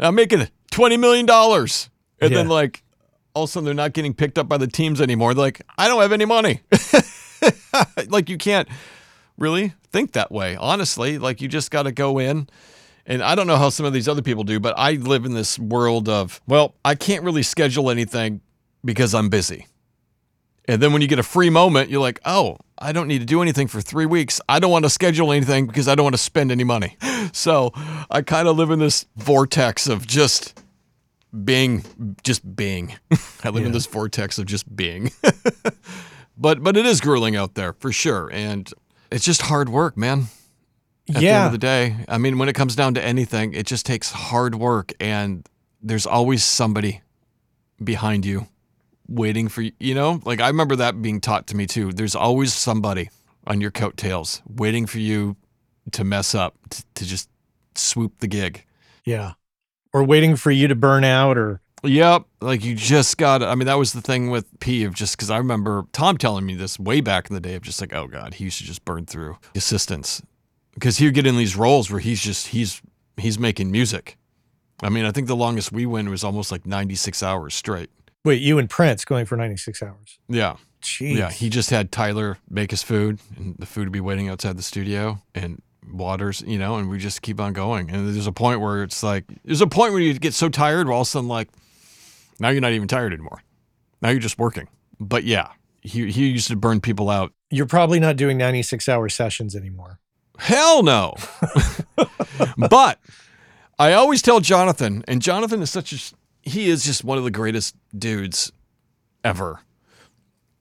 I'm 0.00 0.14
making 0.16 0.48
twenty 0.72 0.96
million 0.96 1.26
dollars, 1.26 1.90
and 2.20 2.34
then 2.34 2.48
like 2.48 2.82
all 3.34 3.44
of 3.44 3.50
a 3.50 3.52
sudden 3.52 3.64
they're 3.66 3.74
not 3.74 3.92
getting 3.92 4.14
picked 4.14 4.36
up 4.36 4.48
by 4.48 4.56
the 4.56 4.66
teams 4.66 5.00
anymore. 5.00 5.32
They're 5.32 5.44
like, 5.44 5.62
I 5.78 5.86
don't 5.86 6.02
have 6.02 6.12
any 6.12 6.24
money. 6.24 6.60
like 8.08 8.28
you 8.28 8.36
can't 8.36 8.68
really 9.38 9.72
think 9.92 10.12
that 10.12 10.30
way, 10.32 10.56
honestly. 10.56 11.18
Like 11.18 11.40
you 11.40 11.48
just 11.48 11.70
got 11.70 11.84
to 11.84 11.92
go 11.92 12.18
in. 12.18 12.48
And 13.06 13.22
I 13.22 13.34
don't 13.34 13.46
know 13.46 13.56
how 13.56 13.68
some 13.68 13.84
of 13.86 13.92
these 13.92 14.06
other 14.08 14.22
people 14.22 14.44
do, 14.44 14.60
but 14.60 14.74
I 14.78 14.92
live 14.92 15.24
in 15.24 15.34
this 15.34 15.58
world 15.58 16.08
of, 16.08 16.40
well, 16.46 16.74
I 16.84 16.94
can't 16.94 17.24
really 17.24 17.42
schedule 17.42 17.90
anything 17.90 18.40
because 18.84 19.12
I'm 19.14 19.28
busy. 19.28 19.66
And 20.66 20.80
then 20.80 20.92
when 20.92 21.02
you 21.02 21.08
get 21.08 21.18
a 21.18 21.24
free 21.24 21.50
moment, 21.50 21.90
you're 21.90 22.00
like, 22.00 22.20
oh, 22.24 22.56
I 22.78 22.92
don't 22.92 23.08
need 23.08 23.18
to 23.18 23.24
do 23.24 23.42
anything 23.42 23.66
for 23.66 23.80
three 23.80 24.06
weeks. 24.06 24.40
I 24.48 24.60
don't 24.60 24.70
want 24.70 24.84
to 24.84 24.90
schedule 24.90 25.32
anything 25.32 25.66
because 25.66 25.88
I 25.88 25.94
don't 25.94 26.04
want 26.04 26.14
to 26.14 26.22
spend 26.22 26.52
any 26.52 26.64
money. 26.64 26.96
So 27.34 27.72
I 28.10 28.20
kind 28.20 28.46
of 28.46 28.58
live 28.58 28.70
in 28.70 28.78
this 28.78 29.06
vortex 29.16 29.86
of 29.86 30.06
just 30.06 30.60
being, 31.44 31.82
just 32.22 32.56
being. 32.56 32.96
I 33.44 33.48
live 33.48 33.64
in 33.64 33.72
this 33.72 33.86
vortex 33.86 34.38
of 34.38 34.44
just 34.44 34.76
being. 34.76 35.12
but 36.36 36.62
but 36.62 36.76
it 36.76 36.84
is 36.84 37.00
grueling 37.00 37.36
out 37.36 37.54
there 37.54 37.72
for 37.72 37.90
sure, 37.90 38.30
and 38.30 38.70
it's 39.10 39.24
just 39.24 39.42
hard 39.42 39.70
work, 39.70 39.96
man. 39.96 40.26
At 41.08 41.20
the 41.20 41.28
end 41.28 41.46
of 41.46 41.52
the 41.52 41.58
day, 41.58 41.96
I 42.06 42.18
mean, 42.18 42.38
when 42.38 42.50
it 42.50 42.54
comes 42.54 42.76
down 42.76 42.92
to 42.94 43.02
anything, 43.02 43.54
it 43.54 43.66
just 43.66 43.86
takes 43.86 44.10
hard 44.10 44.54
work, 44.54 44.92
and 45.00 45.48
there's 45.80 46.06
always 46.06 46.44
somebody 46.44 47.00
behind 47.82 48.26
you 48.26 48.46
waiting 49.08 49.48
for 49.48 49.62
you. 49.62 49.72
You 49.78 49.94
know, 49.94 50.20
like 50.24 50.40
I 50.40 50.48
remember 50.48 50.76
that 50.76 51.00
being 51.02 51.20
taught 51.20 51.46
to 51.48 51.56
me 51.56 51.66
too. 51.66 51.92
There's 51.92 52.14
always 52.14 52.52
somebody 52.52 53.10
on 53.46 53.60
your 53.60 53.70
coattails 53.70 54.42
waiting 54.48 54.86
for 54.86 54.98
you 54.98 55.36
to 55.92 56.04
mess 56.04 56.34
up, 56.34 56.56
to, 56.70 56.84
to 56.94 57.04
just 57.04 57.28
swoop 57.74 58.18
the 58.18 58.28
gig. 58.28 58.64
yeah, 59.04 59.32
or 59.92 60.04
waiting 60.04 60.36
for 60.36 60.50
you 60.50 60.68
to 60.68 60.74
burn 60.74 61.04
out, 61.04 61.36
or 61.36 61.60
Yep. 61.84 62.26
Like 62.40 62.64
you 62.64 62.74
just 62.74 63.18
got 63.18 63.42
I 63.42 63.54
mean, 63.54 63.66
that 63.66 63.78
was 63.78 63.92
the 63.92 64.00
thing 64.00 64.30
with 64.30 64.46
P 64.60 64.84
of 64.84 64.94
just 64.94 65.16
because 65.16 65.30
I 65.30 65.38
remember 65.38 65.84
Tom 65.92 66.16
telling 66.16 66.46
me 66.46 66.54
this 66.54 66.78
way 66.78 67.00
back 67.00 67.28
in 67.28 67.34
the 67.34 67.40
day 67.40 67.54
of 67.54 67.62
just 67.62 67.80
like, 67.80 67.92
oh 67.92 68.06
God, 68.06 68.34
he 68.34 68.44
used 68.44 68.58
to 68.58 68.64
just 68.64 68.84
burn 68.84 69.06
through 69.06 69.36
assistants. 69.54 70.22
Because 70.74 70.98
he 70.98 71.04
would 71.06 71.14
get 71.14 71.26
in 71.26 71.36
these 71.36 71.56
roles 71.56 71.90
where 71.90 72.00
he's 72.00 72.20
just, 72.22 72.48
he's, 72.48 72.80
he's 73.18 73.38
making 73.38 73.70
music. 73.70 74.16
I 74.82 74.88
mean, 74.88 75.04
I 75.04 75.10
think 75.10 75.26
the 75.26 75.36
longest 75.36 75.70
we 75.70 75.84
went 75.84 76.08
was 76.08 76.24
almost 76.24 76.50
like 76.50 76.64
96 76.64 77.22
hours 77.22 77.54
straight. 77.54 77.90
Wait, 78.24 78.40
you 78.42 78.58
and 78.58 78.68
Prince 78.68 79.04
going 79.04 79.26
for 79.26 79.36
ninety 79.36 79.56
six 79.56 79.82
hours. 79.82 80.18
Yeah. 80.28 80.56
Jeez. 80.82 81.16
Yeah. 81.16 81.30
He 81.30 81.48
just 81.48 81.70
had 81.70 81.92
Tyler 81.92 82.38
make 82.50 82.72
his 82.72 82.82
food 82.82 83.20
and 83.36 83.54
the 83.58 83.66
food 83.66 83.84
would 83.84 83.92
be 83.92 84.00
waiting 84.00 84.28
outside 84.28 84.56
the 84.56 84.62
studio 84.62 85.22
and 85.32 85.62
waters, 85.90 86.42
you 86.46 86.58
know, 86.58 86.76
and 86.76 86.90
we 86.90 86.98
just 86.98 87.22
keep 87.22 87.40
on 87.40 87.52
going. 87.52 87.90
And 87.90 88.12
there's 88.14 88.26
a 88.26 88.32
point 88.32 88.60
where 88.60 88.82
it's 88.82 89.02
like, 89.02 89.24
there's 89.44 89.60
a 89.60 89.66
point 89.66 89.92
where 89.92 90.02
you 90.02 90.14
get 90.14 90.34
so 90.34 90.48
tired, 90.48 90.86
where 90.86 90.94
all 90.94 91.02
of 91.02 91.06
a 91.06 91.10
sudden, 91.10 91.28
like, 91.28 91.48
now 92.40 92.48
you're 92.48 92.60
not 92.60 92.72
even 92.72 92.88
tired 92.88 93.12
anymore. 93.12 93.42
Now 94.00 94.10
you're 94.10 94.20
just 94.20 94.38
working. 94.38 94.68
But 94.98 95.24
yeah, 95.24 95.48
he, 95.82 96.10
he 96.10 96.28
used 96.28 96.48
to 96.48 96.56
burn 96.56 96.80
people 96.80 97.10
out. 97.10 97.32
You're 97.50 97.66
probably 97.66 98.00
not 98.00 98.16
doing 98.16 98.38
ninety 98.38 98.62
six 98.62 98.88
hour 98.88 99.08
sessions 99.08 99.54
anymore. 99.54 100.00
Hell 100.38 100.82
no. 100.82 101.14
but 102.56 102.98
I 103.78 103.92
always 103.92 104.22
tell 104.22 104.40
Jonathan, 104.40 105.04
and 105.06 105.20
Jonathan 105.20 105.60
is 105.60 105.70
such 105.70 105.92
a, 105.92 106.14
he 106.42 106.68
is 106.68 106.84
just 106.84 107.04
one 107.04 107.18
of 107.18 107.24
the 107.24 107.30
greatest 107.30 107.74
dudes 107.96 108.52
ever. 109.24 109.60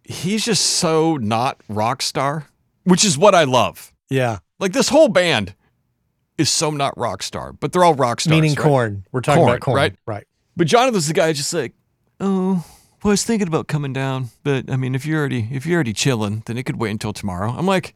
He's 0.04 0.46
just 0.46 0.66
so 0.66 1.18
not 1.18 1.60
rock 1.70 2.02
star, 2.02 2.48
which 2.84 3.06
is 3.06 3.18
what 3.18 3.34
I 3.36 3.44
love. 3.44 3.94
Yeah, 4.10 4.40
Like 4.60 4.74
this 4.74 4.90
whole 4.90 5.08
band 5.08 5.56
is 6.38 6.50
so 6.50 6.70
not 6.70 6.98
rock 6.98 7.24
star, 7.24 7.54
but 7.54 7.72
they're 7.72 7.84
all 7.84 7.94
rock 7.96 8.20
stars. 8.20 8.32
meaning 8.32 8.56
right? 8.56 8.64
Korn. 8.64 9.06
We're 9.12 9.22
talking 9.22 9.44
about 9.44 9.62
Korn, 9.62 9.78
right? 9.78 9.96
Right. 10.06 10.28
But 10.58 10.68
Jonathan's 10.68 11.08
the 11.08 11.14
guy 11.14 11.32
just 11.34 11.54
like, 11.54 11.74
oh, 12.20 12.66
well, 13.04 13.10
I 13.10 13.14
was 13.14 13.24
thinking 13.24 13.48
about 13.48 13.68
coming 13.68 13.94
down, 13.94 14.30
but 14.44 14.70
I 14.70 14.76
mean, 14.76 14.96
if 14.96 15.06
you're 15.06 15.20
already 15.20 15.48
if 15.52 15.66
you're 15.66 15.76
already 15.76 15.94
chilling, 15.94 16.44
then 16.46 16.58
it 16.58 16.64
could 16.64 16.76
wait 16.78 16.92
until 16.92 17.14
tomorrow. 17.14 17.52
I'm 17.52 17.66
like, 17.66 17.96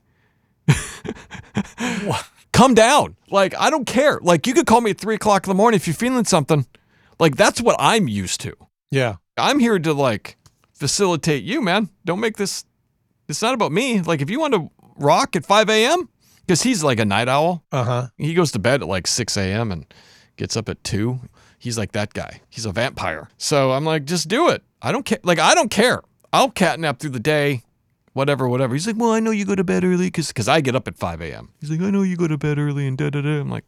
come 2.54 2.74
down. 2.74 3.16
Like 3.30 3.54
I 3.60 3.70
don't 3.70 3.86
care. 3.86 4.20
Like 4.22 4.48
you 4.48 4.54
could 4.54 4.66
call 4.68 4.82
me 4.82 4.92
at 4.92 4.98
three 4.98 5.16
o'clock 5.16 5.46
in 5.46 5.50
the 5.50 5.56
morning 5.56 5.76
if 5.76 5.88
you're 5.88 5.94
feeling 5.94 6.26
something. 6.26 6.66
Like 7.20 7.36
that's 7.36 7.62
what 7.62 7.76
I'm 7.80 8.08
used 8.08 8.42
to. 8.42 8.54
Yeah. 8.92 9.16
I'm 9.38 9.60
here 9.60 9.80
to 9.80 9.94
like 9.94 10.38
facilitate 10.74 11.44
you, 11.44 11.62
man. 11.62 11.90
Don't 12.06 12.20
make 12.20 12.38
this. 12.38 12.66
It's 13.28 13.42
not 13.42 13.54
about 13.54 13.72
me. 13.72 14.02
Like 14.02 14.22
if 14.22 14.30
you 14.30 14.40
want 14.40 14.54
to 14.54 14.70
rock 14.98 15.36
at 15.36 15.46
5 15.46 15.70
a.m. 15.70 16.10
because 16.42 16.62
he's 16.62 16.84
like 16.84 17.00
a 17.00 17.06
night 17.06 17.28
owl. 17.28 17.64
Uh 17.72 17.84
huh. 17.84 18.08
He 18.18 18.34
goes 18.34 18.52
to 18.54 18.60
bed 18.60 18.82
at 18.82 18.88
like 18.88 19.08
6 19.08 19.38
a.m. 19.38 19.72
and 19.72 19.86
gets 20.38 20.56
up 20.56 20.70
at 20.70 20.84
2. 20.84 21.20
He's 21.58 21.78
like 21.78 21.94
that 21.94 22.14
guy. 22.14 22.42
He's 22.50 22.66
a 22.66 22.72
vampire. 22.72 23.30
So 23.38 23.72
I'm 23.72 23.86
like, 23.86 24.06
just 24.06 24.28
do 24.28 24.50
it. 24.50 24.64
I 24.82 24.92
don't 24.92 25.04
care. 25.06 25.20
Like, 25.24 25.40
I 25.40 25.56
don't 25.56 25.72
care. 25.72 26.04
I'll 26.32 26.52
catnap 26.52 27.00
through 27.00 27.12
the 27.12 27.20
day, 27.20 27.64
whatever, 28.14 28.48
whatever. 28.48 28.76
He's 28.76 28.86
like, 28.86 28.98
well, 28.98 29.12
I 29.12 29.20
know 29.20 29.32
you 29.32 29.46
go 29.46 29.56
to 29.56 29.64
bed 29.64 29.84
early 29.84 30.08
because 30.08 30.28
because 30.28 30.48
I 30.48 30.62
get 30.62 30.76
up 30.76 30.88
at 30.88 30.98
5 30.98 31.22
a.m. 31.22 31.54
He's 31.60 31.72
like, 31.72 31.82
I 31.82 31.90
know 31.90 32.04
you 32.04 32.18
go 32.18 32.28
to 32.28 32.38
bed 32.38 32.60
early 32.60 32.86
and 32.88 32.98
da 32.98 33.10
da 33.10 33.22
da. 33.22 33.40
I'm 33.40 33.50
like, 33.50 33.66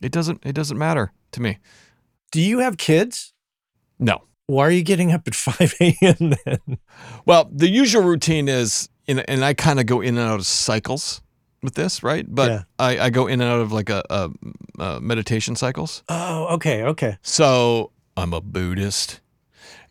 it 0.00 0.12
doesn't 0.12 0.44
it 0.44 0.52
doesn't 0.52 0.78
matter 0.78 1.12
to 1.32 1.40
me. 1.42 1.58
Do 2.32 2.40
you 2.40 2.58
have 2.58 2.76
kids? 2.76 3.32
No. 3.98 4.22
Why 4.46 4.66
are 4.66 4.70
you 4.70 4.82
getting 4.82 5.12
up 5.12 5.28
at 5.28 5.34
5 5.36 5.74
a.m. 5.80 6.34
then? 6.44 6.78
Well, 7.24 7.48
the 7.52 7.68
usual 7.68 8.02
routine 8.02 8.48
is, 8.48 8.88
and, 9.06 9.24
and 9.28 9.44
I 9.44 9.54
kind 9.54 9.78
of 9.78 9.86
go 9.86 10.00
in 10.00 10.18
and 10.18 10.28
out 10.28 10.40
of 10.40 10.46
cycles 10.46 11.22
with 11.62 11.74
this, 11.74 12.02
right? 12.02 12.26
But 12.28 12.50
Yeah. 12.50 12.62
I, 12.78 12.98
I 12.98 13.10
go 13.10 13.28
in 13.28 13.40
and 13.40 13.50
out 13.50 13.60
of 13.60 13.70
like 13.70 13.88
a, 13.90 14.02
a, 14.10 14.30
a 14.78 15.00
meditation 15.00 15.54
cycles. 15.54 16.02
Oh, 16.08 16.54
okay. 16.54 16.82
Okay. 16.82 17.16
So 17.22 17.92
I'm 18.16 18.32
a 18.32 18.40
Buddhist. 18.40 19.20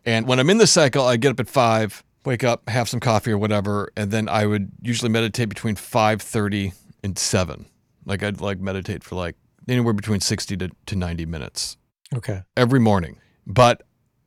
And 0.06 0.28
when 0.28 0.40
I'm 0.40 0.50
in 0.50 0.58
the 0.58 0.68
cycle, 0.68 1.06
I 1.06 1.16
get 1.18 1.32
up 1.32 1.40
at 1.40 1.48
five, 1.50 2.04
wake 2.26 2.44
up, 2.44 2.68
have 2.70 2.90
some 2.90 3.00
coffee 3.00 3.32
or 3.32 3.38
whatever, 3.38 3.92
and 3.96 4.12
then 4.12 4.28
I 4.28 4.46
would 4.48 4.72
usually 4.82 5.10
meditate 5.10 5.48
between 5.48 5.76
five 5.76 6.22
thirty 6.24 6.74
and 7.04 7.18
seven. 7.18 7.68
Like 8.06 8.24
I'd 8.24 8.42
like 8.42 8.60
meditate 8.60 9.04
for 9.04 9.16
like 9.16 9.36
anywhere 9.70 9.94
between 9.94 10.20
sixty 10.20 10.58
to, 10.58 10.70
to 10.88 10.96
ninety 10.96 11.28
minutes 11.28 11.78
Okay. 12.16 12.42
every 12.58 12.80
morning. 12.80 13.18
But 13.48 13.84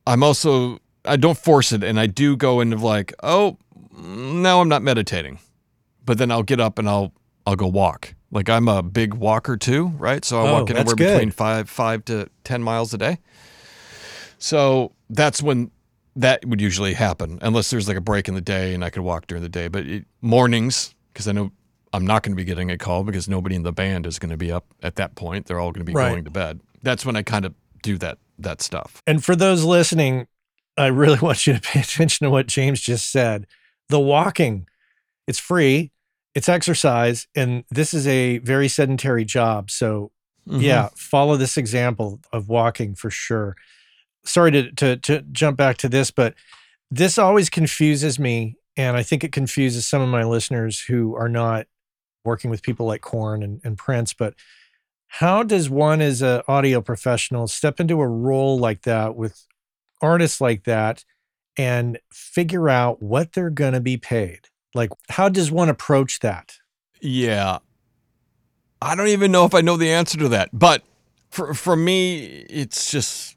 I'm 0.07 0.23
also 0.23 0.79
I 1.05 1.17
don't 1.17 1.37
force 1.39 1.73
it, 1.73 1.85
and 1.85 2.01
I 2.01 2.07
do 2.07 2.37
go 2.37 2.61
into 2.61 2.77
like, 2.77 3.13
oh, 3.23 3.59
now 3.97 4.61
I'm 4.61 4.69
not 4.69 4.83
meditating, 4.83 5.39
but 6.05 6.19
then 6.19 6.31
I'll 6.31 6.43
get 6.43 6.61
up 6.61 6.79
and 6.79 6.89
I'll 6.89 7.13
I'll 7.47 7.57
go 7.57 7.67
walk. 7.67 8.15
Like 8.31 8.49
I'm 8.49 8.69
a 8.69 8.83
big 8.83 9.15
walker 9.15 9.57
too, 9.57 9.89
right? 9.99 10.25
So 10.25 10.41
I 10.41 10.49
Oh, 10.49 10.53
walk 10.61 10.71
anywhere 10.71 10.97
between 10.97 11.31
five 11.31 11.69
five 11.71 12.05
to 12.07 12.29
ten 12.43 12.63
miles 12.63 12.93
a 12.95 12.99
day. 12.99 13.19
So 14.39 14.93
that's 15.11 15.43
when 15.43 15.71
that 16.17 16.45
would 16.45 16.61
usually 16.61 16.95
happen, 16.95 17.39
unless 17.43 17.71
there's 17.71 17.89
like 17.89 17.97
a 17.97 18.01
break 18.01 18.29
in 18.29 18.35
the 18.35 18.41
day 18.41 18.75
and 18.75 18.85
I 18.85 18.91
could 18.91 19.03
walk 19.03 19.27
during 19.27 19.43
the 19.43 19.49
day. 19.49 19.69
But 19.69 19.87
it, 19.87 20.05
mornings, 20.21 20.95
because 21.13 21.29
I 21.29 21.33
know 21.33 21.51
I'm 21.93 22.07
not 22.07 22.23
going 22.23 22.33
to 22.33 22.37
be 22.37 22.45
getting 22.45 22.71
a 22.71 22.79
call 22.79 23.05
because 23.05 23.29
nobody 23.29 23.55
in 23.57 23.63
the 23.63 23.73
band 23.73 24.07
is 24.07 24.19
going 24.19 24.31
to 24.31 24.37
be 24.37 24.51
up 24.53 24.67
at 24.83 24.97
that 24.97 25.15
point. 25.15 25.47
They're 25.47 25.61
all 25.61 25.71
going 25.73 25.85
to 25.87 25.91
be 25.91 25.93
Right. 25.93 26.11
going 26.11 26.25
to 26.25 26.31
bed. 26.31 26.61
That's 26.83 27.05
when 27.07 27.17
I 27.17 27.23
kind 27.23 27.45
of 27.45 27.55
do 27.85 27.97
that 27.99 28.19
that 28.39 28.61
stuff. 28.61 29.01
And 29.07 29.25
for 29.25 29.37
those 29.37 29.63
listening, 29.63 30.27
I 30.77 30.87
really 30.87 31.19
want 31.23 31.47
you 31.47 31.53
to 31.55 31.61
pay 31.61 31.81
attention 31.81 32.25
to 32.25 32.31
what 32.31 32.49
James 32.49 32.81
just 32.81 33.13
said. 33.13 33.47
The 33.91 34.01
walking, 34.01 34.67
it's 35.29 35.39
free, 35.39 35.93
it's 36.35 36.49
exercise, 36.49 37.29
and 37.37 37.63
this 37.71 37.95
is 37.95 38.07
a 38.09 38.39
very 38.39 38.67
sedentary 38.67 39.25
job. 39.25 39.71
So, 39.71 40.11
Mhm. 40.49 40.61
yeah, 40.61 40.89
follow 40.97 41.37
this 41.39 41.57
example 41.57 42.21
of 42.33 42.49
walking 42.49 42.95
for 42.95 43.09
sure. 43.09 43.57
Sorry 44.27 44.51
to, 44.51 44.73
to, 44.73 44.97
to 44.99 45.23
jump 45.33 45.57
back 45.57 45.77
to 45.79 45.89
this, 45.89 46.11
but 46.11 46.35
this 46.91 47.17
always 47.19 47.49
confuses 47.49 48.19
me. 48.19 48.57
And 48.77 48.95
I 48.97 49.03
think 49.03 49.23
it 49.25 49.33
confuses 49.33 49.87
some 49.87 50.03
of 50.03 50.09
my 50.09 50.25
listeners 50.25 50.81
who 50.81 51.15
are 51.15 51.29
not 51.31 51.67
working 52.25 52.51
with 52.51 52.63
people 52.63 52.85
like 52.87 53.01
Korn 53.01 53.43
and, 53.43 53.61
and 53.65 53.79
Prince. 53.79 54.13
But 54.13 54.35
how 55.19 55.45
does 55.45 55.71
one, 55.71 56.01
as 56.01 56.23
an 56.23 56.43
audio 56.49 56.81
professional, 56.81 57.47
step 57.47 57.79
into 57.79 58.01
a 58.01 58.09
role 58.09 58.59
like 58.59 58.83
that 58.83 59.15
with 59.15 59.47
artists 60.03 60.41
like 60.41 60.65
that 60.65 61.05
and 61.57 62.01
figure 62.13 62.69
out 62.69 63.01
what 63.01 63.33
they're 63.33 63.49
going 63.49 63.75
to 63.75 63.81
be 63.81 63.97
paid? 63.97 64.49
Like, 64.75 64.91
how 65.09 65.29
does 65.29 65.53
one 65.53 65.69
approach 65.69 66.19
that? 66.19 66.57
Yeah. 67.01 67.59
I 68.83 68.97
don't 68.97 69.07
even 69.07 69.31
know 69.31 69.45
if 69.45 69.55
I 69.55 69.61
know 69.61 69.77
the 69.77 69.93
answer 69.93 70.19
to 70.19 70.29
that. 70.31 70.49
But 70.53 70.83
for 71.31 71.55
for 71.55 71.77
me, 71.77 72.25
it's 72.51 72.91
just 72.91 73.37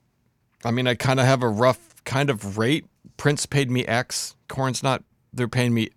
I 0.66 0.72
mean, 0.72 0.88
I 0.88 0.96
kind 0.96 1.20
of 1.20 1.28
have 1.28 1.44
a 1.44 1.48
rough 1.48 2.04
kind 2.06 2.32
of 2.32 2.58
rate. 2.58 2.86
Prince 3.18 3.46
paid 3.46 3.70
me 3.70 3.86
X, 3.86 4.36
Korn's 4.50 4.82
not 4.82 5.04
they're 5.32 5.48
paying 5.48 5.76
me 5.76 5.92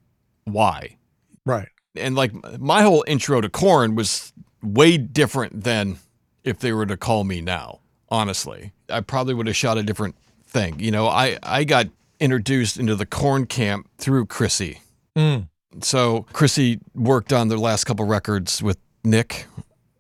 Y. 0.47 0.99
Right. 1.47 1.69
And 1.97 2.17
like 2.17 2.33
my 2.61 2.83
whole 2.83 3.03
intro 3.07 3.41
to 3.41 3.49
Corn 3.49 3.95
was 3.95 4.35
way 4.63 4.99
different 4.99 5.65
than 5.65 5.99
if 6.45 6.59
they 6.59 6.73
were 6.73 6.87
to 6.87 6.97
call 6.97 7.25
me 7.25 7.41
now, 7.41 7.81
honestly. 8.09 8.73
I 8.89 9.01
probably 9.01 9.35
would 9.35 9.47
have 9.47 9.57
shot 9.57 9.79
a 9.79 9.83
different 9.83 10.17
thing. 10.45 10.79
You 10.81 10.91
know, 10.91 11.07
I 11.07 11.39
I 11.43 11.65
got 11.65 11.87
introduced 12.19 12.79
into 12.79 12.95
the 12.95 13.07
Korn 13.07 13.47
camp 13.47 13.89
through 13.99 14.27
Chrissy. 14.27 14.81
Mm. 15.17 15.49
So 15.83 16.27
Chrissy 16.33 16.81
worked 16.95 17.33
on 17.33 17.49
their 17.49 17.59
last 17.59 17.85
couple 17.85 18.05
records 18.05 18.63
with 18.63 18.79
Nick 19.05 19.47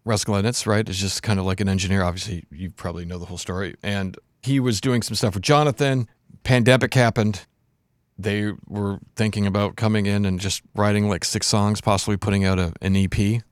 Raskulinecz, 0.06 0.66
right? 0.66 0.88
Is 0.88 0.98
just 0.98 1.22
kind 1.22 1.38
of 1.38 1.46
like 1.46 1.60
an 1.60 1.68
engineer. 1.68 2.02
Obviously, 2.02 2.44
you 2.50 2.70
probably 2.70 3.04
know 3.04 3.18
the 3.18 3.26
whole 3.26 3.38
story. 3.38 3.74
And 3.82 4.16
he 4.42 4.60
was 4.60 4.80
doing 4.80 5.02
some 5.02 5.14
stuff 5.14 5.34
with 5.34 5.42
Jonathan. 5.42 6.08
Pandemic 6.42 6.94
happened. 6.94 7.46
They 8.18 8.52
were 8.66 8.98
thinking 9.16 9.46
about 9.46 9.76
coming 9.76 10.06
in 10.06 10.26
and 10.26 10.40
just 10.40 10.62
writing 10.74 11.08
like 11.08 11.24
six 11.24 11.46
songs, 11.46 11.80
possibly 11.80 12.16
putting 12.16 12.44
out 12.44 12.58
a, 12.58 12.72
an 12.82 12.96
EP, 12.96 13.42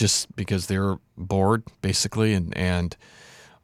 just 0.00 0.34
because 0.34 0.66
they 0.66 0.78
were 0.78 0.98
bored, 1.18 1.62
basically, 1.82 2.32
and 2.32 2.56
and 2.56 2.96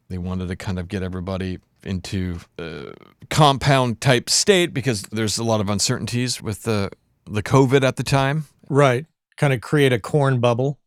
they 0.07 0.19
wanted 0.19 0.49
to 0.49 0.55
kind 0.55 0.77
of 0.77 0.87
get 0.87 1.01
everybody 1.01 1.57
into 1.83 2.39
a 2.59 2.93
compound 3.31 3.99
type 4.01 4.29
state 4.29 4.71
because 4.71 5.01
there's 5.03 5.39
a 5.39 5.43
lot 5.43 5.59
of 5.59 5.67
uncertainties 5.67 6.39
with 6.39 6.61
the 6.61 6.91
the 7.25 7.41
COVID 7.41 7.81
at 7.81 7.95
the 7.95 8.03
time. 8.03 8.45
Right. 8.69 9.07
Kind 9.37 9.51
of 9.51 9.61
create 9.61 9.91
a 9.91 9.99
Korn 9.99 10.39
bubble. 10.39 10.77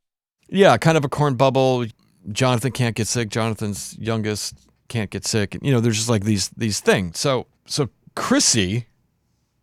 Yeah, 0.48 0.77
kind 0.77 0.97
of 0.97 1.05
a 1.05 1.09
Korn 1.09 1.35
bubble. 1.35 1.85
Jonathan 2.31 2.70
can't 2.70 2.94
get 2.94 3.09
sick. 3.09 3.28
Jonathan's 3.28 3.98
youngest 3.98 4.55
can't 4.89 5.10
get 5.10 5.27
sick. 5.27 5.56
And 5.56 5.66
you 5.66 5.72
know, 5.72 5.81
there's 5.81 5.97
just 5.97 6.09
like 6.09 6.22
these 6.22 6.48
these 6.51 6.78
things. 6.78 7.18
So 7.18 7.48
so 7.66 7.89
Chrissy 8.14 8.86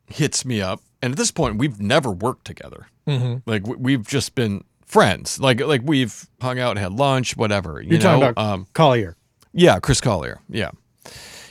hits 0.07 0.43
me 0.43 0.61
up, 0.61 0.81
and 1.01 1.14
at 1.14 1.18
this 1.18 1.31
point, 1.31 1.57
we've 1.57 1.80
never 1.80 2.11
worked 2.11 2.43
together. 2.43 2.88
Mm-hmm. 3.07 3.49
Like 3.49 3.65
we've 3.65 4.05
just 4.05 4.35
been 4.35 4.65
friends. 4.88 5.39
Like 5.39 5.61
like 5.61 5.81
we've 5.84 6.27
hung 6.41 6.57
out 6.57 6.72
and 6.72 6.80
had 6.80 6.93
lunch, 6.93 7.38
whatever. 7.38 7.80
You 7.81 7.91
You're 7.91 7.99
know, 7.99 8.03
talking 8.03 8.23
about 8.30 8.38
um, 8.43 8.68
Collier. 8.73 9.15
yeah, 9.53 9.80
Chris 9.80 10.01
Collier. 10.01 10.39
Yeah. 10.49 10.72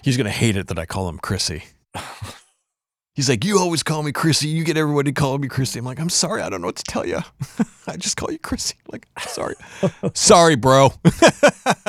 He's 0.03 0.17
going 0.17 0.27
to 0.27 0.31
hate 0.31 0.57
it 0.57 0.69
that 0.69 0.79
I 0.79 0.87
call 0.87 1.09
him 1.09 1.19
Chrissy. 1.19 1.65
He's 3.15 3.29
like, 3.29 3.45
You 3.45 3.59
always 3.59 3.83
call 3.83 4.03
me 4.03 4.13
Chrissy. 4.13 4.49
You 4.49 4.63
get 4.63 4.77
everybody 4.77 5.11
calling 5.13 5.41
me 5.41 5.49
Chrissy. 5.49 5.79
I'm 5.79 5.85
like, 5.85 5.99
I'm 5.99 6.11
sorry. 6.11 6.43
I 6.43 6.49
don't 6.49 6.61
know 6.61 6.69
what 6.69 6.77
to 6.77 6.85
tell 6.85 7.07
you. 7.07 7.21
I 7.87 7.97
just 7.97 8.17
call 8.17 8.31
you 8.31 8.39
Chrissy. 8.39 8.77
Like, 8.93 9.09
sorry. 9.21 9.57
sorry, 10.15 10.55
bro. 10.55 10.93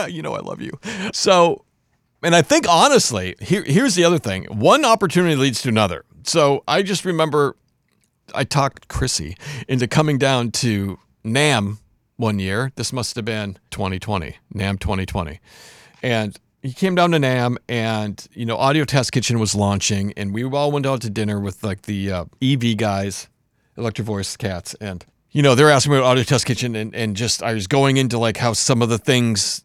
you 0.08 0.22
know, 0.22 0.34
I 0.34 0.40
love 0.40 0.62
you. 0.62 0.72
So, 1.14 1.66
and 2.24 2.36
I 2.36 2.42
think 2.42 2.68
honestly, 2.68 3.36
here, 3.40 3.64
here's 3.64 3.94
the 3.96 4.04
other 4.04 4.20
thing 4.20 4.46
one 4.46 4.84
opportunity 4.86 5.36
leads 5.36 5.62
to 5.64 5.70
another. 5.70 6.06
So 6.24 6.64
I 6.68 6.82
just 6.82 7.06
remember 7.06 7.56
I 8.34 8.44
talked 8.44 8.88
Chrissy 8.88 9.38
into 9.68 9.88
coming 9.88 10.18
down 10.18 10.52
to 10.52 10.98
NAMM 11.28 11.78
one 12.16 12.40
year. 12.40 12.72
This 12.76 12.92
must 12.92 13.16
have 13.16 13.26
been 13.26 13.58
2020, 13.72 14.36
NAMM 14.54 14.80
2020. 14.80 15.40
And 16.02 16.38
he 16.62 16.74
came 16.74 16.96
down 16.96 17.12
to 17.12 17.18
NAMM 17.18 17.58
and, 17.70 18.28
you 18.34 18.46
know, 18.46 18.58
Audio 18.58 18.84
Test 18.86 19.12
Kitchen 19.12 19.40
was 19.40 19.56
launching 19.56 20.14
and 20.18 20.34
we 20.34 20.44
all 20.44 20.72
went 20.72 20.86
out 20.86 21.02
to 21.02 21.10
dinner 21.10 21.40
with 21.40 21.64
like 21.64 21.84
the 21.84 22.12
uh, 22.12 22.26
EV 22.42 22.78
guys, 22.78 23.30
Electro 23.78 24.04
Voice 24.04 24.36
Cats. 24.36 24.74
And, 24.82 25.06
you 25.32 25.42
know, 25.42 25.56
they're 25.56 25.70
asking 25.70 25.94
me 25.94 26.00
about 26.00 26.08
Audio 26.08 26.24
Test 26.24 26.46
Kitchen 26.46 26.76
and, 26.76 26.96
and 26.96 27.16
just, 27.16 27.44
I 27.44 27.54
was 27.54 27.68
going 27.68 27.98
into 27.98 28.18
like 28.18 28.38
how 28.38 28.54
some 28.54 28.82
of 28.82 28.90
the 28.90 28.98
things 28.98 29.64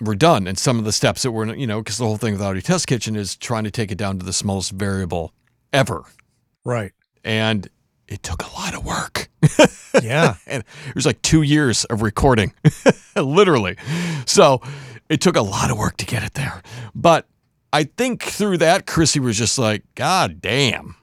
were 0.00 0.16
done 0.16 0.46
and 0.46 0.58
some 0.58 0.78
of 0.78 0.84
the 0.84 0.92
steps 0.92 1.22
that 1.22 1.30
were, 1.30 1.54
you 1.54 1.66
know, 1.66 1.80
because 1.80 1.98
the 1.98 2.04
whole 2.04 2.18
thing 2.18 2.32
with 2.32 2.42
Audio 2.42 2.60
Test 2.60 2.86
Kitchen 2.86 3.16
is 3.16 3.36
trying 3.36 3.64
to 3.64 3.70
take 3.70 3.90
it 3.90 3.98
down 3.98 4.18
to 4.18 4.26
the 4.26 4.32
smallest 4.32 4.72
variable 4.72 5.32
ever. 5.72 6.04
Right. 6.64 6.92
And 7.24 7.68
it 8.08 8.22
took 8.22 8.42
a 8.42 8.54
lot 8.54 8.74
of 8.74 8.84
work. 8.84 9.28
Yeah. 10.02 10.36
and 10.46 10.64
it 10.88 10.94
was 10.94 11.06
like 11.06 11.20
two 11.22 11.42
years 11.42 11.84
of 11.86 12.02
recording, 12.02 12.52
literally. 13.16 13.76
So 14.26 14.60
it 15.08 15.20
took 15.20 15.36
a 15.36 15.42
lot 15.42 15.70
of 15.70 15.78
work 15.78 15.96
to 15.98 16.06
get 16.06 16.22
it 16.22 16.34
there. 16.34 16.62
But 16.94 17.26
I 17.72 17.84
think 17.84 18.22
through 18.22 18.58
that, 18.58 18.86
Chrissy 18.86 19.20
was 19.20 19.36
just 19.36 19.58
like, 19.58 19.82
God 19.94 20.40
damn. 20.40 20.96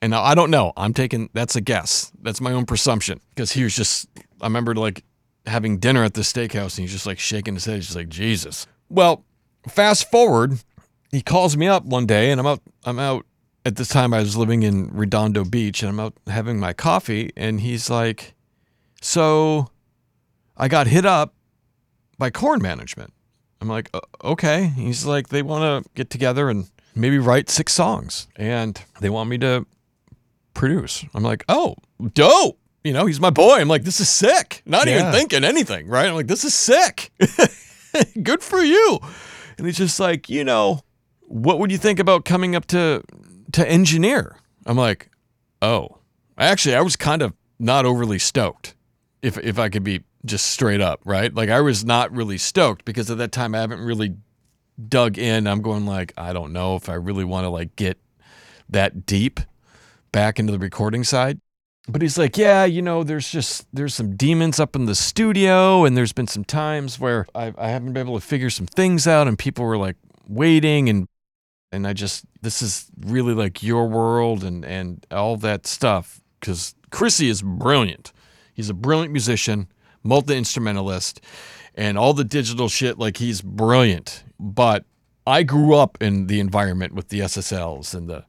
And 0.00 0.12
now 0.12 0.22
I 0.22 0.34
don't 0.34 0.50
know. 0.50 0.72
I'm 0.76 0.94
taking 0.94 1.28
that's 1.32 1.56
a 1.56 1.60
guess. 1.60 2.12
That's 2.22 2.40
my 2.40 2.52
own 2.52 2.66
presumption 2.66 3.20
because 3.30 3.52
he 3.52 3.64
was 3.64 3.74
just. 3.74 4.08
I 4.40 4.46
remember 4.46 4.74
like 4.74 5.02
having 5.46 5.78
dinner 5.78 6.04
at 6.04 6.14
the 6.14 6.20
steakhouse 6.20 6.78
and 6.78 6.84
he's 6.84 6.92
just 6.92 7.06
like 7.06 7.18
shaking 7.18 7.54
his 7.54 7.64
head. 7.64 7.76
He's 7.76 7.86
just 7.86 7.96
like 7.96 8.08
Jesus. 8.08 8.66
Well, 8.88 9.24
fast 9.68 10.08
forward, 10.10 10.60
he 11.10 11.20
calls 11.20 11.56
me 11.56 11.66
up 11.66 11.84
one 11.84 12.06
day 12.06 12.30
and 12.30 12.38
I'm 12.40 12.46
out. 12.46 12.60
I'm 12.84 12.98
out 13.00 13.26
at 13.68 13.76
this 13.76 13.88
time 13.88 14.14
I 14.14 14.20
was 14.20 14.34
living 14.36 14.62
in 14.62 14.88
Redondo 14.92 15.44
Beach 15.44 15.82
and 15.82 15.90
I'm 15.90 16.00
out 16.00 16.14
having 16.26 16.58
my 16.58 16.72
coffee 16.72 17.30
and 17.36 17.60
he's 17.60 17.90
like, 17.90 18.34
"So, 19.02 19.68
I 20.56 20.68
got 20.68 20.86
hit 20.86 21.04
up 21.04 21.34
by 22.18 22.30
Korn 22.30 22.62
management." 22.62 23.12
I'm 23.60 23.68
like, 23.68 23.90
"Okay." 24.24 24.68
He's 24.74 25.04
like, 25.04 25.28
"They 25.28 25.42
want 25.42 25.84
to 25.84 25.90
get 25.94 26.08
together 26.08 26.48
and 26.48 26.68
maybe 26.94 27.18
write 27.18 27.50
six 27.50 27.72
songs 27.74 28.26
and 28.36 28.80
they 29.00 29.10
want 29.10 29.28
me 29.28 29.36
to 29.38 29.66
produce." 30.54 31.04
I'm 31.14 31.22
like, 31.22 31.44
"Oh, 31.48 31.76
dope." 32.14 32.58
You 32.84 32.94
know, 32.94 33.04
he's 33.04 33.20
my 33.20 33.30
boy. 33.30 33.56
I'm 33.60 33.68
like, 33.68 33.84
"This 33.84 34.00
is 34.00 34.08
sick." 34.08 34.62
Not 34.64 34.86
Yeah. 34.86 35.00
even 35.00 35.12
thinking 35.12 35.44
anything, 35.44 35.88
right? 35.88 36.08
I'm 36.08 36.14
like, 36.14 36.28
"This 36.28 36.42
is 36.44 36.54
sick." 36.54 37.10
Good 38.22 38.42
for 38.42 38.60
you. 38.62 38.98
And 39.58 39.66
he's 39.66 39.76
just 39.76 40.00
like, 40.00 40.30
"You 40.30 40.44
know, 40.44 40.80
what 41.26 41.58
would 41.58 41.70
you 41.70 41.76
think 41.78 41.98
about 41.98 42.24
coming 42.24 42.56
up 42.56 42.64
to 42.68 43.02
to 43.52 43.68
engineer?" 43.68 44.36
I'm 44.66 44.76
like, 44.76 45.10
"Oh, 45.62 45.98
actually, 46.36 46.74
I 46.74 46.80
was 46.80 46.96
kind 46.96 47.22
of 47.22 47.34
not 47.58 47.84
overly 47.84 48.18
stoked, 48.18 48.74
if 49.22 49.38
if 49.38 49.58
I 49.58 49.68
could 49.68 49.84
be 49.84 50.04
just 50.24 50.48
straight 50.48 50.80
up, 50.80 51.00
right? 51.04 51.32
Like 51.34 51.48
I 51.48 51.60
was 51.60 51.84
not 51.84 52.12
really 52.12 52.38
stoked 52.38 52.84
because 52.84 53.10
at 53.10 53.18
that 53.18 53.32
time 53.32 53.54
I 53.54 53.58
haven't 53.58 53.80
really 53.80 54.16
dug 54.88 55.18
in. 55.18 55.46
I'm 55.46 55.62
going 55.62 55.86
like, 55.86 56.12
I 56.16 56.32
don't 56.32 56.52
know 56.52 56.76
if 56.76 56.88
I 56.88 56.94
really 56.94 57.24
want 57.24 57.44
to 57.44 57.48
like 57.48 57.76
get 57.76 57.98
that 58.68 59.06
deep 59.06 59.40
back 60.12 60.38
into 60.38 60.52
the 60.52 60.58
recording 60.58 61.04
side. 61.04 61.40
But 61.90 62.02
he's 62.02 62.18
like, 62.18 62.36
yeah, 62.36 62.66
you 62.66 62.82
know, 62.82 63.02
there's 63.02 63.30
just 63.30 63.66
there's 63.72 63.94
some 63.94 64.14
demons 64.14 64.60
up 64.60 64.76
in 64.76 64.84
the 64.84 64.94
studio, 64.94 65.86
and 65.86 65.96
there's 65.96 66.12
been 66.12 66.26
some 66.26 66.44
times 66.44 67.00
where 67.00 67.26
I, 67.34 67.54
I 67.56 67.70
haven't 67.70 67.94
been 67.94 68.06
able 68.06 68.20
to 68.20 68.26
figure 68.26 68.50
some 68.50 68.66
things 68.66 69.06
out, 69.06 69.26
and 69.26 69.38
people 69.38 69.64
were 69.64 69.78
like 69.78 69.96
waiting, 70.28 70.90
and 70.90 71.08
and 71.72 71.86
I 71.86 71.92
just 71.92 72.24
this 72.42 72.62
is 72.62 72.86
really 73.00 73.34
like 73.34 73.62
your 73.62 73.88
world 73.88 74.44
and 74.44 74.64
and 74.64 75.04
all 75.10 75.36
that 75.38 75.66
stuff 75.66 76.20
because 76.40 76.74
Chrissy 76.90 77.28
is 77.28 77.42
brilliant. 77.42 78.12
He's 78.54 78.70
a 78.70 78.74
brilliant 78.74 79.12
musician, 79.12 79.68
multi 80.02 80.36
instrumentalist, 80.36 81.20
and 81.74 81.96
all 81.98 82.12
the 82.14 82.24
digital 82.24 82.68
shit. 82.68 82.98
Like 82.98 83.18
he's 83.18 83.40
brilliant. 83.42 84.24
But 84.40 84.84
I 85.26 85.42
grew 85.42 85.74
up 85.74 85.98
in 86.00 86.26
the 86.26 86.40
environment 86.40 86.94
with 86.94 87.08
the 87.08 87.20
SSLs 87.20 87.94
and 87.94 88.08
the 88.08 88.24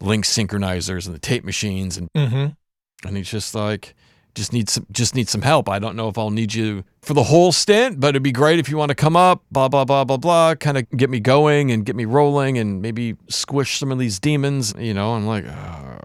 link 0.00 0.24
synchronizers 0.24 1.06
and 1.06 1.14
the 1.14 1.18
tape 1.20 1.44
machines 1.44 1.96
and 1.98 2.08
Mm-hmm. 2.16 3.06
and 3.06 3.16
he's 3.16 3.30
just 3.30 3.54
like 3.54 3.94
just 4.34 4.52
need 4.52 4.68
some 4.68 4.86
just 4.90 5.14
need 5.14 5.28
some 5.28 5.42
help. 5.42 5.68
I 5.68 5.78
don't 5.78 5.96
know 5.96 6.08
if 6.08 6.18
I'll 6.18 6.30
need 6.30 6.54
you 6.54 6.84
for 7.02 7.14
the 7.14 7.24
whole 7.24 7.52
stint, 7.52 8.00
but 8.00 8.08
it'd 8.08 8.22
be 8.22 8.32
great 8.32 8.58
if 8.58 8.68
you 8.68 8.76
want 8.76 8.90
to 8.90 8.94
come 8.94 9.16
up, 9.16 9.42
blah 9.50 9.68
blah 9.68 9.84
blah 9.84 10.04
blah 10.04 10.16
blah, 10.16 10.54
kind 10.54 10.78
of 10.78 10.88
get 10.90 11.10
me 11.10 11.20
going 11.20 11.70
and 11.70 11.84
get 11.84 11.96
me 11.96 12.04
rolling 12.04 12.58
and 12.58 12.82
maybe 12.82 13.16
squish 13.28 13.78
some 13.78 13.90
of 13.90 13.98
these 13.98 14.18
demons, 14.18 14.74
you 14.78 14.94
know. 14.94 15.12
I'm 15.14 15.26
like, 15.26 15.46
"Uh, 15.46 15.98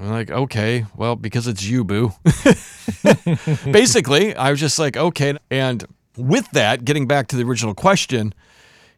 I'm 0.00 0.10
like, 0.10 0.30
okay, 0.30 0.86
well, 0.96 1.14
because 1.14 1.46
it's 1.46 1.64
you, 1.64 1.84
boo. 1.84 2.12
Basically, 3.70 4.34
I 4.34 4.50
was 4.50 4.58
just 4.58 4.78
like, 4.78 4.96
okay. 4.96 5.36
And 5.50 5.84
with 6.16 6.50
that, 6.52 6.84
getting 6.84 7.06
back 7.06 7.28
to 7.28 7.36
the 7.36 7.42
original 7.42 7.74
question, 7.74 8.32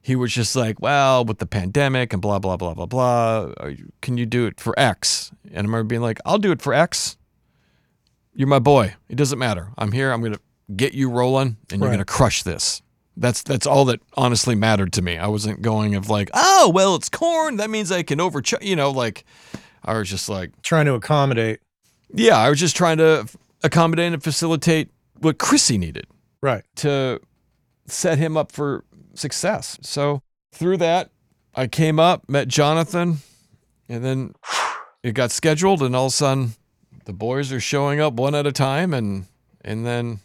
he 0.00 0.14
was 0.14 0.32
just 0.32 0.54
like, 0.54 0.80
well, 0.80 1.24
with 1.24 1.38
the 1.38 1.46
pandemic 1.46 2.12
and 2.12 2.22
blah, 2.22 2.38
blah, 2.38 2.56
blah, 2.56 2.74
blah, 2.74 2.86
blah, 2.86 3.52
can 4.00 4.16
you 4.16 4.26
do 4.26 4.46
it 4.46 4.60
for 4.60 4.78
X? 4.78 5.32
And 5.46 5.58
I 5.58 5.60
remember 5.60 5.84
being 5.84 6.02
like, 6.02 6.20
I'll 6.24 6.38
do 6.38 6.52
it 6.52 6.62
for 6.62 6.72
X. 6.72 7.16
You're 8.34 8.48
my 8.48 8.58
boy. 8.58 8.94
It 9.08 9.16
doesn't 9.16 9.38
matter. 9.38 9.68
I'm 9.76 9.92
here. 9.92 10.10
I'm 10.12 10.20
going 10.20 10.32
to 10.34 10.40
get 10.74 10.94
you 10.94 11.10
rolling 11.10 11.56
and 11.70 11.80
you're 11.80 11.88
Right. 11.90 11.96
going 11.96 11.98
to 11.98 12.04
crush 12.04 12.42
this. 12.42 12.82
That's 13.16 13.42
that's 13.42 13.66
all 13.66 13.84
that 13.86 14.00
honestly 14.16 14.54
mattered 14.54 14.92
to 14.94 15.02
me. 15.02 15.18
I 15.18 15.26
wasn't 15.26 15.60
going 15.60 15.94
of 15.94 16.08
like, 16.08 16.30
oh, 16.32 16.70
well, 16.74 16.94
it's 16.94 17.10
Korn. 17.10 17.56
That 17.58 17.68
means 17.68 17.92
I 17.92 18.02
can 18.02 18.20
overcharge, 18.20 18.64
you 18.64 18.74
know, 18.74 18.90
like 18.90 19.24
I 19.84 19.98
was 19.98 20.08
just 20.08 20.30
like, 20.30 20.62
Trying 20.62 20.86
to 20.86 20.94
accommodate. 20.94 21.60
yeah, 22.14 22.38
I 22.38 22.48
was 22.48 22.58
just 22.58 22.74
trying 22.74 22.96
to 22.98 23.26
accommodate 23.62 24.14
and 24.14 24.22
facilitate 24.24 24.88
what 25.18 25.36
Chrissy 25.38 25.76
needed 25.76 26.06
Right. 26.40 26.64
to 26.76 27.20
set 27.86 28.16
him 28.18 28.36
up 28.38 28.50
for 28.50 28.84
success. 29.14 29.78
So 29.82 30.22
through 30.52 30.78
that, 30.78 31.10
I 31.54 31.66
came 31.66 32.00
up, 32.00 32.28
met 32.30 32.48
Jonathan, 32.48 33.18
and 33.90 34.02
then 34.02 34.34
it 35.02 35.12
got 35.12 35.30
scheduled, 35.32 35.82
and 35.82 35.94
all 35.94 36.06
of 36.06 36.12
a 36.12 36.16
sudden, 36.16 36.54
the 37.04 37.12
boys 37.12 37.52
are 37.52 37.60
showing 37.60 38.00
up 38.00 38.14
one 38.14 38.34
at 38.34 38.46
a 38.46 38.52
time, 38.52 38.94
and 38.94 39.26
and 39.64 39.86
then 39.86 40.20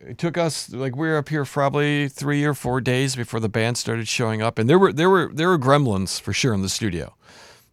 it 0.00 0.18
took 0.18 0.38
us 0.38 0.72
like 0.72 0.94
we 0.94 1.08
were 1.08 1.18
up 1.18 1.28
here 1.28 1.44
probably 1.44 2.08
three 2.08 2.44
or 2.44 2.54
four 2.54 2.80
days 2.80 3.16
before 3.16 3.40
the 3.40 3.48
band 3.48 3.78
started 3.78 4.08
showing 4.08 4.42
up, 4.42 4.58
and 4.58 4.68
there 4.68 4.78
were 4.78 4.92
there 4.92 5.10
were 5.10 5.30
there 5.32 5.48
were 5.48 5.58
gremlins 5.58 6.20
for 6.20 6.32
sure 6.32 6.54
in 6.54 6.62
the 6.62 6.68
studio. 6.68 7.14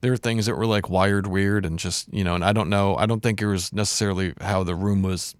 There 0.01 0.11
were 0.11 0.17
things 0.17 0.45
that 0.47 0.55
were 0.55 0.65
like 0.65 0.89
wired 0.89 1.27
weird 1.27 1.65
and 1.65 1.79
just 1.79 2.13
you 2.13 2.23
know, 2.23 2.35
and 2.35 2.43
I 2.43 2.53
don't 2.53 2.69
know, 2.69 2.95
I 2.95 3.05
don't 3.05 3.21
think 3.21 3.41
it 3.41 3.47
was 3.47 3.71
necessarily 3.73 4.33
how 4.41 4.63
the 4.63 4.75
room 4.75 5.01
was 5.01 5.35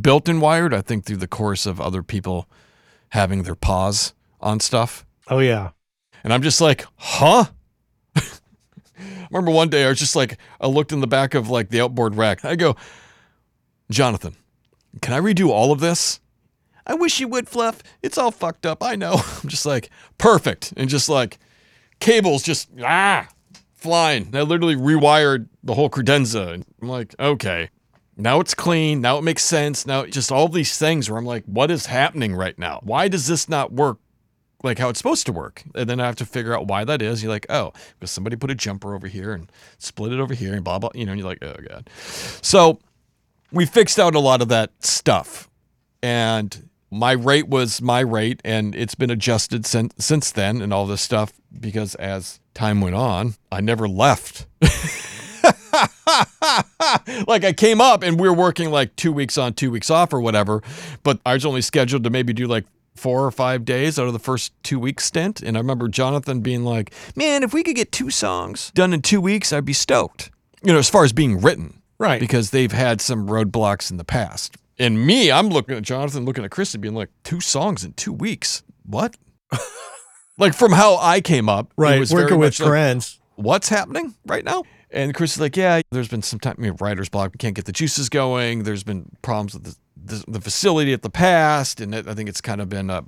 built 0.00 0.28
and 0.28 0.40
wired. 0.40 0.72
I 0.72 0.80
think 0.80 1.04
through 1.04 1.16
the 1.16 1.28
course 1.28 1.66
of 1.66 1.80
other 1.80 2.02
people 2.02 2.48
having 3.10 3.42
their 3.42 3.54
paws 3.54 4.14
on 4.40 4.60
stuff. 4.60 5.04
Oh 5.28 5.40
yeah. 5.40 5.70
And 6.24 6.32
I'm 6.32 6.42
just 6.42 6.60
like, 6.60 6.84
huh? 6.96 7.46
Remember 9.30 9.50
one 9.50 9.68
day 9.68 9.84
I 9.84 9.88
was 9.88 9.98
just 9.98 10.16
like, 10.16 10.38
I 10.60 10.66
looked 10.66 10.92
in 10.92 11.00
the 11.00 11.06
back 11.06 11.34
of 11.34 11.50
like 11.50 11.70
the 11.70 11.80
outboard 11.80 12.16
rack. 12.16 12.44
I 12.44 12.56
go, 12.56 12.76
Jonathan, 13.90 14.36
can 15.00 15.14
I 15.14 15.20
redo 15.20 15.48
all 15.48 15.72
of 15.72 15.80
this? 15.80 16.20
I 16.86 16.94
wish 16.94 17.20
you 17.20 17.28
would, 17.28 17.48
Fluff. 17.48 17.82
It's 18.02 18.16
all 18.16 18.30
fucked 18.30 18.64
up. 18.64 18.82
I 18.82 18.96
know. 18.96 19.12
I'm 19.42 19.48
just 19.48 19.66
like, 19.66 19.90
perfect. 20.16 20.72
And 20.76 20.88
just 20.88 21.08
like 21.08 21.38
cables 22.00 22.42
just 22.42 22.68
ah 22.82 23.28
flying. 23.74 24.30
I 24.34 24.42
literally 24.42 24.76
rewired 24.76 25.48
the 25.62 25.74
whole 25.74 25.90
credenza. 25.90 26.54
And 26.54 26.64
I'm 26.82 26.88
like, 26.88 27.14
okay. 27.18 27.70
Now 28.16 28.40
it's 28.40 28.54
clean. 28.54 29.00
Now 29.00 29.18
it 29.18 29.22
makes 29.22 29.44
sense. 29.44 29.86
Now 29.86 30.04
just 30.06 30.32
all 30.32 30.48
these 30.48 30.76
things 30.76 31.08
where 31.08 31.18
I'm 31.18 31.26
like, 31.26 31.44
what 31.44 31.70
is 31.70 31.86
happening 31.86 32.34
right 32.34 32.58
now? 32.58 32.80
Why 32.82 33.06
does 33.06 33.28
this 33.28 33.48
not 33.48 33.72
work 33.72 33.98
like 34.62 34.78
how 34.78 34.88
it's 34.88 34.98
supposed 34.98 35.26
to 35.26 35.32
work. 35.32 35.62
And 35.74 35.88
then 35.88 36.00
I 36.00 36.06
have 36.06 36.16
to 36.16 36.26
figure 36.26 36.54
out 36.54 36.66
why 36.66 36.84
that 36.84 37.00
is. 37.00 37.22
You're 37.22 37.32
like, 37.32 37.46
oh, 37.48 37.72
because 37.98 38.10
somebody 38.10 38.36
put 38.36 38.50
a 38.50 38.54
jumper 38.54 38.94
over 38.94 39.06
here 39.06 39.32
and 39.32 39.50
split 39.78 40.12
it 40.12 40.20
over 40.20 40.34
here 40.34 40.54
and 40.54 40.64
blah 40.64 40.78
blah. 40.78 40.90
You 40.94 41.06
know, 41.06 41.12
and 41.12 41.20
you're 41.20 41.28
like, 41.28 41.42
oh 41.42 41.56
god. 41.68 41.88
So 42.42 42.80
we 43.52 43.66
fixed 43.66 43.98
out 43.98 44.14
a 44.14 44.20
lot 44.20 44.42
of 44.42 44.48
that 44.48 44.70
stuff, 44.84 45.48
and 46.02 46.68
my 46.90 47.12
rate 47.12 47.48
was 47.48 47.80
my 47.82 48.00
rate, 48.00 48.40
and 48.44 48.74
it's 48.74 48.94
been 48.94 49.10
adjusted 49.10 49.66
since 49.66 49.94
since 49.98 50.30
then, 50.30 50.60
and 50.60 50.72
all 50.72 50.86
this 50.86 51.02
stuff 51.02 51.32
because 51.60 51.94
as 51.96 52.40
time 52.54 52.80
went 52.80 52.96
on, 52.96 53.34
I 53.50 53.60
never 53.60 53.88
left. 53.88 54.46
like 57.26 57.44
I 57.44 57.52
came 57.56 57.80
up 57.80 58.02
and 58.02 58.18
we 58.18 58.28
were 58.28 58.34
working 58.34 58.70
like 58.70 58.96
two 58.96 59.12
weeks 59.12 59.38
on, 59.38 59.54
two 59.54 59.70
weeks 59.70 59.90
off 59.90 60.12
or 60.12 60.20
whatever, 60.20 60.62
but 61.02 61.20
I 61.24 61.34
was 61.34 61.46
only 61.46 61.62
scheduled 61.62 62.04
to 62.04 62.10
maybe 62.10 62.32
do 62.32 62.46
like 62.46 62.64
four 62.98 63.24
or 63.24 63.30
five 63.30 63.64
days 63.64 63.98
out 63.98 64.06
of 64.06 64.12
the 64.12 64.18
first 64.18 64.52
two 64.62 64.78
week 64.78 65.00
stint. 65.00 65.40
And 65.42 65.56
I 65.56 65.60
remember 65.60 65.88
Jonathan 65.88 66.40
being 66.40 66.64
like, 66.64 66.92
man, 67.16 67.42
if 67.42 67.54
we 67.54 67.62
could 67.62 67.76
get 67.76 67.92
two 67.92 68.10
songs 68.10 68.70
done 68.74 68.92
in 68.92 69.00
two 69.02 69.20
weeks, 69.20 69.52
I'd 69.52 69.64
be 69.64 69.72
stoked. 69.72 70.30
You 70.62 70.72
know, 70.72 70.78
as 70.78 70.90
far 70.90 71.04
as 71.04 71.12
being 71.12 71.40
written, 71.40 71.82
Right. 71.98 72.20
because 72.20 72.50
they've 72.50 72.72
had 72.72 73.00
some 73.00 73.26
roadblocks 73.28 73.90
in 73.90 73.96
the 73.96 74.04
past. 74.04 74.56
And 74.78 75.04
me, 75.06 75.30
I'm 75.32 75.48
looking 75.48 75.76
at 75.76 75.82
Jonathan, 75.82 76.24
looking 76.24 76.44
at 76.44 76.50
Kristen, 76.50 76.80
being 76.80 76.94
like, 76.94 77.10
two 77.24 77.40
songs 77.40 77.84
in 77.84 77.92
two 77.94 78.12
weeks. 78.12 78.62
What? 78.84 79.16
like 80.38 80.54
from 80.54 80.72
how 80.72 80.96
I 80.98 81.20
came 81.20 81.48
up, 81.48 81.72
right. 81.76 81.98
was 81.98 82.12
Working 82.12 82.38
with 82.38 82.48
much 82.48 82.60
like, 82.60 82.68
friends. 82.68 83.18
what's 83.36 83.68
happening 83.68 84.14
right 84.26 84.44
now? 84.44 84.62
And 84.90 85.14
Chris 85.14 85.34
is 85.34 85.40
like, 85.40 85.56
yeah, 85.56 85.82
there's 85.90 86.08
been 86.08 86.22
some 86.22 86.38
time, 86.40 86.54
you 86.58 86.70
know, 86.70 86.76
writer's 86.80 87.08
block. 87.08 87.32
We 87.34 87.38
can't 87.38 87.54
get 87.54 87.66
the 87.66 87.72
juices 87.72 88.08
going. 88.08 88.62
There's 88.62 88.84
been 88.84 89.10
problems 89.20 89.54
with 89.54 89.64
the, 89.64 89.76
the, 90.08 90.24
the 90.28 90.40
facility 90.40 90.92
at 90.92 91.02
the 91.02 91.10
past. 91.10 91.80
And 91.80 91.94
it, 91.94 92.08
I 92.08 92.14
think 92.14 92.28
it's 92.28 92.40
kind 92.40 92.60
of 92.60 92.68
been 92.68 92.90
uh, 92.90 93.02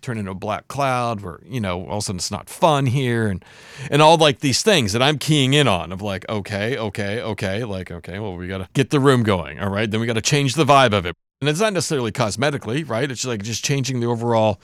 turned 0.00 0.18
into 0.18 0.30
a 0.30 0.34
black 0.34 0.68
cloud 0.68 1.20
where, 1.20 1.40
you 1.44 1.60
know, 1.60 1.86
all 1.86 1.98
of 1.98 1.98
a 1.98 2.02
sudden 2.02 2.18
it's 2.18 2.30
not 2.30 2.48
fun 2.48 2.86
here. 2.86 3.28
And, 3.28 3.44
and 3.90 4.02
all 4.02 4.16
like 4.16 4.40
these 4.40 4.62
things 4.62 4.92
that 4.92 5.02
I'm 5.02 5.18
keying 5.18 5.54
in 5.54 5.68
on 5.68 5.92
of 5.92 6.02
like, 6.02 6.28
okay, 6.28 6.76
okay, 6.76 7.20
okay. 7.20 7.64
Like, 7.64 7.90
okay, 7.90 8.18
well, 8.18 8.36
we 8.36 8.48
got 8.48 8.58
to 8.58 8.68
get 8.72 8.90
the 8.90 9.00
room 9.00 9.22
going. 9.22 9.60
All 9.60 9.70
right. 9.70 9.90
Then 9.90 10.00
we 10.00 10.06
got 10.06 10.14
to 10.14 10.22
change 10.22 10.54
the 10.54 10.64
vibe 10.64 10.92
of 10.92 11.06
it. 11.06 11.14
And 11.40 11.48
it's 11.48 11.60
not 11.60 11.72
necessarily 11.72 12.10
cosmetically, 12.10 12.88
right? 12.88 13.10
It's 13.10 13.24
like 13.24 13.42
just 13.42 13.64
changing 13.64 14.00
the 14.00 14.06
overall 14.06 14.60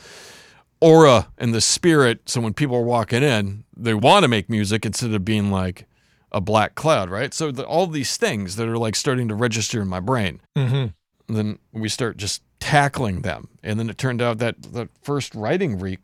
aura 0.81 1.29
and 1.39 1.55
the 1.55 1.61
spirit. 1.61 2.29
So 2.29 2.41
when 2.41 2.53
people 2.53 2.77
are 2.77 2.83
walking 2.83 3.23
in, 3.23 3.65
they 3.77 3.95
want 3.95 4.25
to 4.25 4.29
make 4.29 4.51
music 4.51 4.85
instead 4.85 5.15
of 5.15 5.25
being 5.25 5.51
like 5.51 5.87
a 6.33 6.41
black 6.41 6.75
cloud, 6.75 7.11
right? 7.11 7.33
So 7.33 7.53
the, 7.53 7.65
all 7.65 7.87
these 7.87 8.17
things 8.17 8.57
that 8.57 8.69
are 8.69 8.77
like 8.77 8.97
starting 8.97 9.29
to 9.29 9.35
register 9.35 9.81
in 9.81 9.89
my 9.89 10.01
brain, 10.01 10.41
Mm-hmm. 10.57 10.87
Then 11.29 11.59
we 11.73 11.89
start 11.89 12.17
just 12.17 12.43
tackling 12.61 13.23
them. 13.23 13.49
And 13.63 13.79
then 13.79 13.91
it 13.91 13.99
turned 13.99 14.23
out 14.23 14.39
that 14.39 14.63
the 14.63 14.89
first 15.03 15.35
writing 15.35 15.79
week, 15.79 16.01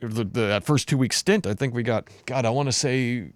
the, 0.00 0.24
the, 0.24 0.24
that 0.24 0.64
first 0.64 0.88
two 0.88 0.98
week 0.98 1.12
stint, 1.12 1.46
I 1.46 1.54
think 1.54 1.74
we 1.74 1.82
got, 1.82 2.08
God, 2.26 2.44
I 2.44 2.50
want 2.50 2.68
to 2.68 2.72
say 2.72 3.32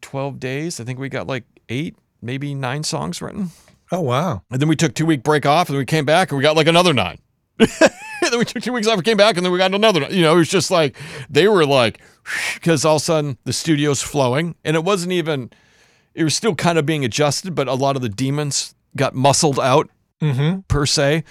12 0.00 0.40
days. 0.40 0.80
I 0.80 0.84
think 0.84 0.98
we 0.98 1.08
got 1.08 1.26
like 1.26 1.44
eight, 1.68 1.96
maybe 2.22 2.54
nine 2.54 2.82
songs 2.84 3.20
written. 3.22 3.50
Oh 3.90 4.00
wow. 4.00 4.42
And 4.50 4.60
then 4.60 4.68
we 4.68 4.76
took 4.76 4.94
two 4.94 5.06
week 5.06 5.22
break 5.22 5.46
off, 5.46 5.68
and 5.68 5.78
we 5.78 5.84
came 5.84 6.04
back 6.04 6.30
and 6.30 6.36
we 6.36 6.42
got 6.42 6.56
like 6.56 6.66
another 6.66 6.92
nine. 6.92 7.18
and 7.58 7.68
then 8.20 8.38
we 8.38 8.44
took 8.44 8.62
two 8.62 8.72
weeks 8.72 8.86
off, 8.86 8.94
and 8.94 9.04
came 9.04 9.16
back, 9.16 9.36
and 9.36 9.44
then 9.44 9.52
we 9.52 9.58
got 9.58 9.74
another. 9.74 10.00
nine. 10.00 10.12
You 10.12 10.22
know, 10.22 10.34
it 10.34 10.38
was 10.38 10.48
just 10.48 10.70
like 10.70 10.96
they 11.30 11.48
were 11.48 11.64
like, 11.64 12.00
because 12.54 12.84
all 12.84 12.96
of 12.96 13.02
a 13.02 13.04
sudden 13.04 13.38
the 13.44 13.52
studio's 13.52 14.02
flowing, 14.02 14.54
and 14.64 14.76
it 14.76 14.84
wasn't 14.84 15.12
even. 15.12 15.50
It 16.14 16.24
was 16.24 16.34
still 16.34 16.54
kind 16.54 16.78
of 16.78 16.86
being 16.86 17.04
adjusted, 17.04 17.54
but 17.54 17.68
a 17.68 17.74
lot 17.74 17.94
of 17.96 18.02
the 18.02 18.08
demons 18.08 18.74
got 18.96 19.14
muscled 19.14 19.60
out 19.60 19.88
Mm-hmm. 20.20 20.60
per 20.68 20.86
se. 20.86 21.24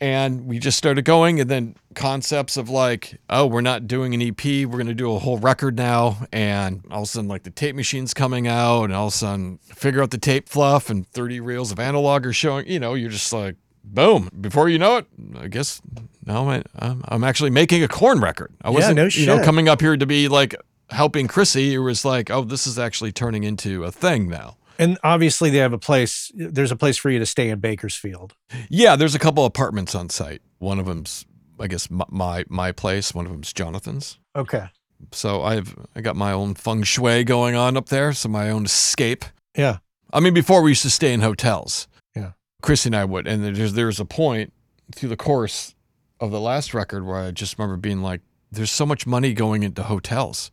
And 0.00 0.46
we 0.46 0.60
just 0.60 0.78
started 0.78 1.04
going, 1.04 1.40
and 1.40 1.50
then 1.50 1.74
concepts 1.96 2.56
of 2.56 2.70
like, 2.70 3.18
oh, 3.28 3.46
we're 3.46 3.62
not 3.62 3.88
doing 3.88 4.14
an 4.14 4.22
EP, 4.22 4.44
we're 4.44 4.66
going 4.76 4.86
to 4.86 4.94
do 4.94 5.12
a 5.12 5.18
whole 5.18 5.38
record 5.38 5.76
now. 5.76 6.18
And 6.32 6.84
all 6.88 6.98
of 7.02 7.04
a 7.04 7.06
sudden, 7.06 7.26
like 7.28 7.42
the 7.42 7.50
tape 7.50 7.74
machine's 7.74 8.14
coming 8.14 8.46
out, 8.46 8.84
and 8.84 8.94
all 8.94 9.08
of 9.08 9.12
a 9.12 9.16
sudden, 9.16 9.58
figure 9.64 10.00
out 10.00 10.12
the 10.12 10.18
tape 10.18 10.48
fluff, 10.48 10.88
and 10.88 11.04
30 11.08 11.40
reels 11.40 11.72
of 11.72 11.80
analog 11.80 12.24
are 12.26 12.32
showing. 12.32 12.68
You 12.68 12.78
know, 12.78 12.94
you're 12.94 13.10
just 13.10 13.32
like, 13.32 13.56
boom. 13.82 14.28
Before 14.40 14.68
you 14.68 14.78
know 14.78 14.98
it, 14.98 15.06
I 15.36 15.48
guess 15.48 15.82
now 16.24 16.48
I- 16.48 16.62
I'm, 16.78 17.02
I'm 17.08 17.24
actually 17.24 17.50
making 17.50 17.82
a 17.82 17.88
Korn 17.88 18.20
record. 18.20 18.52
I 18.62 18.70
wasn't, 18.70 18.96
no 18.96 19.06
you 19.06 19.26
know, 19.26 19.38
shit. 19.38 19.44
coming 19.44 19.68
up 19.68 19.80
here 19.80 19.96
to 19.96 20.06
be 20.06 20.28
like 20.28 20.54
helping 20.90 21.26
Chrissy. 21.26 21.74
It 21.74 21.78
was 21.78 22.04
like, 22.04 22.30
oh, 22.30 22.42
this 22.44 22.68
is 22.68 22.78
actually 22.78 23.10
turning 23.10 23.42
into 23.42 23.82
a 23.82 23.90
thing 23.90 24.28
now. 24.28 24.58
And 24.78 24.98
obviously 25.02 25.50
they 25.50 25.58
have 25.58 25.72
a 25.72 25.78
place. 25.78 26.30
There's 26.34 26.70
a 26.70 26.76
place 26.76 26.96
for 26.96 27.10
you 27.10 27.18
to 27.18 27.26
stay 27.26 27.50
in 27.50 27.58
Bakersfield. 27.58 28.34
Yeah, 28.68 28.96
there's 28.96 29.14
a 29.14 29.18
couple 29.18 29.44
apartments 29.44 29.94
on 29.94 30.08
site. 30.08 30.40
One 30.58 30.78
of 30.78 30.86
them's, 30.86 31.26
I 31.58 31.66
guess, 31.66 31.90
my 31.90 32.04
my, 32.08 32.44
my 32.48 32.72
place. 32.72 33.14
One 33.14 33.26
of 33.26 33.32
them's 33.32 33.52
Jonathan's. 33.52 34.18
Okay. 34.36 34.68
So 35.12 35.42
I've 35.42 35.74
I 35.96 36.00
got 36.00 36.16
my 36.16 36.32
own 36.32 36.54
feng 36.54 36.84
shui 36.84 37.24
going 37.24 37.54
on 37.54 37.76
up 37.76 37.88
there. 37.88 38.12
So 38.12 38.28
my 38.28 38.50
own 38.50 38.64
escape. 38.64 39.24
Yeah. 39.56 39.78
I 40.12 40.20
mean, 40.20 40.34
before 40.34 40.62
we 40.62 40.70
used 40.70 40.82
to 40.82 40.90
stay 40.90 41.12
in 41.12 41.20
hotels. 41.20 41.88
Yeah. 42.14 42.32
Chrissy 42.62 42.88
and 42.88 42.96
I 42.96 43.04
would, 43.04 43.26
and 43.26 43.44
there's 43.44 43.72
there's 43.72 44.00
a 44.00 44.04
point 44.04 44.52
through 44.94 45.08
the 45.10 45.16
course 45.16 45.74
of 46.20 46.30
the 46.30 46.40
last 46.40 46.72
record 46.72 47.04
where 47.04 47.16
I 47.16 47.30
just 47.30 47.58
remember 47.58 47.76
being 47.76 48.02
like, 48.02 48.20
"There's 48.50 48.70
so 48.70 48.86
much 48.86 49.06
money 49.06 49.32
going 49.34 49.62
into 49.62 49.82
hotels." 49.82 50.50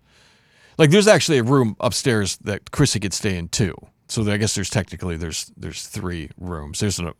Like, 0.77 0.89
there's 0.89 1.07
actually 1.07 1.37
a 1.37 1.43
room 1.43 1.77
upstairs 1.79 2.37
that 2.37 2.71
Chrissy 2.71 2.99
could 2.99 3.13
stay 3.13 3.37
in 3.37 3.47
too. 3.47 3.75
So 4.07 4.29
I 4.31 4.37
guess 4.37 4.53
there's 4.55 4.69
technically 4.69 5.17
there's 5.17 5.51
there's 5.57 5.87
three 5.87 6.29
rooms. 6.37 6.79
There's 6.79 6.99
an, 6.99 7.11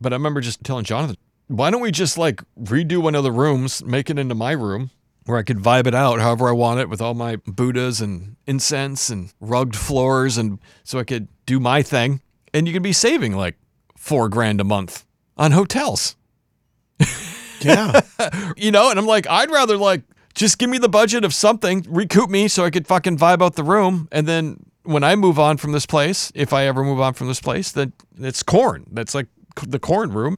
but 0.00 0.12
I 0.12 0.16
remember 0.16 0.40
just 0.40 0.64
telling 0.64 0.84
Jonathan, 0.84 1.16
"Why 1.48 1.70
don't 1.70 1.80
we 1.82 1.90
just 1.90 2.16
like 2.18 2.42
redo 2.60 2.98
one 2.98 3.14
of 3.14 3.22
the 3.24 3.32
rooms, 3.32 3.84
make 3.84 4.08
it 4.10 4.18
into 4.18 4.34
my 4.34 4.52
room?" 4.52 4.90
Where 5.24 5.38
I 5.38 5.44
could 5.44 5.58
vibe 5.58 5.86
it 5.86 5.94
out 5.94 6.18
however 6.18 6.48
I 6.48 6.52
want 6.52 6.80
it 6.80 6.88
with 6.88 7.00
all 7.00 7.14
my 7.14 7.36
Buddhas 7.36 8.00
and 8.00 8.34
incense 8.48 9.08
and 9.08 9.32
rugged 9.40 9.76
floors, 9.76 10.36
and 10.36 10.58
so 10.82 10.98
I 10.98 11.04
could 11.04 11.28
do 11.46 11.60
my 11.60 11.80
thing. 11.82 12.20
And 12.52 12.66
you 12.66 12.72
could 12.72 12.82
be 12.82 12.92
saving 12.92 13.36
like 13.36 13.56
four 13.96 14.28
grand 14.28 14.60
a 14.60 14.64
month 14.64 15.04
on 15.36 15.52
hotels, 15.52 16.16
Yeah. 17.60 18.00
you 18.56 18.70
know? 18.72 18.90
And 18.90 18.98
I'm 18.98 19.06
like, 19.06 19.26
I'd 19.28 19.50
rather 19.50 19.76
like 19.76 20.02
just 20.34 20.58
give 20.58 20.68
me 20.70 20.78
the 20.78 20.88
budget 20.88 21.24
of 21.24 21.32
something, 21.32 21.86
recoup 21.88 22.28
me 22.28 22.48
so 22.48 22.64
I 22.64 22.70
could 22.70 22.86
fucking 22.86 23.16
vibe 23.18 23.42
out 23.42 23.54
the 23.54 23.62
room 23.64 24.08
and 24.10 24.26
then 24.26 24.56
when 24.84 25.04
I 25.04 25.16
move 25.16 25.38
on 25.38 25.56
from 25.56 25.72
this 25.72 25.86
place, 25.86 26.32
if 26.34 26.52
I 26.52 26.66
ever 26.66 26.82
move 26.82 27.00
on 27.00 27.14
from 27.14 27.28
this 27.28 27.40
place, 27.40 27.72
then 27.72 27.92
it's 28.18 28.42
Korn. 28.42 28.86
That's 28.90 29.14
like 29.14 29.26
the 29.66 29.78
Korn 29.78 30.12
room. 30.12 30.36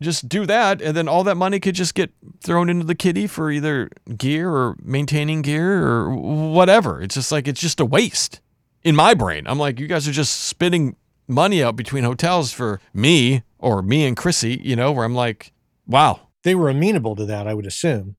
Just 0.00 0.28
do 0.28 0.44
that, 0.44 0.82
and 0.82 0.94
then 0.94 1.08
all 1.08 1.24
that 1.24 1.36
money 1.36 1.58
could 1.58 1.74
just 1.74 1.94
get 1.94 2.12
thrown 2.42 2.68
into 2.68 2.84
the 2.84 2.94
kitty 2.94 3.26
for 3.26 3.50
either 3.50 3.88
gear 4.16 4.50
or 4.50 4.76
maintaining 4.82 5.40
gear 5.40 5.86
or 5.86 6.14
whatever. 6.14 7.00
It's 7.00 7.14
just 7.14 7.32
like 7.32 7.48
it's 7.48 7.60
just 7.60 7.80
a 7.80 7.84
waste 7.86 8.40
in 8.84 8.94
my 8.94 9.14
brain. 9.14 9.46
I'm 9.46 9.58
like, 9.58 9.80
you 9.80 9.86
guys 9.86 10.06
are 10.06 10.12
just 10.12 10.42
spending 10.42 10.96
money 11.26 11.62
out 11.62 11.76
between 11.76 12.04
hotels 12.04 12.52
for 12.52 12.78
me 12.92 13.42
or 13.58 13.80
me 13.80 14.06
and 14.06 14.14
Chrissy, 14.14 14.60
you 14.62 14.76
know, 14.76 14.92
where 14.92 15.04
I'm 15.04 15.14
like, 15.14 15.52
wow. 15.86 16.28
They 16.42 16.54
were 16.54 16.68
amenable 16.68 17.16
to 17.16 17.24
that, 17.24 17.48
I 17.48 17.54
would 17.54 17.66
assume. 17.66 18.16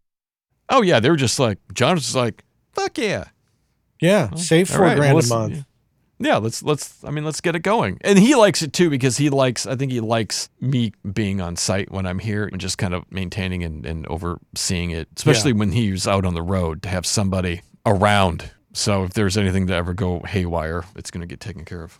Oh 0.69 0.81
yeah, 0.81 0.99
they 0.99 1.11
were 1.11 1.15
just 1.15 1.39
like 1.39 1.59
John 1.75 1.93
was 1.93 2.15
like, 2.15 2.43
fuck 2.73 2.97
yeah. 2.97 3.25
Yeah, 4.01 4.33
save 4.35 4.69
four 4.69 4.81
right, 4.81 4.97
grand 4.97 5.15
well, 5.15 5.25
a 5.25 5.27
month. 5.27 5.65
Yeah, 6.19 6.38
let's 6.38 6.64
let's 6.64 7.03
I 7.03 7.11
mean 7.11 7.23
let's 7.23 7.41
get 7.41 7.56
it 7.56 7.60
going. 7.60 7.99
And 8.02 8.18
he 8.18 8.35
likes 8.35 8.61
it 8.61 8.73
too 8.73 8.89
because 8.89 9.18
he 9.18 9.30
likes 9.30 9.68
I 9.68 9.76
think 9.76 9.91
he 9.91 9.99
likes 9.99 10.49
me 10.60 10.94
being 11.14 11.41
on 11.41 11.56
site 11.56 11.91
when 11.91 12.06
I'm 12.06 12.19
here 12.19 12.45
and 12.45 12.60
just 12.60 12.77
kind 12.77 12.94
of 12.94 13.03
maintaining 13.11 13.64
and, 13.64 13.85
and 13.85 14.07
overseeing 14.07 14.91
it. 14.91 15.07
Especially 15.15 15.53
when 15.53 15.72
he's 15.72 16.07
out 16.07 16.26
on 16.26 16.34
the 16.34 16.41
road 16.41 16.81
to 16.84 16.89
have 16.89 17.06
somebody 17.06 17.61
around. 17.85 18.52
So 18.73 19.03
if 19.03 19.14
there's 19.14 19.38
anything 19.38 19.68
to 19.68 19.73
ever 19.73 19.94
go 19.94 20.22
haywire, 20.22 20.85
it's 20.95 21.11
gonna 21.11 21.27
get 21.27 21.39
taken 21.39 21.65
care 21.65 21.84
of. 21.84 21.99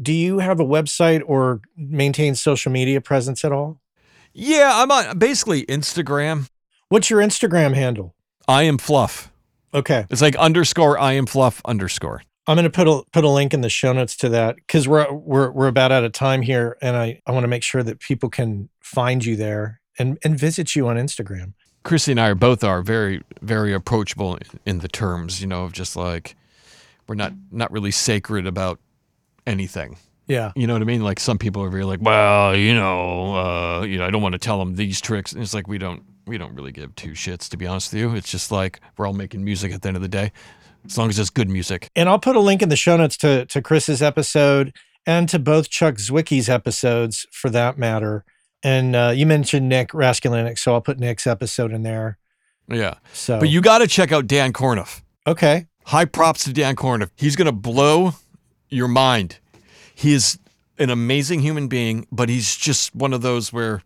Do 0.00 0.12
you 0.12 0.38
have 0.38 0.60
a 0.60 0.64
website 0.64 1.22
or 1.26 1.60
maintain 1.76 2.34
social 2.34 2.72
media 2.72 3.00
presence 3.00 3.44
at 3.44 3.52
all? 3.52 3.80
Yeah, 4.32 4.70
I'm 4.74 4.90
on 4.90 5.18
basically 5.18 5.64
Instagram. 5.66 6.48
What's 6.88 7.08
your 7.08 7.20
Instagram 7.20 7.74
handle? 7.74 8.14
I 8.46 8.64
am 8.64 8.78
fluff. 8.78 9.30
Okay. 9.72 10.06
It's 10.10 10.22
like 10.22 10.36
underscore 10.36 10.98
I 10.98 11.12
am 11.12 11.26
fluff 11.26 11.60
underscore. 11.64 12.22
I'm 12.46 12.56
going 12.56 12.64
to 12.64 12.70
put 12.70 12.88
a 12.88 13.02
put 13.12 13.24
a 13.24 13.28
link 13.28 13.54
in 13.54 13.62
the 13.62 13.70
show 13.70 13.92
notes 13.92 14.16
to 14.16 14.28
that 14.30 14.56
because 14.56 14.86
we're 14.86 15.10
we're 15.12 15.50
we're 15.50 15.68
about 15.68 15.92
out 15.92 16.04
of 16.04 16.12
time 16.12 16.42
here, 16.42 16.76
and 16.82 16.96
I 16.96 17.20
I 17.26 17.32
want 17.32 17.44
to 17.44 17.48
make 17.48 17.62
sure 17.62 17.82
that 17.82 18.00
people 18.00 18.28
can 18.28 18.68
find 18.80 19.24
you 19.24 19.36
there 19.36 19.80
and 19.98 20.18
and 20.22 20.38
visit 20.38 20.76
you 20.76 20.88
on 20.88 20.96
Instagram. 20.96 21.54
Chrissy 21.84 22.12
and 22.12 22.20
I 22.20 22.28
are 22.28 22.34
both 22.34 22.64
are 22.64 22.82
very 22.82 23.22
very 23.40 23.72
approachable 23.72 24.38
in 24.64 24.78
the 24.78 24.88
terms, 24.88 25.40
you 25.40 25.46
know, 25.46 25.64
of 25.64 25.72
just 25.72 25.96
like 25.96 26.36
we're 27.06 27.14
not 27.14 27.32
not 27.50 27.70
really 27.70 27.90
sacred 27.90 28.46
about 28.46 28.78
anything. 29.46 29.96
Yeah, 30.26 30.52
You 30.56 30.66
know 30.66 30.72
what 30.72 30.80
I 30.80 30.86
mean? 30.86 31.02
Like 31.02 31.20
some 31.20 31.36
people 31.36 31.62
are 31.62 31.68
very 31.68 31.84
like, 31.84 32.00
well, 32.00 32.56
you 32.56 32.72
know, 32.74 33.36
uh, 33.36 33.82
you 33.82 33.98
know, 33.98 34.06
I 34.06 34.10
don't 34.10 34.22
want 34.22 34.32
to 34.32 34.38
tell 34.38 34.58
them 34.58 34.74
these 34.74 34.98
tricks. 34.98 35.32
And 35.32 35.42
it's 35.42 35.52
like 35.52 35.68
we 35.68 35.76
don't 35.76 36.02
we 36.26 36.38
don't 36.38 36.54
really 36.54 36.72
give 36.72 36.94
two 36.94 37.10
shits 37.10 37.48
to 37.50 37.58
be 37.58 37.66
honest 37.66 37.92
with 37.92 38.00
you. 38.00 38.14
It's 38.14 38.30
just 38.30 38.50
like 38.50 38.80
we're 38.96 39.06
all 39.06 39.12
making 39.12 39.44
music 39.44 39.72
at 39.72 39.82
the 39.82 39.88
end 39.88 39.96
of 39.96 40.02
the 40.02 40.08
day, 40.08 40.32
as 40.86 40.96
long 40.98 41.08
as 41.08 41.18
it's 41.18 41.30
good 41.30 41.48
music. 41.48 41.88
and 41.96 42.08
I'll 42.08 42.18
put 42.18 42.36
a 42.36 42.40
link 42.40 42.62
in 42.62 42.68
the 42.68 42.76
show 42.76 42.96
notes 42.96 43.16
to 43.18 43.46
to 43.46 43.62
Chris's 43.62 44.02
episode 44.02 44.72
and 45.06 45.28
to 45.28 45.38
both 45.38 45.68
Chuck 45.70 45.96
Zwicky's 45.98 46.48
episodes 46.48 47.26
for 47.30 47.50
that 47.50 47.76
matter. 47.78 48.24
And 48.62 48.96
uh, 48.96 49.12
you 49.14 49.26
mentioned 49.26 49.68
Nick 49.68 49.88
Raskulinecz, 49.90 50.58
so 50.58 50.72
I'll 50.72 50.80
put 50.80 50.98
Nick's 50.98 51.26
episode 51.26 51.72
in 51.72 51.82
there. 51.82 52.16
Yeah, 52.66 52.94
So, 53.12 53.38
but 53.38 53.50
you 53.50 53.60
got 53.60 53.78
to 53.78 53.86
check 53.86 54.10
out 54.10 54.26
Dan 54.26 54.54
Korneff. 54.54 55.02
okay? 55.26 55.66
High 55.84 56.06
props 56.06 56.44
to 56.44 56.52
Dan 56.54 56.76
Korneff. 56.76 57.10
He's 57.14 57.36
going 57.36 57.44
to 57.44 57.52
blow 57.52 58.14
your 58.70 58.88
mind. 58.88 59.36
He 59.94 60.14
is 60.14 60.38
an 60.78 60.88
amazing 60.88 61.40
human 61.40 61.68
being, 61.68 62.06
but 62.10 62.30
he's 62.30 62.56
just 62.56 62.94
one 62.94 63.12
of 63.12 63.20
those 63.20 63.52
where 63.52 63.82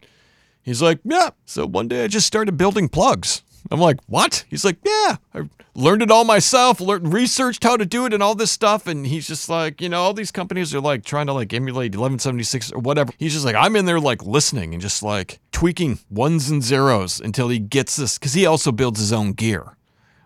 he's 0.62 0.81
like, 0.81 1.01
yeah. 1.03 1.31
So 1.45 1.66
one 1.66 1.89
day 1.89 2.05
I 2.05 2.07
just 2.07 2.29
started 2.29 2.57
building 2.57 2.89
plugs. 2.89 3.43
I'm 3.70 3.81
like, 3.81 3.99
what? 4.07 4.45
He's 4.49 4.65
like, 4.65 4.78
yeah. 4.85 5.16
I 5.35 5.43
learned 5.74 6.03
it 6.03 6.11
all 6.11 6.24
myself, 6.24 6.81
learned, 6.81 7.12
researched 7.12 7.62
how 7.62 7.77
to 7.77 7.86
do 7.86 8.07
it 8.07 8.12
and 8.12 8.23
all 8.23 8.35
this 8.35 8.51
stuff. 8.51 8.86
And 8.86 9.07
he's 9.07 9.27
just 9.27 9.49
like, 9.49 9.81
you 9.81 9.89
know, 9.89 10.01
all 10.01 10.15
these 10.15 10.31
companies 10.31 10.74
are 10.74 10.81
like 10.81 11.05
trying 11.05 11.27
to 11.27 11.32
like 11.32 11.53
emulate 11.53 11.93
1176 11.93 12.73
or 12.73 12.81
whatever. 12.81 13.12
He's 13.19 13.32
just 13.32 13.45
like, 13.45 13.57
I'm 13.57 13.77
in 13.77 13.85
there 13.85 14.01
like 14.01 14.24
listening 14.24 14.74
and 14.74 14.81
just 14.81 15.03
like 15.03 15.39
tweaking 15.53 15.99
ones 16.11 16.51
and 16.51 16.62
zeros 16.62 17.20
until 17.20 17.49
he 17.49 17.59
gets 17.59 17.97
this. 17.97 18.19
Cause 18.19 18.35
he 18.35 18.47
also 18.47 18.73
builds 18.73 19.01
his 19.01 19.12
own 19.12 19.32
gear. 19.32 19.77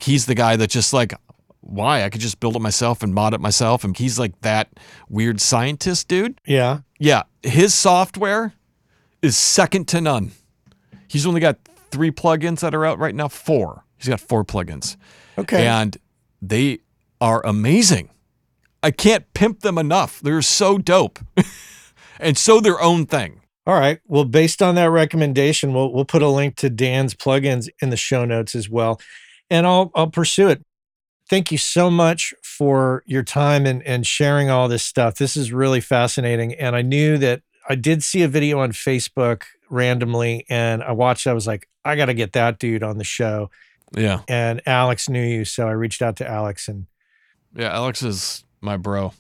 He's 0.01 0.27
the 0.27 0.35
guy 0.35 0.57
that 0.57 0.71
just 0.71 0.93
like, 0.93 1.15
why? 1.61 2.03
I 2.05 2.11
could 2.11 2.21
just 2.21 2.41
build 2.41 2.57
it 2.57 2.61
myself 2.61 3.03
and 3.03 3.15
mod 3.15 3.35
it 3.35 3.41
myself. 3.41 3.85
And 3.85 3.97
he's 3.97 4.19
like 4.19 4.41
that 4.41 4.69
weird 5.09 5.41
scientist 5.41 6.09
dude. 6.09 6.41
Yeah. 6.45 6.81
Yeah, 6.99 7.23
his 7.43 7.75
software 7.75 8.55
is 9.23 9.37
second 9.37 9.89
to 9.89 10.01
none. 10.01 10.33
He's 11.09 11.27
only 11.27 11.41
got 11.41 11.59
three 11.93 12.11
plugins 12.11 12.61
that 12.61 12.75
are 12.75 12.85
out 12.85 12.99
right 12.99 13.15
now. 13.15 13.29
Four. 13.29 13.85
He's 13.99 14.09
got 14.09 14.21
four 14.21 14.45
plugins, 14.45 14.97
Okay. 15.39 15.65
and 15.67 15.97
they 16.41 16.81
are 17.21 17.45
amazing. 17.47 18.11
I 18.83 18.91
can't 18.91 19.33
pimp 19.33 19.61
them 19.61 19.79
enough. 19.79 20.21
They're 20.21 20.43
so 20.43 20.77
dope, 20.79 21.21
and 22.19 22.37
so 22.37 22.59
their 22.61 22.81
own 22.83 23.07
thing. 23.07 23.43
All 23.65 23.79
right. 23.79 24.01
Well, 24.09 24.25
based 24.25 24.61
on 24.61 24.75
that 24.75 24.91
recommendation, 24.91 25.73
we'll 25.73 25.93
we'll 25.93 26.05
put 26.05 26.21
a 26.23 26.29
link 26.29 26.57
to 26.57 26.69
Dan's 26.71 27.15
plugins 27.15 27.69
in 27.81 27.91
the 27.91 27.97
show 27.97 28.25
notes 28.25 28.57
as 28.57 28.69
well, 28.69 29.01
and 29.51 29.67
I'll 29.69 29.93
I'll 29.95 30.11
pursue 30.11 30.49
it. 30.49 30.63
Thank 31.31 31.53
you 31.53 31.59
so 31.59 31.89
much 31.89 32.35
for 32.43 33.05
your 33.07 33.23
time 33.23 33.65
and 33.67 33.81
and 33.87 34.05
sharing 34.05 34.51
all 34.51 34.67
this 34.67 34.83
stuff. 34.83 35.15
This 35.15 35.37
is 35.37 35.53
really 35.53 35.81
fascinating, 35.81 36.55
and 36.55 36.75
I 36.75 36.83
knew 36.83 37.19
that 37.19 37.43
I 37.69 37.77
did 37.77 38.03
see 38.03 38.23
a 38.23 38.29
video 38.29 38.59
on 38.59 38.73
Facebook 38.73 39.45
randomly, 39.71 40.45
and 40.51 40.83
I 40.83 40.91
watched. 40.91 41.29
I 41.29 41.33
was 41.35 41.47
like, 41.47 41.69
I 41.85 41.97
got 41.97 42.07
to 42.07 42.15
get 42.15 42.33
that 42.33 42.59
dude 42.59 42.83
on 42.83 42.99
the 42.99 43.05
show. 43.05 43.51
Yeah, 43.95 44.21
And 44.27 44.63
Alex 44.65 45.09
knew 45.11 45.23
you, 45.23 45.45
so 45.45 45.69
I 45.69 45.73
reached 45.73 46.01
out 46.01 46.17
to 46.17 46.27
Alex, 46.29 46.67
and 46.67 46.87
yeah. 47.55 47.75
Alex 47.75 48.03
is 48.03 48.43
my 48.63 48.79
bro. 48.79 49.13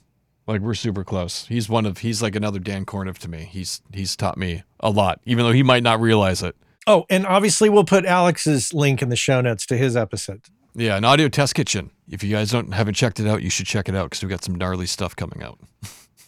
Like 0.47 0.63
we're 0.63 0.75
super 0.75 1.05
close. 1.05 1.47
He's 1.47 1.69
one 1.69 1.85
of. 1.85 1.99
He's 1.99 2.23
like 2.23 2.35
another 2.35 2.59
Dan 2.59 2.87
Korneff 2.87 3.19
to 3.19 3.29
me. 3.29 3.49
He's 3.51 3.83
he's 3.93 4.17
taught 4.17 4.39
me 4.39 4.63
a 4.81 4.89
lot, 4.91 5.21
even 5.27 5.45
though 5.45 5.53
he 5.53 5.63
might 5.63 5.83
not 5.83 6.01
realize 6.01 6.43
it. 6.43 6.57
oh, 6.87 7.05
and 7.11 7.27
obviously 7.27 7.69
we'll 7.69 7.85
put 7.85 8.07
Alex's 8.07 8.73
link 8.73 9.03
in 9.03 9.11
the 9.11 9.17
show 9.17 9.41
notes 9.43 9.67
to 9.67 9.77
his 9.77 9.95
episode. 9.95 10.41
Yeah, 10.75 10.97
an 10.97 11.05
audio 11.05 11.29
test 11.29 11.55
kitchen. 11.55 11.91
If 12.11 12.25
you 12.25 12.31
guys 12.31 12.51
don't 12.51 12.73
haven't 12.73 12.95
checked 12.95 13.21
it 13.21 13.27
out, 13.29 13.43
you 13.43 13.51
should 13.51 13.67
check 13.67 13.91
it 13.91 13.95
out 13.95 14.07
because 14.11 14.23
we've 14.23 14.31
got 14.31 14.43
some 14.43 14.55
gnarly 14.55 14.87
stuff 14.87 15.15
coming 15.15 15.43
out. 15.43 15.59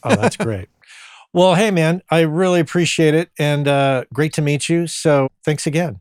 Oh, 0.03 0.15
that's 0.15 0.37
great. 0.39 0.69
Well, 1.33 1.55
hey, 1.57 1.71
man, 1.71 2.03
I 2.11 2.21
really 2.21 2.61
appreciate 2.61 3.15
it 3.15 3.31
and 3.39 3.67
uh, 3.67 4.05
great 4.13 4.35
to 4.35 4.43
meet 4.43 4.69
you. 4.69 4.87
So 4.87 5.29
thanks 5.45 5.67
again. 5.67 6.01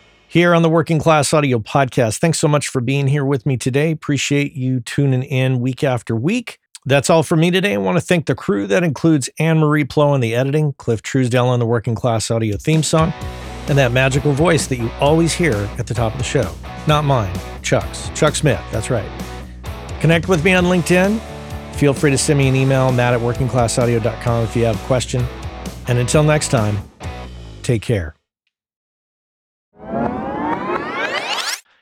here 0.31 0.55
on 0.55 0.61
the 0.61 0.69
Working 0.69 0.97
Class 0.97 1.33
Audio 1.33 1.59
Podcast. 1.59 2.19
Thanks 2.19 2.39
so 2.39 2.47
much 2.47 2.69
for 2.69 2.79
being 2.79 3.07
here 3.07 3.25
with 3.25 3.45
me 3.45 3.57
today. 3.57 3.91
Appreciate 3.91 4.53
you 4.53 4.79
tuning 4.79 5.23
in 5.23 5.59
week 5.59 5.83
after 5.83 6.15
week. 6.15 6.57
That's 6.85 7.09
all 7.09 7.21
for 7.21 7.35
me 7.35 7.51
today. 7.51 7.73
I 7.73 7.77
want 7.77 7.97
to 7.97 8.01
thank 8.01 8.27
the 8.27 8.33
crew 8.33 8.65
that 8.67 8.81
includes 8.81 9.29
Anne 9.39 9.59
Marie 9.59 9.83
Plo 9.83 10.05
on 10.05 10.21
the 10.21 10.33
editing, 10.33 10.71
Cliff 10.77 11.01
Truesdale 11.01 11.47
on 11.47 11.59
the 11.59 11.65
Working 11.65 11.95
Class 11.95 12.31
Audio 12.31 12.55
theme 12.55 12.81
song, 12.81 13.11
and 13.67 13.77
that 13.77 13.91
magical 13.91 14.31
voice 14.31 14.67
that 14.67 14.77
you 14.77 14.89
always 15.01 15.33
hear 15.33 15.53
at 15.77 15.85
the 15.85 15.93
top 15.93 16.13
of 16.13 16.17
the 16.17 16.23
show. 16.23 16.49
Not 16.87 17.03
mine, 17.03 17.37
Chuck's. 17.61 18.07
Chuck 18.15 18.33
Smith, 18.33 18.63
that's 18.71 18.89
right. 18.89 19.11
Connect 19.99 20.29
with 20.29 20.45
me 20.45 20.53
on 20.53 20.63
LinkedIn. 20.63 21.19
Feel 21.75 21.93
free 21.93 22.09
to 22.11 22.17
send 22.17 22.39
me 22.39 22.47
an 22.47 22.55
email, 22.55 22.89
matt 22.93 23.13
at 23.13 23.19
workingclassaudio.com 23.19 24.45
if 24.45 24.55
you 24.55 24.63
have 24.63 24.81
a 24.81 24.87
question. 24.87 25.25
And 25.89 25.99
until 25.99 26.23
next 26.23 26.51
time, 26.51 26.77
take 27.63 27.81
care. 27.81 28.15